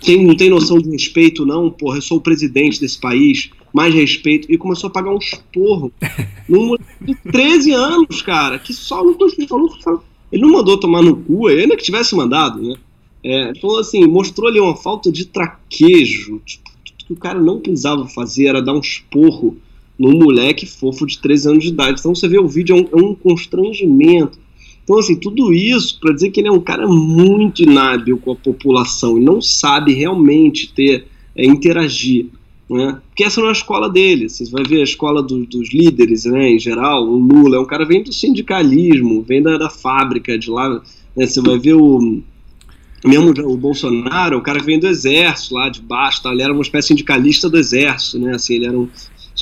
Tem, 0.00 0.22
não 0.22 0.36
tem 0.36 0.50
noção 0.50 0.78
de 0.78 0.90
respeito, 0.90 1.46
não, 1.46 1.70
porra, 1.70 1.96
eu 1.98 2.02
sou 2.02 2.18
o 2.18 2.20
presidente 2.20 2.78
desse 2.78 2.98
país, 3.00 3.50
mais 3.72 3.94
respeito. 3.94 4.52
E 4.52 4.58
começou 4.58 4.88
a 4.88 4.92
pagar 4.92 5.14
um 5.14 5.18
esporro 5.18 5.90
num 6.48 6.66
moleque 6.66 6.84
de 7.00 7.14
13 7.14 7.72
anos, 7.72 8.20
cara, 8.20 8.58
que 8.58 8.74
só 8.74 9.02
não 9.02 9.16
falou, 9.48 10.04
ele 10.30 10.42
não 10.42 10.50
mandou 10.50 10.78
tomar 10.78 11.00
no 11.00 11.16
cu, 11.16 11.46
ainda 11.46 11.76
que 11.76 11.84
tivesse 11.84 12.14
mandado, 12.14 12.60
né? 12.60 12.74
É, 13.24 13.52
falou 13.58 13.78
assim, 13.78 14.06
mostrou 14.06 14.48
ali 14.48 14.60
uma 14.60 14.76
falta 14.76 15.10
de 15.10 15.24
traquejo, 15.24 16.42
tipo, 16.44 16.70
tudo 16.84 17.06
que 17.06 17.12
o 17.14 17.16
cara 17.16 17.40
não 17.40 17.58
precisava 17.58 18.06
fazer 18.06 18.46
era 18.46 18.60
dar 18.60 18.74
um 18.74 18.80
esporro 18.80 19.56
num 19.98 20.18
moleque 20.18 20.66
fofo 20.66 21.06
de 21.06 21.18
13 21.18 21.48
anos 21.48 21.64
de 21.64 21.70
idade. 21.70 22.00
Então 22.00 22.14
você 22.14 22.28
vê 22.28 22.38
o 22.38 22.46
vídeo, 22.46 22.76
é 22.76 22.80
um, 22.80 23.00
é 23.00 23.02
um 23.02 23.14
constrangimento. 23.14 24.38
Então, 24.82 24.98
assim, 24.98 25.16
tudo 25.16 25.52
isso 25.54 25.98
para 25.98 26.12
dizer 26.12 26.30
que 26.30 26.40
ele 26.40 26.48
é 26.48 26.52
um 26.52 26.60
cara 26.60 26.86
muito 26.86 27.62
inábil 27.62 28.18
com 28.18 28.32
a 28.32 28.36
população 28.36 29.16
e 29.16 29.24
não 29.24 29.40
sabe 29.40 29.94
realmente 29.94 30.70
ter, 30.74 31.06
é, 31.34 31.46
interagir. 31.46 32.26
Né? 32.68 33.00
Porque 33.08 33.24
essa 33.24 33.40
não 33.40 33.48
é 33.48 33.50
a 33.50 33.54
escola 33.54 33.88
dele. 33.88 34.28
Você 34.28 34.44
vai 34.50 34.62
ver 34.64 34.80
a 34.80 34.84
escola 34.84 35.22
do, 35.22 35.46
dos 35.46 35.72
líderes, 35.72 36.26
né, 36.26 36.50
em 36.50 36.58
geral. 36.58 37.08
O 37.08 37.16
Lula 37.16 37.56
é 37.56 37.60
um 37.60 37.64
cara 37.64 37.86
vem 37.86 38.02
do 38.02 38.12
sindicalismo, 38.12 39.22
vem 39.22 39.42
da, 39.42 39.56
da 39.56 39.70
fábrica 39.70 40.38
de 40.38 40.50
lá. 40.50 40.68
Né? 41.16 41.26
Você 41.26 41.40
vai 41.40 41.58
ver 41.58 41.74
o 41.74 42.22
mesmo 43.04 43.32
o 43.46 43.56
Bolsonaro, 43.56 44.38
o 44.38 44.42
cara 44.42 44.60
que 44.60 44.66
vem 44.66 44.80
do 44.80 44.86
exército 44.86 45.54
lá 45.54 45.68
de 45.68 45.80
baixo, 45.80 46.22
tá? 46.22 46.32
ele 46.32 46.42
era 46.42 46.52
uma 46.52 46.62
espécie 46.62 46.88
de 46.88 46.94
sindicalista 46.94 47.48
do 47.48 47.58
exército, 47.58 48.18
né? 48.18 48.34
Assim, 48.34 48.54
ele 48.54 48.66
era 48.66 48.78
um, 48.78 48.88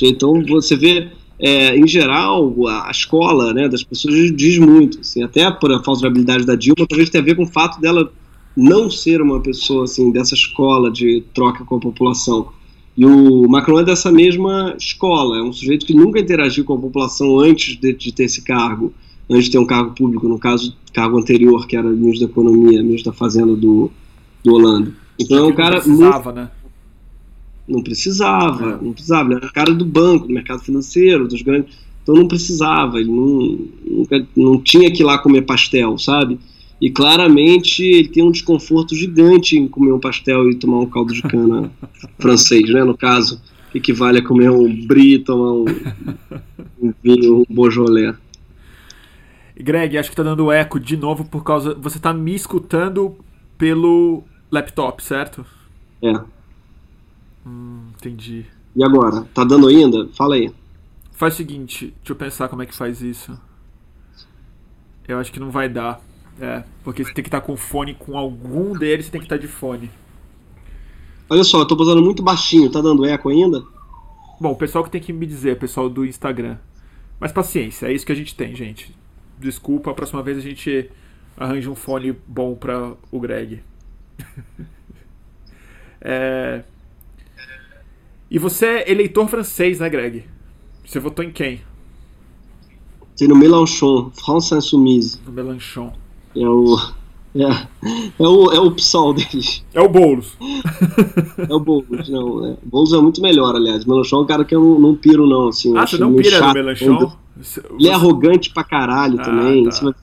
então 0.01 0.43
você 0.45 0.75
vê 0.75 1.09
é, 1.39 1.75
em 1.77 1.87
geral, 1.87 2.53
a 2.67 2.91
escola 2.91 3.53
né, 3.53 3.67
das 3.67 3.83
pessoas 3.83 4.33
diz 4.35 4.57
muito. 4.57 4.99
Assim, 5.01 5.23
até 5.23 5.49
por 5.51 5.71
a 5.71 5.83
falta 5.83 6.01
de 6.01 6.07
habilidade 6.07 6.45
da 6.45 6.55
Dilma, 6.55 6.87
talvez 6.87 7.09
tenha 7.09 7.21
a 7.21 7.25
ver 7.25 7.35
com 7.35 7.43
o 7.43 7.47
fato 7.47 7.81
dela 7.81 8.11
não 8.55 8.89
ser 8.89 9.21
uma 9.21 9.41
pessoa 9.41 9.85
assim 9.85 10.11
dessa 10.11 10.35
escola 10.35 10.91
de 10.91 11.23
troca 11.33 11.65
com 11.65 11.75
a 11.75 11.79
população. 11.79 12.49
E 12.95 13.05
o 13.05 13.47
Macron 13.49 13.79
é 13.79 13.83
dessa 13.83 14.11
mesma 14.11 14.75
escola, 14.77 15.39
é 15.39 15.41
um 15.41 15.51
sujeito 15.51 15.85
que 15.85 15.95
nunca 15.95 16.19
interagiu 16.19 16.63
com 16.63 16.75
a 16.75 16.79
população 16.79 17.39
antes 17.39 17.75
de, 17.75 17.91
de 17.91 18.13
ter 18.13 18.25
esse 18.25 18.43
cargo, 18.43 18.93
antes 19.29 19.45
de 19.45 19.51
ter 19.51 19.59
um 19.59 19.65
cargo 19.65 19.95
público, 19.95 20.27
no 20.27 20.39
caso, 20.39 20.75
cargo 20.93 21.17
anterior, 21.17 21.65
que 21.67 21.75
era 21.75 21.89
ministro 21.89 22.27
da 22.27 22.31
Economia, 22.31 22.83
ministro 22.83 23.11
da 23.11 23.17
Fazenda 23.17 23.55
do, 23.55 23.91
do 24.43 24.53
Holanda. 24.53 24.93
Então 25.19 25.37
é 25.37 25.43
um 25.43 25.53
cara. 25.53 25.81
Precisava, 25.81 26.31
muito, 26.31 26.35
né? 26.35 26.51
Não 27.67 27.81
precisava, 27.81 28.71
é. 28.71 28.85
não 28.85 28.93
precisava. 28.93 29.29
Ele 29.29 29.35
era 29.37 29.49
cara 29.51 29.73
do 29.73 29.85
banco, 29.85 30.27
do 30.27 30.33
mercado 30.33 30.61
financeiro, 30.61 31.27
dos 31.27 31.41
grandes. 31.41 31.75
Então 32.01 32.15
não 32.15 32.27
precisava, 32.27 32.99
ele 32.99 33.09
não, 33.09 33.59
nunca, 33.89 34.27
não 34.35 34.59
tinha 34.59 34.91
que 34.91 35.01
ir 35.01 35.05
lá 35.05 35.17
comer 35.17 35.43
pastel, 35.43 35.97
sabe? 35.97 36.37
E 36.81 36.89
claramente 36.89 37.81
ele 37.81 38.09
tem 38.09 38.21
um 38.21 38.31
desconforto 38.31 38.93
gigante 38.93 39.57
em 39.57 39.69
comer 39.69 39.93
um 39.93 39.99
pastel 39.99 40.49
e 40.49 40.55
tomar 40.55 40.79
um 40.79 40.85
caldo 40.85 41.13
de 41.13 41.21
cana 41.21 41.71
francês, 42.19 42.69
né? 42.69 42.83
No 42.83 42.97
caso, 42.97 43.41
equivale 43.73 44.19
a 44.19 44.23
comer 44.23 44.51
um 44.51 44.85
brie, 44.85 45.19
tomar 45.19 45.53
um, 45.53 45.65
um 46.81 46.93
vinho, 47.01 47.37
um 47.37 47.45
Beaujolais. 47.49 48.15
Greg, 49.55 49.97
acho 49.97 50.09
que 50.09 50.15
tá 50.15 50.23
dando 50.23 50.51
eco 50.51 50.79
de 50.79 50.97
novo 50.97 51.25
por 51.25 51.43
causa. 51.43 51.75
Você 51.75 51.99
tá 51.99 52.13
me 52.13 52.33
escutando 52.33 53.17
pelo 53.57 54.23
laptop, 54.51 55.03
certo? 55.03 55.45
É. 56.01 56.13
Hum, 57.45 57.87
entendi. 57.97 58.45
E 58.75 58.83
agora? 58.83 59.21
Tá 59.33 59.43
dando 59.43 59.67
ainda? 59.67 60.07
Fala 60.17 60.35
aí. 60.35 60.51
Faz 61.11 61.35
o 61.35 61.37
seguinte, 61.37 61.93
deixa 61.97 62.11
eu 62.11 62.15
pensar 62.15 62.49
como 62.49 62.63
é 62.63 62.65
que 62.65 62.73
faz 62.73 63.01
isso. 63.01 63.37
Eu 65.07 65.19
acho 65.19 65.31
que 65.31 65.39
não 65.39 65.51
vai 65.51 65.69
dar. 65.69 66.01
É, 66.41 66.63
porque 66.83 67.03
você 67.03 67.13
tem 67.13 67.23
que 67.23 67.27
estar 67.27 67.41
com 67.41 67.55
fone 67.55 67.93
com 67.93 68.17
algum 68.17 68.73
deles, 68.73 69.05
você 69.05 69.11
tem 69.11 69.21
que 69.21 69.25
estar 69.25 69.37
de 69.37 69.47
fone. 69.47 69.91
Olha 71.29 71.43
só, 71.43 71.59
eu 71.59 71.65
tô 71.67 71.75
usando 71.75 72.01
muito 72.01 72.23
baixinho, 72.23 72.71
tá 72.71 72.81
dando 72.81 73.05
eco 73.05 73.29
ainda? 73.29 73.63
Bom, 74.41 74.51
o 74.51 74.55
pessoal 74.55 74.83
que 74.83 74.89
tem 74.89 74.99
que 74.99 75.13
me 75.13 75.27
dizer, 75.27 75.59
pessoal 75.59 75.87
do 75.87 76.03
Instagram. 76.03 76.57
Mas 77.19 77.31
paciência, 77.31 77.85
é 77.85 77.93
isso 77.93 78.05
que 78.05 78.11
a 78.11 78.15
gente 78.15 78.35
tem, 78.35 78.55
gente. 78.55 78.95
Desculpa, 79.43 79.91
a 79.91 79.93
próxima 79.93 80.23
vez 80.23 80.37
a 80.37 80.41
gente 80.41 80.89
arranja 81.35 81.69
um 81.69 81.75
fone 81.75 82.13
bom 82.25 82.55
para 82.55 82.93
o 83.11 83.19
Greg. 83.19 83.61
é... 85.99 86.63
E 88.31 88.39
você 88.39 88.65
é 88.65 88.91
eleitor 88.91 89.27
francês, 89.27 89.81
né, 89.81 89.89
Greg? 89.89 90.23
Você 90.85 90.97
votou 90.97 91.25
em 91.25 91.31
quem? 91.31 91.61
Tem 93.17 93.27
no 93.27 93.35
Mélenchon, 93.35 94.11
France 94.11 94.55
Insoumise. 94.55 95.19
No 95.25 95.33
Mélenchon. 95.33 95.93
É 96.35 96.47
o. 96.47 96.77
É, 97.35 97.67
é, 98.19 98.27
o, 98.27 98.51
é 98.51 98.59
o 98.59 98.71
PSOL 98.71 99.13
deles. 99.13 99.63
É 99.73 99.81
o 99.81 99.89
Boulos. 99.89 100.37
é 101.49 101.53
o 101.53 101.59
Boulos, 101.59 102.07
não. 102.09 102.45
É. 102.45 102.57
Boulos 102.63 102.93
é 102.93 102.97
muito 102.97 103.21
melhor, 103.21 103.55
aliás. 103.55 103.85
Melanchon 103.85 104.17
é 104.17 104.21
um 104.21 104.25
cara 104.25 104.45
que 104.45 104.53
eu 104.53 104.61
não, 104.61 104.79
não 104.79 104.95
piro, 104.95 105.25
não. 105.25 105.47
Assim, 105.47 105.75
ah, 105.75 105.85
você 105.85 105.97
não 105.97 106.13
pira 106.13 106.37
chato, 106.37 106.47
no 106.47 106.53
Melanchon? 106.53 107.11
Ele 107.79 107.89
é 107.89 107.93
arrogante 107.93 108.51
pra 108.51 108.63
caralho 108.63 109.19
ah, 109.19 109.23
também. 109.23 109.67
Tá. 109.67 109.93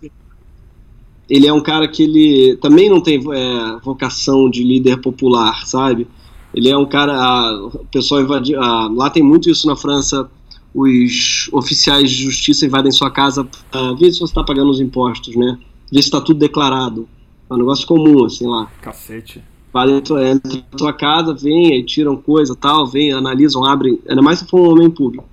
Ele 1.28 1.46
é 1.46 1.52
um 1.52 1.60
cara 1.60 1.86
que 1.86 2.02
ele 2.02 2.56
também 2.56 2.90
não 2.90 3.00
tem 3.00 3.20
é, 3.32 3.78
vocação 3.84 4.50
de 4.50 4.64
líder 4.64 4.96
popular, 5.00 5.64
sabe? 5.66 6.08
Ele 6.52 6.68
é 6.68 6.76
um 6.76 6.86
cara. 6.86 7.14
A, 7.14 7.66
o 7.66 7.86
pessoal 7.92 8.20
invadiu. 8.20 8.60
A, 8.60 8.88
lá 8.88 9.08
tem 9.08 9.22
muito 9.22 9.48
isso 9.48 9.68
na 9.68 9.76
França. 9.76 10.28
Os 10.74 11.48
oficiais 11.52 12.10
de 12.10 12.22
justiça 12.24 12.64
invadem 12.64 12.92
sua 12.92 13.10
casa 13.10 13.44
para 13.70 13.92
ver 13.94 14.12
se 14.12 14.18
você 14.18 14.24
está 14.24 14.42
pagando 14.42 14.70
os 14.70 14.80
impostos, 14.80 15.34
né? 15.36 15.58
Ver 15.92 16.02
se 16.02 16.08
está 16.08 16.20
tudo 16.20 16.38
declarado. 16.38 17.08
É 17.50 17.54
um 17.54 17.58
negócio 17.58 17.86
comum, 17.86 18.24
assim 18.24 18.46
lá. 18.46 18.70
Cacete. 18.80 19.42
Vai 19.72 19.90
entra 19.90 20.34
na 20.34 20.62
tua 20.76 20.92
casa, 20.92 21.34
vem, 21.34 21.72
aí 21.72 21.84
tiram 21.84 22.16
coisa 22.16 22.56
tal, 22.56 22.86
vem, 22.86 23.12
analisam, 23.12 23.64
abrem. 23.64 23.98
Ainda 24.08 24.22
mais 24.22 24.40
se 24.40 24.46
for 24.46 24.60
um 24.60 24.72
homem 24.72 24.90
público. 24.90 25.28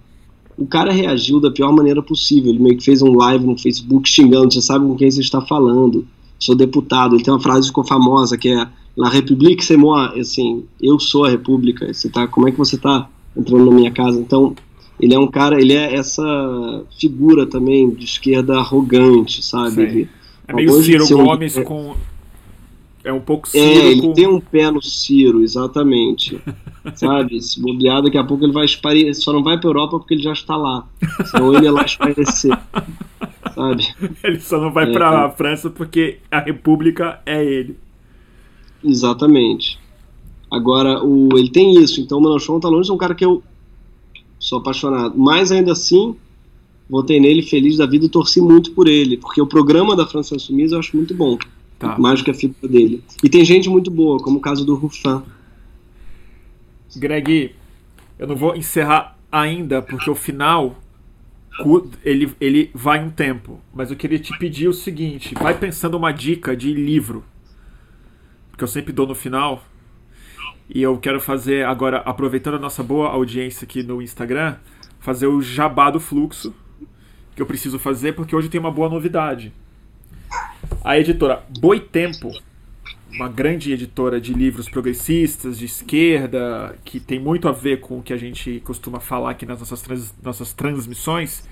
O 0.57 0.65
cara 0.65 0.91
reagiu 0.91 1.39
da 1.39 1.51
pior 1.51 1.71
maneira 1.71 2.01
possível. 2.01 2.49
Ele 2.49 2.59
meio 2.59 2.77
que 2.77 2.83
fez 2.83 3.01
um 3.01 3.15
live 3.15 3.45
no 3.45 3.57
Facebook 3.57 4.09
xingando, 4.09 4.53
você 4.53 4.61
sabe 4.61 4.85
com 4.85 4.95
quem 4.95 5.09
você 5.09 5.21
está 5.21 5.41
falando. 5.41 6.07
Sou 6.39 6.55
deputado. 6.55 7.15
Ele 7.15 7.23
tem 7.23 7.33
uma 7.33 7.39
frase 7.39 7.61
que 7.61 7.67
ficou 7.67 7.83
famosa 7.83 8.37
que 8.37 8.49
é 8.49 8.67
La 8.97 9.09
République 9.09 9.63
c'est 9.63 9.77
moi, 9.77 10.19
assim, 10.19 10.65
eu 10.81 10.99
sou 10.99 11.25
a 11.25 11.29
República, 11.29 11.93
você 11.93 12.09
tá, 12.09 12.27
como 12.27 12.49
é 12.49 12.51
que 12.51 12.57
você 12.57 12.79
tá 12.79 13.07
entrando 13.35 13.65
na 13.65 13.71
minha 13.71 13.91
casa? 13.91 14.19
Então, 14.19 14.55
ele 14.99 15.13
é 15.13 15.19
um 15.19 15.27
cara, 15.27 15.61
ele 15.61 15.73
é 15.73 15.93
essa 15.93 16.83
figura 16.99 17.45
também 17.45 17.91
de 17.91 18.05
esquerda 18.05 18.57
arrogante, 18.57 19.45
sabe? 19.45 19.83
Ele, 19.83 20.09
é 20.47 20.53
meio 20.53 20.71
Ciro 20.81 21.07
Gomes 21.07 21.57
um, 21.57 21.63
com... 21.63 21.95
É 23.03 23.13
um 23.13 23.19
pouco 23.19 23.47
Ciro 23.47 23.63
É, 23.63 23.91
ele 23.91 24.01
com... 24.01 24.13
tem 24.13 24.27
um 24.27 24.39
pé 24.39 24.71
no 24.71 24.81
Ciro, 24.81 25.41
exatamente. 25.41 26.41
sabe? 26.95 27.41
Se 27.41 27.61
bobear, 27.61 28.01
daqui 28.01 28.17
a 28.17 28.23
pouco 28.23 28.43
ele 28.43 28.53
vai 28.53 28.65
esparecer, 28.65 29.15
só 29.15 29.33
não 29.33 29.43
vai 29.43 29.59
pra 29.59 29.69
Europa 29.69 29.99
porque 29.99 30.13
ele 30.13 30.23
já 30.23 30.33
está 30.33 30.55
lá. 30.55 30.87
Senão 31.25 31.53
ele 31.53 31.65
ia 31.65 31.71
lá 31.71 31.83
esparecer. 31.83 32.57
sabe? 33.53 33.87
Ele 34.23 34.39
só 34.39 34.59
não 34.59 34.71
vai 34.71 34.89
é, 34.89 34.93
pra 34.93 35.25
é. 35.25 35.35
França 35.35 35.69
porque 35.69 36.19
a 36.29 36.39
República 36.39 37.19
é 37.25 37.43
ele. 37.43 37.77
Exatamente. 38.83 39.79
Agora, 40.49 41.03
o, 41.03 41.29
ele 41.37 41.49
tem 41.49 41.75
isso, 41.81 41.99
então 41.99 42.19
o 42.19 42.21
Melanchon 42.21 42.59
tá 42.59 42.69
longe 42.69 42.89
é 42.89 42.93
um 42.93 42.97
cara 42.97 43.15
que 43.15 43.25
eu 43.25 43.43
sou 44.39 44.59
apaixonado. 44.59 45.13
Mas 45.17 45.51
ainda 45.51 45.73
assim, 45.73 46.15
votei 46.89 47.19
nele 47.19 47.41
feliz 47.41 47.77
da 47.77 47.85
vida 47.85 48.05
e 48.05 48.09
torci 48.09 48.39
muito 48.39 48.71
por 48.71 48.87
ele, 48.87 49.17
porque 49.17 49.41
o 49.41 49.47
programa 49.47 49.95
da 49.95 50.05
França 50.05 50.37
Sumise 50.39 50.73
eu 50.73 50.79
acho 50.79 50.95
muito 50.95 51.13
bom. 51.13 51.37
Tá. 51.79 51.97
Mais 51.99 52.19
do 52.19 52.25
que 52.25 52.31
a 52.31 52.33
figura 52.33 52.67
dele. 52.67 53.03
E 53.23 53.29
tem 53.29 53.45
gente 53.45 53.69
muito 53.69 53.91
boa, 53.91 54.19
como 54.19 54.37
o 54.37 54.41
caso 54.41 54.65
do 54.65 54.73
Ruffin. 54.73 55.21
Greg, 56.95 57.51
eu 58.17 58.25
não 58.27 58.35
vou 58.35 58.55
encerrar 58.55 59.15
ainda, 59.31 59.79
porque 59.81 60.09
o 60.09 60.15
final 60.15 60.75
ele, 62.03 62.33
ele 62.41 62.71
vai 62.73 63.03
um 63.03 63.11
tempo. 63.11 63.59
Mas 63.71 63.91
eu 63.91 63.97
queria 63.97 64.17
te 64.17 64.35
pedir 64.39 64.67
o 64.67 64.73
seguinte: 64.73 65.35
vai 65.35 65.55
pensando 65.55 65.95
uma 65.95 66.11
dica 66.11 66.55
de 66.55 66.73
livro 66.73 67.23
que 68.57 68.63
eu 68.63 68.67
sempre 68.67 68.91
dou 68.91 69.05
no 69.05 69.15
final. 69.15 69.63
E 70.69 70.81
eu 70.81 70.97
quero 70.97 71.21
fazer 71.21 71.65
agora, 71.65 71.99
aproveitando 71.99 72.55
a 72.55 72.59
nossa 72.59 72.83
boa 72.83 73.09
audiência 73.09 73.63
aqui 73.63 73.83
no 73.83 74.01
Instagram, 74.01 74.57
fazer 74.99 75.27
o 75.27 75.41
jabá 75.41 75.89
do 75.89 75.99
fluxo 75.99 76.53
que 77.37 77.41
eu 77.41 77.45
preciso 77.45 77.79
fazer 77.79 78.13
porque 78.13 78.35
hoje 78.35 78.49
tem 78.49 78.59
uma 78.59 78.71
boa 78.71 78.89
novidade. 78.89 79.53
A 80.83 80.99
editora 80.99 81.43
Boitempo 81.59 82.31
uma 83.11 83.27
grande 83.27 83.71
editora 83.71 84.19
de 84.19 84.33
livros 84.33 84.69
progressistas, 84.69 85.57
de 85.57 85.65
esquerda, 85.65 86.75
que 86.83 86.99
tem 86.99 87.19
muito 87.19 87.47
a 87.47 87.51
ver 87.51 87.79
com 87.79 87.99
o 87.99 88.03
que 88.03 88.13
a 88.13 88.17
gente 88.17 88.61
costuma 88.63 88.99
falar 88.99 89.31
aqui 89.31 89.45
nas 89.45 89.59
nossas, 89.59 89.81
trans, 89.81 90.13
nossas 90.21 90.53
transmissões, 90.53 91.43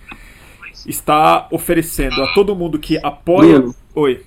está 0.85 1.47
oferecendo 1.51 2.21
a 2.21 2.33
todo 2.33 2.55
mundo 2.55 2.77
que 2.77 2.97
apoia. 3.03 3.59
Bruno. 3.59 3.75
Oi. 3.95 4.23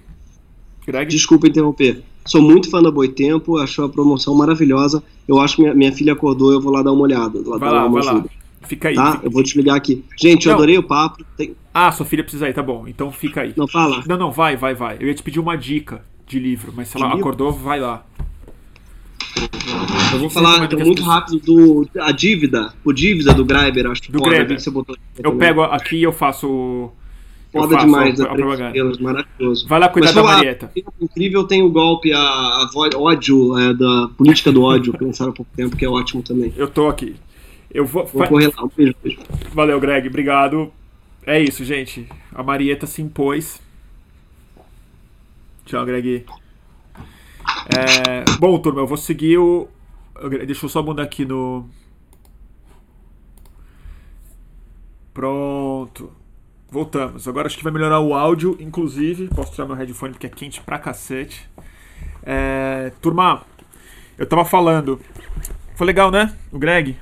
Greg? 0.86 1.10
Desculpa 1.10 1.46
interromper. 1.46 2.02
Sou 2.26 2.42
muito 2.42 2.70
fã 2.70 2.82
da 2.82 2.90
Boitempo, 2.90 3.56
achou 3.58 3.84
a 3.84 3.88
promoção 3.88 4.34
maravilhosa. 4.34 5.02
Eu 5.26 5.40
acho 5.40 5.56
que 5.56 5.62
minha, 5.62 5.74
minha 5.74 5.92
filha 5.92 6.14
acordou, 6.14 6.52
eu 6.52 6.60
vou 6.60 6.72
lá 6.72 6.82
dar 6.82 6.92
uma 6.92 7.02
olhada. 7.02 7.38
Lá 7.44 7.56
Vai 7.56 7.68
dar 7.68 7.74
lá, 7.76 7.86
uma 7.86 8.00
vai 8.02 8.14
lá. 8.14 8.24
Fica 8.62 8.88
aí. 8.88 8.94
Tá? 8.94 9.12
fica- 9.12 9.26
Eu 9.26 9.30
vou 9.30 9.42
desligar 9.42 9.76
aqui. 9.76 10.04
Gente, 10.20 10.46
eu 10.46 10.50
Não. 10.52 10.58
adorei 10.58 10.76
o 10.78 10.82
papo. 10.82 11.24
Tem- 11.36 11.54
Ah, 11.72 11.92
sua 11.92 12.04
filha 12.04 12.22
precisa 12.22 12.48
ir, 12.48 12.52
tá 12.54 12.62
bom. 12.62 12.86
Então 12.88 13.10
fica 13.12 13.42
aí. 13.42 13.52
Não 13.56 13.68
fala. 13.68 14.02
Não, 14.06 14.16
não, 14.18 14.32
vai, 14.32 14.56
vai, 14.56 14.74
vai. 14.74 14.96
Eu 15.00 15.06
ia 15.08 15.14
te 15.14 15.22
pedir 15.22 15.38
uma 15.40 15.56
dica 15.56 16.02
de 16.26 16.38
livro, 16.38 16.72
mas 16.74 16.88
se 16.88 16.96
De 16.96 17.02
ela 17.02 17.12
livro? 17.14 17.20
acordou, 17.28 17.52
vai 17.52 17.78
lá. 17.80 18.04
Eu 20.12 20.18
vou 20.18 20.30
falar 20.30 20.56
então, 20.64 20.68
que 20.78 20.84
muito 20.84 20.96
pessoas- 20.98 21.14
rápido 21.16 21.38
do 21.40 21.88
a 22.00 22.10
dívida, 22.12 22.72
o 22.84 22.92
dívida 22.92 23.32
do 23.34 23.44
Greiber, 23.44 23.86
acho 23.86 24.02
Do 24.10 24.18
foda, 24.18 24.30
Graeber. 24.30 24.48
vi 24.48 24.54
que 24.56 24.62
você 24.62 24.70
botou. 24.70 24.96
Eu 25.22 25.36
pego 25.36 25.62
aqui 25.62 25.96
e 25.96 26.02
eu 26.02 26.12
faço. 26.12 26.46
eu 26.46 27.60
foda 27.60 27.74
faço 27.74 27.86
demais 27.86 28.20
a, 28.20 28.24
da 28.24 28.30
a. 28.34 28.66
Estrelas, 28.66 28.98
maravilhoso. 28.98 29.68
Vai 29.68 29.78
lá 29.80 29.88
cuidar 29.88 30.06
Mas 30.08 30.14
da 30.16 30.20
falar, 30.22 30.34
Marieta. 30.36 30.72
Incrível 31.00 31.44
tem 31.44 31.62
o 31.62 31.70
golpe, 31.70 32.12
a, 32.12 32.18
a 32.20 32.68
ódio 32.96 33.56
é, 33.58 33.74
da 33.74 34.08
política 34.16 34.50
do 34.50 34.62
ódio, 34.62 34.92
que 34.92 35.04
lançaram 35.04 35.30
há 35.30 35.34
pouco 35.34 35.50
tempo, 35.56 35.76
que 35.76 35.84
é 35.84 35.88
ótimo 35.88 36.22
também. 36.22 36.52
Eu 36.56 36.68
tô 36.68 36.88
aqui. 36.88 37.14
Eu 37.70 37.84
vou. 37.84 38.06
Vou 38.06 38.26
correr 38.26 38.52
lá, 38.56 38.64
um 38.64 38.70
beijo, 38.74 38.94
beijo. 39.02 39.20
Valeu, 39.52 39.80
Greg. 39.80 40.08
Obrigado. 40.08 40.72
É 41.26 41.38
isso, 41.40 41.64
gente. 41.64 42.08
A 42.34 42.42
Marieta 42.42 42.86
se 42.86 43.02
impôs. 43.02 43.60
Tchau, 45.66 45.84
Greg. 45.84 46.24
É, 47.76 48.24
Bom, 48.38 48.58
turma, 48.58 48.80
eu 48.80 48.86
vou 48.86 48.96
seguir 48.96 49.38
o. 49.38 49.68
Deixa 50.46 50.64
eu 50.64 50.68
só 50.68 50.82
mudar 50.82 51.02
aqui 51.02 51.24
no. 51.24 51.68
Pronto. 55.12 56.12
Voltamos. 56.70 57.26
Agora 57.26 57.46
acho 57.46 57.56
que 57.56 57.64
vai 57.64 57.72
melhorar 57.72 58.00
o 58.00 58.14
áudio, 58.14 58.56
inclusive. 58.60 59.28
Posso 59.28 59.52
tirar 59.52 59.66
meu 59.66 59.76
headphone 59.76 60.12
porque 60.12 60.26
é 60.26 60.30
quente 60.30 60.60
pra 60.60 60.78
cacete. 60.78 61.48
É, 62.22 62.92
Turma, 63.00 63.42
eu 64.16 64.26
tava 64.26 64.44
falando. 64.44 65.00
Foi 65.74 65.86
legal, 65.86 66.10
né? 66.10 66.36
O 66.52 66.58
Greg? 66.58 66.96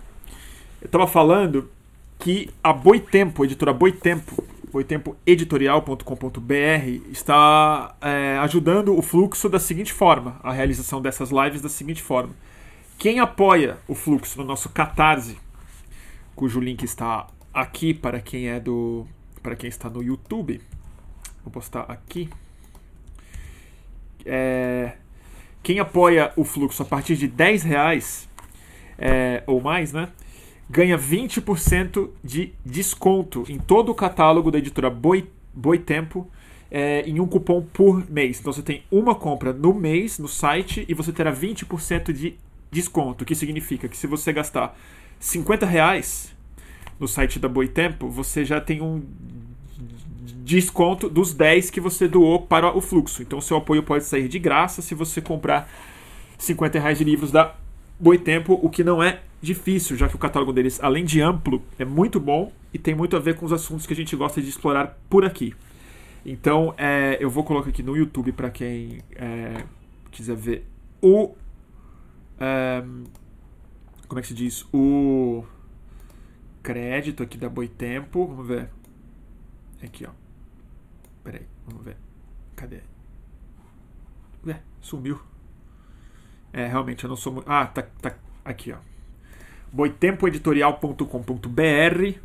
Eu 0.80 0.88
tava 0.88 1.06
falando 1.06 1.70
que 2.18 2.50
a 2.62 2.72
Boitempo, 2.72 3.42
a 3.42 3.46
editora 3.46 3.72
Boitempo, 3.72 4.44
boitempoeditorial.com.br, 4.70 7.10
está 7.10 7.96
é, 8.00 8.36
ajudando 8.38 8.96
o 8.96 9.02
fluxo 9.02 9.48
da 9.48 9.58
seguinte 9.58 9.92
forma, 9.92 10.38
a 10.42 10.52
realização 10.52 11.00
dessas 11.00 11.30
lives 11.30 11.62
da 11.62 11.68
seguinte 11.68 12.02
forma. 12.02 12.34
Quem 12.98 13.20
apoia 13.20 13.78
o 13.88 13.94
fluxo 13.94 14.38
no 14.38 14.44
nosso 14.44 14.68
Catarse, 14.68 15.38
cujo 16.34 16.60
link 16.60 16.82
está 16.82 17.26
aqui 17.52 17.94
para 17.94 18.20
quem 18.20 18.48
é 18.48 18.60
do 18.60 19.06
para 19.42 19.54
quem 19.54 19.68
está 19.68 19.88
no 19.88 20.02
YouTube, 20.02 20.60
vou 21.42 21.52
postar 21.52 21.82
aqui. 21.82 22.28
É, 24.24 24.94
quem 25.62 25.78
apoia 25.78 26.32
o 26.36 26.44
fluxo 26.44 26.82
a 26.82 26.84
partir 26.84 27.16
de 27.16 27.28
10 27.28 27.62
reais 27.62 28.28
é, 28.98 29.44
ou 29.46 29.60
mais, 29.60 29.92
né? 29.92 30.08
Ganha 30.68 30.98
20% 30.98 32.10
de 32.22 32.52
desconto 32.64 33.44
em 33.48 33.58
todo 33.58 33.90
o 33.90 33.94
catálogo 33.94 34.50
da 34.50 34.58
editora 34.58 34.90
Boi, 34.90 35.28
Boitempo 35.54 36.28
é, 36.70 37.02
em 37.02 37.20
um 37.20 37.26
cupom 37.26 37.62
por 37.62 38.08
mês. 38.10 38.40
Então 38.40 38.52
você 38.52 38.62
tem 38.62 38.82
uma 38.90 39.14
compra 39.14 39.52
no 39.52 39.72
mês 39.72 40.18
no 40.18 40.28
site 40.28 40.84
e 40.88 40.94
você 40.94 41.12
terá 41.12 41.32
20% 41.32 42.12
de 42.12 42.36
desconto, 42.70 43.22
o 43.22 43.26
que 43.26 43.34
significa 43.34 43.88
que 43.88 43.96
se 43.96 44.06
você 44.06 44.32
gastar 44.32 44.76
50 45.20 45.64
reais 45.64 46.34
no 46.98 47.06
site 47.06 47.38
da 47.38 47.48
Boitempo, 47.48 48.08
você 48.08 48.44
já 48.44 48.60
tem 48.60 48.82
um 48.82 49.02
desconto 50.44 51.08
dos 51.08 51.32
10 51.32 51.70
que 51.70 51.80
você 51.80 52.06
doou 52.06 52.42
para 52.42 52.76
o 52.76 52.80
fluxo. 52.80 53.22
Então 53.22 53.40
seu 53.40 53.56
apoio 53.56 53.82
pode 53.82 54.04
sair 54.04 54.28
de 54.28 54.38
graça 54.38 54.82
se 54.82 54.94
você 54.94 55.20
comprar 55.20 55.68
50 56.38 56.78
reais 56.78 56.98
de 56.98 57.04
livros 57.04 57.30
da 57.30 57.54
Boitempo, 57.98 58.58
o 58.62 58.68
que 58.68 58.84
não 58.84 59.02
é 59.02 59.22
difícil, 59.40 59.96
já 59.96 60.08
que 60.08 60.16
o 60.16 60.18
catálogo 60.18 60.52
deles, 60.52 60.78
além 60.82 61.04
de 61.04 61.20
amplo, 61.20 61.62
é 61.78 61.84
muito 61.84 62.20
bom 62.20 62.52
e 62.72 62.78
tem 62.78 62.94
muito 62.94 63.16
a 63.16 63.18
ver 63.18 63.36
com 63.36 63.46
os 63.46 63.52
assuntos 63.52 63.86
que 63.86 63.92
a 63.92 63.96
gente 63.96 64.14
gosta 64.16 64.40
de 64.42 64.48
explorar 64.48 64.98
por 65.08 65.24
aqui. 65.24 65.54
Então, 66.24 66.74
é, 66.76 67.16
eu 67.20 67.30
vou 67.30 67.44
colocar 67.44 67.70
aqui 67.70 67.82
no 67.82 67.96
YouTube 67.96 68.32
para 68.32 68.50
quem 68.50 69.00
é, 69.14 69.64
quiser 70.10 70.36
ver 70.36 70.66
o. 71.00 71.34
é, 72.40 72.82
como 74.08 74.18
é 74.18 74.22
que 74.22 74.28
se 74.28 74.34
diz? 74.34 74.66
O 74.72 75.44
crédito 76.62 77.22
aqui 77.22 77.38
da 77.38 77.48
Boitempo. 77.48 78.26
Vamos 78.26 78.46
ver. 78.46 78.68
Aqui, 79.82 80.04
ó. 80.04 80.10
Peraí, 81.22 81.46
vamos 81.66 81.84
ver. 81.84 81.96
Cadê? 82.56 82.80
Ué, 84.44 84.60
sumiu. 84.80 85.20
É, 86.56 86.66
realmente, 86.66 87.04
eu 87.04 87.10
não 87.10 87.16
sou 87.16 87.34
muito. 87.34 87.46
Ah, 87.46 87.66
tá, 87.66 87.84
tá 88.00 88.14
aqui, 88.42 88.72
ó. 88.72 88.76
boitempoeditorial.com.br 89.70 92.18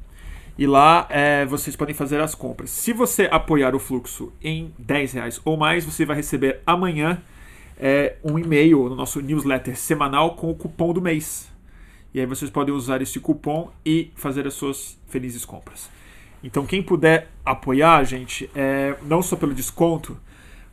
e 0.58 0.66
lá 0.66 1.06
é, 1.10 1.46
vocês 1.46 1.76
podem 1.76 1.94
fazer 1.94 2.22
as 2.22 2.34
compras. 2.34 2.70
Se 2.70 2.94
você 2.94 3.28
apoiar 3.30 3.76
o 3.76 3.80
fluxo 3.80 4.32
em 4.42 4.74
10 4.80 5.14
reais 5.14 5.42
ou 5.44 5.58
mais, 5.58 5.84
você 5.84 6.06
vai 6.06 6.16
receber 6.16 6.62
amanhã 6.66 7.22
é, 7.78 8.16
um 8.24 8.40
e-mail 8.40 8.88
no 8.88 8.96
nosso 8.96 9.20
newsletter 9.20 9.78
semanal 9.78 10.36
com 10.36 10.50
o 10.50 10.56
cupom 10.56 10.94
do 10.94 11.02
mês. 11.02 11.52
E 12.14 12.20
aí 12.22 12.26
vocês 12.26 12.50
podem 12.50 12.74
usar 12.74 13.02
esse 13.02 13.20
cupom 13.20 13.70
e 13.86 14.14
fazer 14.16 14.48
as 14.48 14.54
suas 14.54 14.98
felizes 15.10 15.44
compras. 15.44 15.90
Então 16.42 16.66
quem 16.66 16.82
puder 16.82 17.28
apoiar, 17.44 18.02
gente, 18.06 18.50
é, 18.56 18.96
não 19.02 19.22
só 19.22 19.36
pelo 19.36 19.54
desconto, 19.54 20.18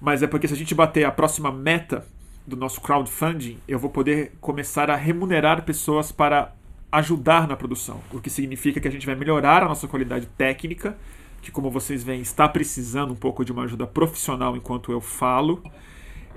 mas 0.00 0.22
é 0.22 0.28
porque 0.28 0.46
se 0.46 0.54
a 0.54 0.56
gente 0.56 0.76
bater 0.76 1.02
a 1.02 1.10
próxima 1.10 1.50
meta 1.50 2.06
do 2.48 2.56
nosso 2.56 2.80
crowdfunding, 2.80 3.58
eu 3.68 3.78
vou 3.78 3.90
poder 3.90 4.32
começar 4.40 4.90
a 4.90 4.96
remunerar 4.96 5.62
pessoas 5.62 6.10
para 6.10 6.54
ajudar 6.90 7.46
na 7.46 7.56
produção, 7.56 8.00
o 8.10 8.20
que 8.20 8.30
significa 8.30 8.80
que 8.80 8.88
a 8.88 8.90
gente 8.90 9.04
vai 9.04 9.14
melhorar 9.14 9.62
a 9.62 9.68
nossa 9.68 9.86
qualidade 9.86 10.26
técnica, 10.38 10.96
que 11.42 11.50
como 11.50 11.70
vocês 11.70 12.02
veem 12.02 12.22
está 12.22 12.48
precisando 12.48 13.12
um 13.12 13.16
pouco 13.16 13.44
de 13.44 13.52
uma 13.52 13.64
ajuda 13.64 13.86
profissional 13.86 14.56
enquanto 14.56 14.90
eu 14.90 15.00
falo, 15.00 15.62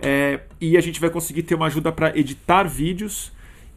é, 0.02 0.42
e 0.60 0.78
a 0.78 0.82
gente 0.82 1.00
vai 1.00 1.10
conseguir 1.10 1.44
ter 1.44 1.56
uma 1.56 1.68
ajuda 1.68 1.92
para 1.92 2.18
editar 2.18 2.64
vídeos 2.64 3.32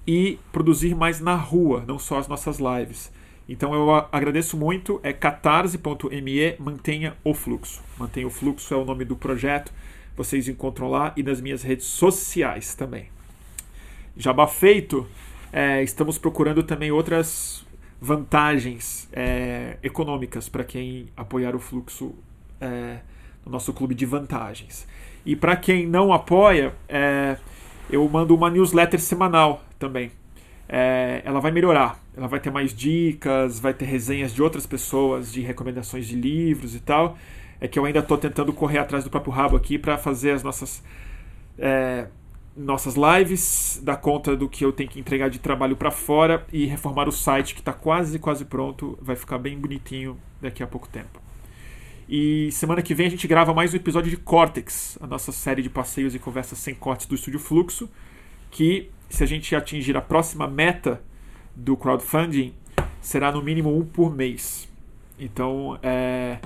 e 0.06 0.38
produzir 0.50 0.94
mais 0.94 1.20
na 1.20 1.34
rua, 1.34 1.84
não 1.86 1.98
só 1.98 2.18
as 2.18 2.28
nossas 2.28 2.58
lives. 2.58 3.12
Então 3.48 3.74
eu 3.74 3.90
agradeço 4.10 4.56
muito, 4.56 4.98
é 5.02 5.12
catarse.me, 5.12 6.56
mantenha 6.58 7.14
o 7.22 7.34
fluxo. 7.34 7.82
Mantenha 7.98 8.26
o 8.26 8.30
fluxo 8.30 8.72
é 8.72 8.76
o 8.76 8.84
nome 8.84 9.04
do 9.04 9.16
projeto, 9.16 9.72
vocês 10.16 10.48
encontram 10.48 10.88
lá 10.88 11.12
e 11.16 11.22
nas 11.22 11.40
minhas 11.40 11.62
redes 11.62 11.86
sociais 11.86 12.74
também. 12.74 13.08
Jabá 14.16 14.46
feito, 14.46 15.06
é, 15.52 15.82
estamos 15.82 16.18
procurando 16.18 16.62
também 16.62 16.90
outras 16.90 17.64
vantagens 18.00 19.08
é, 19.12 19.76
econômicas 19.82 20.48
para 20.48 20.62
quem 20.62 21.08
apoiar 21.16 21.56
o 21.56 21.58
fluxo 21.58 22.14
é, 22.60 22.98
no 23.44 23.52
nosso 23.52 23.72
clube 23.72 23.94
de 23.94 24.06
vantagens. 24.06 24.86
E 25.24 25.34
para 25.34 25.56
quem 25.56 25.86
não 25.86 26.12
apoia, 26.12 26.74
é, 26.88 27.36
eu 27.90 28.06
mando 28.08 28.34
uma 28.34 28.50
newsletter 28.50 29.00
semanal 29.00 29.64
também. 29.78 30.10
É, 30.68 31.22
ela 31.24 31.40
vai 31.40 31.50
melhorar, 31.50 32.02
ela 32.16 32.26
vai 32.26 32.40
ter 32.40 32.50
mais 32.50 32.74
dicas, 32.74 33.58
vai 33.58 33.74
ter 33.74 33.84
resenhas 33.84 34.34
de 34.34 34.42
outras 34.42 34.66
pessoas, 34.66 35.32
de 35.32 35.40
recomendações 35.40 36.06
de 36.06 36.14
livros 36.14 36.74
e 36.74 36.80
tal. 36.80 37.18
É 37.64 37.68
que 37.68 37.78
eu 37.78 37.86
ainda 37.86 38.00
estou 38.00 38.18
tentando 38.18 38.52
correr 38.52 38.76
atrás 38.76 39.04
do 39.04 39.08
próprio 39.08 39.32
rabo 39.32 39.56
aqui 39.56 39.78
para 39.78 39.96
fazer 39.96 40.32
as 40.32 40.42
nossas 40.42 40.84
é, 41.58 42.08
nossas 42.54 42.94
lives, 42.94 43.80
dar 43.82 43.96
conta 43.96 44.36
do 44.36 44.50
que 44.50 44.62
eu 44.62 44.70
tenho 44.70 44.90
que 44.90 45.00
entregar 45.00 45.30
de 45.30 45.38
trabalho 45.38 45.74
para 45.74 45.90
fora 45.90 46.46
e 46.52 46.66
reformar 46.66 47.08
o 47.08 47.10
site 47.10 47.54
que 47.54 47.62
está 47.62 47.72
quase 47.72 48.18
quase 48.18 48.44
pronto, 48.44 48.98
vai 49.00 49.16
ficar 49.16 49.38
bem 49.38 49.58
bonitinho 49.58 50.20
daqui 50.42 50.62
a 50.62 50.66
pouco 50.66 50.86
tempo. 50.86 51.18
E 52.06 52.52
semana 52.52 52.82
que 52.82 52.94
vem 52.94 53.06
a 53.06 53.08
gente 53.08 53.26
grava 53.26 53.54
mais 53.54 53.72
um 53.72 53.78
episódio 53.78 54.10
de 54.10 54.18
Cortex, 54.18 54.98
a 55.00 55.06
nossa 55.06 55.32
série 55.32 55.62
de 55.62 55.70
passeios 55.70 56.14
e 56.14 56.18
conversas 56.18 56.58
sem 56.58 56.74
cortes 56.74 57.06
do 57.06 57.14
Estúdio 57.14 57.40
Fluxo, 57.40 57.88
que 58.50 58.90
se 59.08 59.24
a 59.24 59.26
gente 59.26 59.56
atingir 59.56 59.96
a 59.96 60.02
próxima 60.02 60.46
meta 60.46 61.00
do 61.56 61.78
crowdfunding, 61.78 62.52
será 63.00 63.32
no 63.32 63.40
mínimo 63.40 63.74
um 63.74 63.86
por 63.86 64.14
mês. 64.14 64.68
Então, 65.18 65.78
é, 65.82 66.40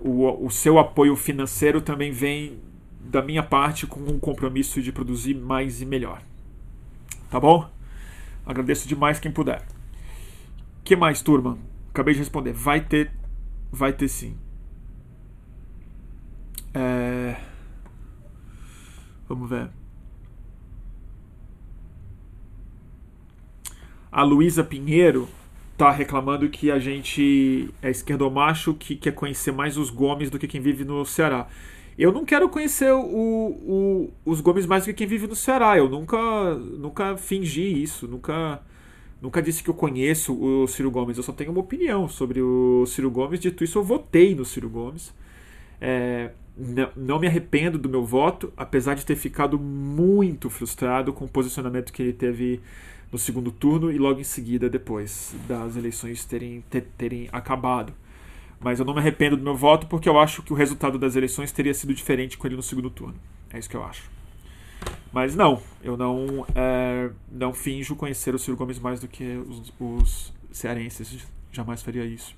o, 0.00 0.46
o 0.46 0.50
seu 0.50 0.78
apoio 0.78 1.16
financeiro 1.16 1.80
também 1.80 2.10
vem 2.12 2.58
da 3.00 3.22
minha 3.22 3.42
parte 3.42 3.86
com 3.86 4.00
um 4.00 4.18
compromisso 4.18 4.82
de 4.82 4.92
produzir 4.92 5.34
mais 5.34 5.80
e 5.80 5.86
melhor. 5.86 6.22
Tá 7.30 7.40
bom? 7.40 7.68
Agradeço 8.44 8.88
demais 8.88 9.18
quem 9.18 9.30
puder. 9.30 9.66
Que 10.84 10.96
mais, 10.96 11.22
turma? 11.22 11.58
Acabei 11.90 12.14
de 12.14 12.20
responder. 12.20 12.52
Vai 12.52 12.80
ter, 12.80 13.12
vai 13.70 13.92
ter 13.92 14.08
sim. 14.08 14.36
É... 16.74 17.36
Vamos 19.28 19.48
ver. 19.48 19.70
A 24.10 24.22
Luísa 24.22 24.64
Pinheiro 24.64 25.28
tá 25.78 25.92
reclamando 25.92 26.48
que 26.48 26.72
a 26.72 26.78
gente 26.80 27.70
é 27.80 27.88
esquerdomacho 27.88 28.74
que 28.74 28.96
quer 28.96 29.12
conhecer 29.12 29.52
mais 29.52 29.76
os 29.78 29.90
Gomes 29.90 30.28
do 30.28 30.36
que 30.36 30.48
quem 30.48 30.60
vive 30.60 30.84
no 30.84 31.04
Ceará. 31.04 31.46
Eu 31.96 32.12
não 32.12 32.24
quero 32.24 32.48
conhecer 32.48 32.92
o, 32.92 33.00
o, 33.00 34.10
os 34.24 34.40
Gomes 34.40 34.66
mais 34.66 34.82
do 34.82 34.86
que 34.86 34.92
quem 34.94 35.06
vive 35.06 35.28
no 35.28 35.36
Ceará. 35.36 35.78
Eu 35.78 35.88
nunca, 35.88 36.18
nunca 36.56 37.16
fingi 37.16 37.80
isso, 37.80 38.08
nunca, 38.08 38.60
nunca 39.22 39.40
disse 39.40 39.62
que 39.62 39.70
eu 39.70 39.74
conheço 39.74 40.34
o 40.34 40.66
Ciro 40.66 40.90
Gomes. 40.90 41.16
Eu 41.16 41.22
só 41.22 41.32
tenho 41.32 41.52
uma 41.52 41.60
opinião 41.60 42.08
sobre 42.08 42.42
o 42.42 42.84
Ciro 42.86 43.08
Gomes. 43.08 43.38
Dito 43.38 43.62
isso, 43.62 43.78
eu 43.78 43.84
votei 43.84 44.34
no 44.34 44.44
Ciro 44.44 44.68
Gomes. 44.68 45.14
É, 45.80 46.32
não 46.96 47.20
me 47.20 47.28
arrependo 47.28 47.78
do 47.78 47.88
meu 47.88 48.04
voto, 48.04 48.52
apesar 48.56 48.94
de 48.94 49.06
ter 49.06 49.14
ficado 49.14 49.60
muito 49.60 50.50
frustrado 50.50 51.12
com 51.12 51.24
o 51.24 51.28
posicionamento 51.28 51.92
que 51.92 52.02
ele 52.02 52.12
teve 52.12 52.60
no 53.10 53.18
segundo 53.18 53.50
turno 53.50 53.90
e 53.90 53.98
logo 53.98 54.20
em 54.20 54.24
seguida 54.24 54.68
depois 54.68 55.34
das 55.46 55.76
eleições 55.76 56.24
terem, 56.24 56.62
ter, 56.68 56.82
terem 56.96 57.28
acabado. 57.32 57.92
Mas 58.60 58.80
eu 58.80 58.84
não 58.84 58.92
me 58.92 59.00
arrependo 59.00 59.36
do 59.36 59.42
meu 59.42 59.54
voto 59.54 59.86
porque 59.86 60.08
eu 60.08 60.18
acho 60.18 60.42
que 60.42 60.52
o 60.52 60.56
resultado 60.56 60.98
das 60.98 61.16
eleições 61.16 61.52
teria 61.52 61.72
sido 61.72 61.94
diferente 61.94 62.36
com 62.36 62.46
ele 62.46 62.56
no 62.56 62.62
segundo 62.62 62.90
turno. 62.90 63.14
É 63.50 63.58
isso 63.58 63.68
que 63.68 63.76
eu 63.76 63.84
acho. 63.84 64.10
Mas 65.12 65.34
não, 65.34 65.62
eu 65.82 65.96
não, 65.96 66.46
é, 66.54 67.10
não 67.30 67.52
finjo 67.52 67.96
conhecer 67.96 68.34
o 68.34 68.38
Ciro 68.38 68.56
Gomes 68.56 68.78
mais 68.78 69.00
do 69.00 69.08
que 69.08 69.36
os, 69.48 69.72
os 69.78 70.34
cearenses. 70.50 71.26
Jamais 71.50 71.82
faria 71.82 72.04
isso. 72.04 72.36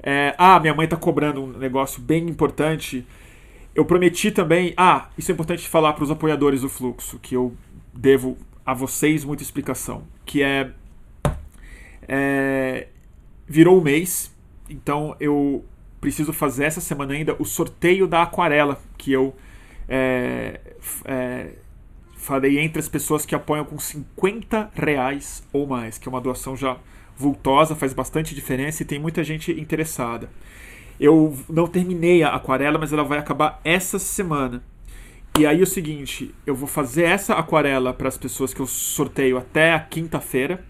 É, 0.00 0.34
ah, 0.38 0.58
minha 0.60 0.74
mãe 0.74 0.86
tá 0.86 0.96
cobrando 0.96 1.42
um 1.42 1.58
negócio 1.58 2.00
bem 2.00 2.28
importante. 2.28 3.06
Eu 3.74 3.84
prometi 3.84 4.30
também. 4.30 4.72
Ah, 4.76 5.08
isso 5.18 5.30
é 5.30 5.34
importante 5.34 5.68
falar 5.68 5.92
para 5.92 6.04
os 6.04 6.10
apoiadores 6.10 6.62
do 6.62 6.68
fluxo, 6.68 7.18
que 7.18 7.34
eu 7.34 7.54
devo 7.92 8.38
a 8.68 8.74
vocês 8.74 9.24
muita 9.24 9.42
explicação. 9.42 10.02
Que 10.26 10.42
é. 10.42 10.70
é 12.06 12.88
virou 13.50 13.78
o 13.78 13.82
mês, 13.82 14.30
então 14.68 15.16
eu 15.18 15.64
preciso 15.98 16.34
fazer 16.34 16.64
essa 16.64 16.82
semana 16.82 17.14
ainda 17.14 17.34
o 17.38 17.46
sorteio 17.46 18.06
da 18.06 18.22
aquarela 18.22 18.78
que 18.98 19.10
eu 19.10 19.34
é, 19.88 20.60
é, 21.06 21.52
entre 22.60 22.78
as 22.78 22.90
pessoas 22.90 23.24
que 23.24 23.34
apoiam 23.34 23.64
com 23.64 23.78
50 23.78 24.70
reais 24.74 25.42
ou 25.50 25.66
mais, 25.66 25.96
que 25.96 26.06
é 26.06 26.10
uma 26.10 26.20
doação 26.20 26.54
já 26.54 26.76
vultosa, 27.16 27.74
faz 27.74 27.94
bastante 27.94 28.34
diferença 28.34 28.82
e 28.82 28.86
tem 28.86 28.98
muita 28.98 29.24
gente 29.24 29.50
interessada. 29.50 30.28
Eu 31.00 31.34
não 31.48 31.66
terminei 31.66 32.22
a 32.22 32.34
aquarela, 32.34 32.78
mas 32.78 32.92
ela 32.92 33.02
vai 33.02 33.18
acabar 33.18 33.62
essa 33.64 33.98
semana. 33.98 34.62
E 35.38 35.46
aí 35.46 35.62
o 35.62 35.66
seguinte, 35.66 36.34
eu 36.44 36.52
vou 36.52 36.66
fazer 36.66 37.04
essa 37.04 37.34
aquarela 37.34 37.94
para 37.94 38.08
as 38.08 38.18
pessoas 38.18 38.52
que 38.52 38.58
eu 38.58 38.66
sorteio 38.66 39.38
até 39.38 39.72
a 39.72 39.78
quinta-feira, 39.78 40.64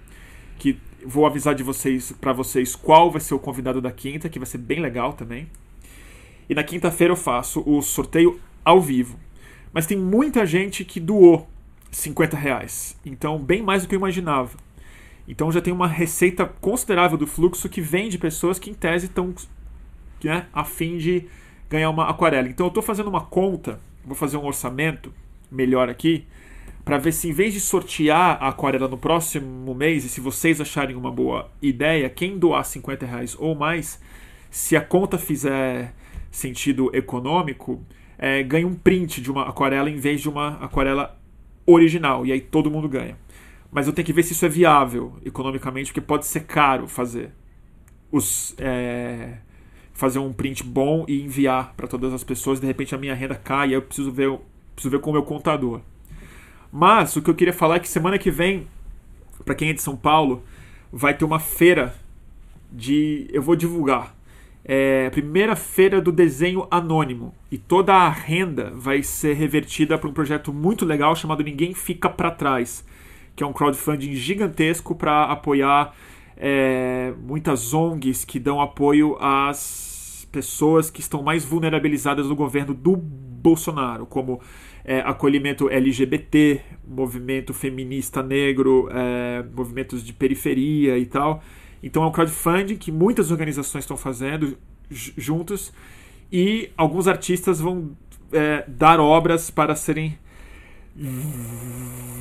que 0.59 0.79
vou 1.07 1.25
avisar 1.25 1.55
de 1.55 1.63
vocês 1.63 2.13
para 2.13 2.35
vocês 2.35 2.77
qual 2.77 3.11
vai 3.11 3.19
ser 3.19 3.33
o 3.33 3.39
convidado 3.39 3.81
da 3.81 3.91
quinta, 3.91 4.29
que 4.29 4.39
vai 4.39 4.45
ser 4.45 4.59
bem 4.59 4.79
legal 4.79 5.15
também. 5.15 5.49
E 6.51 6.55
na 6.55 6.63
quinta-feira 6.63 7.13
eu 7.13 7.17
faço 7.17 7.63
o 7.65 7.81
sorteio 7.81 8.39
ao 8.63 8.79
vivo. 8.79 9.19
Mas 9.73 9.87
tem 9.87 9.97
muita 9.97 10.45
gente 10.45 10.85
que 10.85 11.01
doou 11.01 11.49
50 11.91 12.37
reais. 12.37 12.95
Então, 13.07 13.39
bem 13.39 13.63
mais 13.63 13.85
do 13.85 13.89
que 13.89 13.95
eu 13.95 13.99
imaginava. 13.99 14.55
Então 15.27 15.51
já 15.51 15.63
tem 15.63 15.73
uma 15.73 15.89
receita 15.89 16.45
considerável 16.45 17.17
do 17.17 17.27
fluxo 17.27 17.71
que 17.71 17.81
vem 17.81 18.11
de 18.11 18.19
pessoas 18.19 18.59
que 18.59 18.69
em 18.69 18.75
tese 18.75 19.07
estão 19.07 19.35
né, 20.23 20.47
a 20.53 20.63
fim 20.63 20.99
de 20.99 21.25
ganhar 21.71 21.89
uma 21.89 22.11
aquarela. 22.11 22.49
Então 22.49 22.67
eu 22.67 22.69
estou 22.69 22.83
fazendo 22.83 23.09
uma 23.09 23.23
conta 23.23 23.81
vou 24.09 24.17
fazer 24.17 24.37
um 24.37 24.45
orçamento 24.45 25.13
melhor 25.51 25.89
aqui 25.89 26.27
para 26.85 26.97
ver 26.97 27.13
se 27.13 27.29
em 27.29 27.33
vez 27.33 27.53
de 27.53 27.61
sortear 27.61 28.43
a 28.43 28.49
aquarela 28.49 28.89
no 28.89 28.97
próximo 28.97 29.75
mês 29.75 30.07
e 30.07 30.09
se 30.09 30.23
vocês 30.23 30.59
acharem 30.59 30.97
uma 30.97 31.13
boa 31.13 31.51
ideia, 31.61 32.09
quem 32.09 32.39
doar 32.39 32.65
50 32.65 33.05
reais 33.05 33.37
ou 33.39 33.55
mais, 33.55 34.01
se 34.51 34.75
a 34.75 34.81
conta 34.81 35.19
fizer 35.19 35.95
sentido 36.31 36.91
econômico, 36.95 37.85
é, 38.17 38.43
ganha 38.43 38.67
um 38.67 38.75
print 38.75 39.21
de 39.21 39.31
uma 39.31 39.47
aquarela 39.47 39.91
em 39.91 39.97
vez 39.97 40.23
de 40.23 40.31
uma 40.31 40.55
aquarela 40.65 41.21
original 41.67 42.25
e 42.25 42.33
aí 42.33 42.41
todo 42.41 42.71
mundo 42.71 42.89
ganha. 42.89 43.19
Mas 43.71 43.87
eu 43.87 43.93
tenho 43.93 44.07
que 44.07 44.13
ver 44.15 44.23
se 44.23 44.33
isso 44.33 44.47
é 44.47 44.49
viável 44.49 45.13
economicamente, 45.25 45.91
porque 45.91 46.01
pode 46.01 46.25
ser 46.27 46.45
caro 46.45 46.89
fazer 46.89 47.31
os 48.11 48.55
é, 48.57 49.35
fazer 49.99 50.21
um 50.21 50.33
print 50.33 50.63
bom 50.63 51.05
e 51.09 51.21
enviar 51.21 51.75
para 51.77 51.89
todas 51.89 52.15
as 52.15 52.23
pessoas. 52.23 52.61
De 52.61 52.67
repente 52.67 52.95
a 52.95 52.99
minha 52.99 53.17
renda 53.17 53.35
cai, 53.35 53.75
eu 53.75 53.83
preciso 53.83 54.13
ver, 54.13 54.31
preciso 54.73 54.93
ver 54.93 55.01
com 55.01 55.11
o 55.11 55.13
meu 55.13 55.25
contador. 55.25 55.81
Mas 56.73 57.17
o 57.17 57.21
que 57.21 57.29
eu 57.29 57.35
queria 57.35 57.53
falar 57.53 57.77
é 57.77 57.81
que 57.81 57.89
semana 57.89 58.17
que 58.17 58.31
vem, 58.31 58.69
para 59.45 59.57
quem 59.57 59.71
é 59.71 59.73
de 59.73 59.83
São 59.83 59.97
Paulo, 59.97 60.45
vai 60.93 61.15
ter 61.15 61.25
uma 61.25 61.41
feira 61.41 61.97
de. 62.71 63.29
Eu 63.33 63.43
vou 63.43 63.57
divulgar. 63.57 64.15
É 64.65 65.11
primeira 65.11 65.57
feira 65.57 66.01
do 66.01 66.13
desenho 66.13 66.69
anônimo. 66.71 67.35
E 67.51 67.59
toda 67.59 67.93
a 67.93 68.09
renda 68.09 68.71
vai 68.77 69.03
ser 69.03 69.35
revertida 69.35 69.99
para 69.99 70.09
um 70.09 70.13
projeto 70.13 70.53
muito 70.53 70.85
legal 70.85 71.17
chamado 71.17 71.43
Ninguém 71.43 71.75
Fica 71.75 72.09
para 72.09 72.31
Trás, 72.31 72.87
que 73.35 73.43
é 73.43 73.47
um 73.47 73.53
crowdfunding 73.53 74.15
gigantesco 74.15 74.95
para 74.95 75.25
apoiar 75.25 75.93
é, 76.37 77.13
muitas 77.21 77.75
ONGs 77.75 78.25
que 78.25 78.39
dão 78.39 78.61
apoio 78.61 79.17
às 79.21 79.88
pessoas 80.39 80.89
que 80.89 81.01
estão 81.01 81.21
mais 81.21 81.45
vulnerabilizadas 81.45 82.29
no 82.29 82.37
governo 82.37 82.73
do 82.73 82.97
Bolsonaro, 82.97 84.07
como 84.07 84.41
é, 84.85 85.01
acolhimento 85.01 85.69
LGBT, 85.69 86.61
movimento 86.87 87.53
feminista 87.53 88.23
negro, 88.23 88.89
é, 88.93 89.45
movimentos 89.53 90.05
de 90.05 90.13
periferia 90.13 90.97
e 90.97 91.07
tal. 91.07 91.43
Então 91.83 92.05
é 92.05 92.07
um 92.07 92.13
crowdfunding 92.13 92.77
que 92.77 92.93
muitas 92.93 93.33
organizações 93.33 93.83
estão 93.83 93.97
fazendo 93.97 94.57
juntos 94.89 95.73
e 96.31 96.71
alguns 96.77 97.09
artistas 97.09 97.59
vão 97.59 97.91
é, 98.33 98.65
dar 98.69 99.01
obras 99.01 99.51
para 99.51 99.75
serem 99.75 100.17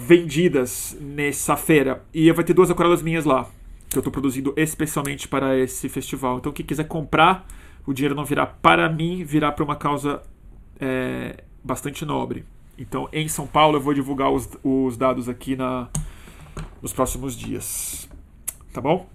vendidas 0.07 0.97
nessa 0.99 1.55
feira. 1.55 2.03
E 2.11 2.31
vai 2.31 2.43
ter 2.43 2.53
duas 2.53 2.71
aquarelas 2.71 3.03
minhas 3.03 3.25
lá, 3.25 3.47
que 3.87 3.95
eu 3.95 3.99
estou 3.99 4.11
produzindo 4.11 4.55
especialmente 4.57 5.27
para 5.27 5.55
esse 5.55 5.87
festival. 5.87 6.39
Então 6.39 6.51
quem 6.51 6.65
quiser 6.65 6.87
comprar 6.87 7.45
o 7.87 7.93
dinheiro 7.93 8.13
não 8.13 8.25
virá 8.25 8.45
para 8.45 8.87
mim, 8.87 9.23
virá 9.23 9.51
para 9.51 9.63
uma 9.63 9.75
causa 9.75 10.21
é, 10.79 11.43
bastante 11.63 12.05
nobre. 12.05 12.45
Então, 12.77 13.09
em 13.11 13.27
São 13.27 13.47
Paulo, 13.47 13.77
eu 13.77 13.81
vou 13.81 13.93
divulgar 13.93 14.29
os, 14.29 14.47
os 14.63 14.95
dados 14.95 15.27
aqui 15.27 15.55
na, 15.55 15.87
nos 16.81 16.93
próximos 16.93 17.35
dias. 17.35 18.07
Tá 18.71 18.79
bom? 18.79 19.09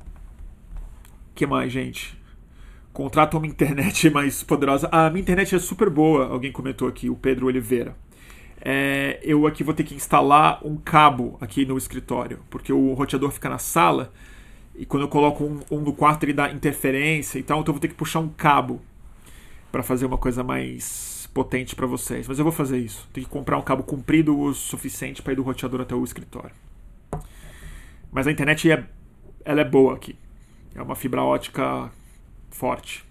que 1.35 1.47
mais, 1.47 1.73
gente? 1.73 2.19
Contrata 2.93 3.37
uma 3.37 3.47
internet 3.47 4.09
mais 4.11 4.43
poderosa. 4.43 4.89
Ah, 4.93 5.07
a 5.07 5.11
minha 5.11 5.23
internet 5.23 5.55
é 5.55 5.59
super 5.59 5.91
boa, 5.91 6.27
alguém 6.27 6.53
comentou 6.53 6.89
aqui, 6.89 7.11
o 7.11 7.17
Pedro 7.17 7.47
Oliveira. 7.47 7.97
É, 8.65 9.19
eu 9.23 9.47
aqui 9.47 9.65
vou 9.65 9.75
ter 9.75 9.83
que 9.83 9.95
instalar 9.95 10.61
um 10.65 10.77
cabo 10.77 11.37
aqui 11.41 11.67
no 11.67 11.77
escritório, 11.77 12.41
porque 12.49 12.73
o 12.73 12.93
roteador 12.95 13.31
fica 13.33 13.49
na 13.49 13.59
sala 13.59 14.13
e 14.75 14.87
quando 14.87 15.03
eu 15.03 15.09
coloco 15.09 15.45
um, 15.45 15.61
um 15.71 15.81
no 15.81 15.93
quarto 15.93 16.25
ele 16.25 16.33
dá 16.33 16.51
interferência 16.51 17.39
e 17.39 17.43
tal, 17.43 17.61
então 17.61 17.73
eu 17.73 17.75
vou 17.75 17.81
ter 17.81 17.89
que 17.89 17.95
puxar 17.95 18.21
um 18.21 18.29
cabo 18.29 18.81
para 19.71 19.83
fazer 19.83 20.07
uma 20.07 20.19
coisa 20.19 20.43
mais 20.43 21.29
potente 21.33 21.75
para 21.75 21.87
vocês. 21.87 22.29
Mas 22.29 22.39
eu 22.39 22.45
vou 22.45 22.53
fazer 22.53 22.79
isso. 22.79 23.09
Tem 23.13 23.25
que 23.25 23.31
comprar 23.31 23.59
um 23.59 23.63
cabo 23.63 23.83
comprido 23.83 24.39
o 24.39 24.53
suficiente 24.55 25.23
para 25.23 25.33
ir 25.33 25.37
do 25.37 25.43
roteador 25.43 25.81
até 25.81 25.95
o 25.95 26.05
escritório. 26.05 26.55
Mas 28.11 28.27
a 28.27 28.33
internet 28.33 28.71
é, 28.71 28.85
ela 29.45 29.61
é 29.61 29.65
boa 29.65 29.95
aqui. 29.95 30.17
É 30.75 30.83
uma 30.83 30.95
fibra 30.95 31.23
ótica 31.23 31.91
forte. 32.51 33.05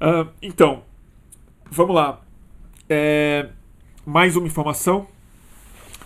Uh, 0.00 0.28
então, 0.40 0.84
vamos 1.70 1.94
lá. 1.94 2.22
É, 2.88 3.48
mais 4.04 4.36
uma 4.36 4.46
informação. 4.46 5.06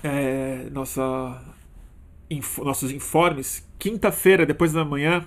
É, 0.02 0.68
nossa 0.70 1.55
inf 2.30 2.58
nossos 2.58 2.90
informes, 2.90 3.66
quinta-feira, 3.78 4.44
depois 4.44 4.72
da 4.72 4.84
manhã, 4.84 5.24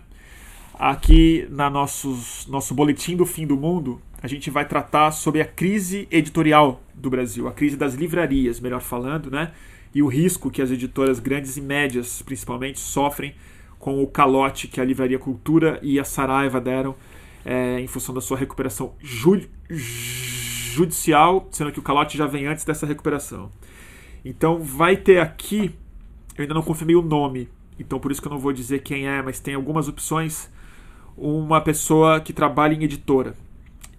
aqui 0.73 1.47
na 1.49 1.69
nossos, 1.69 2.47
nosso 2.47 2.73
boletim 2.73 3.15
do 3.15 3.25
fim 3.25 3.45
do 3.45 3.57
mundo, 3.57 4.01
a 4.21 4.27
gente 4.27 4.49
vai 4.49 4.67
tratar 4.67 5.11
sobre 5.11 5.41
a 5.41 5.45
crise 5.45 6.07
editorial 6.11 6.81
do 6.93 7.09
Brasil, 7.09 7.47
a 7.47 7.51
crise 7.51 7.77
das 7.77 7.93
livrarias, 7.93 8.59
melhor 8.59 8.81
falando, 8.81 9.31
né? 9.31 9.51
E 9.93 10.03
o 10.03 10.07
risco 10.07 10.51
que 10.51 10.61
as 10.61 10.69
editoras 10.69 11.19
grandes 11.19 11.57
e 11.57 11.61
médias, 11.61 12.21
principalmente, 12.21 12.79
sofrem 12.79 13.33
com 13.79 14.03
o 14.03 14.07
calote 14.07 14.67
que 14.67 14.79
a 14.79 14.85
Livraria 14.85 15.17
Cultura 15.17 15.79
e 15.81 15.99
a 15.99 16.03
Saraiva 16.03 16.59
deram 16.59 16.95
é, 17.45 17.79
em 17.79 17.87
função 17.87 18.13
da 18.13 18.21
sua 18.21 18.37
recuperação 18.37 18.93
ju 18.99 19.41
judicial, 19.69 21.47
sendo 21.51 21.71
que 21.71 21.79
o 21.79 21.81
calote 21.81 22.17
já 22.17 22.27
vem 22.27 22.45
antes 22.45 22.63
dessa 22.63 22.85
recuperação. 22.85 23.49
Então 24.23 24.59
vai 24.59 24.95
ter 24.95 25.19
aqui 25.19 25.73
eu 26.39 26.43
ainda 26.43 26.53
não 26.53 26.61
confirmei 26.61 26.95
o 26.95 27.01
nome, 27.01 27.49
então 27.77 27.99
por 27.99 28.11
isso 28.11 28.21
que 28.21 28.27
eu 28.27 28.31
não 28.31 28.39
vou 28.39 28.53
dizer 28.53 28.81
quem 28.81 29.07
é, 29.07 29.21
mas 29.21 29.41
tem 29.41 29.55
algumas 29.55 29.89
opções. 29.89 30.49
Uma 31.17 31.59
pessoa 31.59 32.21
que 32.21 32.31
trabalha 32.31 32.73
em 32.73 32.83
editora, 32.83 33.35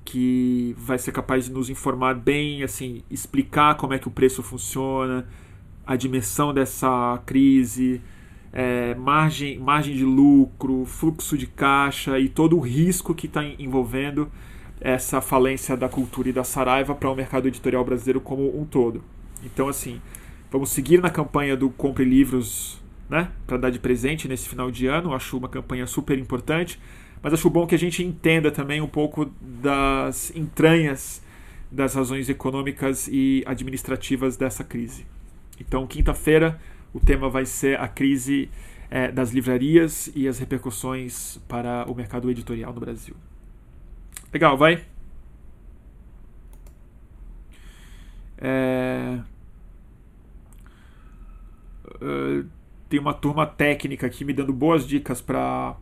que 0.06 0.74
vai 0.78 0.98
ser 0.98 1.12
capaz 1.12 1.44
de 1.44 1.52
nos 1.52 1.68
informar 1.68 2.14
bem, 2.14 2.62
assim, 2.62 3.02
explicar 3.10 3.74
como 3.74 3.92
é 3.92 3.98
que 3.98 4.08
o 4.08 4.10
preço 4.10 4.42
funciona, 4.42 5.28
a 5.86 5.96
dimensão 5.96 6.54
dessa 6.54 7.20
crise, 7.26 8.00
é, 8.54 8.94
margem, 8.94 9.58
margem 9.58 9.94
de 9.94 10.04
lucro, 10.04 10.86
fluxo 10.86 11.36
de 11.36 11.46
caixa 11.46 12.18
e 12.18 12.26
todo 12.26 12.56
o 12.56 12.60
risco 12.60 13.14
que 13.14 13.26
está 13.26 13.44
envolvendo 13.44 14.30
essa 14.80 15.20
falência 15.20 15.76
da 15.76 15.90
cultura 15.90 16.30
e 16.30 16.32
da 16.32 16.42
Saraiva 16.42 16.94
para 16.94 17.10
o 17.10 17.14
mercado 17.14 17.48
editorial 17.48 17.84
brasileiro 17.84 18.18
como 18.18 18.58
um 18.58 18.64
todo. 18.64 19.02
Então, 19.44 19.68
assim, 19.68 20.00
vamos 20.50 20.70
seguir 20.70 21.00
na 21.00 21.10
campanha 21.10 21.56
do 21.56 21.70
Compre 21.70 22.04
Livros 22.04 22.80
né, 23.08 23.30
para 23.46 23.56
dar 23.56 23.70
de 23.70 23.78
presente 23.78 24.28
nesse 24.28 24.48
final 24.48 24.70
de 24.70 24.86
ano. 24.86 25.14
Acho 25.14 25.36
uma 25.36 25.48
campanha 25.48 25.86
super 25.86 26.18
importante, 26.18 26.80
mas 27.22 27.32
acho 27.32 27.48
bom 27.50 27.66
que 27.66 27.74
a 27.74 27.78
gente 27.78 28.02
entenda 28.02 28.50
também 28.50 28.80
um 28.80 28.88
pouco 28.88 29.30
das 29.40 30.34
entranhas 30.34 31.22
das 31.70 31.94
razões 31.94 32.28
econômicas 32.28 33.08
e 33.08 33.44
administrativas 33.46 34.36
dessa 34.36 34.64
crise. 34.64 35.06
Então, 35.60 35.86
quinta-feira, 35.86 36.58
o 36.92 36.98
tema 36.98 37.28
vai 37.28 37.46
ser 37.46 37.78
a 37.78 37.86
crise 37.86 38.50
é, 38.90 39.12
das 39.12 39.30
livrarias 39.30 40.10
e 40.16 40.26
as 40.26 40.38
repercussões 40.38 41.38
para 41.46 41.84
o 41.88 41.94
mercado 41.94 42.28
editorial 42.30 42.72
no 42.72 42.80
Brasil. 42.80 43.14
Legal, 44.32 44.56
vai. 44.56 44.84
É... 48.38 49.20
Uh, 52.00 52.48
tem 52.88 52.98
uma 52.98 53.14
turma 53.14 53.46
técnica 53.46 54.06
aqui 54.06 54.24
me 54.24 54.32
dando 54.32 54.52
boas 54.52 54.86
dicas 54.86 55.20
para 55.20 55.76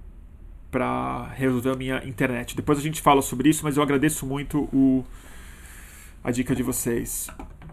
para 0.71 1.29
resolver 1.29 1.71
a 1.71 1.75
minha 1.75 2.07
internet. 2.07 2.55
Depois 2.55 2.79
a 2.79 2.83
gente 2.83 3.01
fala 3.01 3.23
sobre 3.23 3.49
isso, 3.49 3.65
mas 3.65 3.77
eu 3.77 3.83
agradeço 3.83 4.27
muito 4.27 4.69
o, 4.73 5.05
a 6.23 6.31
dica 6.31 6.55
de 6.55 6.63
vocês. 6.63 7.29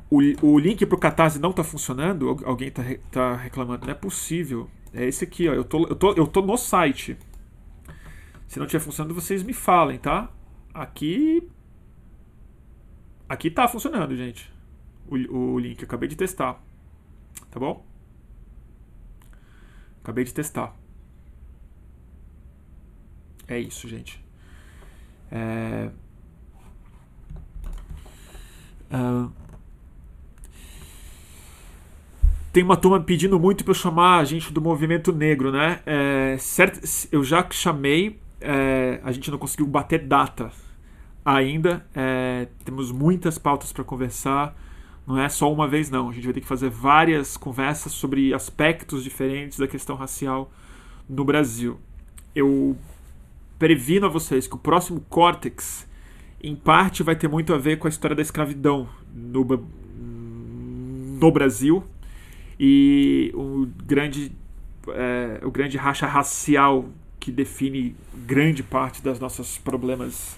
O, 0.10 0.20
o 0.42 0.58
link 0.58 0.86
para 0.86 0.96
o 0.96 1.00
Catarse 1.00 1.40
não 1.40 1.50
está 1.50 1.64
funcionando? 1.64 2.30
Alguém 2.46 2.70
está 2.70 2.84
tá 3.12 3.36
reclamando? 3.36 3.86
Não 3.86 3.92
é 3.92 3.96
possível. 3.96 4.70
É 4.94 5.06
esse 5.06 5.24
aqui, 5.26 5.50
ó. 5.50 5.54
Eu 5.54 5.66
tô, 5.66 5.86
eu, 5.88 5.96
tô, 5.96 6.14
eu 6.14 6.28
tô 6.28 6.42
no 6.42 6.56
site. 6.56 7.18
Se 8.48 8.60
não 8.60 8.66
estiver 8.66 8.84
funcionando, 8.84 9.14
vocês 9.14 9.44
me 9.44 9.52
falem, 9.54 9.98
tá? 9.98 10.30
Aqui. 10.74 11.46
Aqui 13.28 13.50
tá 13.50 13.68
funcionando, 13.68 14.16
gente. 14.16 14.50
O, 15.08 15.16
o 15.38 15.60
link. 15.60 15.82
Eu 15.82 15.86
acabei 15.86 16.08
de 16.08 16.16
testar. 16.16 16.62
Tá 17.52 17.60
bom? 17.60 17.86
Acabei 20.06 20.24
de 20.24 20.32
testar. 20.32 20.72
É 23.48 23.58
isso, 23.60 23.88
gente. 23.88 24.24
É... 25.32 25.90
Uh... 28.94 29.32
Tem 32.54 32.62
uma 32.64 32.78
turma 32.78 33.02
pedindo 33.02 33.40
muito 33.40 33.64
para 33.64 33.72
eu 33.72 33.76
chamar 33.76 34.20
a 34.20 34.24
gente 34.24 34.54
do 34.54 34.62
movimento 34.62 35.12
negro, 35.12 35.52
né? 35.52 35.82
É, 35.88 36.38
certo, 36.38 36.80
eu 37.12 37.24
já 37.24 37.46
chamei, 37.50 38.20
é, 38.40 39.02
a 39.04 39.12
gente 39.12 39.32
não 39.32 39.40
conseguiu 39.40 39.66
bater 39.66 40.06
data 40.06 40.52
ainda. 41.26 41.84
É, 41.96 42.48
temos 42.64 42.92
muitas 42.92 43.40
pautas 43.40 43.74
para 43.74 43.84
conversar. 43.84 44.56
Não 45.06 45.20
é 45.20 45.30
só 45.30 45.52
uma 45.52 45.68
vez, 45.68 45.90
não. 45.90 46.10
A 46.10 46.14
gente 46.14 46.24
vai 46.24 46.34
ter 46.34 46.42
que 46.42 46.48
fazer 46.48 46.70
várias 46.70 47.38
conversas 47.38 47.92
sobre 47.92 48.34
aspectos 48.34 49.04
diferentes 49.04 49.60
da 49.60 49.68
questão 49.68 49.96
racial 49.96 50.52
no 51.08 51.24
Brasil. 51.24 51.80
Eu 52.34 52.76
previno 53.60 54.08
a 54.08 54.10
vocês 54.10 54.48
que 54.48 54.56
o 54.56 54.60
próximo 54.60 55.02
Cortex, 55.10 55.88
em 56.42 56.56
parte, 56.56 57.04
vai 57.04 57.16
ter 57.16 57.28
muito 57.28 57.54
a 57.54 57.58
ver 57.58 57.78
com 57.78 57.88
a 57.88 57.90
história 57.90 58.16
da 58.16 58.22
escravidão 58.22 58.90
no, 59.14 59.46
no 61.20 61.32
Brasil 61.32 61.84
e 62.60 63.32
o 63.36 63.68
grande, 63.86 64.32
é, 64.90 65.40
o 65.44 65.52
grande 65.52 65.78
racha 65.78 66.08
racial 66.08 66.90
que 67.20 67.32
define 67.32 67.96
grande 68.26 68.64
parte 68.64 69.02
das 69.04 69.20
nossos 69.20 69.58
problemas 69.58 70.38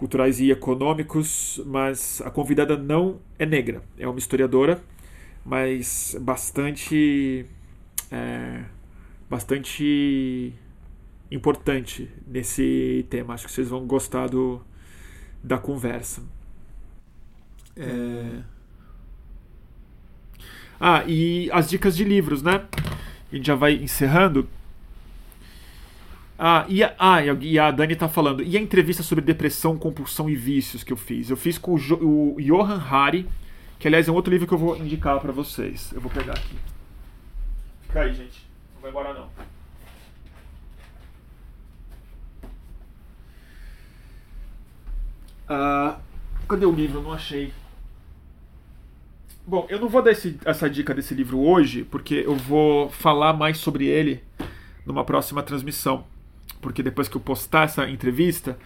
culturais 0.00 0.40
e 0.40 0.50
econômicos, 0.50 1.60
mas 1.66 2.22
a 2.24 2.30
convidada 2.30 2.74
não 2.74 3.20
é 3.38 3.44
negra, 3.44 3.82
é 3.98 4.08
uma 4.08 4.18
historiadora, 4.18 4.82
mas 5.44 6.16
bastante 6.22 7.44
é, 8.10 8.64
bastante 9.28 10.54
importante 11.30 12.10
nesse 12.26 13.04
tema. 13.10 13.34
Acho 13.34 13.44
que 13.44 13.52
vocês 13.52 13.68
vão 13.68 13.86
gostar 13.86 14.28
do, 14.28 14.62
da 15.44 15.58
conversa. 15.58 16.22
É... 17.76 18.40
Ah, 20.80 21.04
e 21.06 21.50
as 21.52 21.68
dicas 21.68 21.94
de 21.94 22.04
livros, 22.04 22.42
né? 22.42 22.66
A 23.30 23.36
gente 23.36 23.46
já 23.46 23.54
vai 23.54 23.74
encerrando. 23.74 24.48
Ah, 26.42 26.64
e 26.70 26.82
a, 26.82 26.94
ah, 26.98 27.22
e 27.22 27.58
a 27.58 27.70
Dani 27.70 27.94
tá 27.94 28.08
falando. 28.08 28.42
E 28.42 28.56
a 28.56 28.60
entrevista 28.60 29.02
sobre 29.02 29.22
depressão, 29.22 29.76
compulsão 29.76 30.30
e 30.30 30.34
vícios 30.34 30.82
que 30.82 30.90
eu 30.90 30.96
fiz? 30.96 31.28
Eu 31.28 31.36
fiz 31.36 31.58
com 31.58 31.74
o, 31.74 31.78
jo, 31.78 31.96
o 31.96 32.40
Johan 32.40 32.80
Hari, 32.80 33.28
que 33.78 33.86
aliás 33.86 34.08
é 34.08 34.10
um 34.10 34.14
outro 34.14 34.32
livro 34.32 34.48
que 34.48 34.54
eu 34.54 34.58
vou 34.58 34.74
indicar 34.74 35.20
para 35.20 35.32
vocês. 35.32 35.92
Eu 35.92 36.00
vou 36.00 36.10
pegar 36.10 36.32
aqui. 36.32 36.56
Fica 37.82 38.00
aí, 38.00 38.14
gente. 38.14 38.48
Não 38.74 38.80
vai 38.80 38.90
embora 38.90 39.12
não. 39.12 39.28
Ah, 45.46 45.98
cadê 46.48 46.64
o 46.64 46.72
livro? 46.72 47.00
Eu 47.00 47.02
não 47.02 47.12
achei. 47.12 47.52
Bom, 49.46 49.66
eu 49.68 49.78
não 49.78 49.90
vou 49.90 50.00
dar 50.00 50.12
esse, 50.12 50.40
essa 50.42 50.70
dica 50.70 50.94
desse 50.94 51.12
livro 51.12 51.38
hoje, 51.38 51.84
porque 51.84 52.14
eu 52.14 52.34
vou 52.34 52.88
falar 52.88 53.34
mais 53.34 53.58
sobre 53.58 53.84
ele 53.84 54.24
numa 54.86 55.04
próxima 55.04 55.42
transmissão. 55.42 56.06
Porque 56.60 56.82
depois 56.82 57.08
que 57.08 57.16
eu 57.16 57.20
postar 57.20 57.64
essa 57.64 57.88
entrevista, 57.88 58.58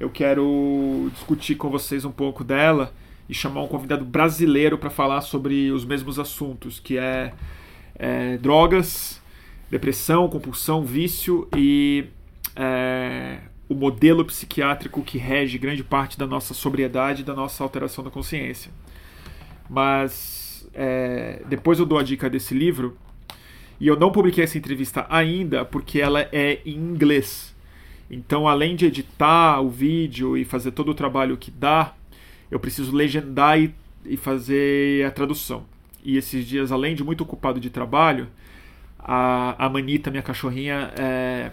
eu 0.00 0.10
quero 0.10 1.10
discutir 1.14 1.54
com 1.54 1.70
vocês 1.70 2.04
um 2.04 2.10
pouco 2.10 2.42
dela 2.42 2.92
e 3.28 3.34
chamar 3.34 3.62
um 3.62 3.68
convidado 3.68 4.04
brasileiro 4.04 4.76
para 4.76 4.90
falar 4.90 5.20
sobre 5.20 5.70
os 5.70 5.84
mesmos 5.84 6.18
assuntos, 6.18 6.80
que 6.80 6.98
é, 6.98 7.32
é 7.94 8.36
drogas, 8.38 9.20
depressão, 9.70 10.28
compulsão, 10.28 10.84
vício 10.84 11.48
e 11.56 12.06
é, 12.56 13.38
o 13.68 13.74
modelo 13.74 14.24
psiquiátrico 14.24 15.02
que 15.02 15.18
rege 15.18 15.56
grande 15.56 15.82
parte 15.82 16.18
da 16.18 16.26
nossa 16.26 16.52
sobriedade 16.52 17.22
e 17.22 17.24
da 17.24 17.34
nossa 17.34 17.62
alteração 17.62 18.04
da 18.04 18.10
consciência. 18.10 18.70
Mas 19.68 20.68
é, 20.74 21.42
depois 21.48 21.78
eu 21.78 21.86
dou 21.86 21.98
a 21.98 22.02
dica 22.02 22.28
desse 22.28 22.54
livro. 22.54 22.96
E 23.82 23.88
eu 23.88 23.98
não 23.98 24.12
publiquei 24.12 24.44
essa 24.44 24.56
entrevista 24.56 25.04
ainda 25.10 25.64
porque 25.64 26.00
ela 26.00 26.28
é 26.30 26.60
em 26.64 26.76
inglês. 26.76 27.52
Então, 28.08 28.46
além 28.46 28.76
de 28.76 28.86
editar 28.86 29.60
o 29.60 29.68
vídeo 29.68 30.36
e 30.36 30.44
fazer 30.44 30.70
todo 30.70 30.92
o 30.92 30.94
trabalho 30.94 31.36
que 31.36 31.50
dá, 31.50 31.92
eu 32.48 32.60
preciso 32.60 32.94
legendar 32.94 33.60
e, 33.60 33.74
e 34.06 34.16
fazer 34.16 35.04
a 35.04 35.10
tradução. 35.10 35.64
E 36.04 36.16
esses 36.16 36.46
dias, 36.46 36.70
além 36.70 36.94
de 36.94 37.02
muito 37.02 37.22
ocupado 37.22 37.58
de 37.58 37.70
trabalho, 37.70 38.28
a, 38.96 39.66
a 39.66 39.68
Manita, 39.68 40.12
minha 40.12 40.22
cachorrinha, 40.22 40.92
é, 40.96 41.50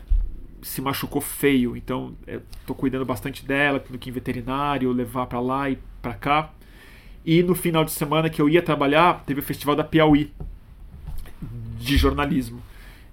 se 0.62 0.84
machucou 0.84 1.22
feio. 1.22 1.76
Então, 1.76 2.14
estou 2.28 2.76
cuidando 2.76 3.06
bastante 3.06 3.44
dela, 3.44 3.80
tendo 3.80 3.98
que 3.98 4.08
ir 4.08 4.12
em 4.12 4.14
veterinário, 4.14 4.92
levar 4.92 5.26
para 5.26 5.40
lá 5.40 5.68
e 5.68 5.80
para 6.00 6.14
cá. 6.14 6.52
E 7.26 7.42
no 7.42 7.56
final 7.56 7.84
de 7.84 7.92
semana 7.92 8.30
que 8.30 8.40
eu 8.40 8.48
ia 8.48 8.62
trabalhar, 8.62 9.24
teve 9.26 9.40
o 9.40 9.44
Festival 9.44 9.76
da 9.76 9.84
Piauí 9.84 10.32
de 11.80 11.98
jornalismo. 11.98 12.62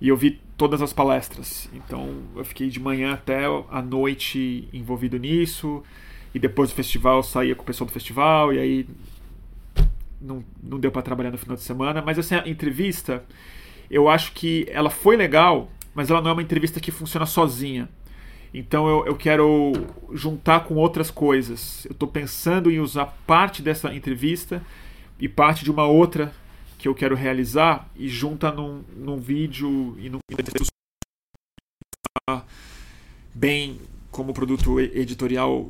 E 0.00 0.08
eu 0.08 0.16
vi 0.16 0.40
todas 0.56 0.82
as 0.82 0.92
palestras. 0.92 1.70
Então 1.72 2.22
eu 2.34 2.44
fiquei 2.44 2.68
de 2.68 2.80
manhã 2.80 3.14
até 3.14 3.44
a 3.70 3.80
noite 3.80 4.68
envolvido 4.72 5.16
nisso. 5.18 5.82
E 6.34 6.38
depois 6.38 6.70
do 6.70 6.74
festival 6.74 7.18
eu 7.18 7.22
saía 7.22 7.54
com 7.54 7.62
o 7.62 7.66
pessoal 7.66 7.86
do 7.86 7.92
festival. 7.92 8.52
E 8.52 8.58
aí 8.58 8.86
não, 10.20 10.44
não 10.62 10.78
deu 10.78 10.90
para 10.90 11.02
trabalhar 11.02 11.30
no 11.30 11.38
final 11.38 11.56
de 11.56 11.62
semana. 11.62 12.02
Mas 12.02 12.18
essa 12.18 12.40
assim, 12.40 12.50
entrevista, 12.50 13.24
eu 13.90 14.08
acho 14.08 14.32
que 14.32 14.66
ela 14.70 14.90
foi 14.90 15.16
legal, 15.16 15.70
mas 15.94 16.10
ela 16.10 16.20
não 16.20 16.30
é 16.30 16.32
uma 16.32 16.42
entrevista 16.42 16.80
que 16.80 16.90
funciona 16.90 17.24
sozinha. 17.24 17.88
Então 18.52 18.88
eu, 18.88 19.06
eu 19.06 19.16
quero 19.16 19.72
juntar 20.12 20.60
com 20.60 20.74
outras 20.74 21.10
coisas. 21.10 21.84
Eu 21.86 21.92
estou 21.92 22.08
pensando 22.08 22.70
em 22.70 22.80
usar 22.80 23.06
parte 23.26 23.62
dessa 23.62 23.94
entrevista 23.94 24.62
e 25.18 25.28
parte 25.28 25.64
de 25.64 25.70
uma 25.70 25.86
outra 25.86 26.32
que 26.86 26.88
eu 26.88 26.94
quero 26.94 27.16
realizar 27.16 27.90
e 27.96 28.08
junta 28.08 28.52
num, 28.52 28.84
num 28.96 29.16
vídeo 29.16 29.96
e 29.98 30.08
num 30.08 30.20
bem 33.34 33.80
como 34.08 34.32
produto 34.32 34.78
editorial 34.78 35.68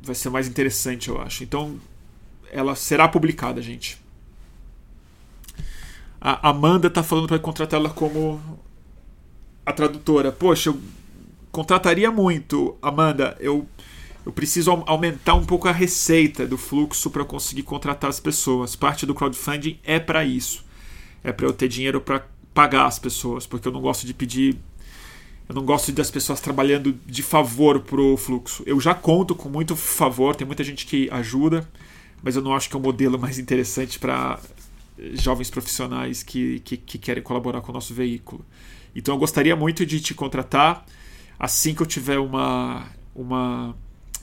vai 0.00 0.14
ser 0.14 0.30
mais 0.30 0.48
interessante, 0.48 1.10
eu 1.10 1.20
acho. 1.20 1.44
Então 1.44 1.78
ela 2.50 2.74
será 2.74 3.06
publicada, 3.08 3.60
gente. 3.60 4.00
A 6.18 6.48
Amanda 6.48 6.86
está 6.86 7.02
falando 7.02 7.28
para 7.28 7.38
contratar 7.38 7.78
ela 7.78 7.90
como 7.90 8.40
a 9.66 9.72
tradutora. 9.72 10.32
Poxa, 10.32 10.70
eu 10.70 10.80
contrataria 11.52 12.10
muito, 12.10 12.74
Amanda. 12.80 13.36
Eu 13.38 13.68
eu 14.24 14.32
preciso 14.32 14.70
aumentar 14.86 15.34
um 15.34 15.44
pouco 15.44 15.68
a 15.68 15.72
receita 15.72 16.46
do 16.46 16.58
fluxo 16.58 17.10
para 17.10 17.24
conseguir 17.24 17.62
contratar 17.62 18.10
as 18.10 18.20
pessoas. 18.20 18.76
Parte 18.76 19.06
do 19.06 19.14
crowdfunding 19.14 19.78
é 19.82 19.98
para 19.98 20.24
isso. 20.24 20.64
É 21.24 21.32
para 21.32 21.46
eu 21.46 21.52
ter 21.52 21.68
dinheiro 21.68 22.00
para 22.00 22.26
pagar 22.52 22.86
as 22.86 22.98
pessoas, 22.98 23.46
porque 23.46 23.68
eu 23.68 23.72
não 23.72 23.80
gosto 23.80 24.06
de 24.06 24.12
pedir 24.12 24.58
eu 25.50 25.54
não 25.54 25.64
gosto 25.64 25.90
das 25.90 26.12
pessoas 26.12 26.40
trabalhando 26.40 26.96
de 27.04 27.24
favor 27.24 27.80
pro 27.80 28.16
fluxo. 28.16 28.62
Eu 28.64 28.80
já 28.80 28.94
conto 28.94 29.34
com 29.34 29.48
muito 29.48 29.74
favor, 29.74 30.36
tem 30.36 30.46
muita 30.46 30.62
gente 30.62 30.86
que 30.86 31.10
ajuda, 31.10 31.68
mas 32.22 32.36
eu 32.36 32.42
não 32.42 32.54
acho 32.54 32.68
que 32.68 32.76
é 32.76 32.78
o 32.78 32.80
um 32.80 32.84
modelo 32.84 33.18
mais 33.18 33.36
interessante 33.36 33.98
para 33.98 34.38
jovens 35.14 35.50
profissionais 35.50 36.22
que, 36.22 36.60
que, 36.60 36.76
que, 36.76 36.98
querem 36.98 37.20
colaborar 37.20 37.62
com 37.62 37.72
o 37.72 37.74
nosso 37.74 37.92
veículo. 37.92 38.46
Então 38.94 39.12
eu 39.12 39.18
gostaria 39.18 39.56
muito 39.56 39.84
de 39.84 40.00
te 40.00 40.14
contratar 40.14 40.86
assim 41.36 41.74
que 41.74 41.82
eu 41.82 41.86
tiver 41.86 42.20
uma, 42.20 42.86
uma 43.12 43.74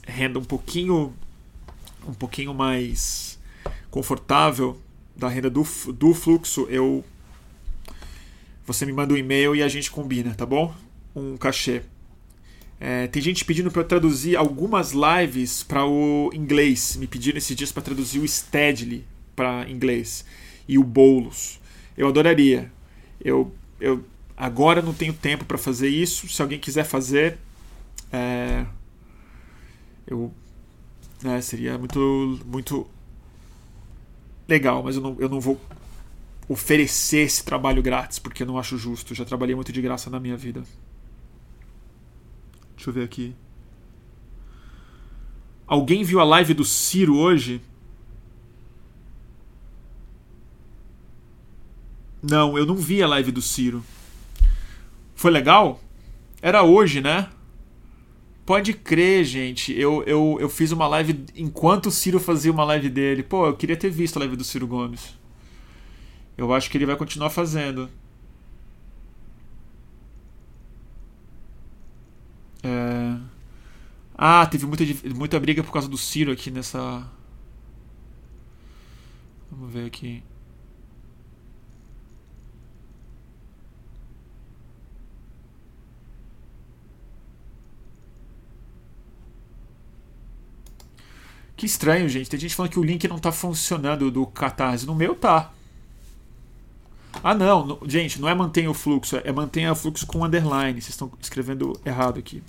renda 0.08 0.38
um 0.38 0.44
pouquinho 0.44 1.14
um 2.06 2.14
pouquinho 2.14 2.54
mais 2.54 3.38
confortável 3.90 4.80
da 5.14 5.28
renda 5.28 5.50
do, 5.50 5.66
do 5.92 6.14
fluxo, 6.14 6.66
eu 6.70 7.04
você 8.64 8.84
me 8.84 8.92
manda 8.92 9.14
um 9.14 9.16
e-mail 9.16 9.56
e 9.56 9.62
a 9.62 9.68
gente 9.68 9.90
combina, 9.90 10.34
tá 10.34 10.44
bom? 10.44 10.74
Um 11.16 11.36
cachê. 11.36 11.82
É, 12.78 13.06
tem 13.08 13.20
gente 13.20 13.44
pedindo 13.44 13.70
para 13.70 13.80
eu 13.80 13.86
traduzir 13.86 14.36
algumas 14.36 14.92
lives 14.92 15.62
para 15.62 15.84
o 15.86 16.30
inglês. 16.34 16.94
Me 16.96 17.06
pediram 17.06 17.38
esses 17.38 17.56
dias 17.56 17.72
para 17.72 17.82
traduzir 17.82 18.20
o 18.20 18.28
Steadily 18.28 19.04
para 19.34 19.68
inglês 19.68 20.24
e 20.68 20.78
o 20.78 20.84
Boulos. 20.84 21.58
Eu 21.96 22.08
adoraria. 22.08 22.70
Eu, 23.24 23.52
eu 23.80 24.04
agora 24.36 24.82
não 24.82 24.92
tenho 24.92 25.14
tempo 25.14 25.44
para 25.46 25.58
fazer 25.58 25.88
isso. 25.88 26.28
Se 26.28 26.40
alguém 26.42 26.58
quiser 26.58 26.84
fazer, 26.84 27.38
é, 28.12 28.66
eu 30.08 30.32
né, 31.22 31.40
seria 31.40 31.78
muito 31.78 32.40
muito 32.44 32.86
legal, 34.48 34.82
mas 34.82 34.96
eu 34.96 35.02
não, 35.02 35.16
eu 35.18 35.28
não 35.28 35.40
vou 35.40 35.60
oferecer 36.48 37.18
esse 37.18 37.44
trabalho 37.44 37.82
grátis 37.82 38.18
porque 38.18 38.42
eu 38.42 38.46
não 38.46 38.58
acho 38.58 38.78
justo. 38.78 39.12
Eu 39.12 39.16
já 39.16 39.24
trabalhei 39.24 39.54
muito 39.54 39.72
de 39.72 39.82
graça 39.82 40.08
na 40.08 40.18
minha 40.18 40.36
vida. 40.36 40.62
Deixa 42.74 42.90
eu 42.90 42.94
ver 42.94 43.04
aqui. 43.04 43.34
Alguém 45.66 46.02
viu 46.02 46.18
a 46.18 46.24
live 46.24 46.54
do 46.54 46.64
Ciro 46.64 47.18
hoje? 47.18 47.60
Não, 52.22 52.56
eu 52.56 52.64
não 52.64 52.76
vi 52.76 53.02
a 53.02 53.06
live 53.06 53.30
do 53.30 53.42
Ciro. 53.42 53.84
Foi 55.14 55.30
legal? 55.30 55.80
Era 56.40 56.62
hoje, 56.62 57.00
né? 57.00 57.28
Pode 58.48 58.72
crer, 58.72 59.26
gente. 59.26 59.78
Eu, 59.78 60.02
eu, 60.04 60.38
eu 60.40 60.48
fiz 60.48 60.72
uma 60.72 60.88
live 60.88 61.22
enquanto 61.36 61.86
o 61.88 61.90
Ciro 61.90 62.18
fazia 62.18 62.50
uma 62.50 62.64
live 62.64 62.88
dele. 62.88 63.22
Pô, 63.22 63.46
eu 63.46 63.54
queria 63.54 63.76
ter 63.76 63.90
visto 63.90 64.16
a 64.16 64.20
live 64.20 64.36
do 64.36 64.42
Ciro 64.42 64.66
Gomes. 64.66 65.14
Eu 66.34 66.54
acho 66.54 66.70
que 66.70 66.78
ele 66.78 66.86
vai 66.86 66.96
continuar 66.96 67.28
fazendo. 67.28 67.90
É... 72.62 73.18
Ah, 74.16 74.46
teve 74.46 74.64
muita, 74.64 74.84
muita 75.14 75.38
briga 75.38 75.62
por 75.62 75.70
causa 75.70 75.86
do 75.86 75.98
Ciro 75.98 76.32
aqui 76.32 76.50
nessa. 76.50 77.06
Vamos 79.50 79.70
ver 79.74 79.84
aqui. 79.84 80.22
Que 91.58 91.66
estranho, 91.66 92.08
gente. 92.08 92.30
Tem 92.30 92.38
gente 92.38 92.54
falando 92.54 92.70
que 92.70 92.78
o 92.78 92.84
link 92.84 93.08
não 93.08 93.18
tá 93.18 93.32
funcionando 93.32 94.12
do 94.12 94.24
Catarse. 94.24 94.86
No 94.86 94.94
meu 94.94 95.16
tá. 95.16 95.52
Ah, 97.20 97.34
não. 97.34 97.66
No, 97.66 97.80
gente, 97.84 98.20
não 98.20 98.28
é 98.28 98.34
mantenha 98.34 98.70
o 98.70 98.74
fluxo. 98.74 99.16
É 99.24 99.32
mantenha 99.32 99.72
o 99.72 99.74
fluxo 99.74 100.06
com 100.06 100.24
underline. 100.24 100.80
Vocês 100.80 100.90
estão 100.90 101.10
escrevendo 101.20 101.72
errado 101.84 102.16
aqui. 102.16 102.44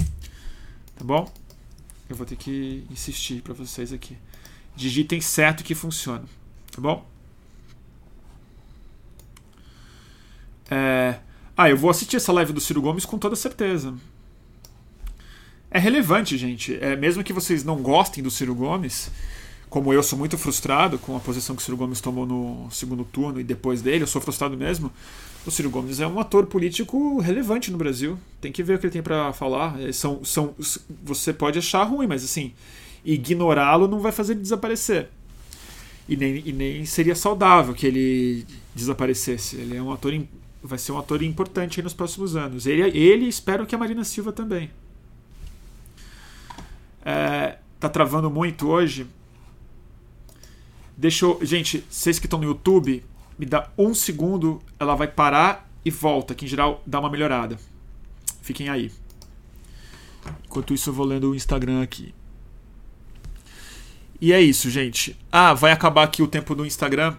Tá 0.96 1.04
bom? 1.04 1.28
Eu 2.08 2.16
vou 2.16 2.24
ter 2.24 2.36
que 2.36 2.86
insistir 2.92 3.42
para 3.42 3.56
vocês 3.56 3.92
aqui. 3.92 4.16
Digitem 4.76 5.20
certo 5.20 5.64
que 5.64 5.74
funciona. 5.74 6.26
Tá 6.72 6.80
bom? 6.80 7.04
É... 10.70 11.20
Ah, 11.58 11.68
eu 11.68 11.76
vou 11.76 11.90
assistir 11.90 12.18
essa 12.18 12.32
live 12.32 12.54
do 12.54 12.62
Ciro 12.62 12.80
Gomes 12.80 13.08
com 13.08 13.18
toda 13.18 13.36
certeza 13.36 13.96
é 15.72 15.80
relevante, 15.80 16.38
gente. 16.38 16.78
É, 16.82 16.96
mesmo 16.96 17.24
que 17.24 17.34
vocês 17.34 17.64
não 17.64 17.78
gostem 17.78 18.24
do 18.24 18.32
Ciro 18.32 18.56
Gomes, 18.56 19.12
como 19.70 19.94
eu 19.94 20.02
sou 20.02 20.18
muito 20.18 20.38
frustrado 20.38 20.98
com 20.98 21.16
a 21.16 21.20
posição 21.20 21.56
que 21.56 21.62
o 21.62 21.66
Ciro 21.66 21.78
Gomes 21.78 22.02
tomou 22.02 22.26
no 22.26 22.68
segundo 22.72 23.04
turno 23.04 23.40
e 23.40 23.44
depois 23.44 23.82
dele, 23.82 24.04
eu 24.04 24.08
sou 24.08 24.22
frustrado 24.22 24.58
mesmo. 24.58 24.92
O 25.46 25.52
Ciro 25.52 25.70
Gomes 25.70 26.00
é 26.00 26.08
um 26.08 26.20
ator 26.20 26.48
político 26.48 27.20
relevante 27.20 27.72
no 27.72 27.78
Brasil. 27.78 28.18
Tem 28.42 28.52
que 28.52 28.64
ver 28.64 28.76
o 28.76 28.80
que 28.80 28.88
ele 28.88 28.94
tem 28.94 29.04
para 29.04 29.32
falar. 29.32 29.80
É, 29.80 29.92
são, 29.92 30.24
são, 30.26 30.56
você 31.04 31.32
pode 31.32 31.60
achar 31.60 31.84
ruim, 31.84 32.08
mas 32.08 32.24
assim, 32.24 32.52
ignorá-lo 33.06 33.88
não 33.88 34.00
vai 34.00 34.12
fazer 34.12 34.34
ele 34.34 34.42
desaparecer. 34.42 35.10
E 36.08 36.18
nem, 36.18 36.42
e 36.44 36.52
nem 36.52 36.86
seria 36.86 37.16
saudável 37.16 37.76
que 37.76 37.86
ele 37.86 38.46
desaparecesse. 38.74 39.58
Ele 39.58 39.78
é 39.78 39.82
um 39.82 39.92
ator, 39.92 40.20
vai 40.64 40.80
ser 40.80 40.92
um 40.94 40.98
ator 40.98 41.22
importante 41.22 41.80
nos 41.84 41.94
próximos 41.94 42.36
anos. 42.36 42.66
Ele, 42.66 42.82
ele 42.98 43.28
espero 43.28 43.68
que 43.68 43.76
a 43.76 43.78
Marina 43.78 44.04
Silva 44.04 44.34
também. 44.34 44.72
É, 47.10 47.58
tá 47.80 47.90
travando 47.90 48.30
muito 48.30 48.68
hoje. 48.68 49.08
Deixa 50.96 51.26
eu. 51.26 51.40
Gente, 51.42 51.84
vocês 51.90 52.20
que 52.20 52.28
estão 52.28 52.38
no 52.38 52.46
YouTube, 52.46 53.04
me 53.38 53.48
dá 53.48 53.68
um 53.76 53.96
segundo, 53.96 54.62
ela 54.80 54.94
vai 54.94 55.08
parar 55.08 55.68
e 55.84 55.90
volta, 55.90 56.36
que 56.36 56.46
em 56.46 56.48
geral 56.48 56.84
dá 56.86 57.00
uma 57.00 57.10
melhorada. 57.10 57.58
Fiquem 58.44 58.70
aí. 58.70 58.92
Enquanto 60.46 60.72
isso, 60.72 60.92
eu 60.92 60.94
vou 60.94 61.06
lendo 61.06 61.32
o 61.32 61.36
Instagram 61.36 61.82
aqui. 61.82 62.14
E 64.22 64.32
é 64.32 64.40
isso, 64.40 64.70
gente. 64.70 65.18
Ah, 65.32 65.56
vai 65.56 65.72
acabar 65.72 66.04
aqui 66.04 66.22
o 66.22 66.28
tempo 66.28 66.54
do 66.54 66.64
Instagram. 66.64 67.16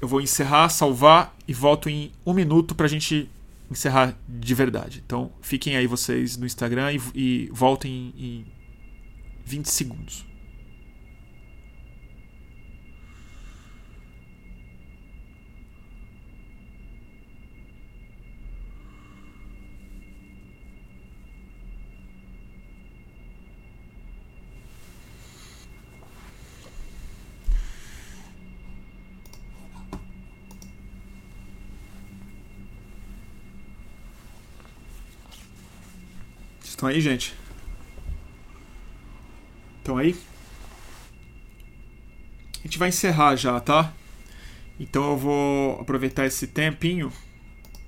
Eu 0.00 0.08
vou 0.08 0.22
encerrar, 0.22 0.70
salvar 0.70 1.36
e 1.46 1.52
volto 1.52 1.90
em 1.90 2.10
um 2.24 2.32
minuto 2.32 2.74
pra 2.74 2.88
gente 2.88 3.28
encerrar 3.70 4.16
de 4.26 4.54
verdade. 4.54 5.02
Então, 5.04 5.30
fiquem 5.42 5.76
aí 5.76 5.86
vocês 5.86 6.38
no 6.38 6.46
Instagram 6.46 6.92
e, 6.92 7.00
e 7.14 7.50
voltem 7.52 8.14
em 8.16 8.55
20 9.46 9.66
segundos. 9.70 10.24
Estão 36.64 36.88
aí, 36.90 37.00
gente? 37.00 37.32
Estão 39.86 39.98
aí? 39.98 40.16
A 42.58 42.62
gente 42.62 42.76
vai 42.76 42.88
encerrar 42.88 43.36
já, 43.36 43.60
tá? 43.60 43.94
Então 44.80 45.12
eu 45.12 45.16
vou 45.16 45.80
aproveitar 45.80 46.26
esse 46.26 46.48
tempinho 46.48 47.12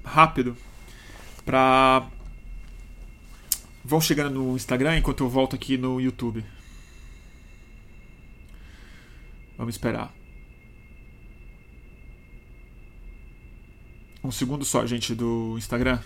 rápido 0.04 0.56
pra. 1.44 2.08
Vão 3.84 4.00
chegando 4.00 4.32
no 4.40 4.54
Instagram 4.54 4.98
enquanto 4.98 5.24
eu 5.24 5.28
volto 5.28 5.56
aqui 5.56 5.76
no 5.76 6.00
YouTube. 6.00 6.44
Vamos 9.56 9.74
esperar. 9.74 10.14
Um 14.22 14.30
segundo 14.30 14.64
só, 14.64 14.86
gente, 14.86 15.16
do 15.16 15.56
Instagram, 15.58 15.98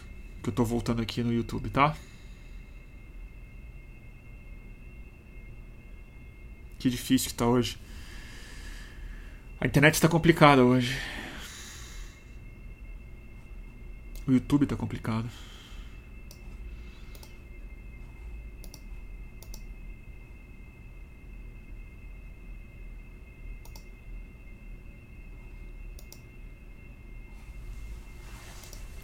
que 0.42 0.48
eu 0.48 0.54
tô 0.54 0.64
voltando 0.64 1.02
aqui 1.02 1.22
no 1.22 1.34
YouTube, 1.34 1.68
tá? 1.68 1.94
Que 6.82 6.90
difícil 6.90 7.30
que 7.30 7.36
tá 7.36 7.46
hoje. 7.46 7.78
A 9.60 9.68
internet 9.68 9.94
está 9.94 10.08
complicada 10.08 10.64
hoje. 10.64 10.98
O 14.26 14.32
YouTube 14.32 14.64
está 14.64 14.74
complicado. 14.74 15.30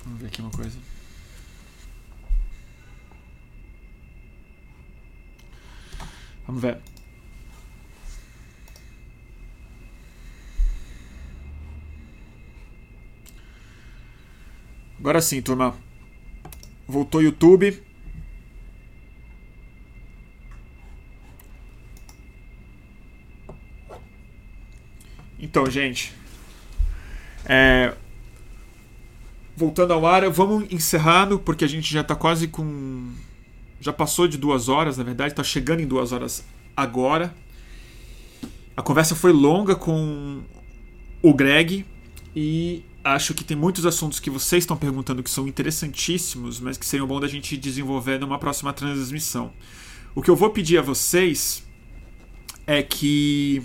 Vamos 0.05 0.21
ver 0.21 0.27
aqui 0.27 0.41
uma 0.41 0.51
coisa. 0.51 0.79
Vamos 6.45 6.61
ver. 6.61 6.98
Agora 14.99 15.21
sim, 15.21 15.41
turma. 15.41 15.77
Voltou 16.87 17.23
YouTube. 17.23 17.83
Então, 25.39 25.71
gente. 25.71 26.13
É, 27.45 27.95
voltando 29.57 29.93
ao 29.93 30.05
ar, 30.05 30.29
vamos 30.31 30.67
encerrando, 30.71 31.39
porque 31.39 31.65
a 31.65 31.69
gente 31.69 31.93
já 31.93 32.01
está 32.01 32.17
quase 32.17 32.49
com. 32.49 33.13
Já 33.81 33.93
passou 33.93 34.27
de 34.27 34.37
duas 34.37 34.69
horas, 34.69 34.99
na 34.99 35.05
verdade, 35.05 35.33
está 35.33 35.45
chegando 35.45 35.81
em 35.81 35.87
duas 35.87 36.11
horas 36.13 36.45
agora. 36.77 37.33
A 38.77 38.83
conversa 38.83 39.15
foi 39.15 39.33
longa 39.33 39.77
com 39.77 40.43
o 41.23 41.35
Greg 41.35 41.87
e 42.35 42.85
acho 43.15 43.35
que 43.35 43.45
tem 43.45 43.57
muitos 43.57 43.87
assuntos 43.87 44.21
que 44.21 44.31
vocês 44.31 44.65
estão 44.65 44.77
perguntando 44.77 45.23
que 45.23 45.31
são 45.31 45.47
interessantíssimos, 45.47 46.61
mas 46.61 46.77
que 46.77 46.87
seriam 46.87 47.07
bom 47.07 47.21
da 47.21 47.29
gente 47.29 47.57
desenvolver 47.57 48.19
numa 48.19 48.39
próxima 48.39 48.73
transmissão. 48.73 49.53
O 50.15 50.23
que 50.23 50.31
eu 50.31 50.37
vou 50.37 50.51
pedir 50.51 50.79
a 50.79 50.83
vocês 50.83 51.63
é 52.67 52.83
que 52.83 53.63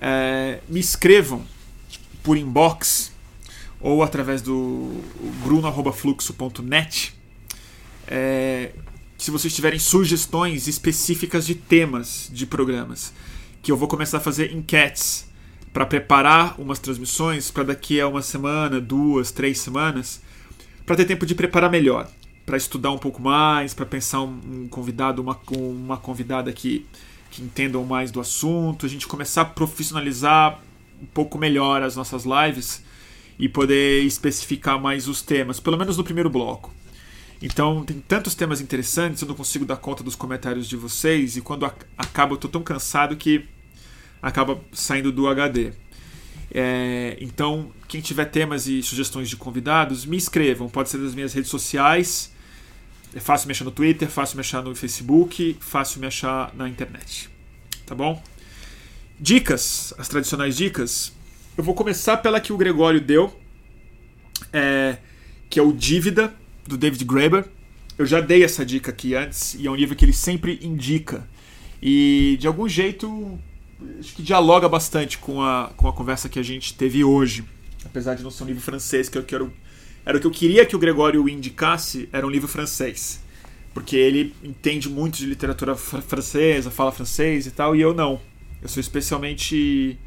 é, 0.00 0.60
me 0.68 0.80
escrevam 0.80 1.44
por 2.22 2.36
inbox 2.36 3.12
ou 3.80 4.02
através 4.02 4.42
do 4.42 5.00
bruno.fluxo.net 5.44 7.14
é, 8.06 8.72
se 9.18 9.30
vocês 9.30 9.54
tiverem 9.54 9.78
sugestões 9.78 10.66
específicas 10.66 11.46
de 11.46 11.54
temas 11.54 12.30
de 12.32 12.46
programas, 12.46 13.12
que 13.62 13.70
eu 13.70 13.76
vou 13.76 13.88
começar 13.88 14.18
a 14.18 14.20
fazer 14.20 14.52
enquetes 14.52 15.27
para 15.78 15.86
preparar 15.86 16.60
umas 16.60 16.80
transmissões 16.80 17.52
para 17.52 17.62
daqui 17.62 18.00
a 18.00 18.08
uma 18.08 18.20
semana, 18.20 18.80
duas, 18.80 19.30
três 19.30 19.60
semanas, 19.60 20.20
para 20.84 20.96
ter 20.96 21.04
tempo 21.04 21.24
de 21.24 21.36
preparar 21.36 21.70
melhor, 21.70 22.10
para 22.44 22.56
estudar 22.56 22.90
um 22.90 22.98
pouco 22.98 23.22
mais, 23.22 23.74
para 23.74 23.86
pensar 23.86 24.22
um, 24.22 24.66
convidado, 24.68 25.22
uma, 25.22 25.38
uma 25.56 25.96
convidada 25.96 26.52
que, 26.52 26.84
que 27.30 27.42
entendam 27.42 27.84
mais 27.84 28.10
do 28.10 28.18
assunto, 28.18 28.86
a 28.86 28.88
gente 28.88 29.06
começar 29.06 29.42
a 29.42 29.44
profissionalizar 29.44 30.60
um 31.00 31.06
pouco 31.06 31.38
melhor 31.38 31.80
as 31.80 31.94
nossas 31.94 32.24
lives 32.24 32.82
e 33.38 33.48
poder 33.48 34.02
especificar 34.02 34.80
mais 34.80 35.06
os 35.06 35.22
temas, 35.22 35.60
pelo 35.60 35.78
menos 35.78 35.96
no 35.96 36.02
primeiro 36.02 36.28
bloco. 36.28 36.74
Então, 37.40 37.84
tem 37.84 38.00
tantos 38.00 38.34
temas 38.34 38.60
interessantes, 38.60 39.22
eu 39.22 39.28
não 39.28 39.36
consigo 39.36 39.64
dar 39.64 39.76
conta 39.76 40.02
dos 40.02 40.16
comentários 40.16 40.66
de 40.66 40.76
vocês, 40.76 41.36
e 41.36 41.40
quando 41.40 41.64
acaba 41.96 42.32
eu 42.32 42.36
tô 42.36 42.48
tão 42.48 42.64
cansado 42.64 43.14
que 43.14 43.46
acaba 44.22 44.60
saindo 44.72 45.10
do 45.12 45.28
HD. 45.28 45.72
É, 46.50 47.16
então, 47.20 47.70
quem 47.86 48.00
tiver 48.00 48.24
temas 48.26 48.66
e 48.66 48.82
sugestões 48.82 49.28
de 49.28 49.36
convidados, 49.36 50.04
me 50.04 50.16
escrevam. 50.16 50.68
Pode 50.68 50.88
ser 50.88 50.98
das 50.98 51.14
minhas 51.14 51.32
redes 51.32 51.50
sociais. 51.50 52.32
É 53.14 53.20
fácil 53.20 53.48
me 53.48 53.52
achar 53.52 53.64
no 53.64 53.70
Twitter, 53.70 54.08
fácil 54.08 54.36
me 54.36 54.40
achar 54.40 54.62
no 54.62 54.74
Facebook, 54.74 55.56
fácil 55.60 56.00
me 56.00 56.06
achar 56.06 56.54
na 56.54 56.68
internet. 56.68 57.30
Tá 57.86 57.94
bom? 57.94 58.22
Dicas, 59.18 59.94
as 59.98 60.08
tradicionais 60.08 60.56
dicas. 60.56 61.12
Eu 61.56 61.64
vou 61.64 61.74
começar 61.74 62.18
pela 62.18 62.40
que 62.40 62.52
o 62.52 62.56
Gregório 62.56 63.00
deu, 63.00 63.34
é, 64.52 64.98
que 65.50 65.58
é 65.58 65.62
o 65.62 65.72
Dívida, 65.72 66.32
do 66.66 66.76
David 66.76 67.04
Graeber. 67.04 67.46
Eu 67.96 68.06
já 68.06 68.20
dei 68.20 68.44
essa 68.44 68.64
dica 68.64 68.90
aqui 68.90 69.14
antes, 69.14 69.54
e 69.54 69.66
é 69.66 69.70
um 69.70 69.74
livro 69.74 69.96
que 69.96 70.04
ele 70.04 70.12
sempre 70.12 70.60
indica. 70.62 71.26
E 71.82 72.36
de 72.38 72.46
algum 72.46 72.68
jeito 72.68 73.38
acho 73.98 74.14
que 74.14 74.22
dialoga 74.22 74.68
bastante 74.68 75.18
com 75.18 75.42
a, 75.42 75.70
com 75.76 75.88
a 75.88 75.92
conversa 75.92 76.28
que 76.28 76.38
a 76.38 76.42
gente 76.42 76.74
teve 76.74 77.04
hoje. 77.04 77.44
Apesar 77.84 78.14
de 78.14 78.22
não 78.22 78.30
ser 78.30 78.44
um 78.44 78.46
livro 78.46 78.62
francês, 78.62 79.08
que 79.08 79.16
eu 79.16 79.24
quero. 79.24 79.52
Era 80.04 80.16
o 80.16 80.20
que 80.20 80.26
eu 80.26 80.30
queria 80.30 80.64
que 80.64 80.74
o 80.74 80.78
Gregório 80.78 81.28
indicasse, 81.28 82.08
era 82.12 82.26
um 82.26 82.30
livro 82.30 82.48
francês. 82.48 83.20
Porque 83.74 83.96
ele 83.96 84.34
entende 84.42 84.88
muito 84.88 85.18
de 85.18 85.26
literatura 85.26 85.76
fr 85.76 86.00
francesa, 86.00 86.70
fala 86.70 86.90
francês 86.90 87.46
e 87.46 87.50
tal, 87.50 87.76
e 87.76 87.80
eu 87.80 87.94
não. 87.94 88.20
Eu 88.60 88.68
sou 88.68 88.80
especialmente 88.80 89.98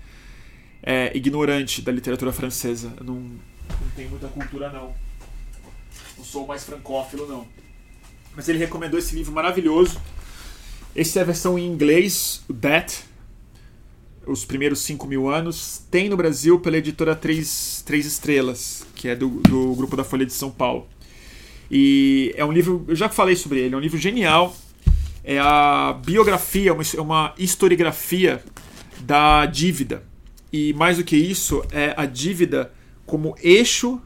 é, 0.83 1.15
ignorante 1.15 1.81
da 1.81 1.91
literatura 1.91 2.31
francesa. 2.31 2.93
Eu 2.97 3.05
não, 3.05 3.15
não 3.15 3.89
tenho 3.95 4.09
muita 4.09 4.27
cultura, 4.27 4.71
não. 4.71 4.93
Não 6.17 6.25
sou 6.25 6.45
mais 6.45 6.63
francófilo, 6.63 7.27
não. 7.27 7.47
Mas 8.35 8.49
ele 8.49 8.57
recomendou 8.57 8.99
esse 8.99 9.15
livro 9.15 9.31
maravilhoso. 9.31 10.01
Essa 10.95 11.19
é 11.19 11.21
a 11.21 11.25
versão 11.25 11.57
em 11.57 11.65
inglês, 11.65 12.43
That, 12.59 13.03
os 14.25 14.45
primeiros 14.45 14.79
5 14.79 15.07
mil 15.07 15.29
anos, 15.29 15.83
tem 15.89 16.09
no 16.09 16.17
Brasil 16.17 16.59
pela 16.59 16.77
editora 16.77 17.15
Três, 17.15 17.83
Três 17.85 18.05
Estrelas, 18.05 18.85
que 18.95 19.07
é 19.07 19.15
do, 19.15 19.29
do 19.29 19.73
grupo 19.75 19.95
da 19.95 20.03
Folha 20.03 20.25
de 20.25 20.33
São 20.33 20.51
Paulo. 20.51 20.87
E 21.69 22.33
é 22.35 22.43
um 22.43 22.51
livro, 22.51 22.85
eu 22.87 22.95
já 22.95 23.09
falei 23.09 23.35
sobre 23.35 23.59
ele, 23.59 23.73
é 23.73 23.77
um 23.77 23.81
livro 23.81 23.97
genial. 23.97 24.55
É 25.23 25.39
a 25.39 25.93
biografia, 26.05 26.73
uma, 26.73 26.83
uma 26.99 27.33
historiografia 27.37 28.43
da 29.01 29.45
dívida. 29.45 30.03
E 30.51 30.73
mais 30.73 30.97
do 30.97 31.03
que 31.03 31.15
isso, 31.15 31.63
é 31.71 31.93
a 31.95 32.05
dívida 32.05 32.73
como 33.05 33.35
eixo 33.41 34.01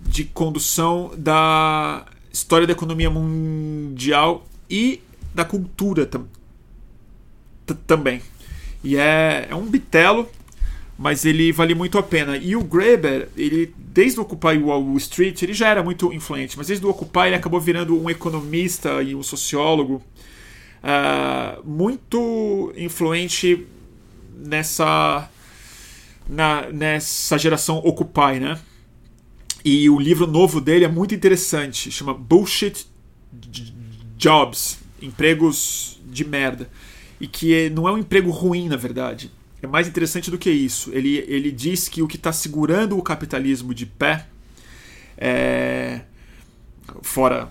de 0.00 0.24
condução 0.24 1.12
da 1.16 2.06
história 2.32 2.66
da 2.66 2.72
economia 2.72 3.10
mundial 3.10 4.46
e 4.68 5.00
da 5.34 5.44
cultura 5.44 6.06
tam 6.06 6.28
também. 7.86 8.20
E 8.84 8.98
é, 8.98 9.46
é 9.48 9.54
um 9.54 9.64
bitelo, 9.64 10.28
mas 10.98 11.24
ele 11.24 11.50
vale 11.50 11.74
muito 11.74 11.96
a 11.96 12.02
pena. 12.02 12.36
E 12.36 12.54
o 12.54 12.62
Graeber, 12.62 13.28
ele, 13.34 13.74
desde 13.78 14.20
o 14.20 14.22
Occupy 14.22 14.58
Wall 14.58 14.94
Street, 14.98 15.42
ele 15.42 15.54
já 15.54 15.68
era 15.68 15.82
muito 15.82 16.12
influente, 16.12 16.58
mas 16.58 16.66
desde 16.66 16.84
o 16.84 16.90
Occupy 16.90 17.28
ele 17.28 17.34
acabou 17.34 17.58
virando 17.58 17.98
um 17.98 18.10
economista 18.10 19.02
e 19.02 19.14
um 19.14 19.22
sociólogo 19.22 20.02
uh, 20.82 21.66
muito 21.66 22.74
influente 22.76 23.66
nessa, 24.36 25.30
na, 26.28 26.70
nessa 26.70 27.38
geração 27.38 27.78
Occupy, 27.78 28.38
né? 28.38 28.60
E 29.64 29.88
o 29.88 29.98
livro 29.98 30.26
novo 30.26 30.60
dele 30.60 30.84
é 30.84 30.88
muito 30.88 31.14
interessante, 31.14 31.90
chama 31.90 32.12
Bullshit 32.12 32.86
Jobs, 34.18 34.78
empregos 35.00 35.98
de 36.04 36.22
merda 36.22 36.68
e 37.24 37.26
que 37.26 37.70
não 37.70 37.88
é 37.88 37.92
um 37.92 37.96
emprego 37.96 38.28
ruim, 38.28 38.68
na 38.68 38.76
verdade. 38.76 39.30
É 39.62 39.66
mais 39.66 39.88
interessante 39.88 40.30
do 40.30 40.36
que 40.36 40.50
isso. 40.50 40.90
Ele, 40.92 41.24
ele 41.26 41.50
diz 41.50 41.88
que 41.88 42.02
o 42.02 42.06
que 42.06 42.16
está 42.16 42.30
segurando 42.34 42.98
o 42.98 43.02
capitalismo 43.02 43.72
de 43.72 43.86
pé, 43.86 44.26
é, 45.16 46.02
fora, 47.00 47.50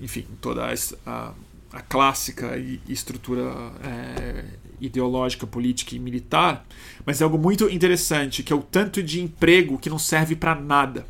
enfim, 0.00 0.24
toda 0.40 0.64
a, 0.64 0.74
a, 1.04 1.34
a 1.70 1.82
clássica 1.82 2.56
estrutura 2.88 3.42
é, 3.84 4.44
ideológica, 4.80 5.46
política 5.46 5.94
e 5.94 5.98
militar, 5.98 6.66
mas 7.04 7.20
é 7.20 7.24
algo 7.24 7.36
muito 7.36 7.68
interessante, 7.68 8.42
que 8.42 8.54
é 8.54 8.56
o 8.56 8.62
tanto 8.62 9.02
de 9.02 9.20
emprego 9.20 9.76
que 9.76 9.90
não 9.90 9.98
serve 9.98 10.34
para 10.34 10.54
nada, 10.54 11.06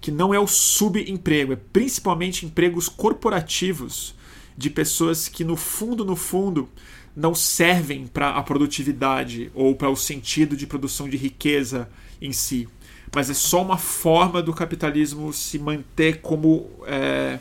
que 0.00 0.12
não 0.12 0.32
é 0.32 0.38
o 0.38 0.46
subemprego, 0.46 1.54
é 1.54 1.56
principalmente 1.56 2.46
empregos 2.46 2.88
corporativos 2.88 4.14
de 4.56 4.70
pessoas 4.70 5.26
que 5.26 5.42
no 5.42 5.56
fundo, 5.56 6.04
no 6.04 6.14
fundo, 6.14 6.68
não 7.16 7.34
servem 7.34 8.06
para 8.06 8.30
a 8.30 8.42
produtividade 8.42 9.50
ou 9.54 9.74
para 9.74 9.88
o 9.88 9.96
sentido 9.96 10.54
de 10.54 10.66
produção 10.66 11.08
de 11.08 11.16
riqueza 11.16 11.88
em 12.20 12.30
si, 12.30 12.68
mas 13.14 13.30
é 13.30 13.34
só 13.34 13.62
uma 13.62 13.78
forma 13.78 14.42
do 14.42 14.52
capitalismo 14.52 15.32
se 15.32 15.58
manter 15.58 16.20
como. 16.20 16.68
É, 16.86 17.38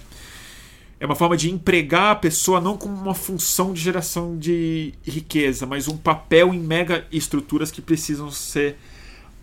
é 0.98 1.06
uma 1.06 1.16
forma 1.16 1.36
de 1.36 1.52
empregar 1.52 2.12
a 2.12 2.16
pessoa 2.16 2.62
não 2.62 2.78
como 2.78 2.96
uma 2.96 3.14
função 3.14 3.74
de 3.74 3.82
geração 3.82 4.38
de 4.38 4.94
riqueza, 5.04 5.66
mas 5.66 5.90
um 5.90 5.98
papel 5.98 6.54
em 6.54 6.60
mega 6.60 7.06
estruturas 7.12 7.70
que 7.70 7.82
precisam 7.82 8.32
ser 8.32 8.78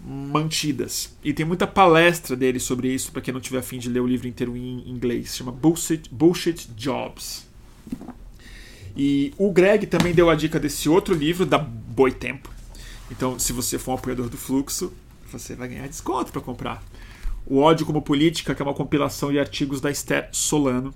mantidas. 0.03 1.15
E 1.23 1.35
tem 1.35 1.45
muita 1.45 1.67
palestra 1.67 2.35
dele 2.35 2.59
sobre 2.59 2.89
isso, 2.89 3.13
para 3.13 3.21
quem 3.21 3.35
não 3.35 3.41
tiver 3.41 3.59
afim 3.59 3.79
de 3.79 3.91
ler 3.91 4.01
o 4.01 4.07
livro 4.07 4.27
inteiro 4.27 4.57
em 4.57 4.89
inglês. 4.89 5.37
Chama 5.37 5.53
Bullshit, 5.53 6.09
Bullshit 6.11 6.71
Jobs. 6.75 7.47
E 8.97 9.33
o 9.39 9.51
Greg 9.51 9.87
também 9.87 10.13
deu 10.15 10.29
a 10.29 10.35
dica 10.35 10.61
desse 10.61 10.89
outro 10.89 11.15
livro, 11.15 11.47
da 11.47 11.59
Boitempo. 11.59 12.51
Então, 13.11 13.39
se 13.39 13.53
você 13.53 13.79
for 13.79 13.93
um 13.93 13.95
apoiador 13.95 14.29
do 14.29 14.37
Fluxo, 14.37 14.93
você 15.31 15.55
vai 15.55 15.69
ganhar 15.69 15.89
desconto 15.89 16.33
para 16.33 16.41
comprar. 16.41 16.83
O 17.47 17.59
Ódio 17.59 17.85
como 17.85 18.03
Política, 18.03 18.55
que 18.55 18.63
é 18.63 18.65
uma 18.65 18.75
compilação 18.75 19.33
de 19.33 19.39
artigos 19.39 19.81
da 19.81 19.91
Esther 19.91 20.29
Solano. 20.33 20.95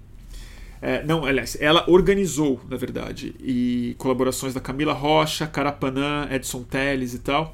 É, 0.81 1.03
não, 1.05 1.25
aliás, 1.25 1.57
ela 1.61 1.85
organizou, 1.89 2.61
na 2.69 2.77
verdade, 2.77 3.35
e 3.41 3.95
colaborações 3.99 4.53
da 4.55 4.61
Camila 4.61 4.93
Rocha, 4.93 5.47
Carapanã, 5.47 6.29
Edson 6.31 6.63
Teles 6.63 7.15
e 7.15 7.19
tal, 7.19 7.53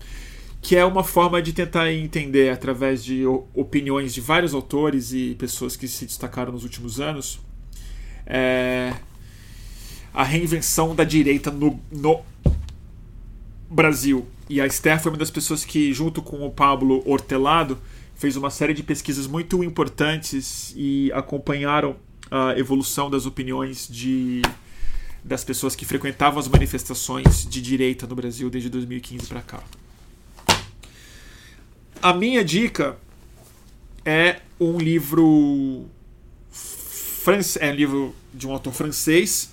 que 0.61 0.77
é 0.77 0.85
uma 0.85 1.05
forma 1.05 1.41
de 1.41 1.53
tentar 1.53 1.93
entender, 1.93 2.51
através 2.51 3.03
de 3.05 3.25
opiniões 3.55 4.13
de 4.13 4.21
vários 4.21 4.55
autores 4.55 5.13
e 5.13 5.37
pessoas 5.39 5.77
que 5.77 5.87
se 5.89 6.05
destacaram 6.05 6.53
nos 6.53 6.65
últimos 6.65 7.01
anos, 7.01 7.41
é, 8.27 8.93
a 10.13 10.23
reinvenção 10.23 10.95
da 10.95 11.05
direita 11.05 11.51
no, 11.51 11.81
no 11.91 12.23
Brasil. 13.71 14.27
E 14.49 14.61
a 14.61 14.67
Esther 14.67 15.01
foi 15.01 15.13
uma 15.13 15.19
das 15.19 15.31
pessoas 15.31 15.65
que, 15.65 15.93
junto 15.93 16.21
com 16.21 16.47
o 16.47 16.51
Pablo 16.51 17.03
Hortelado, 17.07 17.79
fez 18.15 18.37
uma 18.37 18.51
série 18.51 18.75
de 18.75 18.83
pesquisas 18.83 19.27
muito 19.27 19.65
importantes 19.65 20.73
e 20.77 21.11
acompanharam 21.13 21.97
a 22.31 22.59
evolução 22.59 23.11
das 23.11 23.27
opiniões 23.27 23.89
de, 23.89 24.43
das 25.25 25.45
pessoas 25.45 25.75
que 25.75 25.85
frequentavam 25.85 26.39
as 26.39 26.49
manifestações 26.49 27.47
de 27.47 27.61
direita 27.61 28.07
no 28.07 28.15
Brasil 28.15 28.49
desde 28.51 28.69
2015 28.69 29.27
para 29.27 29.43
cá. 29.43 29.63
A 32.01 32.13
minha 32.13 32.45
dica 32.45 32.97
é 34.05 34.41
um 34.59 34.79
livro 34.79 35.87
é 37.61 37.71
um 37.71 37.75
livro 37.75 38.15
de 38.35 38.47
um 38.49 38.53
autor 38.53 38.73
francês 38.73 39.52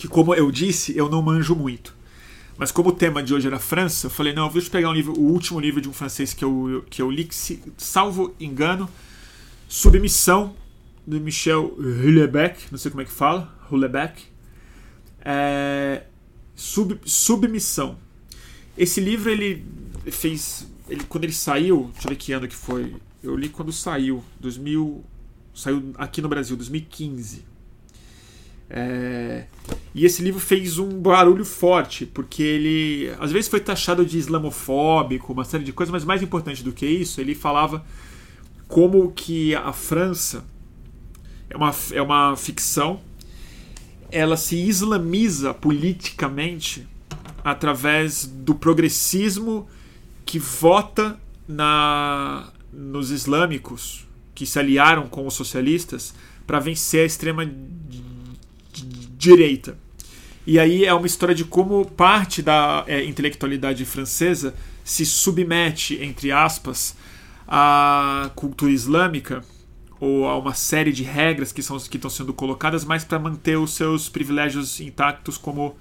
que, 0.00 0.08
como 0.08 0.34
eu 0.34 0.50
disse, 0.50 0.96
eu 0.96 1.10
não 1.10 1.20
manjo 1.20 1.54
muito. 1.54 1.94
Mas 2.56 2.72
como 2.72 2.88
o 2.88 2.92
tema 2.92 3.22
de 3.22 3.34
hoje 3.34 3.46
era 3.46 3.58
França, 3.58 4.06
eu 4.06 4.10
falei, 4.10 4.32
não, 4.32 4.46
eu 4.46 4.50
vou 4.50 4.62
pegar 4.62 4.88
um 4.88 4.94
livro, 4.94 5.12
o 5.12 5.30
último 5.30 5.60
livro 5.60 5.78
de 5.78 5.90
um 5.90 5.92
francês 5.92 6.32
que 6.32 6.42
eu, 6.42 6.82
que 6.88 7.02
eu 7.02 7.10
li, 7.10 7.24
que, 7.24 7.34
se, 7.34 7.62
salvo 7.76 8.34
engano, 8.40 8.88
Submissão, 9.68 10.56
do 11.06 11.20
Michel 11.20 11.74
Houellebecq, 11.78 12.68
não 12.70 12.78
sei 12.78 12.90
como 12.90 13.02
é 13.02 13.04
que 13.04 13.12
fala, 13.12 13.54
Houellebecq. 13.70 14.22
É, 15.20 16.04
sub, 16.56 16.98
submissão. 17.04 17.98
Esse 18.78 19.02
livro, 19.02 19.30
ele 19.30 19.66
fez... 20.10 20.66
Ele, 20.88 21.04
quando 21.04 21.24
ele 21.24 21.34
saiu, 21.34 21.90
deixa 21.92 22.08
eu 22.08 22.10
ver 22.10 22.16
que 22.16 22.32
ano 22.32 22.48
que 22.48 22.56
foi, 22.56 22.96
eu 23.22 23.36
li 23.36 23.50
quando 23.50 23.70
saiu, 23.70 24.24
2000, 24.40 25.04
saiu 25.54 25.92
aqui 25.98 26.22
no 26.22 26.28
Brasil, 26.28 26.56
2015. 26.56 27.49
É, 28.72 29.46
e 29.92 30.06
esse 30.06 30.22
livro 30.22 30.38
fez 30.38 30.78
um 30.78 31.00
barulho 31.00 31.44
forte, 31.44 32.06
porque 32.06 32.42
ele 32.42 33.12
às 33.18 33.32
vezes 33.32 33.48
foi 33.48 33.58
taxado 33.58 34.06
de 34.06 34.16
islamofóbico, 34.16 35.32
uma 35.32 35.44
série 35.44 35.64
de 35.64 35.72
coisas, 35.72 35.92
mas 35.92 36.04
mais 36.04 36.22
importante 36.22 36.62
do 36.62 36.72
que 36.72 36.86
isso, 36.86 37.20
ele 37.20 37.34
falava 37.34 37.84
como 38.68 39.10
que 39.10 39.52
a 39.56 39.72
França 39.72 40.44
é 41.48 41.56
uma, 41.56 41.74
é 41.92 42.00
uma 42.00 42.36
ficção, 42.36 43.00
ela 44.12 44.36
se 44.36 44.56
islamiza 44.56 45.52
politicamente 45.52 46.86
através 47.44 48.26
do 48.26 48.54
progressismo 48.54 49.68
que 50.24 50.38
vota 50.38 51.18
na, 51.48 52.52
nos 52.72 53.10
islâmicos 53.10 54.06
que 54.32 54.46
se 54.46 54.58
aliaram 54.58 55.08
com 55.08 55.26
os 55.26 55.34
socialistas 55.34 56.14
para 56.46 56.60
vencer 56.60 57.02
a 57.02 57.06
extrema 57.06 57.44
direita. 59.20 59.76
E 60.46 60.58
aí 60.58 60.86
é 60.86 60.94
uma 60.94 61.06
história 61.06 61.34
de 61.34 61.44
como 61.44 61.84
parte 61.84 62.40
da 62.40 62.82
é, 62.86 63.04
intelectualidade 63.04 63.84
francesa 63.84 64.54
se 64.82 65.04
submete, 65.04 66.02
entre 66.02 66.32
aspas, 66.32 66.96
à 67.46 68.30
cultura 68.34 68.72
islâmica 68.72 69.44
ou 70.00 70.26
a 70.26 70.38
uma 70.38 70.54
série 70.54 70.90
de 70.90 71.02
regras 71.02 71.52
que, 71.52 71.62
são, 71.62 71.78
que 71.78 71.98
estão 71.98 72.10
sendo 72.10 72.32
colocadas, 72.32 72.86
mas 72.86 73.04
para 73.04 73.18
manter 73.18 73.58
os 73.58 73.72
seus 73.74 74.08
privilégios 74.08 74.80
intactos 74.80 75.36
como, 75.36 75.76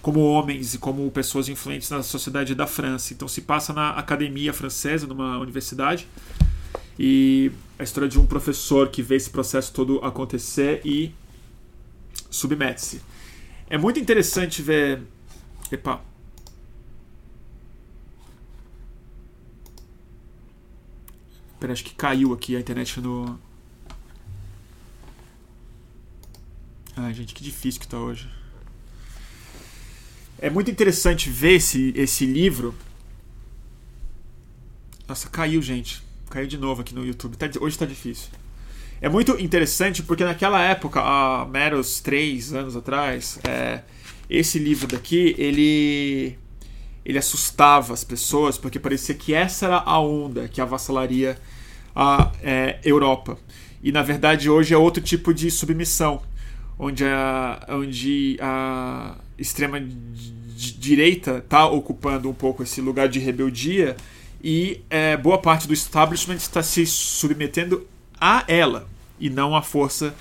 como 0.00 0.20
homens 0.20 0.74
e 0.74 0.78
como 0.78 1.10
pessoas 1.10 1.48
influentes 1.48 1.90
na 1.90 2.04
sociedade 2.04 2.54
da 2.54 2.68
França. 2.68 3.12
Então 3.12 3.26
se 3.26 3.40
passa 3.40 3.72
na 3.72 3.90
academia 3.90 4.52
francesa, 4.52 5.08
numa 5.08 5.36
universidade, 5.38 6.06
e 6.96 7.50
a 7.76 7.82
história 7.82 8.08
de 8.08 8.20
um 8.20 8.26
professor 8.26 8.88
que 8.88 9.02
vê 9.02 9.16
esse 9.16 9.28
processo 9.28 9.72
todo 9.72 9.98
acontecer 10.04 10.80
e 10.84 11.12
submete-se. 12.30 13.00
É 13.68 13.76
muito 13.76 13.98
interessante 13.98 14.62
ver. 14.62 15.02
Epa. 15.70 16.00
Pera, 21.58 21.72
acho 21.72 21.84
que 21.84 21.94
caiu 21.94 22.32
aqui 22.32 22.54
a 22.54 22.60
internet 22.60 23.00
no. 23.00 23.38
Ai, 26.96 27.12
gente, 27.12 27.34
que 27.34 27.42
difícil 27.42 27.80
que 27.80 27.88
tá 27.88 27.98
hoje. 27.98 28.30
É 30.38 30.50
muito 30.50 30.70
interessante 30.70 31.30
ver 31.30 31.54
esse, 31.54 31.92
esse 31.96 32.26
livro. 32.26 32.74
Nossa, 35.08 35.28
caiu, 35.28 35.62
gente. 35.62 36.02
Caiu 36.30 36.46
de 36.46 36.58
novo 36.58 36.82
aqui 36.82 36.94
no 36.94 37.04
YouTube. 37.04 37.36
Tá, 37.36 37.48
hoje 37.60 37.78
tá 37.78 37.86
difícil. 37.86 38.28
É 39.00 39.08
muito 39.08 39.38
interessante 39.38 40.02
porque 40.02 40.24
naquela 40.24 40.62
época, 40.62 41.00
há 41.00 41.46
meros 41.46 42.00
três 42.00 42.52
anos 42.54 42.76
atrás, 42.76 43.38
é, 43.44 43.80
esse 44.28 44.58
livro 44.58 44.86
daqui, 44.86 45.34
ele 45.38 46.38
ele 47.04 47.18
assustava 47.18 47.94
as 47.94 48.02
pessoas 48.02 48.58
porque 48.58 48.80
parecia 48.80 49.14
que 49.14 49.32
essa 49.32 49.66
era 49.66 49.76
a 49.76 50.00
onda 50.00 50.48
que 50.48 50.60
avassalaria 50.60 51.38
a 51.94 52.32
é, 52.42 52.80
Europa. 52.84 53.38
E 53.80 53.92
na 53.92 54.02
verdade 54.02 54.50
hoje 54.50 54.74
é 54.74 54.76
outro 54.76 55.00
tipo 55.00 55.32
de 55.32 55.48
submissão, 55.48 56.20
onde 56.76 57.04
a, 57.04 57.64
onde 57.68 58.36
a 58.40 59.14
extrema 59.38 59.80
direita 60.56 61.38
está 61.38 61.68
ocupando 61.68 62.28
um 62.28 62.34
pouco 62.34 62.64
esse 62.64 62.80
lugar 62.80 63.08
de 63.08 63.20
rebeldia 63.20 63.96
e 64.42 64.80
é, 64.90 65.16
boa 65.16 65.38
parte 65.38 65.68
do 65.68 65.74
establishment 65.74 66.36
está 66.36 66.62
se 66.62 66.84
submetendo 66.86 67.86
a 68.20 68.44
ela 68.48 68.88
e 69.18 69.30
não 69.30 69.54
à 69.56 69.62
força 69.62 70.14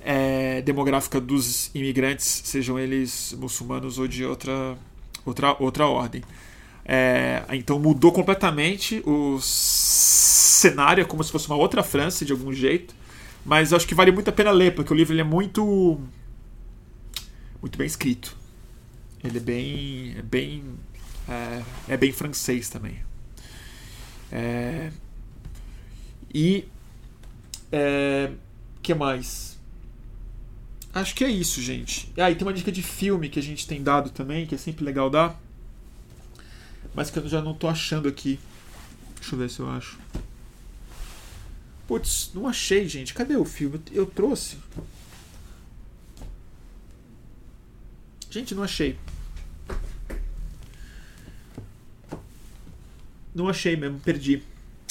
é, 0.00 0.62
demográfica 0.62 1.20
dos 1.20 1.70
imigrantes, 1.74 2.42
sejam 2.44 2.78
eles 2.78 3.36
muçulmanos 3.38 3.98
ou 3.98 4.06
de 4.06 4.24
outra, 4.24 4.76
outra, 5.24 5.56
outra 5.58 5.86
ordem. 5.86 6.22
É, 6.84 7.44
então 7.52 7.78
mudou 7.78 8.10
completamente 8.10 9.02
o 9.04 9.38
cenário, 9.40 11.02
é 11.02 11.04
como 11.04 11.22
se 11.22 11.30
fosse 11.30 11.46
uma 11.46 11.56
outra 11.56 11.82
França 11.82 12.24
de 12.24 12.32
algum 12.32 12.52
jeito. 12.52 12.94
Mas 13.44 13.72
acho 13.72 13.86
que 13.86 13.94
vale 13.94 14.10
muito 14.10 14.28
a 14.28 14.32
pena 14.32 14.50
ler, 14.50 14.74
porque 14.74 14.92
o 14.92 14.96
livro 14.96 15.12
ele 15.14 15.20
é 15.20 15.24
muito. 15.24 16.00
muito 17.60 17.78
bem 17.78 17.86
escrito. 17.86 18.36
Ele 19.22 19.38
é 19.38 19.40
bem. 19.40 20.14
é 20.18 20.22
bem. 20.22 20.64
é, 21.28 21.62
é 21.88 21.96
bem 21.96 22.12
francês 22.12 22.68
também. 22.68 22.96
É, 24.30 24.90
e 26.32 26.68
é, 27.70 28.30
que 28.82 28.94
mais? 28.94 29.58
Acho 30.94 31.14
que 31.14 31.24
é 31.24 31.30
isso, 31.30 31.60
gente. 31.60 32.12
Ah, 32.16 32.30
e 32.30 32.34
tem 32.34 32.46
uma 32.46 32.52
dica 32.52 32.72
de 32.72 32.82
filme 32.82 33.28
que 33.28 33.38
a 33.38 33.42
gente 33.42 33.66
tem 33.66 33.82
dado 33.82 34.10
também, 34.10 34.46
que 34.46 34.54
é 34.54 34.58
sempre 34.58 34.84
legal 34.84 35.10
dar. 35.10 35.40
Mas 36.94 37.10
que 37.10 37.18
eu 37.18 37.28
já 37.28 37.40
não 37.42 37.54
tô 37.54 37.68
achando 37.68 38.08
aqui. 38.08 38.40
Deixa 39.16 39.34
eu 39.34 39.38
ver 39.38 39.50
se 39.50 39.60
eu 39.60 39.70
acho. 39.70 39.98
Putz, 41.86 42.30
não 42.34 42.46
achei, 42.48 42.88
gente. 42.88 43.14
Cadê 43.14 43.36
o 43.36 43.44
filme? 43.44 43.80
Eu 43.92 44.06
trouxe. 44.06 44.56
Gente, 48.30 48.54
não 48.54 48.62
achei. 48.62 48.98
Não 53.34 53.48
achei 53.48 53.76
mesmo, 53.76 54.00
perdi. 54.00 54.42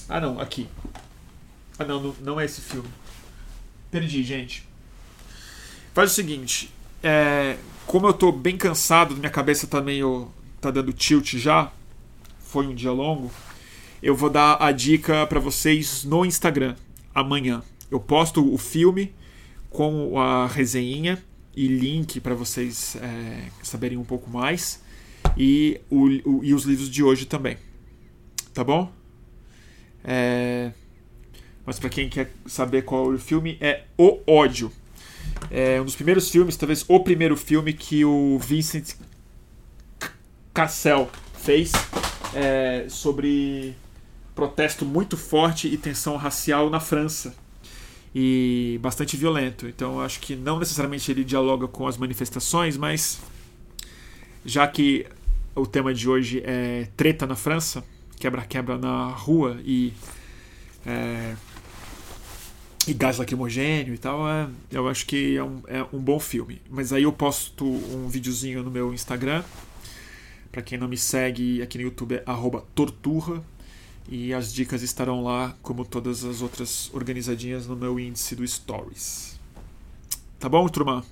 Ah, 0.08 0.22
não, 0.22 0.40
aqui. 0.40 0.68
Ah, 1.80 1.86
não, 1.86 2.02
não, 2.02 2.16
não 2.22 2.40
é 2.40 2.46
esse 2.46 2.62
filme. 2.62 2.90
Perdi, 3.92 4.24
gente. 4.24 4.68
Faz 5.94 6.12
o 6.12 6.16
seguinte. 6.16 6.72
É, 7.02 7.58
como 7.86 8.08
eu 8.08 8.14
tô 8.14 8.32
bem 8.32 8.58
cansado, 8.58 9.16
minha 9.16 9.30
cabeça 9.30 9.68
tá 9.68 9.82
meio. 9.82 10.32
tá 10.60 10.72
dando 10.72 10.92
tilt 10.92 11.36
já. 11.36 11.72
Foi 12.40 12.68
um 12.68 12.76
dia 12.76 12.92
longo. 12.92 13.32
Eu 14.02 14.16
vou 14.16 14.30
dar 14.30 14.62
a 14.62 14.72
dica 14.72 15.26
para 15.28 15.40
vocês 15.40 16.04
no 16.04 16.26
Instagram 16.26 16.76
amanhã. 17.14 17.64
Eu 17.90 18.00
posto 18.00 18.54
o 18.54 18.58
filme 18.58 19.14
com 19.70 20.20
a 20.20 20.48
resenha 20.48 21.24
e 21.56 21.68
link 21.68 22.20
para 22.20 22.36
vocês 22.36 22.96
é, 22.98 23.50
saberem 23.64 23.98
um 23.98 24.04
pouco 24.04 24.30
mais. 24.30 24.82
E, 25.36 25.82
o, 25.90 26.06
o, 26.30 26.44
e 26.44 26.54
os 26.54 26.64
livros 26.64 26.90
de 26.90 27.04
hoje 27.04 27.26
também. 27.26 27.58
Tá 28.54 28.64
bom? 28.64 28.92
É. 30.04 30.72
Mas 31.68 31.78
para 31.78 31.90
quem 31.90 32.08
quer 32.08 32.32
saber 32.46 32.84
qual 32.84 33.10
o 33.10 33.20
filme, 33.20 33.58
é 33.60 33.84
O 33.98 34.22
Ódio. 34.26 34.72
É 35.52 35.82
um 35.82 35.84
dos 35.84 35.96
primeiros 35.98 36.30
filmes, 36.30 36.56
talvez 36.56 36.86
o 36.88 36.98
primeiro 37.02 37.36
filme 37.36 37.74
que 37.74 38.06
o 38.06 38.40
Vincent 38.40 38.94
Cassel 40.54 41.12
fez 41.34 41.74
é, 42.34 42.86
sobre 42.88 43.76
protesto 44.34 44.86
muito 44.86 45.18
forte 45.18 45.68
e 45.68 45.78
tensão 45.78 46.16
racial 46.16 46.70
na 46.70 46.80
França. 46.80 47.36
E 48.16 48.80
bastante 48.82 49.18
violento. 49.18 49.68
Então 49.68 50.00
acho 50.00 50.22
que 50.22 50.38
não 50.38 50.60
necessariamente 50.60 51.12
ele 51.12 51.26
dialoga 51.26 51.68
com 51.68 51.86
as 51.86 51.98
manifestações, 51.98 52.78
mas 52.78 53.20
já 54.46 54.66
que 54.66 55.06
o 55.54 55.68
tema 55.68 55.94
de 55.94 56.08
hoje 56.08 56.42
é 56.46 56.88
treta 56.96 57.28
na 57.28 57.36
França, 57.36 57.84
quebra-quebra 58.18 58.78
na 58.78 59.10
rua 59.10 59.60
e 59.66 59.92
é, 60.86 61.36
e 62.88 62.94
gás 62.94 63.18
lacrimogênio 63.18 63.94
e 63.94 63.98
tal, 63.98 64.28
é, 64.30 64.48
eu 64.72 64.88
acho 64.88 65.06
que 65.06 65.36
é 65.36 65.44
um, 65.44 65.62
é 65.68 65.86
um 65.92 66.00
bom 66.00 66.20
filme. 66.20 66.62
Mas 66.70 66.94
aí 66.94 67.04
eu 67.04 67.12
posto 67.12 67.66
um 67.66 68.08
videozinho 68.08 68.64
no 68.64 68.72
meu 68.72 68.94
Instagram. 68.94 69.44
Para 70.52 70.62
quem 70.62 70.78
não 70.78 70.88
me 70.88 70.98
segue 70.98 71.62
aqui 71.62 71.78
no 71.78 71.84
YouTube 71.84 72.16
é 72.16 72.24
torturra. 72.74 73.44
E 74.08 74.34
as 74.34 74.54
dicas 74.54 74.82
estarão 74.84 75.22
lá, 75.22 75.54
como 75.62 75.84
todas 75.84 76.24
as 76.24 76.42
outras 76.42 76.90
organizadinhas, 76.94 77.68
no 77.68 77.76
meu 77.76 78.00
índice 78.00 78.38
do 78.38 78.48
Stories. 78.48 79.38
Tá 80.40 80.48
bom, 80.48 80.66
turma? 80.70 81.04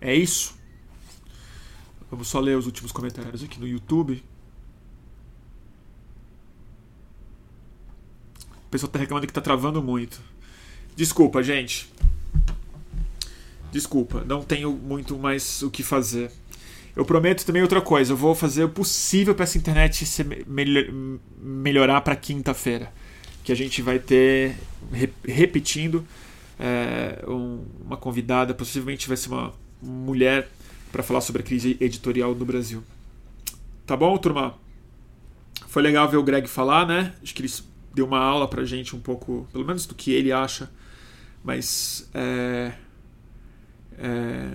É 0.00 0.14
isso. 0.14 0.56
Vamos 2.10 2.28
só 2.28 2.40
ler 2.40 2.56
os 2.56 2.64
últimos 2.64 2.92
comentários 2.92 3.44
aqui 3.44 3.60
no 3.60 3.68
YouTube. 3.68 4.24
O 8.64 8.68
pessoal 8.70 8.90
tá 8.90 8.98
reclamando 8.98 9.26
que 9.26 9.32
tá 9.34 9.42
travando 9.42 9.82
muito. 9.82 10.18
Desculpa, 10.96 11.42
gente. 11.42 11.92
Desculpa, 13.70 14.24
não 14.24 14.42
tenho 14.42 14.72
muito 14.72 15.18
mais 15.18 15.62
o 15.62 15.70
que 15.70 15.82
fazer. 15.82 16.32
Eu 16.96 17.04
prometo 17.04 17.44
também 17.44 17.60
outra 17.60 17.82
coisa. 17.82 18.14
Eu 18.14 18.16
vou 18.16 18.34
fazer 18.34 18.64
o 18.64 18.68
possível 18.70 19.34
para 19.34 19.44
essa 19.44 19.58
internet 19.58 20.06
se 20.06 20.24
melhorar 21.38 22.00
para 22.00 22.16
quinta-feira, 22.16 22.90
que 23.44 23.52
a 23.52 23.54
gente 23.54 23.82
vai 23.82 23.98
ter 23.98 24.56
repetindo 25.22 26.02
é, 26.58 27.22
uma 27.84 27.98
convidada, 27.98 28.54
possivelmente 28.54 29.06
vai 29.06 29.18
ser 29.18 29.28
uma 29.28 29.52
mulher 29.82 30.48
para 30.90 31.02
falar 31.02 31.20
sobre 31.20 31.42
a 31.42 31.44
crise 31.44 31.76
editorial 31.78 32.34
no 32.34 32.46
Brasil. 32.46 32.82
Tá 33.84 33.94
bom, 33.94 34.16
turma? 34.16 34.54
Foi 35.68 35.82
legal 35.82 36.08
ver 36.08 36.16
o 36.16 36.22
Greg 36.22 36.48
falar, 36.48 36.86
né? 36.86 37.12
Acho 37.22 37.34
que 37.34 37.42
ele 37.42 37.52
deu 37.94 38.06
uma 38.06 38.18
aula 38.18 38.48
pra 38.48 38.64
gente 38.64 38.96
um 38.96 39.00
pouco, 39.00 39.46
pelo 39.52 39.66
menos 39.66 39.84
do 39.84 39.94
que 39.94 40.12
ele 40.12 40.32
acha 40.32 40.70
mas 41.46 42.10
é, 42.12 42.72
é, 43.96 44.50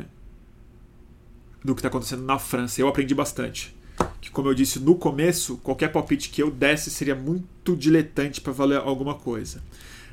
do 1.64 1.74
que 1.74 1.80
está 1.80 1.88
acontecendo 1.88 2.22
na 2.22 2.38
França. 2.38 2.82
Eu 2.82 2.90
aprendi 2.90 3.16
bastante. 3.16 3.74
Que, 4.20 4.30
como 4.30 4.50
eu 4.50 4.54
disse 4.54 4.78
no 4.78 4.96
começo, 4.96 5.56
qualquer 5.58 5.90
palpite 5.90 6.30
que 6.30 6.44
eu 6.44 6.52
desse 6.52 6.92
seria 6.92 7.16
muito 7.16 7.78
diletante 7.78 8.42
para 8.42 8.52
valer 8.52 8.80
alguma 8.80 9.16
coisa. 9.16 9.64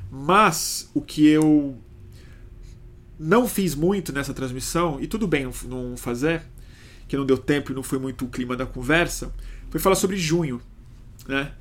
Mas 0.09 0.89
o 0.95 1.01
que 1.01 1.27
eu 1.27 1.77
não 3.19 3.49
fiz 3.49 3.75
muito 3.75 4.13
nessa 4.13 4.33
transmissão, 4.33 5.01
e 5.01 5.09
tudo 5.09 5.27
bem 5.27 5.51
não, 5.65 5.97
fazer, 5.97 6.43
que 7.09 7.17
não 7.17 7.27
deu 7.27 7.37
tempo 7.37 7.73
e 7.73 7.75
não 7.75 7.83
foi 7.83 7.99
muito 7.99 8.25
o 8.25 8.29
clima 8.29 8.57
da 8.57 8.65
conversa, 8.65 9.35
foi 9.69 9.81
falar 9.81 9.97
sobre 9.97 10.17
junho. 10.17 10.63
Né? 11.27 11.53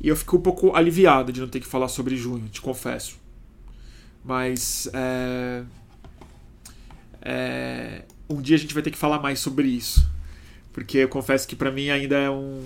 E 0.00 0.06
eu 0.06 0.14
fico 0.14 0.36
um 0.36 0.40
pouco 0.40 0.76
aliviado 0.76 1.32
de 1.32 1.40
não 1.40 1.48
ter 1.48 1.58
que 1.58 1.66
falar 1.66 1.88
sobre 1.88 2.16
junho, 2.16 2.48
te 2.48 2.60
confesso. 2.60 3.19
Mas 4.24 4.88
é, 4.92 5.64
é, 7.22 8.04
um 8.28 8.40
dia 8.40 8.56
a 8.56 8.58
gente 8.58 8.74
vai 8.74 8.82
ter 8.82 8.90
que 8.90 8.98
falar 8.98 9.18
mais 9.20 9.40
sobre 9.40 9.68
isso. 9.68 10.08
Porque 10.72 10.98
eu 10.98 11.08
confesso 11.08 11.48
que 11.48 11.56
para 11.56 11.70
mim 11.70 11.90
ainda 11.90 12.16
é 12.16 12.30
um. 12.30 12.64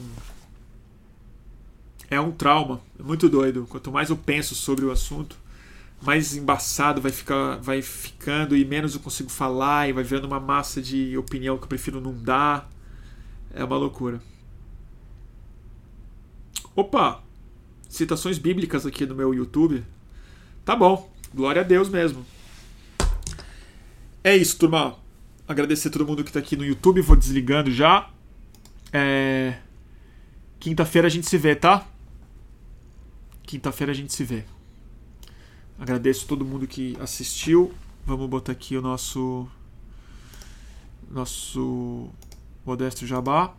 É 2.10 2.20
um 2.20 2.30
trauma. 2.30 2.80
Muito 3.02 3.28
doido. 3.28 3.66
Quanto 3.68 3.90
mais 3.90 4.10
eu 4.10 4.16
penso 4.16 4.54
sobre 4.54 4.84
o 4.84 4.90
assunto, 4.90 5.36
mais 6.02 6.36
embaçado 6.36 7.00
vai, 7.00 7.10
ficar, 7.10 7.56
vai 7.56 7.80
ficando 7.80 8.56
e 8.56 8.64
menos 8.64 8.94
eu 8.94 9.00
consigo 9.00 9.30
falar 9.30 9.88
e 9.88 9.92
vai 9.92 10.04
virando 10.04 10.26
uma 10.26 10.38
massa 10.38 10.82
de 10.82 11.16
opinião 11.16 11.56
que 11.56 11.64
eu 11.64 11.68
prefiro 11.68 12.00
não 12.00 12.12
dar. 12.12 12.68
É 13.52 13.64
uma 13.64 13.76
loucura. 13.76 14.20
Opa! 16.76 17.22
Citações 17.88 18.38
bíblicas 18.38 18.84
aqui 18.84 19.06
no 19.06 19.14
meu 19.14 19.32
YouTube. 19.32 19.84
Tá 20.64 20.74
bom. 20.76 21.13
Glória 21.34 21.62
a 21.62 21.64
Deus 21.64 21.88
mesmo. 21.88 22.24
É 24.22 24.36
isso, 24.36 24.56
turma. 24.56 24.96
Agradecer 25.48 25.88
a 25.88 25.90
todo 25.90 26.06
mundo 26.06 26.22
que 26.22 26.30
está 26.30 26.38
aqui 26.38 26.54
no 26.54 26.64
YouTube. 26.64 27.00
Vou 27.00 27.16
desligando 27.16 27.72
já. 27.72 28.08
É... 28.92 29.58
Quinta-feira 30.60 31.08
a 31.08 31.10
gente 31.10 31.28
se 31.28 31.36
vê, 31.36 31.56
tá? 31.56 31.86
Quinta-feira 33.42 33.90
a 33.90 33.94
gente 33.94 34.12
se 34.12 34.22
vê. 34.22 34.44
Agradeço 35.76 36.24
todo 36.28 36.44
mundo 36.44 36.68
que 36.68 36.96
assistiu. 37.00 37.74
Vamos 38.06 38.30
botar 38.30 38.52
aqui 38.52 38.76
o 38.76 38.80
nosso 38.80 39.48
nosso 41.10 42.10
modesto 42.64 43.06
jabá. 43.08 43.52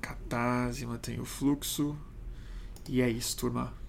Catarse, 0.00 0.84
mantém 0.84 1.20
o 1.20 1.24
fluxo. 1.24 1.96
E 2.88 3.00
é 3.00 3.08
isso, 3.08 3.36
turma. 3.36 3.83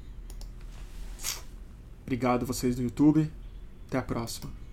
Obrigado 2.05 2.45
vocês 2.45 2.75
do 2.75 2.83
YouTube. 2.83 3.29
Até 3.87 3.97
a 3.97 4.01
próxima. 4.03 4.64